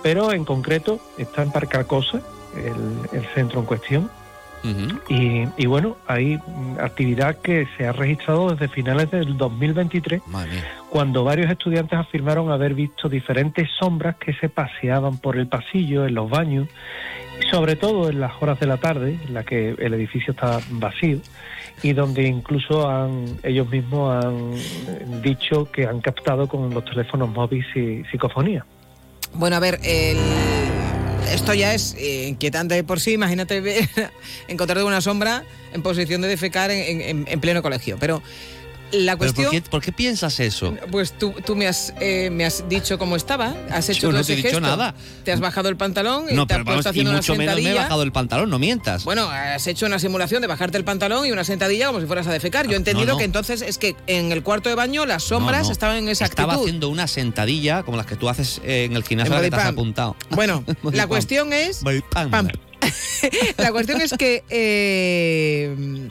pero 0.03 0.33
en 0.33 0.45
concreto 0.45 0.99
está 1.17 1.43
en 1.43 1.51
Parcacosa 1.51 2.21
el, 2.55 3.19
el 3.19 3.25
centro 3.33 3.61
en 3.61 3.65
cuestión. 3.65 4.09
Y, 5.09 5.45
y 5.57 5.65
bueno 5.65 5.97
hay 6.07 6.37
mm, 6.37 6.79
actividad 6.79 7.35
que 7.39 7.67
se 7.75 7.85
ha 7.85 7.91
registrado 7.91 8.51
desde 8.51 8.69
finales 8.69 9.11
del 9.11 9.35
2023 9.35 10.21
cuando 10.89 11.25
varios 11.25 11.51
estudiantes 11.51 11.99
afirmaron 11.99 12.49
haber 12.49 12.73
visto 12.73 13.09
diferentes 13.09 13.67
sombras 13.77 14.15
que 14.15 14.31
se 14.33 14.47
paseaban 14.47 15.17
por 15.17 15.35
el 15.35 15.47
pasillo 15.47 16.05
en 16.05 16.15
los 16.15 16.29
baños 16.29 16.69
sobre 17.53 17.75
todo 17.75 18.09
en 18.09 18.19
las 18.19 18.31
horas 18.41 18.59
de 18.59 18.65
la 18.65 18.77
tarde, 18.77 19.19
en 19.27 19.33
la 19.35 19.43
que 19.43 19.75
el 19.77 19.93
edificio 19.93 20.31
está 20.31 20.59
vacío 20.71 21.19
y 21.83 21.93
donde 21.93 22.23
incluso 22.23 22.89
han, 22.89 23.25
ellos 23.43 23.69
mismos 23.69 24.25
han 24.25 24.53
eh, 24.53 25.05
dicho 25.21 25.71
que 25.71 25.85
han 25.85 26.01
captado 26.01 26.47
con 26.47 26.73
los 26.73 26.83
teléfonos 26.83 27.29
móviles 27.29 27.67
y 27.75 28.03
psicofonía. 28.09 28.65
Bueno, 29.35 29.55
a 29.55 29.59
ver, 29.59 29.79
el- 29.83 30.17
esto 31.31 31.53
ya 31.53 31.75
es 31.75 31.95
eh, 31.99 32.27
inquietante 32.29 32.83
por 32.83 32.99
sí. 32.99 33.13
Imagínate 33.13 33.61
encontrarte 34.47 34.83
una 34.83 35.01
sombra 35.01 35.43
en 35.73 35.83
posición 35.83 36.21
de 36.21 36.29
defecar 36.29 36.71
en, 36.71 37.01
en- 37.01 37.25
en 37.27 37.39
pleno 37.39 37.61
colegio. 37.61 37.97
Pero 37.99 38.23
la 38.93 39.17
¿Pero 39.17 39.33
cuestión... 39.33 39.45
por, 39.45 39.51
qué, 39.51 39.61
por 39.69 39.81
qué 39.81 39.91
piensas 39.91 40.39
eso? 40.39 40.75
Pues 40.91 41.17
tú, 41.17 41.33
tú 41.45 41.55
me, 41.55 41.67
has, 41.67 41.93
eh, 41.99 42.29
me 42.31 42.45
has 42.45 42.67
dicho 42.69 42.97
cómo 42.97 43.15
estaba, 43.15 43.53
has 43.69 43.89
hecho 43.89 44.07
Yo 44.09 44.11
no 44.11 44.23
te 44.23 44.33
he 44.33 44.35
dicho 44.37 44.47
gesto. 44.49 44.61
nada. 44.61 44.95
Te 45.23 45.31
has 45.31 45.39
bajado 45.39 45.69
el 45.69 45.77
pantalón 45.77 46.25
y 46.29 46.33
No, 46.35 46.47
te 46.47 46.53
has 46.53 46.63
puesto 46.63 46.89
y 46.89 46.91
haciendo 46.91 47.11
una 47.11 47.17
mucho 47.19 47.35
menos 47.35 47.55
me 47.61 47.71
he 47.71 47.73
bajado 47.73 48.03
el 48.03 48.11
pantalón, 48.11 48.49
no 48.49 48.59
mientas. 48.59 49.03
Bueno, 49.03 49.29
has 49.29 49.65
hecho 49.67 49.85
una 49.85 49.99
simulación 49.99 50.41
de 50.41 50.47
bajarte 50.47 50.77
el 50.77 50.83
pantalón 50.85 51.25
y 51.25 51.31
una 51.31 51.43
sentadilla 51.43 51.87
como 51.87 51.99
si 51.99 52.05
fueras 52.07 52.27
a 52.27 52.31
defecar. 52.31 52.65
Yo 52.67 52.71
he 52.71 52.75
Ah, 52.75 52.77
entendido 52.77 53.07
no, 53.07 53.13
no. 53.13 53.17
que 53.19 53.25
entonces 53.25 53.61
es 53.61 53.77
que 53.77 53.95
en 54.07 54.31
el 54.31 54.43
cuarto 54.43 54.69
de 54.69 54.75
baño 54.75 55.05
las 55.05 55.23
sombras 55.23 55.69
estaban 55.69 55.97
en 55.97 56.09
esa 56.09 56.25
Estaba 56.25 56.53
actitud. 56.53 56.67
haciendo 56.69 56.89
una 56.89 57.07
sentadilla 57.07 57.83
como 57.83 57.97
las 57.97 58.05
que 58.05 58.15
tú 58.15 58.29
haces 58.29 58.61
eh, 58.63 58.85
en 58.85 58.95
el 58.95 59.03
gimnasio 59.03 59.35
En 59.35 59.41
que 59.41 59.49
te 59.49 59.55
has 59.55 59.65
apuntado. 59.69 60.15
Bueno, 60.29 60.63
la 60.91 61.07
cuestión 61.07 61.51
es... 61.53 61.81
La 63.57 63.71
cuestión 63.71 64.01
es 64.01 64.13
que 64.17 64.43
eh, 64.49 66.09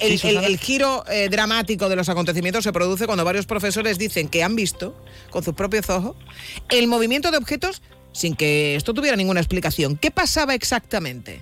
el, 0.00 0.10
Sí, 0.12 0.18
Susana. 0.18 0.40
el- 0.46 0.52
el 0.52 0.58
giro 0.58 1.04
eh, 1.10 1.28
dramático 1.28 1.88
de 1.88 1.96
los 1.96 2.08
acontecimientos 2.08 2.64
se 2.64 2.72
produce 2.72 3.06
cuando 3.06 3.24
varios 3.24 3.46
profesores 3.46 3.98
dicen 3.98 4.28
que 4.28 4.42
han 4.42 4.56
visto 4.56 4.96
con 5.30 5.42
sus 5.42 5.54
propios 5.54 5.88
ojos 5.90 6.16
el 6.70 6.86
movimiento 6.88 7.30
de 7.30 7.38
objetos 7.38 7.82
sin 8.12 8.34
que 8.36 8.76
esto 8.76 8.94
tuviera 8.94 9.16
ninguna 9.16 9.40
explicación. 9.40 9.96
¿Qué 9.96 10.10
pasaba 10.10 10.54
exactamente? 10.54 11.40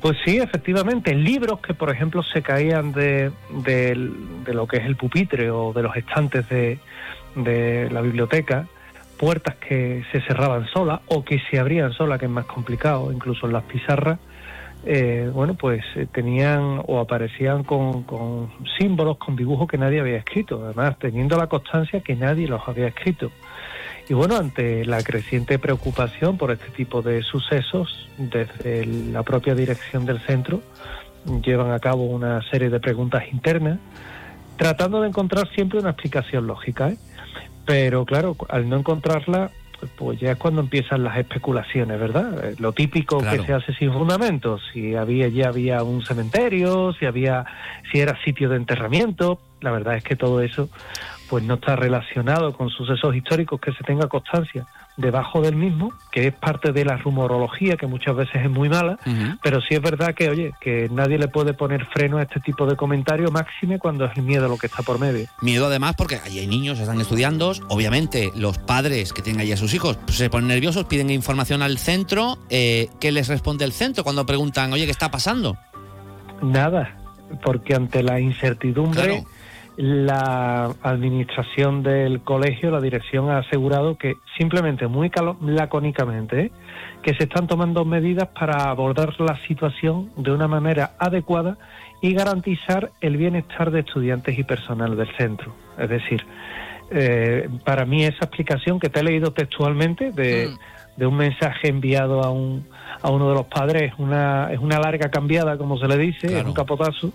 Pues 0.00 0.16
sí, 0.24 0.36
efectivamente, 0.38 1.14
libros 1.14 1.58
que, 1.60 1.74
por 1.74 1.90
ejemplo, 1.90 2.22
se 2.22 2.40
caían 2.42 2.92
de, 2.92 3.32
de 3.64 3.94
lo 4.54 4.66
que 4.68 4.76
es 4.76 4.84
el 4.86 4.96
pupitre 4.96 5.50
o 5.50 5.72
de 5.72 5.82
los 5.82 5.96
estantes 5.96 6.48
de, 6.48 6.78
de 7.34 7.88
la 7.90 8.00
biblioteca, 8.00 8.68
puertas 9.18 9.56
que 9.56 10.04
se 10.12 10.20
cerraban 10.20 10.68
solas 10.72 11.00
o 11.06 11.24
que 11.24 11.40
se 11.50 11.58
abrían 11.58 11.92
solas, 11.92 12.20
que 12.20 12.26
es 12.26 12.30
más 12.30 12.46
complicado, 12.46 13.10
incluso 13.12 13.46
en 13.46 13.52
las 13.52 13.64
pizarras, 13.64 14.20
eh, 14.84 15.30
bueno, 15.32 15.54
pues 15.54 15.82
eh, 15.96 16.06
tenían 16.12 16.82
o 16.86 17.00
aparecían 17.00 17.64
con, 17.64 18.04
con 18.04 18.50
símbolos, 18.78 19.18
con 19.18 19.36
dibujos 19.36 19.68
que 19.68 19.78
nadie 19.78 20.00
había 20.00 20.16
escrito, 20.16 20.64
además 20.64 20.98
teniendo 20.98 21.36
la 21.36 21.46
constancia 21.46 22.00
que 22.00 22.16
nadie 22.16 22.46
los 22.48 22.66
había 22.66 22.88
escrito. 22.88 23.30
Y 24.08 24.14
bueno, 24.14 24.36
ante 24.36 24.86
la 24.86 25.02
creciente 25.02 25.58
preocupación 25.58 26.38
por 26.38 26.50
este 26.50 26.70
tipo 26.70 27.02
de 27.02 27.22
sucesos, 27.22 28.08
desde 28.16 28.86
la 28.86 29.22
propia 29.22 29.54
dirección 29.54 30.06
del 30.06 30.20
centro 30.20 30.62
llevan 31.44 31.72
a 31.72 31.78
cabo 31.78 32.04
una 32.04 32.40
serie 32.50 32.70
de 32.70 32.80
preguntas 32.80 33.24
internas, 33.30 33.78
tratando 34.56 35.02
de 35.02 35.08
encontrar 35.08 35.48
siempre 35.54 35.78
una 35.78 35.90
explicación 35.90 36.46
lógica. 36.46 36.88
¿eh? 36.88 36.96
Pero 37.66 38.06
claro, 38.06 38.34
al 38.48 38.68
no 38.68 38.76
encontrarla, 38.76 39.50
pues 39.96 40.18
ya 40.20 40.32
es 40.32 40.36
cuando 40.38 40.60
empiezan 40.60 41.04
las 41.04 41.16
especulaciones, 41.18 41.98
¿verdad? 42.00 42.44
Eh, 42.44 42.54
Lo 42.58 42.72
típico 42.72 43.18
Claro. 43.18 43.40
que 43.40 43.46
se 43.46 43.52
hace 43.54 43.74
sin 43.74 43.92
fundamentos, 43.92 44.62
si 44.72 44.94
había 44.94 45.28
ya 45.28 45.48
había 45.48 45.82
un 45.82 46.04
cementerio, 46.04 46.92
si 46.94 47.06
había 47.06 47.44
si 47.92 48.00
era 48.00 48.16
sitio 48.24 48.48
de 48.48 48.56
enterramiento, 48.56 49.40
la 49.60 49.70
verdad 49.70 49.96
es 49.96 50.04
que 50.04 50.16
todo 50.16 50.40
eso 50.40 50.68
pues 51.28 51.44
no 51.44 51.54
está 51.54 51.76
relacionado 51.76 52.52
con 52.54 52.70
sucesos 52.70 53.14
históricos 53.14 53.60
que 53.60 53.72
se 53.72 53.84
tenga 53.84 54.08
constancia 54.08 54.66
debajo 54.98 55.40
del 55.40 55.56
mismo, 55.56 55.92
que 56.10 56.26
es 56.26 56.34
parte 56.34 56.72
de 56.72 56.84
la 56.84 56.96
rumorología 56.96 57.76
que 57.76 57.86
muchas 57.86 58.16
veces 58.16 58.42
es 58.42 58.50
muy 58.50 58.68
mala, 58.68 58.98
pero 59.42 59.60
sí 59.60 59.74
es 59.74 59.80
verdad 59.80 60.14
que 60.14 60.28
oye, 60.28 60.52
que 60.60 60.88
nadie 60.90 61.18
le 61.18 61.28
puede 61.28 61.54
poner 61.54 61.86
freno 61.86 62.18
a 62.18 62.22
este 62.22 62.40
tipo 62.40 62.66
de 62.66 62.76
comentarios 62.76 63.30
máxime 63.32 63.78
cuando 63.78 64.04
es 64.04 64.16
el 64.16 64.24
miedo 64.24 64.48
lo 64.48 64.58
que 64.58 64.66
está 64.66 64.82
por 64.82 64.98
medio. 64.98 65.26
Miedo 65.40 65.66
además 65.66 65.94
porque 65.96 66.16
allí 66.16 66.40
hay 66.40 66.46
niños, 66.48 66.80
están 66.80 67.00
estudiando. 67.00 67.52
Obviamente, 67.68 68.30
los 68.34 68.58
padres 68.58 69.12
que 69.12 69.22
tienen 69.22 69.40
allí 69.40 69.52
a 69.52 69.56
sus 69.56 69.72
hijos 69.72 69.96
pues, 70.04 70.18
se 70.18 70.28
ponen 70.28 70.48
nerviosos, 70.48 70.84
piden 70.86 71.10
información 71.10 71.62
al 71.62 71.78
centro. 71.78 72.38
Eh, 72.50 72.88
¿Qué 73.00 73.12
les 73.12 73.28
responde 73.28 73.64
el 73.64 73.72
centro 73.72 74.02
cuando 74.02 74.26
preguntan, 74.26 74.72
oye, 74.72 74.84
¿qué 74.84 74.90
está 74.90 75.10
pasando? 75.10 75.56
Nada, 76.42 76.96
porque 77.42 77.74
ante 77.74 78.02
la 78.02 78.20
incertidumbre, 78.20 79.24
la 79.78 80.74
administración 80.82 81.84
del 81.84 82.20
colegio, 82.22 82.72
la 82.72 82.80
dirección 82.80 83.30
ha 83.30 83.38
asegurado 83.38 83.96
que 83.96 84.16
simplemente, 84.36 84.88
muy 84.88 85.08
lacónicamente, 85.40 86.40
¿eh? 86.40 86.52
que 87.00 87.14
se 87.14 87.24
están 87.24 87.46
tomando 87.46 87.84
medidas 87.84 88.28
para 88.28 88.70
abordar 88.70 89.14
la 89.20 89.38
situación 89.46 90.10
de 90.16 90.32
una 90.32 90.48
manera 90.48 90.96
adecuada 90.98 91.56
y 92.02 92.12
garantizar 92.12 92.90
el 93.00 93.16
bienestar 93.16 93.70
de 93.70 93.80
estudiantes 93.80 94.36
y 94.36 94.42
personal 94.42 94.96
del 94.96 95.16
centro. 95.16 95.54
Es 95.78 95.88
decir, 95.88 96.26
eh, 96.90 97.48
para 97.64 97.84
mí 97.84 98.02
esa 98.02 98.24
explicación 98.24 98.80
que 98.80 98.88
te 98.88 98.98
he 98.98 99.04
leído 99.04 99.32
textualmente 99.32 100.10
de, 100.10 100.50
de 100.96 101.06
un 101.06 101.16
mensaje 101.16 101.68
enviado 101.68 102.24
a, 102.24 102.30
un, 102.32 102.66
a 103.00 103.10
uno 103.10 103.28
de 103.28 103.34
los 103.36 103.46
padres 103.46 103.92
es 103.92 103.98
una, 103.98 104.52
es 104.52 104.58
una 104.58 104.80
larga 104.80 105.08
cambiada, 105.08 105.56
como 105.56 105.78
se 105.78 105.86
le 105.86 105.96
dice, 105.96 106.36
es 106.36 106.44
un 106.44 106.52
capotazo, 106.52 107.12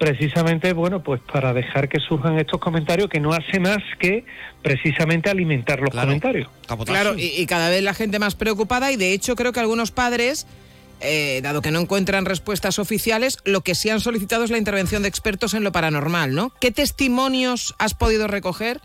precisamente, 0.00 0.72
bueno, 0.72 1.02
pues 1.02 1.20
para 1.30 1.52
dejar 1.52 1.90
que 1.90 2.00
surjan 2.00 2.38
estos 2.38 2.58
comentarios 2.58 3.10
que 3.10 3.20
no 3.20 3.32
hace 3.34 3.60
más 3.60 3.82
que 3.98 4.24
precisamente 4.62 5.28
alimentar 5.28 5.78
los 5.78 5.90
comentarios. 5.90 6.48
Claro, 6.86 7.18
y, 7.18 7.26
y 7.36 7.44
cada 7.44 7.68
vez 7.68 7.82
la 7.82 7.92
gente 7.92 8.18
más 8.18 8.34
preocupada 8.34 8.90
y 8.90 8.96
de 8.96 9.12
hecho 9.12 9.36
creo 9.36 9.52
que 9.52 9.60
algunos 9.60 9.90
padres, 9.90 10.46
eh, 11.02 11.40
dado 11.42 11.60
que 11.60 11.70
no 11.70 11.80
encuentran 11.80 12.24
respuestas 12.24 12.78
oficiales, 12.78 13.40
lo 13.44 13.60
que 13.60 13.74
sí 13.74 13.90
han 13.90 14.00
solicitado 14.00 14.42
es 14.42 14.50
la 14.50 14.56
intervención 14.56 15.02
de 15.02 15.08
expertos 15.08 15.52
en 15.52 15.64
lo 15.64 15.70
paranormal, 15.70 16.34
¿no? 16.34 16.50
¿Qué 16.62 16.70
testimonios 16.70 17.74
has 17.78 17.92
podido 17.92 18.26
recoger? 18.26 18.80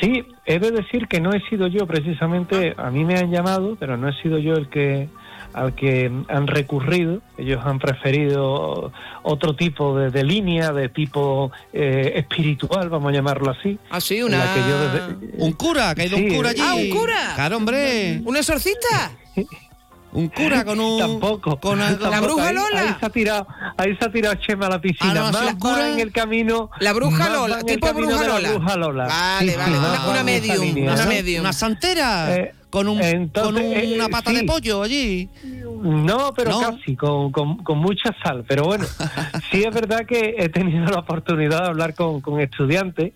Sí, 0.00 0.24
he 0.46 0.58
de 0.58 0.70
decir 0.70 1.08
que 1.08 1.20
no 1.20 1.32
he 1.34 1.40
sido 1.50 1.66
yo 1.66 1.86
precisamente, 1.86 2.74
a 2.78 2.90
mí 2.90 3.04
me 3.04 3.18
han 3.18 3.30
llamado, 3.30 3.76
pero 3.78 3.98
no 3.98 4.08
he 4.08 4.14
sido 4.22 4.38
yo 4.38 4.54
el 4.54 4.70
que 4.70 5.10
al 5.56 5.74
que 5.74 6.12
han 6.28 6.46
recurrido. 6.46 7.22
Ellos 7.38 7.60
han 7.64 7.78
preferido 7.78 8.92
otro 9.22 9.56
tipo 9.56 9.98
de, 9.98 10.10
de 10.10 10.22
línea, 10.22 10.72
de 10.72 10.88
tipo 10.90 11.50
eh, 11.72 12.12
espiritual, 12.16 12.88
vamos 12.90 13.10
a 13.10 13.12
llamarlo 13.14 13.50
así. 13.50 13.78
Ah, 13.90 14.00
sí, 14.00 14.22
una... 14.22 14.38
la 14.44 14.54
que 14.54 14.60
yo 14.60 14.80
desde- 14.80 15.42
Un 15.44 15.52
cura, 15.54 15.94
que 15.94 16.02
ha 16.02 16.04
ido 16.06 16.16
un 16.18 16.28
Sí, 16.30 16.36
cura 16.36 16.50
eh. 16.50 16.52
allí. 16.52 16.62
¡Ah, 16.62 16.74
un 16.74 16.90
cura! 17.00 17.32
Claro, 17.34 17.56
hombre. 17.56 18.20
¿Un 18.24 18.36
exorcista? 18.36 19.10
Un 20.12 20.28
cura 20.28 20.64
con 20.64 20.80
un. 20.80 20.98
Tampoco. 20.98 21.58
Con 21.60 21.80
algo- 21.82 22.08
Tampoco, 22.08 22.40
ahí- 22.40 22.56
Ahí 22.56 22.94
se 22.98 23.06
ha 23.06 23.10
tirado, 23.10 23.46
ahí 23.76 23.96
se 23.98 24.04
ha 24.06 24.10
tirado 24.12 24.34
Chema 24.36 24.66
a 24.66 24.70
la 24.70 24.80
piscina. 24.80 25.10
Ah, 25.10 25.14
no, 25.14 25.32
más 25.32 25.46
va 25.46 25.58
cura- 25.58 25.88
en 25.92 26.00
el 26.00 26.10
camino. 26.12 26.70
La 26.80 26.92
bruja 26.94 27.28
Lola, 27.28 27.62
tipo 27.62 27.92
bruja 27.92 28.22
la 28.22 28.26
Lola. 28.28 28.50
bruja 28.52 28.76
Lola. 28.76 29.06
Vale, 29.06 29.52
Sí, 29.52 29.58
vale, 29.58 29.72
sí, 29.72 29.78
una- 29.78 30.08
una 30.10 30.22
medium, 30.22 30.60
línea, 30.62 30.92
una 30.92 31.02
¿no? 31.02 31.08
medium. 31.10 31.40
Una 31.40 31.52
santera. 31.52 32.34
Eh, 32.36 32.54
con, 32.70 32.88
un, 32.88 33.00
Entonces, 33.02 33.52
con 33.64 33.72
eh, 33.72 33.92
una 33.94 34.08
pata 34.08 34.32
de 34.32 34.44
pollo 34.44 34.82
allí. 34.82 35.28
No, 35.82 36.32
pero 36.34 36.50
¿No? 36.50 36.60
casi, 36.60 36.96
con, 36.96 37.30
con- 37.32 37.58
con 37.58 37.78
mucha 37.78 38.14
sal. 38.22 38.44
Pero 38.48 38.64
bueno, 38.64 38.84
sí 39.50 39.62
es 39.64 39.72
verdad 39.74 40.04
que 40.06 40.36
he 40.38 40.48
tenido 40.48 40.84
la 40.86 41.00
oportunidad 41.00 41.62
de 41.62 41.66
hablar 41.68 41.94
con, 41.94 42.20
con 42.20 42.40
estudiantes 42.40 43.12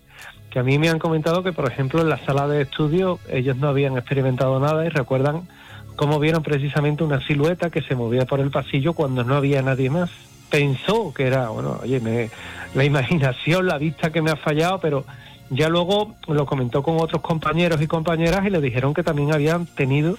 que 0.49 0.59
a 0.59 0.63
mí 0.63 0.77
me 0.77 0.89
han 0.89 0.99
comentado 0.99 1.43
que, 1.43 1.53
por 1.53 1.71
ejemplo, 1.71 2.01
en 2.01 2.09
la 2.09 2.17
sala 2.25 2.45
de 2.47 2.63
estudio 2.63 3.19
ellos 3.29 3.55
no 3.57 3.69
habían 3.69 3.97
experimentado 3.97 4.59
nada 4.59 4.85
y 4.85 4.89
recuerdan 4.89 5.47
cómo 5.95 6.19
vieron 6.19 6.43
precisamente 6.43 7.03
una 7.05 7.25
silueta 7.25 7.69
que 7.69 7.81
se 7.81 7.95
movía 7.95 8.25
por 8.25 8.39
el 8.41 8.51
pasillo 8.51 8.91
cuando 8.93 9.23
no 9.23 9.35
había 9.35 9.61
nadie 9.61 9.89
más. 9.89 10.09
Pensó 10.49 11.13
que 11.13 11.27
era, 11.27 11.49
bueno, 11.49 11.79
oye, 11.81 11.99
me- 12.01 12.29
la 12.75 12.83
imaginación, 12.83 13.65
la 13.65 13.77
vista 13.77 14.11
que 14.11 14.21
me 14.21 14.31
ha 14.31 14.35
fallado, 14.35 14.79
pero 14.79 15.05
ya 15.51 15.69
luego 15.69 16.15
lo 16.27 16.45
comentó 16.47 16.81
con 16.81 16.97
otros 16.99 17.21
compañeros 17.21 17.79
y 17.81 17.87
compañeras 17.87 18.45
y 18.45 18.49
le 18.49 18.59
dijeron 18.61 18.93
que 18.93 19.03
también 19.03 19.33
habían 19.33 19.65
tenido 19.67 20.17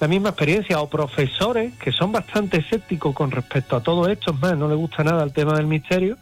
la 0.00 0.08
misma 0.08 0.30
experiencia 0.30 0.80
o 0.80 0.88
profesores 0.90 1.72
que 1.78 1.92
son 1.92 2.10
bastante 2.12 2.58
escépticos 2.58 3.14
con 3.14 3.30
respecto 3.30 3.76
a 3.76 3.80
todo 3.82 4.08
esto, 4.08 4.32
es 4.32 4.40
más, 4.40 4.58
no 4.58 4.68
le 4.68 4.74
gusta 4.74 5.04
nada 5.04 5.22
el 5.22 5.32
tema 5.32 5.54
del 5.54 5.66
misterio. 5.66 6.16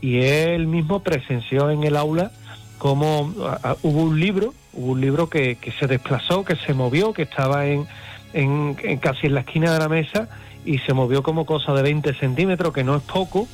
Y 0.00 0.20
él 0.20 0.68
mismo 0.68 1.00
presenció 1.02 1.68
en 1.70 1.82
el 1.82 1.96
aula 1.96 2.30
como 2.78 3.32
hubo 3.82 4.02
un 4.02 4.20
libro, 4.20 4.54
hubo 4.72 4.92
un 4.92 5.00
libro 5.00 5.28
que, 5.28 5.56
que 5.56 5.72
se 5.72 5.88
desplazó, 5.88 6.44
que 6.44 6.54
se 6.54 6.72
movió, 6.74 7.12
que 7.12 7.22
estaba 7.22 7.66
en, 7.66 7.84
en- 8.32 8.76
en 8.84 8.98
casi 8.98 9.26
en 9.26 9.34
la 9.34 9.40
esquina 9.40 9.72
de 9.72 9.78
la 9.80 9.88
mesa 9.88 10.28
y 10.64 10.78
se 10.78 10.92
movió 10.92 11.22
como 11.22 11.46
cosa 11.46 11.72
de 11.72 11.82
20 11.82 12.14
centímetros, 12.14 12.72
que 12.72 12.84
no 12.84 12.96
es 12.96 13.02
poco, 13.02 13.48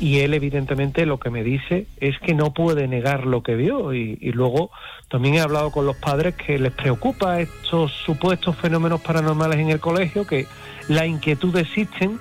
y 0.00 0.20
él 0.20 0.34
evidentemente 0.34 1.06
lo 1.06 1.18
que 1.18 1.30
me 1.30 1.42
dice 1.42 1.86
es 2.00 2.18
que 2.20 2.34
no 2.34 2.52
puede 2.52 2.86
negar 2.86 3.26
lo 3.26 3.42
que 3.42 3.56
vio 3.56 3.94
y, 3.94 4.16
y 4.20 4.30
luego 4.30 4.70
también 5.08 5.34
he 5.34 5.40
hablado 5.40 5.72
con 5.72 5.86
los 5.86 5.96
padres 5.96 6.34
que 6.36 6.58
les 6.58 6.72
preocupa 6.72 7.40
estos 7.40 7.92
supuestos 7.92 8.56
fenómenos 8.56 9.00
paranormales 9.00 9.58
en 9.58 9.70
el 9.70 9.80
colegio, 9.80 10.26
que 10.26 10.46
la 10.88 11.06
inquietud 11.06 11.56
existen 11.56 12.18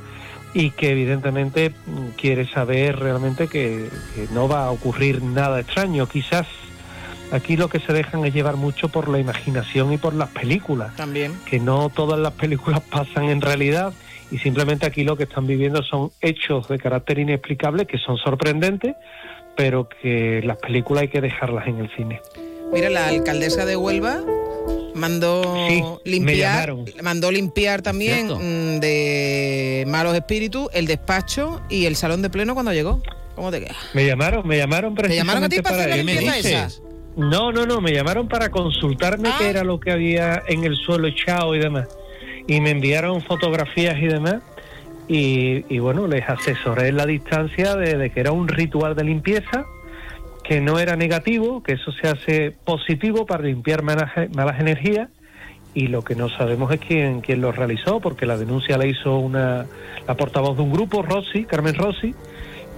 y 0.54 0.72
que 0.72 0.92
evidentemente 0.92 1.70
mm, 1.70 2.08
quiere 2.18 2.48
saber 2.48 2.98
realmente 2.98 3.48
que, 3.48 3.90
que 4.16 4.28
no 4.34 4.48
va 4.48 4.66
a 4.66 4.72
ocurrir 4.72 5.22
nada 5.22 5.60
extraño. 5.60 6.08
Quizás 6.08 6.48
aquí 7.32 7.58
lo 7.58 7.70
que 7.70 7.80
se 7.80 7.94
dejan 7.94 8.26
es 8.26 8.34
llevar 8.34 8.56
mucho 8.56 8.90
por 8.90 9.08
la 9.08 9.20
imaginación 9.20 9.94
y 9.94 9.98
por 9.98 10.14
las 10.14 10.30
películas 10.30 10.96
También. 10.96 11.34
que 11.46 11.60
no 11.60 11.90
todas 11.90 12.20
las 12.20 12.34
películas 12.34 12.82
pasan 12.90 13.26
en 13.26 13.42
realidad 13.42 13.94
y 14.32 14.38
simplemente 14.40 14.86
aquí 14.86 15.04
lo 15.04 15.16
que 15.16 15.24
están 15.24 15.48
viviendo 15.48 15.82
son 15.84 16.12
hechos 16.22 16.68
de 16.68 16.78
carácter 16.80 17.20
inexplicable 17.20 17.86
que 17.86 17.98
son 17.98 18.18
sorprendentes, 18.18 18.96
pero 19.56 19.88
que 19.90 20.42
las 20.44 20.58
películas 20.58 21.04
hay 21.04 21.08
que 21.08 21.22
dejarlas 21.22 21.68
en 21.68 21.80
el 21.80 21.96
cine. 21.96 22.22
Mira, 22.74 22.90
la 22.90 23.08
alcaldesa 23.08 23.66
de 23.66 23.76
Huelva 23.78 24.22
mandó 24.94 25.68
Sí, 25.70 25.84
limpiar, 26.06 26.76
mandó 27.02 27.32
limpiar 27.32 27.82
también 27.82 28.28
Cierto. 28.28 28.40
mm, 28.40 28.80
de 28.80 29.86
malos 29.88 30.16
espíritus 30.16 30.68
el 30.74 30.86
despacho 30.88 31.62
y 31.70 31.86
el 31.86 31.96
salón 31.96 32.22
de 32.22 32.30
pleno 32.30 32.54
cuando 32.54 32.74
llegó. 32.74 33.02
¿Cómo 33.36 33.52
te 33.52 33.60
quedas? 33.60 33.78
Me 33.94 34.06
llamaron, 34.06 34.48
me 34.48 34.58
llamaron 34.58 34.96
¿Te 34.96 35.16
llamaron 35.16 35.44
a 35.44 35.50
ti 35.50 35.62
precisamente 35.62 36.26
para 36.26 36.32
hacer 36.34 36.54
la 36.54 36.62
esa? 36.68 36.82
No, 37.16 37.52
no, 37.52 37.66
no, 37.66 37.82
me 37.82 37.94
llamaron 37.94 38.28
para 38.28 38.50
consultarme 38.50 39.30
qué 39.38 39.50
era 39.50 39.64
lo 39.64 39.80
que 39.80 39.92
había 39.92 40.44
en 40.48 40.64
el 40.64 40.76
suelo 40.76 41.08
echado 41.08 41.56
y 41.56 41.60
demás. 41.60 41.88
Y 42.48 42.62
me 42.62 42.72
enviaron 42.72 43.22
fotografías 43.22 43.98
y 44.02 44.08
demás. 44.08 44.42
Y, 45.08 45.66
y 45.74 45.80
bueno, 45.80 46.08
les 46.08 46.28
asesoré 46.28 46.90
en 46.90 46.98
la 46.98 47.06
distancia 47.06 47.76
de, 47.76 47.98
de 47.98 48.10
que 48.10 48.20
era 48.20 48.32
un 48.32 48.48
ritual 48.48 48.96
de 48.96 49.04
limpieza, 49.04 49.66
que 50.44 50.62
no 50.62 50.80
era 50.80 50.96
negativo, 50.96 51.62
que 51.62 51.74
eso 51.74 51.92
se 51.92 52.08
hace 52.08 52.52
positivo 52.52 53.26
para 53.26 53.44
limpiar 53.44 53.84
malas, 53.84 54.12
malas 54.34 54.60
energías. 54.60 55.10
Y 55.74 55.88
lo 55.88 56.02
que 56.02 56.16
no 56.16 56.30
sabemos 56.30 56.72
es 56.72 56.80
quién, 56.80 57.22
quién 57.22 57.42
lo 57.42 57.52
realizó, 57.52 58.00
porque 58.00 58.26
la 58.26 58.38
denuncia 58.38 58.78
la 58.78 58.88
hizo 58.88 59.18
una, 59.20 59.66
la 60.08 60.16
portavoz 60.16 60.58
de 60.58 60.64
un 60.64 60.72
grupo, 60.72 61.04
Rossi, 61.04 61.46
Carmen 61.46 61.76
Rossi, 61.76 62.16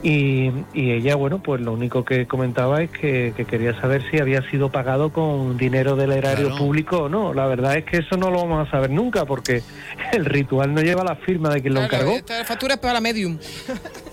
y, 0.01 0.49
y 0.73 0.91
ella, 0.91 1.15
bueno, 1.15 1.43
pues 1.43 1.59
lo 1.61 1.73
único 1.73 2.05
que 2.05 2.25
comentaba 2.25 2.81
es 2.81 2.89
que, 2.89 3.33
que 3.35 3.45
quería 3.45 3.79
saber 3.81 4.01
si 4.09 4.17
había 4.19 4.41
sido 4.49 4.71
pagado 4.71 5.11
con 5.11 5.57
dinero 5.57 5.95
del 5.95 6.11
erario 6.13 6.47
Claro. 6.47 6.57
público 6.63 6.97
o 7.03 7.09
no. 7.09 7.33
La 7.33 7.47
verdad 7.47 7.75
es 7.77 7.83
que 7.85 7.97
eso 7.97 8.15
no 8.15 8.29
lo 8.31 8.37
vamos 8.41 8.67
a 8.67 8.71
saber 8.71 8.89
nunca 8.91 9.25
porque 9.25 9.61
el 10.13 10.25
ritual 10.25 10.73
no 10.73 10.81
lleva 10.81 11.03
la 11.03 11.15
firma 11.15 11.49
de 11.49 11.61
quien 11.61 11.73
lo 11.73 11.83
encargó. 11.83 12.11
Esta 12.13 12.43
factura 12.45 12.75
es 12.75 12.79
para 12.79 12.93
la 12.93 13.01
medium. 13.01 13.37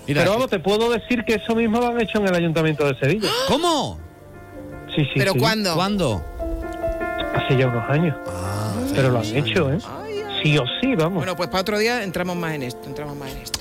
Pero 0.05 0.31
vamos, 0.31 0.49
te 0.49 0.59
puedo 0.59 0.89
decir 0.91 1.23
que 1.25 1.35
eso 1.35 1.55
mismo 1.55 1.79
lo 1.79 1.87
han 1.87 2.01
hecho 2.01 2.17
en 2.19 2.27
el 2.27 2.35
Ayuntamiento 2.35 2.85
de 2.85 2.95
Sevilla. 2.99 3.29
¿Cómo? 3.47 3.99
Sí, 4.95 5.03
sí. 5.05 5.11
¿Pero 5.15 5.33
sí. 5.33 5.39
cuándo? 5.39 5.73
¿Cuándo? 5.75 6.25
Hace 7.35 7.57
ya 7.57 7.67
unos 7.67 7.89
años. 7.89 8.15
Pero 8.95 9.09
lo 9.11 9.19
han 9.19 9.35
hecho, 9.35 9.71
¿eh? 9.71 9.77
Sí 10.43 10.57
o 10.57 10.63
sí, 10.81 10.95
vamos. 10.95 11.15
Bueno, 11.19 11.35
pues 11.35 11.49
para 11.49 11.61
otro 11.61 11.77
día 11.77 12.03
entramos 12.03 12.35
más 12.35 12.53
en 12.53 12.63
esto, 12.63 12.81
entramos 12.87 13.15
más 13.17 13.31
en 13.31 13.37
esto. 13.37 13.56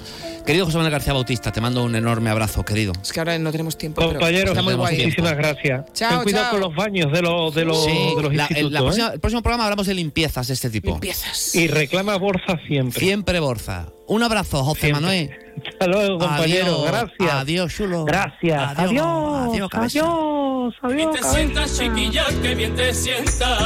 Querido 0.46 0.64
José 0.64 0.76
Manuel 0.76 0.92
García 0.92 1.12
Bautista, 1.12 1.50
te 1.50 1.60
mando 1.60 1.82
un 1.82 1.96
enorme 1.96 2.30
abrazo, 2.30 2.64
querido. 2.64 2.92
Es 3.02 3.12
que 3.12 3.18
ahora 3.18 3.36
no 3.36 3.50
tenemos 3.50 3.76
tiempo. 3.76 4.00
pero 4.00 4.12
Compañeros, 4.12 4.50
está 4.50 4.62
muy 4.62 4.74
guay. 4.74 4.96
muchísimas 4.96 5.36
gracias. 5.36 5.92
Chao, 5.92 6.10
Ten 6.10 6.22
cuidado 6.22 6.44
chao. 6.44 6.50
con 6.52 6.60
los 6.60 6.74
baños 6.76 7.12
de 7.12 7.20
los, 7.22 7.52
de 7.52 7.64
los, 7.64 7.84
Sí, 7.84 7.90
de 8.16 8.22
los 8.22 8.32
la- 8.34 8.42
institutos. 8.44 8.56
el, 8.68 8.72
la 8.72 8.78
¿eh? 8.78 8.82
próxima- 8.82 9.08
el 9.14 9.20
próximo 9.20 9.42
programa 9.42 9.64
hablamos 9.64 9.86
de 9.88 9.94
limpiezas 9.94 10.46
de 10.46 10.54
este 10.54 10.70
tipo. 10.70 10.92
Limpiezas. 10.92 11.52
Y 11.56 11.66
reclama 11.66 12.16
Borza 12.16 12.58
siempre. 12.68 13.00
Siempre 13.00 13.40
Borza. 13.40 13.88
Un 14.08 14.22
abrazo, 14.22 14.64
José 14.64 14.80
Siempre. 14.80 15.00
Manuel. 15.00 15.30
Hasta 15.68 15.86
luego, 15.86 16.18
compañero. 16.18 16.86
Adiós, 16.86 16.90
Gracias. 16.90 17.34
Adiós, 17.34 17.74
chulo. 17.74 18.04
Gracias. 18.04 18.78
Adiós. 18.78 18.88
Adiós. 18.90 19.48
Adiós, 19.50 19.70
cabeza. 19.70 20.00
Adiós. 20.00 20.74
Adiós. 20.82 21.12
te 21.12 21.20
cabeza. 21.20 21.32
sientas, 21.32 21.78
chiquilla, 21.78 22.24
que 22.42 22.54
bien 22.54 22.74
te 22.74 22.94
sienta. 22.94 23.58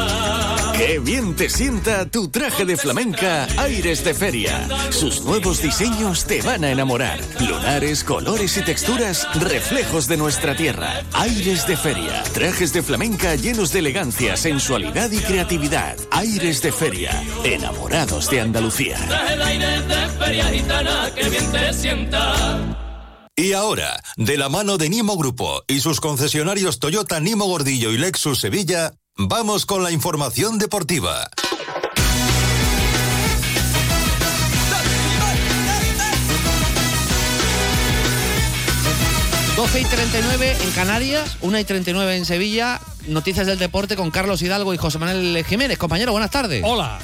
Qué 0.76 0.98
bien 0.98 1.36
te 1.36 1.48
sienta 1.50 2.06
tu 2.06 2.30
traje 2.30 2.64
de 2.64 2.76
flamenca 2.76 3.46
Aires 3.58 4.02
de 4.04 4.14
Feria. 4.14 4.66
Sus 4.90 5.22
nuevos 5.24 5.60
diseños 5.60 6.24
te 6.24 6.40
van 6.42 6.64
a 6.64 6.70
enamorar. 6.70 7.18
Lunares, 7.38 8.02
colores 8.02 8.56
y 8.56 8.62
texturas, 8.62 9.28
reflejos 9.40 10.08
de 10.08 10.16
nuestra 10.16 10.54
tierra. 10.54 11.02
Aires 11.12 11.66
de 11.66 11.76
Feria. 11.76 12.22
Trajes 12.32 12.72
de 12.72 12.82
flamenca 12.82 13.34
llenos 13.34 13.72
de 13.72 13.80
elegancia, 13.80 14.36
sensualidad 14.36 15.10
y 15.10 15.18
creatividad. 15.18 15.96
Aires 16.10 16.62
de 16.62 16.72
Feria. 16.72 17.10
Enamorados 17.44 18.30
de 18.30 18.40
Andalucía. 18.40 18.96
Traje 20.30 20.42
de 20.42 20.42
aire 20.42 20.62
de 20.62 20.62
feria 20.62 20.62
gitana, 20.62 21.14
que 21.14 21.28
bien 21.28 21.52
te 21.52 21.72
sienta. 21.72 22.76
Y 23.36 23.52
ahora, 23.52 24.00
de 24.16 24.36
la 24.36 24.48
mano 24.48 24.78
de 24.78 24.88
Nimo 24.88 25.16
Grupo 25.16 25.62
y 25.66 25.80
sus 25.80 26.00
concesionarios 26.00 26.78
Toyota 26.78 27.20
Nimo 27.20 27.46
Gordillo 27.46 27.90
y 27.90 27.98
Lexus 27.98 28.38
Sevilla, 28.38 28.92
vamos 29.16 29.66
con 29.66 29.82
la 29.82 29.90
información 29.90 30.58
deportiva. 30.58 31.28
Doce 39.56 39.80
y 39.80 39.84
39 39.84 40.56
en 40.62 40.70
Canarias, 40.70 41.36
1 41.40 41.58
y 41.58 41.64
39 41.64 42.16
en 42.16 42.24
Sevilla. 42.24 42.80
Noticias 43.08 43.46
del 43.46 43.58
deporte 43.58 43.96
con 43.96 44.10
Carlos 44.10 44.40
Hidalgo 44.42 44.72
y 44.74 44.78
José 44.78 44.98
Manuel 44.98 45.44
Jiménez. 45.44 45.76
Compañero, 45.76 46.12
buenas 46.12 46.30
tardes. 46.30 46.62
Hola. 46.64 46.98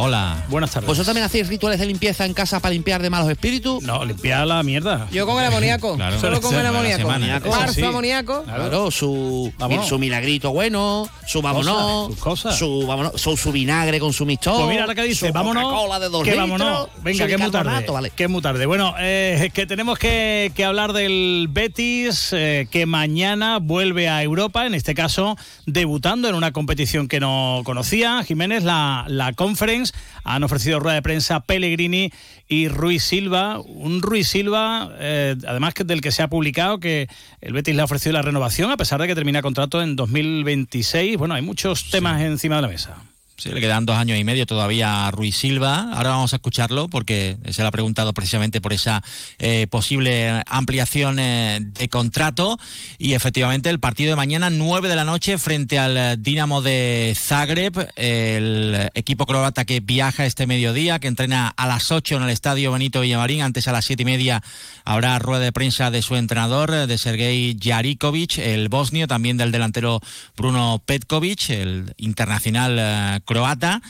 Hola. 0.00 0.44
Buenas 0.48 0.70
tardes. 0.70 0.86
¿Vosotros 0.86 1.06
también 1.06 1.24
hacéis 1.26 1.48
rituales 1.48 1.80
de 1.80 1.86
limpieza 1.86 2.24
en 2.24 2.32
casa 2.32 2.60
para 2.60 2.72
limpiar 2.72 3.02
de 3.02 3.10
malos 3.10 3.28
espíritus? 3.30 3.82
No, 3.82 4.04
limpiar 4.04 4.46
la 4.46 4.62
mierda. 4.62 5.08
Yo 5.10 5.26
con 5.26 5.40
el 5.42 5.46
amoníaco. 5.50 5.96
Claro. 5.96 6.20
Solo 6.20 6.40
con 6.40 6.54
el 6.54 6.64
amoníaco. 6.66 7.08
Marzo, 7.50 7.74
Sí. 7.74 7.82
amoníaco. 7.82 8.44
Claro, 8.44 8.90
su, 8.92 9.52
su 9.88 9.98
milagrito 9.98 10.52
bueno, 10.52 11.08
su 11.26 11.42
vámonos, 11.42 12.06
sus 12.12 12.16
cosas. 12.18 12.56
Su, 12.56 12.86
vámonos, 12.86 13.20
su, 13.20 13.36
su 13.36 13.50
vinagre 13.50 13.98
con 13.98 14.12
su 14.12 14.24
mixto. 14.24 14.54
Pues 14.56 14.68
mira, 14.68 14.82
ahora 14.82 14.94
que 14.94 15.02
dice, 15.02 15.26
su 15.28 15.32
vámonos. 15.32 15.64
Coca-Cola 15.64 15.98
de 15.98 16.08
dos 16.08 16.22
que 16.22 16.30
litros, 16.30 16.48
vámonos. 16.48 16.88
Venga, 17.02 17.26
que 17.26 17.34
es 17.34 17.40
muy 17.40 17.50
tarde. 17.50 17.86
vale. 17.90 18.10
Que 18.10 18.22
es 18.24 18.30
muy 18.30 18.40
tarde. 18.42 18.66
Bueno, 18.66 18.94
eh, 19.00 19.50
que 19.52 19.66
tenemos 19.66 19.98
que, 19.98 20.52
que 20.54 20.64
hablar 20.64 20.92
del 20.92 21.48
Betis, 21.50 22.28
eh, 22.32 22.68
que 22.70 22.86
mañana 22.86 23.58
vuelve 23.58 24.08
a 24.08 24.22
Europa, 24.22 24.64
en 24.64 24.74
este 24.74 24.94
caso 24.94 25.36
debutando 25.66 26.28
en 26.28 26.36
una 26.36 26.52
competición 26.52 27.08
que 27.08 27.18
no 27.18 27.62
conocía. 27.64 28.22
Jiménez, 28.22 28.62
la, 28.62 29.04
la 29.08 29.32
Conference, 29.32 29.87
han 30.24 30.44
ofrecido 30.44 30.80
rueda 30.80 30.94
de 30.94 31.02
prensa 31.02 31.40
Pellegrini 31.40 32.12
y 32.48 32.68
Ruiz 32.68 33.02
Silva. 33.02 33.60
Un 33.60 34.02
Ruiz 34.02 34.28
Silva, 34.28 34.90
eh, 34.98 35.36
además 35.46 35.74
que 35.74 35.84
del 35.84 36.00
que 36.00 36.12
se 36.12 36.22
ha 36.22 36.28
publicado 36.28 36.80
que 36.80 37.08
el 37.40 37.52
Betis 37.52 37.74
le 37.74 37.82
ha 37.82 37.84
ofrecido 37.84 38.12
la 38.12 38.22
renovación, 38.22 38.70
a 38.70 38.76
pesar 38.76 39.00
de 39.00 39.06
que 39.06 39.14
termina 39.14 39.42
contrato 39.42 39.82
en 39.82 39.96
2026. 39.96 41.16
Bueno, 41.16 41.34
hay 41.34 41.42
muchos 41.42 41.90
temas 41.90 42.20
encima 42.22 42.56
de 42.56 42.62
la 42.62 42.68
mesa. 42.68 42.96
Sí, 43.38 43.50
le 43.50 43.60
quedan 43.60 43.86
dos 43.86 43.96
años 43.96 44.18
y 44.18 44.24
medio 44.24 44.46
todavía 44.46 45.06
a 45.06 45.12
Ruiz 45.12 45.36
Silva. 45.36 45.92
Ahora 45.92 46.10
vamos 46.10 46.32
a 46.32 46.36
escucharlo 46.36 46.88
porque 46.88 47.36
se 47.48 47.62
le 47.62 47.68
ha 47.68 47.70
preguntado 47.70 48.12
precisamente 48.12 48.60
por 48.60 48.72
esa 48.72 49.00
eh, 49.38 49.68
posible 49.70 50.42
ampliación 50.48 51.20
eh, 51.20 51.60
de 51.62 51.88
contrato. 51.88 52.58
Y 52.98 53.12
efectivamente 53.12 53.70
el 53.70 53.78
partido 53.78 54.10
de 54.10 54.16
mañana, 54.16 54.50
9 54.50 54.88
de 54.88 54.96
la 54.96 55.04
noche, 55.04 55.38
frente 55.38 55.78
al 55.78 55.96
eh, 55.96 56.16
Dinamo 56.18 56.62
de 56.62 57.14
Zagreb, 57.16 57.90
el 57.94 58.90
equipo 58.94 59.24
croata 59.24 59.64
que 59.64 59.78
viaja 59.78 60.26
este 60.26 60.48
mediodía, 60.48 60.98
que 60.98 61.06
entrena 61.06 61.46
a 61.56 61.68
las 61.68 61.92
8 61.92 62.16
en 62.16 62.24
el 62.24 62.30
estadio 62.30 62.72
Benito 62.72 63.02
Villamarín. 63.02 63.42
Antes 63.42 63.68
a 63.68 63.72
las 63.72 63.84
siete 63.84 64.02
y 64.02 64.06
media 64.06 64.42
habrá 64.84 65.16
rueda 65.20 65.44
de 65.44 65.52
prensa 65.52 65.92
de 65.92 66.02
su 66.02 66.16
entrenador, 66.16 66.88
de 66.88 66.98
Sergei 66.98 67.56
Jarikovic, 67.56 68.38
el 68.38 68.68
bosnio, 68.68 69.06
también 69.06 69.36
del 69.36 69.52
delantero 69.52 70.00
Bruno 70.36 70.82
Petkovic, 70.84 71.50
el 71.50 71.94
internacional 71.98 72.78
eh, 72.80 73.20
croata. 73.28 73.82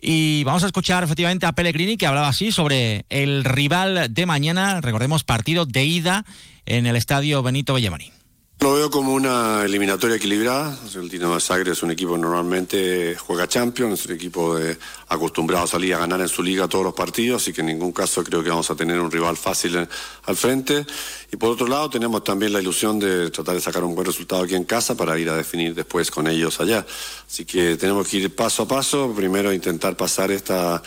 Y 0.00 0.44
vamos 0.44 0.62
a 0.62 0.66
escuchar 0.66 1.02
efectivamente 1.02 1.46
a 1.46 1.52
Pellegrini 1.52 1.96
que 1.96 2.06
hablaba 2.06 2.28
así 2.28 2.52
sobre 2.52 3.06
el 3.08 3.44
rival 3.44 4.12
de 4.12 4.26
mañana, 4.26 4.80
recordemos 4.80 5.24
partido 5.24 5.64
de 5.64 5.84
ida 5.84 6.24
en 6.66 6.86
el 6.86 6.96
estadio 6.96 7.42
Benito 7.42 7.74
Villamarín. 7.74 8.21
Lo 8.62 8.74
veo 8.74 8.92
como 8.92 9.12
una 9.12 9.64
eliminatoria 9.64 10.14
equilibrada. 10.14 10.78
El 10.94 11.08
Dinamo 11.08 11.34
de 11.34 11.40
Zagreb 11.40 11.72
es 11.72 11.82
un 11.82 11.90
equipo 11.90 12.12
que 12.12 12.20
normalmente 12.20 13.16
juega 13.16 13.48
Champions, 13.48 13.98
es 13.98 14.06
un 14.06 14.12
equipo 14.12 14.54
de, 14.54 14.78
acostumbrado 15.08 15.64
a 15.64 15.66
salir 15.66 15.92
a 15.94 15.98
ganar 15.98 16.20
en 16.20 16.28
su 16.28 16.44
liga 16.44 16.68
todos 16.68 16.84
los 16.84 16.94
partidos, 16.94 17.42
así 17.42 17.52
que 17.52 17.62
en 17.62 17.66
ningún 17.66 17.90
caso 17.90 18.22
creo 18.22 18.40
que 18.40 18.50
vamos 18.50 18.70
a 18.70 18.76
tener 18.76 19.00
un 19.00 19.10
rival 19.10 19.36
fácil 19.36 19.76
al 19.78 20.36
frente. 20.36 20.86
Y 21.32 21.36
por 21.36 21.50
otro 21.50 21.66
lado 21.66 21.90
tenemos 21.90 22.22
también 22.22 22.52
la 22.52 22.60
ilusión 22.60 23.00
de 23.00 23.32
tratar 23.32 23.56
de 23.56 23.60
sacar 23.60 23.82
un 23.82 23.96
buen 23.96 24.06
resultado 24.06 24.44
aquí 24.44 24.54
en 24.54 24.62
casa 24.62 24.96
para 24.96 25.18
ir 25.18 25.28
a 25.28 25.36
definir 25.36 25.74
después 25.74 26.12
con 26.12 26.28
ellos 26.28 26.60
allá. 26.60 26.86
Así 27.26 27.44
que 27.44 27.76
tenemos 27.76 28.06
que 28.06 28.18
ir 28.18 28.36
paso 28.36 28.62
a 28.62 28.68
paso. 28.68 29.12
Primero 29.12 29.52
intentar 29.52 29.96
pasar 29.96 30.30
esta 30.30 30.80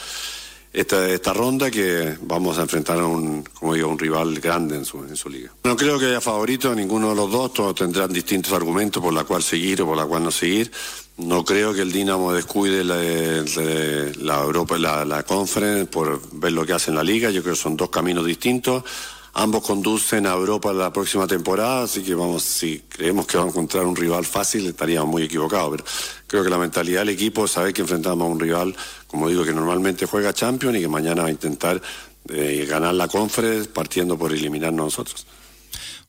esta, 0.76 1.10
esta 1.10 1.32
ronda 1.32 1.72
que 1.72 2.18
vamos 2.22 2.58
a 2.58 2.64
enfrentar 2.64 3.00
a 3.00 3.06
un, 3.06 3.44
como 3.44 3.74
digo, 3.74 3.88
un 3.88 3.98
rival 3.98 4.38
grande 4.42 4.76
en 4.76 4.84
su, 4.84 5.00
en 5.00 5.16
su 5.16 5.30
liga. 5.30 5.52
No 5.64 5.78
creo 5.78 5.98
que 5.98 6.08
haya 6.08 6.20
favorito, 6.20 6.76
ninguno 6.76 7.10
de 7.10 7.16
los 7.16 7.32
dos, 7.32 7.54
todos 7.54 7.76
tendrán 7.76 8.12
distintos 8.12 8.52
argumentos 8.52 9.02
por 9.02 9.14
la 9.14 9.24
cual 9.24 9.42
seguir 9.42 9.82
o 9.82 9.86
por 9.86 9.96
la 9.96 10.06
cual 10.06 10.24
no 10.24 10.32
seguir. 10.32 10.70
No 11.18 11.46
creo 11.46 11.74
que 11.74 11.82
el 11.82 11.94
Dinamo 11.94 12.34
descuide 12.34 12.84
la, 12.84 13.02
Europa, 14.42 14.78
la, 14.78 15.06
la 15.06 15.24
Conference 15.24 15.86
por 15.86 16.22
ver 16.34 16.52
lo 16.52 16.66
que 16.66 16.74
hace 16.74 16.92
en 16.92 16.98
la 16.98 17.04
liga. 17.04 17.30
Yo 17.30 17.42
creo 17.42 17.56
que 17.56 17.62
son 17.62 17.78
dos 17.78 17.90
caminos 17.90 18.26
distintos. 18.26 18.84
Ambos 19.38 19.64
conducen 19.64 20.28
a 20.28 20.34
Europa 20.34 20.72
la 20.72 20.94
próxima 20.94 21.28
temporada, 21.28 21.84
así 21.84 22.02
que 22.04 22.16
vamos, 22.16 22.42
si 22.42 22.86
creemos 22.88 23.28
que 23.28 23.36
vamos 23.36 23.54
a 23.54 23.58
encontrar 23.58 23.86
un 23.86 23.94
rival 23.94 24.26
fácil, 24.26 24.66
estaríamos 24.66 25.10
muy 25.10 25.24
equivocados. 25.24 25.72
Pero 25.72 25.86
creo 26.26 26.44
que 26.46 26.50
la 26.50 26.58
mentalidad 26.58 27.02
del 27.02 27.10
equipo 27.10 27.44
es 27.44 27.52
saber 27.52 27.74
que 27.74 27.82
enfrentamos 27.82 28.26
a 28.26 28.32
un 28.32 28.40
rival, 28.40 28.74
como 29.16 29.30
digo, 29.30 29.46
que 29.46 29.54
normalmente 29.54 30.06
juega 30.06 30.34
Champions 30.34 30.76
y 30.76 30.82
que 30.82 30.90
mañana 30.90 31.22
va 31.22 31.30
a 31.30 31.32
intentar 31.32 31.82
eh, 32.28 32.66
ganar 32.70 32.94
la 32.96 33.08
Conference 33.08 33.70
partiendo 33.70 34.18
por 34.18 34.34
eliminarnos 34.34 34.88
nosotros. 34.88 35.26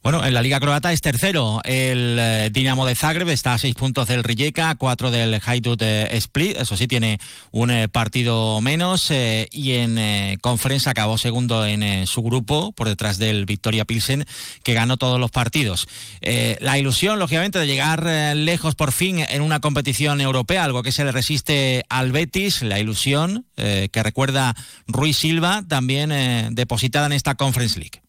Bueno, 0.07 0.25
en 0.25 0.35
la 0.35 0.41
Liga 0.43 0.61
Croata 0.61 0.93
es 0.93 1.01
tercero 1.01 1.61
el 1.65 2.17
eh, 2.21 2.51
Dinamo 2.53 2.87
de 2.87 2.95
Zagreb, 2.95 3.29
está 3.29 3.55
a 3.55 3.59
seis 3.59 3.75
puntos 3.75 4.07
del 4.07 4.23
Rijeka, 4.23 4.77
cuatro 4.77 5.11
del 5.11 5.41
Hajduk 5.45 5.83
Split, 5.83 6.59
eso 6.59 6.77
sí 6.77 6.87
tiene 6.87 7.19
un 7.51 7.73
eh, 7.73 7.89
partido 7.89 8.61
menos 8.61 9.11
eh, 9.11 9.49
y 9.51 9.73
en 9.73 9.99
eh, 9.99 10.39
Conference 10.41 10.89
acabó 10.89 11.19
segundo 11.19 11.67
en 11.67 12.07
su 12.07 12.23
grupo 12.23 12.71
por 12.71 12.87
detrás 12.87 13.19
del 13.19 13.47
Victoria 13.47 13.85
Pilsen 13.85 14.25
que 14.63 14.75
ganó 14.75 14.97
todos 14.97 15.19
los 15.19 15.33
partidos. 15.33 15.89
La 16.21 16.79
ilusión, 16.79 17.19
lógicamente, 17.19 17.59
de 17.59 17.67
llegar 17.67 18.07
lejos 18.37 18.77
por 18.77 18.93
fin 18.93 19.19
en 19.29 19.43
una 19.43 19.59
competición 19.59 20.21
europea, 20.21 20.63
algo 20.63 20.85
que 20.85 20.93
se 20.93 21.05
le 21.05 21.11
resiste 21.11 21.85
al 21.89 22.13
Betis, 22.13 22.63
la 22.63 22.79
ilusión 22.79 23.45
que 23.57 24.03
recuerda 24.05 24.55
Ruiz 24.87 25.17
Silva, 25.17 25.65
también 25.67 26.55
depositada 26.55 27.07
en 27.07 27.13
esta 27.13 27.35
Conference 27.35 27.81
League. 27.81 28.06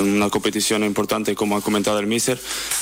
Una 0.00 0.30
competición 0.30 0.82
importante, 0.84 1.34
como 1.34 1.56
ha 1.56 1.60
comentado 1.60 1.98
el 1.98 2.06
Mister, 2.06 2.40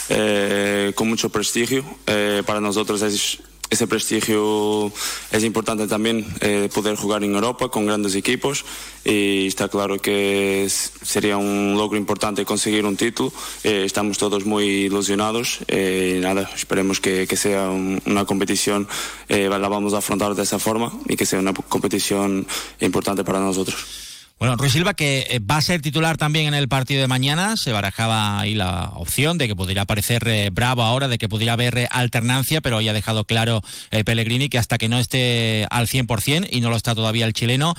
eh, 0.09 0.93
con 0.95 1.09
mucho 1.09 1.31
prestigio. 1.31 1.85
Eh, 2.07 2.43
para 2.47 2.61
nosotros 2.61 3.03
es- 3.03 3.39
ese 3.71 3.87
prestigio 3.87 4.91
es 5.31 5.45
importante 5.45 5.87
también 5.87 6.25
eh, 6.41 6.71
poder 6.73 6.97
jugar 6.97 7.23
en 7.25 7.35
Europa 7.35 7.69
con 7.69 7.85
grandes 7.87 8.15
equipos 8.15 8.65
y 9.05 9.47
está 9.49 9.69
claro 9.69 9.99
que 9.99 10.65
es- 10.65 10.93
sería 11.03 11.37
un 11.37 11.75
logro 11.77 11.99
importante 11.99 12.45
conseguir 12.47 12.87
un 12.87 12.97
título. 12.97 13.33
Eh, 13.65 13.83
estamos 13.85 14.17
todos 14.17 14.47
muy 14.47 14.65
ilusionados 14.87 15.59
eh, 15.67 16.15
y 16.19 16.21
nada, 16.21 16.49
esperemos 16.55 17.01
que, 17.01 17.27
que 17.27 17.37
sea 17.37 17.69
un- 17.69 18.01
una 18.07 18.25
competición, 18.25 18.87
eh, 19.29 19.49
la 19.51 19.59
vamos 19.69 19.93
a 19.93 19.99
afrontar 19.99 20.35
de 20.37 20.45
esa 20.45 20.59
forma 20.61 20.93
y 21.09 21.17
que 21.17 21.27
sea 21.27 21.41
una 21.41 21.53
competición 21.53 22.47
importante 22.81 23.25
para 23.25 23.41
nosotros. 23.41 24.08
Bueno, 24.39 24.55
Ruiz 24.55 24.73
Silva 24.73 24.95
que 24.95 25.27
eh, 25.31 25.41
va 25.41 25.57
a 25.57 25.63
ser 25.63 25.83
titular 25.83 26.17
también 26.17 26.47
en 26.47 26.55
el 26.55 26.69
partido 26.69 27.01
de 27.01 27.09
mañana, 27.09 27.57
se 27.57 27.73
barajaba 27.73 28.39
ahí 28.39 28.55
la 28.55 28.93
opción 28.95 29.37
de 29.37 29.49
que 29.49 29.57
pudiera 29.57 29.83
aparecer 29.83 30.29
eh, 30.29 30.51
Bravo 30.53 30.83
ahora, 30.83 31.09
de 31.09 31.19
que 31.19 31.29
pudiera 31.29 31.55
haber 31.55 31.77
eh, 31.77 31.89
alternancia, 31.91 32.61
pero 32.61 32.81
ya 32.81 32.93
ha 32.93 32.95
dejado 32.95 33.25
claro 33.25 33.63
Pellegrini 34.05 34.49
que 34.49 34.59
hasta 34.59 34.79
que 34.79 34.89
no 34.89 35.01
esté 35.01 35.67
al 35.71 35.89
100% 35.89 36.49
y 36.53 36.61
no 36.61 36.71
lo 36.71 36.77
está 36.77 36.95
todavía 36.95 37.27
el 37.27 37.33
chileno, 37.33 37.75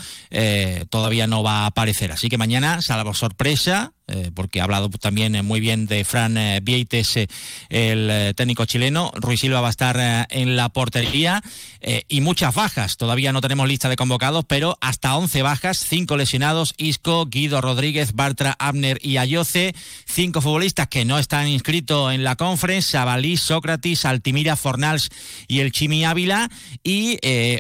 todavía 0.90 1.28
no 1.28 1.44
va 1.44 1.62
a 1.64 1.66
aparecer. 1.68 2.12
Así 2.12 2.28
que 2.30 2.38
mañana, 2.38 2.82
salvo 2.82 3.14
sorpresa, 3.14 3.94
eh, 4.12 4.32
porque 4.34 4.60
ha 4.60 4.64
hablado 4.64 4.90
también 4.90 5.36
eh, 5.36 5.44
muy 5.44 5.60
bien 5.60 5.86
de 5.86 6.04
Fran 6.04 6.36
eh, 6.36 6.60
Vieites, 6.64 7.28
el 7.70 8.34
técnico 8.36 8.66
chileno. 8.66 9.12
Ruiz 9.16 9.42
Silva 9.42 9.62
va 9.62 9.68
a 9.68 9.72
estar 9.72 10.28
en 10.30 10.56
la 10.56 10.70
portería 10.70 11.44
y 12.08 12.22
muchas 12.22 12.56
bajas. 12.56 12.98
Todavía 12.98 13.32
no 13.32 13.42
tenemos 13.42 13.68
lista 13.68 13.90
de 13.90 13.96
convocados, 13.96 14.46
pero 14.46 14.78
hasta 14.82 15.16
11 15.16 15.42
bajas, 15.44 15.78
5 15.78 16.18
lesionados, 16.18 16.74
Isco, 16.78 17.26
Guido 17.28 17.62
Rodríguez, 17.62 18.14
Bartra, 18.14 18.56
Abner 18.60 19.00
y 19.02 19.18
Ayoce, 19.18 19.74
cinco 20.06 20.42
futbolistas 20.42 20.88
que 20.88 21.06
no 21.06 21.20
están 21.20 21.48
inscritos 21.48 22.14
en 22.14 22.24
la 22.24 22.36
conference, 22.36 22.92
Sabalí, 22.92 23.38
Sócrates, 23.38 24.06
Altimira, 24.06 24.56
Fornals 24.56 25.10
y 25.48 25.60
el 25.60 25.72
Chimi 25.72 26.06
Ávila, 26.06 26.50
y 26.84 27.18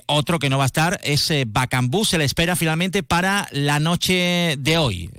otro 0.07 0.39
que 0.39 0.49
no 0.49 0.57
va 0.57 0.63
a 0.63 0.67
estar 0.67 0.99
es 1.03 1.31
Bacambú, 1.47 2.05
se 2.05 2.17
le 2.17 2.25
espera 2.25 2.55
finalmente 2.55 3.03
para 3.03 3.47
la 3.51 3.79
noche 3.79 4.55
de 4.57 4.77
hoy. 4.77 5.09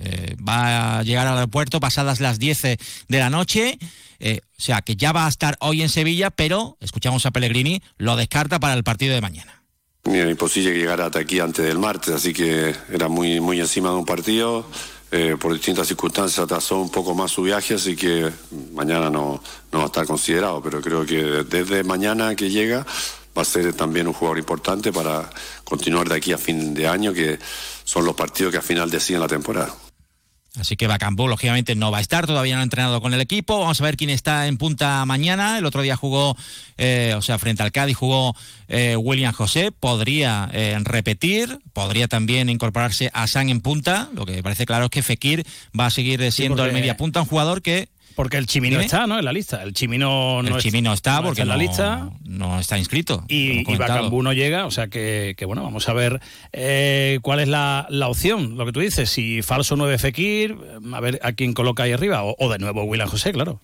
Va 0.47 0.99
a 0.99 1.03
llegar 1.03 1.20
al 1.27 1.37
aeropuerto 1.37 1.79
pasadas 1.79 2.19
las 2.19 2.39
10 2.39 2.61
de 2.61 2.77
la 3.19 3.29
noche. 3.29 3.77
Eh, 4.19 4.41
o 4.57 4.61
sea 4.61 4.81
que 4.81 4.95
ya 4.95 5.11
va 5.11 5.25
a 5.25 5.29
estar 5.29 5.57
hoy 5.61 5.81
en 5.81 5.89
Sevilla, 5.89 6.29
pero 6.29 6.77
escuchamos 6.79 7.25
a 7.25 7.31
Pellegrini, 7.31 7.81
lo 7.97 8.15
descarta 8.15 8.59
para 8.59 8.75
el 8.75 8.83
partido 8.83 9.15
de 9.15 9.21
mañana. 9.21 9.63
Era 10.03 10.29
imposible 10.29 10.73
que 10.73 10.79
llegara 10.79 11.07
hasta 11.07 11.19
aquí 11.19 11.39
antes 11.39 11.65
del 11.65 11.79
martes, 11.79 12.13
así 12.13 12.33
que 12.33 12.75
era 12.91 13.07
muy, 13.07 13.39
muy 13.39 13.59
encima 13.59 13.89
de 13.89 13.95
un 13.95 14.05
partido. 14.05 14.65
Eh, 15.13 15.35
por 15.39 15.53
distintas 15.53 15.87
circunstancias 15.87 16.39
atrasó 16.39 16.79
un 16.79 16.89
poco 16.89 17.13
más 17.13 17.31
su 17.31 17.43
viaje, 17.43 17.73
así 17.73 17.95
que 17.95 18.31
mañana 18.73 19.09
no, 19.09 19.43
no 19.71 19.77
va 19.79 19.83
a 19.83 19.87
estar 19.87 20.05
considerado, 20.05 20.61
pero 20.61 20.81
creo 20.81 21.05
que 21.05 21.43
desde 21.43 21.83
mañana 21.83 22.33
que 22.35 22.49
llega 22.49 22.85
va 23.37 23.41
a 23.41 23.45
ser 23.45 23.73
también 23.73 24.07
un 24.07 24.13
jugador 24.13 24.39
importante 24.39 24.93
para 24.93 25.29
continuar 25.63 26.07
de 26.07 26.15
aquí 26.15 26.31
a 26.31 26.37
fin 26.37 26.73
de 26.73 26.87
año, 26.87 27.13
que 27.13 27.39
son 27.83 28.05
los 28.05 28.15
partidos 28.15 28.51
que 28.51 28.57
al 28.57 28.63
final 28.63 28.89
deciden 28.89 29.21
la 29.21 29.27
temporada. 29.27 29.75
Así 30.59 30.75
que 30.75 30.85
Bacambú, 30.87 31.29
lógicamente, 31.29 31.75
no 31.75 31.91
va 31.91 31.99
a 31.99 32.01
estar, 32.01 32.27
todavía 32.27 32.55
no 32.55 32.59
ha 32.61 32.63
entrenado 32.63 32.99
con 32.99 33.13
el 33.13 33.21
equipo. 33.21 33.57
Vamos 33.59 33.79
a 33.79 33.83
ver 33.85 33.95
quién 33.95 34.09
está 34.09 34.47
en 34.47 34.57
punta 34.57 35.05
mañana. 35.05 35.57
El 35.57 35.65
otro 35.65 35.81
día 35.81 35.95
jugó, 35.95 36.35
eh, 36.77 37.13
o 37.15 37.21
sea, 37.21 37.39
frente 37.39 37.63
al 37.63 37.71
Cádiz 37.71 37.95
jugó 37.95 38.35
eh, 38.67 38.97
William 38.97 39.31
José. 39.31 39.71
Podría 39.71 40.49
eh, 40.51 40.77
repetir, 40.83 41.59
podría 41.71 42.09
también 42.09 42.49
incorporarse 42.49 43.09
a 43.13 43.27
San 43.27 43.47
en 43.49 43.61
punta. 43.61 44.09
Lo 44.13 44.25
que 44.25 44.43
parece 44.43 44.65
claro 44.65 44.85
es 44.85 44.91
que 44.91 45.03
Fekir 45.03 45.45
va 45.77 45.85
a 45.85 45.89
seguir 45.89 46.29
siendo 46.33 46.57
porque- 46.57 46.69
el 46.69 46.73
media 46.75 46.97
punta, 46.97 47.21
un 47.21 47.27
jugador 47.27 47.61
que. 47.61 47.87
Porque 48.15 48.37
el 48.37 48.45
Chimino 48.45 48.75
Dime. 48.75 48.85
está, 48.85 49.07
¿no? 49.07 49.17
En 49.19 49.25
la 49.25 49.33
lista. 49.33 49.63
El 49.63 49.73
Chimino 49.73 50.41
no 50.41 50.55
el 50.55 50.61
Chimino 50.61 50.93
está 50.93 51.21
porque 51.21 51.41
en 51.41 51.47
la 51.47 51.57
lista. 51.57 52.09
no 52.23 52.59
está 52.59 52.77
inscrito. 52.77 53.23
Y, 53.27 53.69
y. 53.71 53.75
Bacambú 53.77 54.21
no 54.21 54.33
llega, 54.33 54.65
o 54.65 54.71
sea 54.71 54.87
que, 54.87 55.35
que, 55.37 55.45
bueno, 55.45 55.63
vamos 55.63 55.87
a 55.89 55.93
ver 55.93 56.21
eh, 56.53 57.19
cuál 57.21 57.39
es 57.39 57.47
la, 57.47 57.87
la 57.89 58.07
opción, 58.07 58.57
lo 58.57 58.65
que 58.65 58.71
tú 58.71 58.79
dices, 58.79 59.09
si 59.09 59.41
falso 59.41 59.75
9 59.75 59.97
Fekir, 59.97 60.57
a 60.93 60.99
ver 60.99 61.19
a 61.23 61.31
quién 61.33 61.53
coloca 61.53 61.83
ahí 61.83 61.91
arriba, 61.91 62.23
o, 62.23 62.35
o 62.37 62.49
de 62.51 62.59
nuevo 62.59 62.83
William 62.83 63.09
José, 63.09 63.31
claro. 63.31 63.59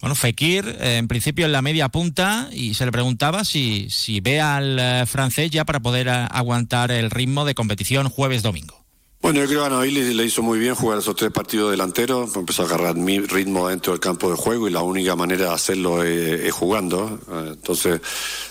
Bueno, 0.00 0.16
Fekir, 0.16 0.66
eh, 0.80 0.98
en 0.98 1.08
principio 1.08 1.46
en 1.46 1.52
la 1.52 1.62
media 1.62 1.88
punta, 1.88 2.48
y 2.52 2.74
se 2.74 2.84
le 2.84 2.92
preguntaba 2.92 3.44
si, 3.44 3.88
si 3.88 4.20
ve 4.20 4.40
al 4.40 4.78
eh, 4.78 5.06
francés 5.06 5.50
ya 5.50 5.64
para 5.64 5.80
poder 5.80 6.08
aguantar 6.08 6.90
el 6.90 7.10
ritmo 7.10 7.44
de 7.44 7.54
competición 7.54 8.10
jueves-domingo. 8.10 8.83
Bueno, 9.24 9.40
yo 9.40 9.46
creo 9.46 9.60
que 9.60 9.66
a 9.68 9.70
Nabil 9.70 10.14
le, 10.18 10.24
hizo 10.26 10.42
muy 10.42 10.58
bien 10.58 10.74
jugar 10.74 10.98
esos 10.98 11.16
tres 11.16 11.30
partidos 11.32 11.70
delanteros, 11.70 12.36
empezó 12.36 12.60
a 12.60 12.66
agarrar 12.66 12.94
mi 12.94 13.20
ritmo 13.20 13.70
dentro 13.70 13.94
del 13.94 14.00
campo 14.00 14.28
de 14.30 14.36
juego 14.36 14.68
y 14.68 14.70
la 14.70 14.82
única 14.82 15.16
manera 15.16 15.46
de 15.46 15.54
hacerlo 15.54 16.02
es, 16.02 16.42
es 16.42 16.52
jugando. 16.52 17.18
Eh, 17.32 17.50
Entonces, 17.54 18.02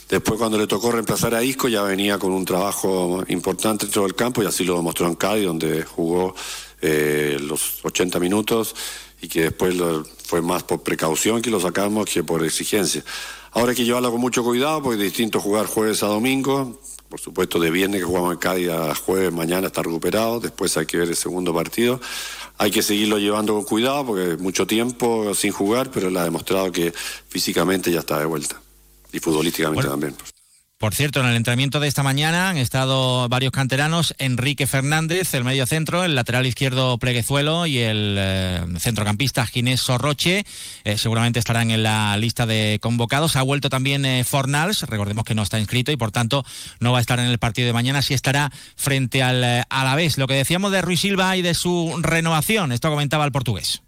después 0.09 0.39
cuando 0.39 0.57
le 0.57 0.65
tocó 0.65 0.91
reemplazar 0.91 1.35
a 1.35 1.43
Isco 1.43 1.67
ya 1.67 1.83
venía 1.83 2.17
con 2.17 2.31
un 2.31 2.43
trabajo 2.43 3.23
importante 3.27 3.85
dentro 3.85 4.01
del 4.01 4.15
campo 4.15 4.41
y 4.41 4.47
así 4.47 4.63
lo 4.65 4.75
demostró 4.77 5.05
en 5.05 5.13
Cádiz, 5.13 5.45
donde 5.45 5.83
jugó 5.83 6.33
eh, 6.81 7.37
los 7.39 7.85
80 7.85 8.19
minutos 8.19 8.75
y 9.21 9.27
que 9.27 9.41
después 9.43 9.75
lo- 9.75 10.03
fue 10.25 10.41
más 10.41 10.63
por 10.63 10.81
precaución 10.81 11.43
que 11.43 11.51
lo 11.51 11.59
sacamos 11.59 12.07
que 12.07 12.23
por 12.23 12.43
exigencia. 12.43 13.03
Ahora 13.51 13.69
hay 13.69 13.75
que 13.75 13.85
llevarlo 13.85 14.11
con 14.11 14.19
mucho 14.21 14.43
cuidado 14.43 14.81
porque 14.81 14.97
es 14.97 15.03
distinto 15.03 15.39
jugar 15.39 15.67
jueves 15.67 16.01
a 16.01 16.07
domingo. 16.07 16.79
Por 17.13 17.19
supuesto, 17.19 17.59
de 17.59 17.69
viernes 17.69 18.01
que 18.01 18.07
jugamos 18.07 18.33
en 18.33 18.39
Cádiz 18.39 18.69
a 18.69 18.95
jueves, 18.95 19.31
mañana 19.31 19.67
está 19.67 19.83
recuperado. 19.83 20.39
Después 20.39 20.75
hay 20.77 20.87
que 20.87 20.97
ver 20.97 21.09
el 21.09 21.15
segundo 21.15 21.53
partido. 21.53 22.01
Hay 22.57 22.71
que 22.71 22.81
seguirlo 22.81 23.19
llevando 23.19 23.53
con 23.53 23.65
cuidado 23.65 24.03
porque 24.03 24.35
mucho 24.37 24.65
tiempo 24.65 25.35
sin 25.35 25.51
jugar, 25.51 25.91
pero 25.91 26.07
él 26.07 26.17
ha 26.17 26.23
demostrado 26.23 26.71
que 26.71 26.91
físicamente 27.29 27.91
ya 27.91 27.99
está 27.99 28.17
de 28.17 28.25
vuelta. 28.25 28.59
Y 29.11 29.19
futbolísticamente 29.19 29.87
también. 29.87 30.15
Por 30.83 30.93
cierto, 30.93 31.21
en 31.21 31.27
el 31.27 31.37
entrenamiento 31.37 31.79
de 31.79 31.87
esta 31.87 32.03
mañana 32.03 32.49
han 32.49 32.57
estado 32.57 33.29
varios 33.29 33.53
canteranos, 33.53 34.13
Enrique 34.17 34.67
Fernández, 34.67 35.33
el 35.33 35.45
medio 35.45 35.65
centro, 35.65 36.03
el 36.03 36.13
lateral 36.13 36.45
izquierdo 36.45 36.97
Pleguezuelo 36.97 37.65
y 37.67 37.77
el 37.77 38.17
eh, 38.19 38.65
centrocampista 38.79 39.45
Ginés 39.45 39.79
Sorroche. 39.79 40.45
Eh, 40.83 40.97
seguramente 40.97 41.39
estarán 41.39 41.71
en 41.71 41.83
la 41.83 42.17
lista 42.17 42.45
de 42.45 42.79
convocados. 42.81 43.37
Ha 43.37 43.43
vuelto 43.43 43.69
también 43.69 44.03
eh, 44.03 44.25
Fornals, 44.25 44.81
recordemos 44.81 45.23
que 45.23 45.35
no 45.35 45.43
está 45.43 45.57
inscrito 45.57 45.93
y 45.93 45.95
por 45.95 46.11
tanto 46.11 46.43
no 46.81 46.91
va 46.91 46.97
a 46.97 47.01
estar 47.01 47.17
en 47.17 47.27
el 47.27 47.39
partido 47.39 47.67
de 47.67 47.73
mañana, 47.73 48.01
sí 48.01 48.13
estará 48.13 48.51
frente 48.75 49.23
al 49.23 49.63
Alavés. 49.69 50.17
Lo 50.17 50.27
que 50.27 50.33
decíamos 50.33 50.73
de 50.73 50.81
Ruiz 50.81 50.99
Silva 50.99 51.37
y 51.37 51.41
de 51.41 51.53
su 51.53 51.97
renovación, 52.01 52.73
esto 52.73 52.89
comentaba 52.89 53.23
el 53.23 53.31
portugués. 53.31 53.83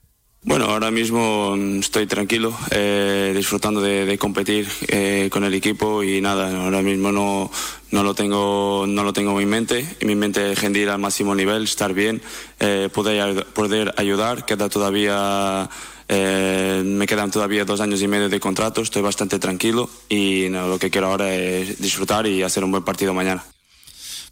Bueno, 0.46 0.66
ahora 0.66 0.92
mismo 0.92 1.56
estoy 1.80 2.06
tranquilo, 2.06 2.56
eh, 2.70 3.34
disfrutando 3.36 3.82
de, 3.82 4.16
competir 4.20 4.68
eh, 4.88 5.28
con 5.32 5.44
el 5.44 5.56
equipo 5.56 6.04
y 6.04 6.22
nada, 6.22 6.64
ahora 6.64 6.84
mismo 6.84 7.12
no, 7.12 7.50
no, 7.90 8.04
lo 8.04 8.14
tengo 8.14 8.86
no 8.88 9.04
lo 9.04 9.12
tengo 9.12 9.32
en 9.32 9.38
mi 9.38 9.46
mente, 9.48 9.84
en 10.00 10.08
mi 10.08 10.14
mente 10.14 10.52
es 10.52 10.62
rendir 10.62 10.90
al 10.90 11.00
máximo 11.00 11.34
nivel, 11.34 11.64
estar 11.64 11.96
bien, 11.96 12.22
eh, 12.60 12.90
poder, 12.94 13.48
poder 13.48 13.96
ayudar, 13.98 14.46
queda 14.46 14.70
todavía 14.70 15.68
me 16.08 17.08
quedan 17.08 17.32
todavía 17.32 17.66
dos 17.66 17.82
años 17.82 18.00
y 18.04 18.08
medio 18.08 18.30
de 18.30 18.40
contrato, 18.40 18.82
estoy 18.82 19.02
bastante 19.02 19.40
tranquilo 19.40 19.90
y 20.10 20.50
lo 20.50 20.78
que 20.78 20.92
quiero 20.92 21.08
ahora 21.08 21.34
es 21.34 21.82
disfrutar 21.82 22.28
y 22.28 22.44
hacer 22.44 22.64
un 22.64 22.70
buen 22.70 22.84
partido 22.84 23.16
mañana. 23.16 23.44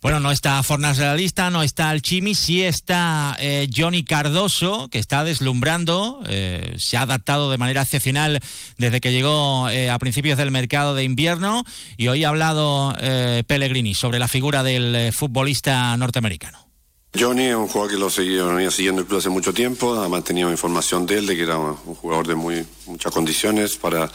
Bueno, 0.04 0.20
no 0.20 0.32
está 0.32 0.62
Fornas 0.64 0.98
de 0.98 1.06
la 1.06 1.16
lista, 1.16 1.50
no 1.50 1.64
está 1.64 1.94
el 1.94 2.02
Chimi, 2.02 2.36
sí 2.36 2.62
está 2.62 3.38
eh, 3.40 3.70
Johnny 3.74 4.04
Cardoso, 4.04 4.90
que 4.90 5.00
está 5.00 5.24
deslumbrando, 5.24 6.22
eh, 6.28 6.76
se 6.78 6.98
ha 6.98 7.04
adaptado 7.04 7.50
de 7.50 7.58
manera 7.58 7.84
excepcional 7.84 8.42
desde 8.78 9.00
que 9.00 9.14
llegó 9.14 9.70
eh, 9.70 9.90
a 9.90 9.98
principios 10.00 10.38
del 10.38 10.52
mercado 10.52 10.94
de 10.94 11.06
invierno 11.06 11.64
y 11.96 12.10
hoy 12.10 12.26
ha 12.26 12.30
hablado 12.30 12.94
Pellegrini 13.48 13.94
sobre 13.94 14.20
la 14.20 14.28
figura 14.28 14.62
del 14.62 15.14
futbolista 15.14 15.96
norteamericano. 15.96 16.68
Johnny 17.18 17.46
es 17.46 17.56
un 17.56 17.70
jugador 17.70 17.92
que 17.92 17.98
lo 17.98 18.10
seguía, 18.10 18.44
venía 18.44 18.72
siguiendo 18.72 19.04
el 19.04 19.08
club 19.08 19.20
hace 19.20 19.30
mucho 19.30 19.54
tiempo, 19.54 19.96
además 19.96 20.26
tenía 20.26 20.50
información 20.52 21.06
de 21.06 21.20
él, 21.20 21.28
de 21.28 21.38
que 21.38 21.44
era 21.44 21.58
un 21.58 21.96
jugador 21.96 22.28
de 22.28 22.36
muy 22.36 22.66
muchas 22.88 23.14
condiciones 23.14 23.78
para 23.78 24.12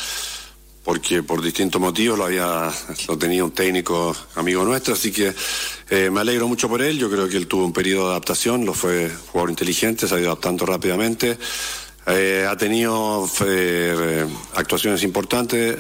porque 0.89 1.23
por 1.23 1.43
distintos 1.43 1.79
motivos 1.79 2.17
lo 2.17 2.25
había 2.25 2.73
lo 3.09 3.19
tenía 3.19 3.45
un 3.45 3.51
técnico 3.51 4.17
amigo 4.37 4.65
nuestro, 4.65 4.95
así 4.95 5.13
que 5.13 5.35
eh, 5.91 6.09
me 6.09 6.21
alegro 6.21 6.49
mucho 6.49 6.67
por 6.67 6.81
él. 6.81 6.99
Yo 6.99 7.11
creo 7.11 7.29
que 7.29 7.37
él 7.37 7.47
tuvo 7.47 7.67
un 7.67 7.75
periodo 7.75 8.07
de 8.07 8.11
adaptación, 8.13 8.65
lo 8.65 8.73
fue 8.73 9.11
jugador 9.27 9.51
inteligente, 9.51 10.09
se 10.09 10.15
ha 10.15 10.19
ido 10.19 10.29
adaptando 10.29 10.65
rápidamente. 10.65 11.37
Eh, 12.07 12.47
ha 12.49 12.57
tenido 12.57 13.29
eh, 13.45 14.27
actuaciones 14.55 15.03
importantes, 15.03 15.77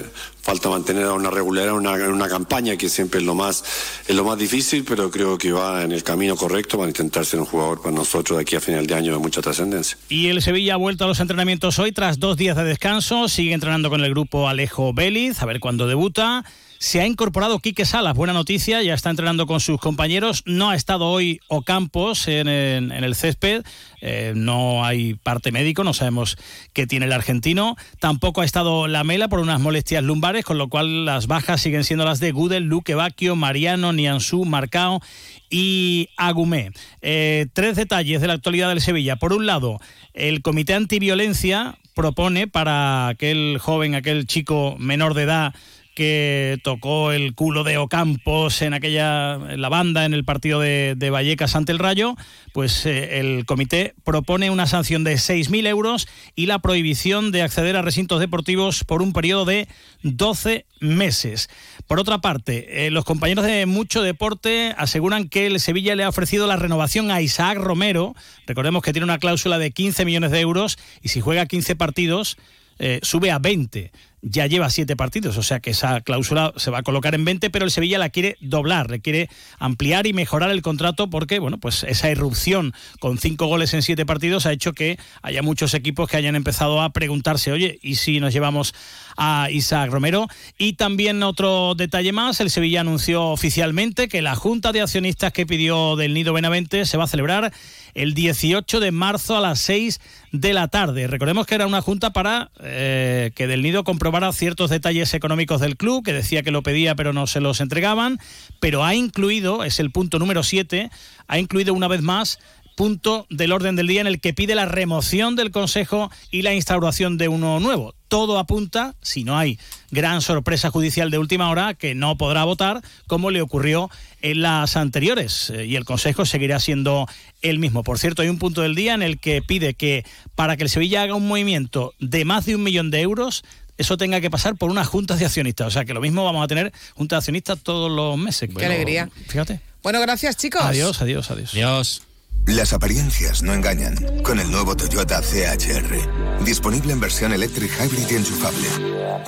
falta 0.48 0.70
mantener 0.70 1.06
una 1.08 1.28
regularidad 1.28 1.76
en 1.76 2.12
una, 2.12 2.26
campaña 2.26 2.74
que 2.78 2.88
siempre 2.88 3.20
es 3.20 3.26
lo 3.26 3.34
más 3.34 3.62
es 4.08 4.16
lo 4.16 4.24
más 4.24 4.38
difícil, 4.38 4.82
pero 4.82 5.10
creo 5.10 5.36
que 5.36 5.52
va 5.52 5.82
en 5.82 5.92
el 5.92 6.02
camino 6.02 6.36
correcto 6.36 6.78
para 6.78 6.88
intentar 6.88 7.26
ser 7.26 7.40
un 7.40 7.44
jugador 7.44 7.82
para 7.82 7.94
nosotros 7.94 8.38
de 8.38 8.42
aquí 8.44 8.56
a 8.56 8.60
final 8.60 8.86
de 8.86 8.94
año 8.94 9.12
de 9.12 9.18
mucha 9.18 9.42
trascendencia. 9.42 9.98
Y 10.08 10.28
el 10.28 10.40
Sevilla 10.40 10.72
ha 10.72 10.76
vuelto 10.78 11.04
a 11.04 11.06
los 11.06 11.20
entrenamientos 11.20 11.78
hoy 11.78 11.92
tras 11.92 12.18
dos 12.18 12.38
días 12.38 12.56
de 12.56 12.64
descanso, 12.64 13.28
sigue 13.28 13.52
entrenando 13.52 13.90
con 13.90 14.02
el 14.02 14.08
grupo 14.08 14.48
Alejo 14.48 14.94
Vélez, 14.94 15.42
a 15.42 15.44
ver 15.44 15.60
cuándo 15.60 15.86
debuta. 15.86 16.46
Se 16.80 17.00
ha 17.00 17.06
incorporado 17.08 17.58
Quique 17.58 17.84
Salas, 17.84 18.14
buena 18.14 18.32
noticia, 18.32 18.80
ya 18.82 18.94
está 18.94 19.10
entrenando 19.10 19.48
con 19.48 19.58
sus 19.58 19.80
compañeros. 19.80 20.44
No 20.46 20.70
ha 20.70 20.76
estado 20.76 21.06
hoy 21.08 21.40
Ocampos 21.48 22.28
en, 22.28 22.46
el 22.46 23.14
césped, 23.16 23.64
eh, 24.00 24.32
no 24.36 24.84
hay 24.84 25.14
parte 25.14 25.50
médico, 25.50 25.82
no 25.82 25.92
sabemos 25.92 26.38
qué 26.72 26.86
tiene 26.86 27.06
el 27.06 27.12
argentino. 27.12 27.76
Tampoco 27.98 28.42
ha 28.42 28.44
estado 28.44 28.86
Lamela 28.86 29.26
por 29.26 29.40
unas 29.40 29.60
molestias 29.60 30.04
lumbares, 30.04 30.44
con 30.44 30.56
lo 30.56 30.68
cual 30.68 31.04
las 31.04 31.26
bajas 31.26 31.60
siguen 31.60 31.82
siendo 31.82 32.04
las 32.04 32.20
de 32.20 32.30
Gudel, 32.30 32.62
Luque 32.64 32.94
Bacchio, 32.94 33.34
Mariano, 33.34 33.92
Nianzú, 33.92 34.44
Marcao 34.44 35.02
y 35.50 36.10
Agumé. 36.16 36.70
Eh, 37.02 37.46
tres 37.54 37.74
detalles 37.74 38.20
de 38.20 38.28
la 38.28 38.34
actualidad 38.34 38.68
del 38.68 38.80
Sevilla. 38.80 39.16
Por 39.16 39.32
un 39.32 39.46
lado, 39.46 39.80
el 40.14 40.42
Comité 40.42 40.74
Antiviolencia 40.74 41.76
propone 41.96 42.46
para 42.46 43.08
aquel 43.08 43.58
joven, 43.60 43.96
aquel 43.96 44.28
chico 44.28 44.76
menor 44.78 45.14
de 45.14 45.24
edad, 45.24 45.54
que 45.98 46.60
tocó 46.62 47.10
el 47.10 47.34
culo 47.34 47.64
de 47.64 47.76
Ocampos 47.76 48.62
en 48.62 48.72
aquella 48.72 49.36
la 49.36 49.68
banda 49.68 50.04
en 50.04 50.14
el 50.14 50.24
partido 50.24 50.60
de, 50.60 51.10
Vallecas 51.10 51.56
ante 51.56 51.72
el 51.72 51.80
Rayo, 51.80 52.14
pues 52.52 52.86
eh, 52.86 53.18
el 53.18 53.44
comité 53.46 53.94
propone 54.04 54.48
una 54.50 54.68
sanción 54.68 55.02
de 55.02 55.14
6.000 55.14 55.66
euros 55.66 56.06
y 56.36 56.46
la 56.46 56.60
prohibición 56.60 57.32
de 57.32 57.42
acceder 57.42 57.74
a 57.74 57.82
recintos 57.82 58.20
deportivos 58.20 58.84
por 58.84 59.02
un 59.02 59.12
periodo 59.12 59.44
de 59.44 59.66
12 60.04 60.66
meses. 60.78 61.50
Por 61.88 61.98
otra 61.98 62.18
parte, 62.20 62.86
eh, 62.86 62.92
los 62.92 63.04
compañeros 63.04 63.44
de 63.44 63.66
Mucho 63.66 64.00
Deporte 64.00 64.76
aseguran 64.78 65.28
que 65.28 65.48
el 65.48 65.58
Sevilla 65.58 65.96
le 65.96 66.04
ha 66.04 66.10
ofrecido 66.10 66.46
la 66.46 66.54
renovación 66.54 67.10
a 67.10 67.22
Isaac 67.22 67.58
Romero. 67.58 68.14
Recordemos 68.46 68.84
que 68.84 68.92
tiene 68.92 69.04
una 69.04 69.18
cláusula 69.18 69.58
de 69.58 69.72
15 69.72 70.04
millones 70.04 70.30
de 70.30 70.38
euros 70.38 70.78
y 71.02 71.08
si 71.08 71.20
juega 71.20 71.46
15 71.46 71.74
partidos 71.74 72.36
eh, 72.78 73.00
sube 73.02 73.32
a 73.32 73.40
20 73.40 73.90
ya 74.22 74.46
lleva 74.46 74.70
siete 74.70 74.96
partidos, 74.96 75.36
o 75.38 75.42
sea 75.42 75.60
que 75.60 75.70
esa 75.70 76.00
cláusula 76.00 76.52
se 76.56 76.70
va 76.70 76.78
a 76.78 76.82
colocar 76.82 77.14
en 77.14 77.24
20, 77.24 77.50
pero 77.50 77.64
el 77.64 77.70
Sevilla 77.70 77.98
la 77.98 78.10
quiere 78.10 78.36
doblar, 78.40 78.90
le 78.90 79.00
quiere 79.00 79.28
ampliar 79.58 80.06
y 80.06 80.12
mejorar 80.12 80.50
el 80.50 80.62
contrato 80.62 81.08
porque, 81.10 81.38
bueno, 81.38 81.58
pues 81.58 81.84
esa 81.84 82.10
irrupción 82.10 82.72
con 83.00 83.18
cinco 83.18 83.46
goles 83.46 83.74
en 83.74 83.82
siete 83.82 84.06
partidos 84.06 84.46
ha 84.46 84.52
hecho 84.52 84.72
que 84.72 84.98
haya 85.22 85.42
muchos 85.42 85.74
equipos 85.74 86.08
que 86.08 86.16
hayan 86.16 86.36
empezado 86.36 86.82
a 86.82 86.90
preguntarse, 86.90 87.52
oye, 87.52 87.78
¿y 87.82 87.96
si 87.96 88.20
nos 88.20 88.32
llevamos 88.32 88.74
a 89.16 89.48
Isaac 89.50 89.90
Romero? 89.90 90.26
Y 90.58 90.74
también 90.74 91.22
otro 91.22 91.74
detalle 91.74 92.12
más, 92.12 92.40
el 92.40 92.50
Sevilla 92.50 92.80
anunció 92.80 93.26
oficialmente 93.26 94.08
que 94.08 94.22
la 94.22 94.34
Junta 94.34 94.72
de 94.72 94.80
Accionistas 94.80 95.32
que 95.32 95.46
pidió 95.46 95.96
del 95.96 96.14
Nido 96.14 96.32
Benavente 96.32 96.86
se 96.86 96.96
va 96.96 97.04
a 97.04 97.08
celebrar 97.08 97.52
el 97.94 98.14
18 98.14 98.80
de 98.80 98.92
marzo 98.92 99.36
a 99.36 99.40
las 99.40 99.60
6 99.60 100.00
de 100.32 100.52
la 100.52 100.68
tarde. 100.68 101.06
Recordemos 101.06 101.46
que 101.46 101.54
era 101.54 101.66
una 101.66 101.82
junta 101.82 102.12
para 102.12 102.50
eh, 102.60 103.32
que 103.34 103.46
del 103.46 103.62
Nido 103.62 103.84
ciertos 104.32 104.70
detalles 104.70 105.14
económicos 105.14 105.60
del 105.60 105.76
club, 105.76 106.04
que 106.04 106.12
decía 106.12 106.42
que 106.42 106.50
lo 106.50 106.62
pedía 106.62 106.94
pero 106.94 107.12
no 107.12 107.26
se 107.26 107.40
los 107.40 107.60
entregaban, 107.60 108.18
pero 108.60 108.84
ha 108.84 108.94
incluido, 108.94 109.64
es 109.64 109.80
el 109.80 109.90
punto 109.90 110.18
número 110.18 110.42
7, 110.42 110.90
ha 111.26 111.38
incluido 111.38 111.74
una 111.74 111.88
vez 111.88 112.02
más 112.02 112.38
punto 112.78 113.26
del 113.28 113.50
orden 113.50 113.74
del 113.74 113.88
día 113.88 114.00
en 114.00 114.06
el 114.06 114.20
que 114.20 114.32
pide 114.32 114.54
la 114.54 114.64
remoción 114.64 115.34
del 115.34 115.50
Consejo 115.50 116.12
y 116.30 116.42
la 116.42 116.54
instauración 116.54 117.18
de 117.18 117.26
uno 117.26 117.58
nuevo. 117.58 117.92
Todo 118.06 118.38
apunta, 118.38 118.94
si 119.02 119.24
no 119.24 119.36
hay 119.36 119.58
gran 119.90 120.22
sorpresa 120.22 120.70
judicial 120.70 121.10
de 121.10 121.18
última 121.18 121.50
hora, 121.50 121.74
que 121.74 121.96
no 121.96 122.16
podrá 122.16 122.44
votar 122.44 122.80
como 123.08 123.32
le 123.32 123.42
ocurrió 123.42 123.90
en 124.22 124.42
las 124.42 124.76
anteriores 124.76 125.50
eh, 125.50 125.66
y 125.66 125.74
el 125.74 125.84
Consejo 125.84 126.24
seguirá 126.24 126.60
siendo 126.60 127.08
el 127.42 127.58
mismo. 127.58 127.82
Por 127.82 127.98
cierto, 127.98 128.22
hay 128.22 128.28
un 128.28 128.38
punto 128.38 128.62
del 128.62 128.76
día 128.76 128.94
en 128.94 129.02
el 129.02 129.18
que 129.18 129.42
pide 129.42 129.74
que 129.74 130.04
para 130.36 130.56
que 130.56 130.62
el 130.62 130.70
Sevilla 130.70 131.02
haga 131.02 131.16
un 131.16 131.26
movimiento 131.26 131.94
de 131.98 132.24
más 132.24 132.46
de 132.46 132.54
un 132.54 132.62
millón 132.62 132.92
de 132.92 133.00
euros, 133.00 133.42
eso 133.78 133.96
tenga 133.96 134.20
que 134.20 134.30
pasar 134.30 134.56
por 134.56 134.70
una 134.70 134.84
junta 134.84 135.16
de 135.16 135.24
accionistas. 135.24 135.68
O 135.68 135.70
sea 135.70 135.84
que 135.84 135.94
lo 135.94 136.00
mismo 136.00 136.24
vamos 136.24 136.44
a 136.44 136.48
tener 136.48 136.72
junta 136.94 137.16
de 137.16 137.18
accionistas 137.18 137.58
todos 137.62 137.90
los 137.90 138.18
meses. 138.18 138.50
Qué 138.54 138.66
alegría. 138.66 139.08
Fíjate. 139.28 139.60
Bueno, 139.82 140.00
gracias 140.00 140.36
chicos. 140.36 140.60
Adiós, 140.62 141.00
adiós, 141.00 141.30
adiós. 141.30 141.54
Adiós. 141.54 142.07
Las 142.48 142.72
apariencias 142.72 143.42
no 143.42 143.52
engañan. 143.52 143.94
Con 144.22 144.40
el 144.40 144.50
nuevo 144.50 144.74
Toyota 144.74 145.20
CHR. 145.20 146.42
Disponible 146.46 146.94
en 146.94 147.00
versión 147.00 147.34
electric 147.34 147.70
hybrid 147.78 148.10
y 148.10 148.14
enchufable. 148.14 148.66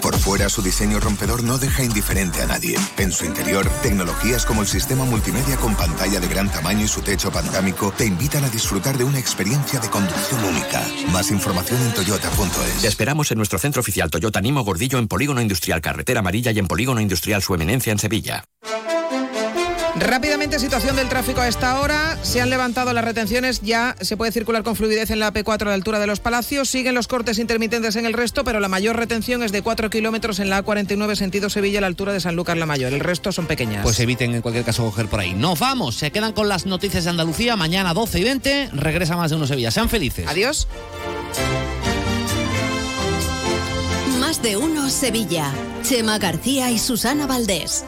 Por 0.00 0.16
fuera, 0.16 0.48
su 0.48 0.62
diseño 0.62 0.98
rompedor 1.00 1.44
no 1.44 1.58
deja 1.58 1.84
indiferente 1.84 2.40
a 2.40 2.46
nadie. 2.46 2.78
En 2.96 3.12
su 3.12 3.26
interior, 3.26 3.68
tecnologías 3.82 4.46
como 4.46 4.62
el 4.62 4.68
sistema 4.68 5.04
multimedia 5.04 5.56
con 5.56 5.74
pantalla 5.74 6.18
de 6.18 6.28
gran 6.28 6.50
tamaño 6.50 6.86
y 6.86 6.88
su 6.88 7.02
techo 7.02 7.30
panorámico 7.30 7.92
te 7.94 8.06
invitan 8.06 8.44
a 8.44 8.48
disfrutar 8.48 8.96
de 8.96 9.04
una 9.04 9.18
experiencia 9.18 9.78
de 9.80 9.90
conducción 9.90 10.42
única. 10.42 10.82
Más 11.12 11.30
información 11.30 11.78
en 11.82 11.92
toyota.es. 11.92 12.80
Te 12.80 12.88
esperamos 12.88 13.30
en 13.30 13.36
nuestro 13.36 13.58
centro 13.58 13.80
oficial 13.80 14.10
Toyota 14.10 14.40
Nimo 14.40 14.64
Gordillo 14.64 14.98
en 14.98 15.08
Polígono 15.08 15.42
Industrial 15.42 15.82
Carretera 15.82 16.20
Amarilla 16.20 16.52
y 16.52 16.58
en 16.58 16.66
Polígono 16.66 17.02
Industrial 17.02 17.42
Su 17.42 17.54
Eminencia 17.54 17.92
en 17.92 17.98
Sevilla. 17.98 18.44
Rápidamente, 19.98 20.58
situación 20.58 20.96
del 20.96 21.08
tráfico 21.08 21.40
a 21.40 21.48
esta 21.48 21.80
hora. 21.80 22.18
Se 22.22 22.40
han 22.40 22.50
levantado 22.50 22.92
las 22.92 23.04
retenciones, 23.04 23.60
ya 23.60 23.96
se 24.00 24.16
puede 24.16 24.32
circular 24.32 24.62
con 24.62 24.76
fluidez 24.76 25.10
en 25.10 25.18
la 25.18 25.32
P4 25.32 25.62
a 25.62 25.64
la 25.66 25.74
altura 25.74 25.98
de 25.98 26.06
los 26.06 26.20
Palacios. 26.20 26.68
Siguen 26.68 26.94
los 26.94 27.08
cortes 27.08 27.38
intermitentes 27.38 27.96
en 27.96 28.06
el 28.06 28.12
resto, 28.12 28.44
pero 28.44 28.60
la 28.60 28.68
mayor 28.68 28.96
retención 28.96 29.42
es 29.42 29.52
de 29.52 29.62
4 29.62 29.90
kilómetros 29.90 30.38
en 30.38 30.48
la 30.50 30.64
A49 30.64 31.16
sentido 31.16 31.50
Sevilla 31.50 31.78
a 31.78 31.80
la 31.82 31.86
altura 31.88 32.12
de 32.12 32.20
San 32.20 32.36
Lucas 32.36 32.56
la 32.56 32.66
Mayor. 32.66 32.92
El 32.92 33.00
resto 33.00 33.32
son 33.32 33.46
pequeñas. 33.46 33.82
Pues 33.82 33.98
eviten 34.00 34.34
en 34.34 34.42
cualquier 34.42 34.64
caso 34.64 34.84
coger 34.84 35.08
por 35.08 35.20
ahí. 35.20 35.34
Nos 35.34 35.58
vamos, 35.58 35.96
se 35.96 36.10
quedan 36.10 36.32
con 36.32 36.48
las 36.48 36.66
noticias 36.66 37.04
de 37.04 37.10
Andalucía. 37.10 37.56
Mañana 37.56 37.92
12 37.92 38.20
y 38.20 38.24
20 38.24 38.70
regresa 38.72 39.16
más 39.16 39.30
de 39.30 39.36
uno 39.36 39.46
Sevilla. 39.46 39.70
Sean 39.70 39.88
felices. 39.88 40.26
Adiós. 40.28 40.68
Más 44.18 44.42
de 44.42 44.56
uno 44.56 44.88
Sevilla. 44.88 45.50
Chema 45.82 46.18
García 46.18 46.70
y 46.70 46.78
Susana 46.78 47.26
Valdés. 47.26 47.84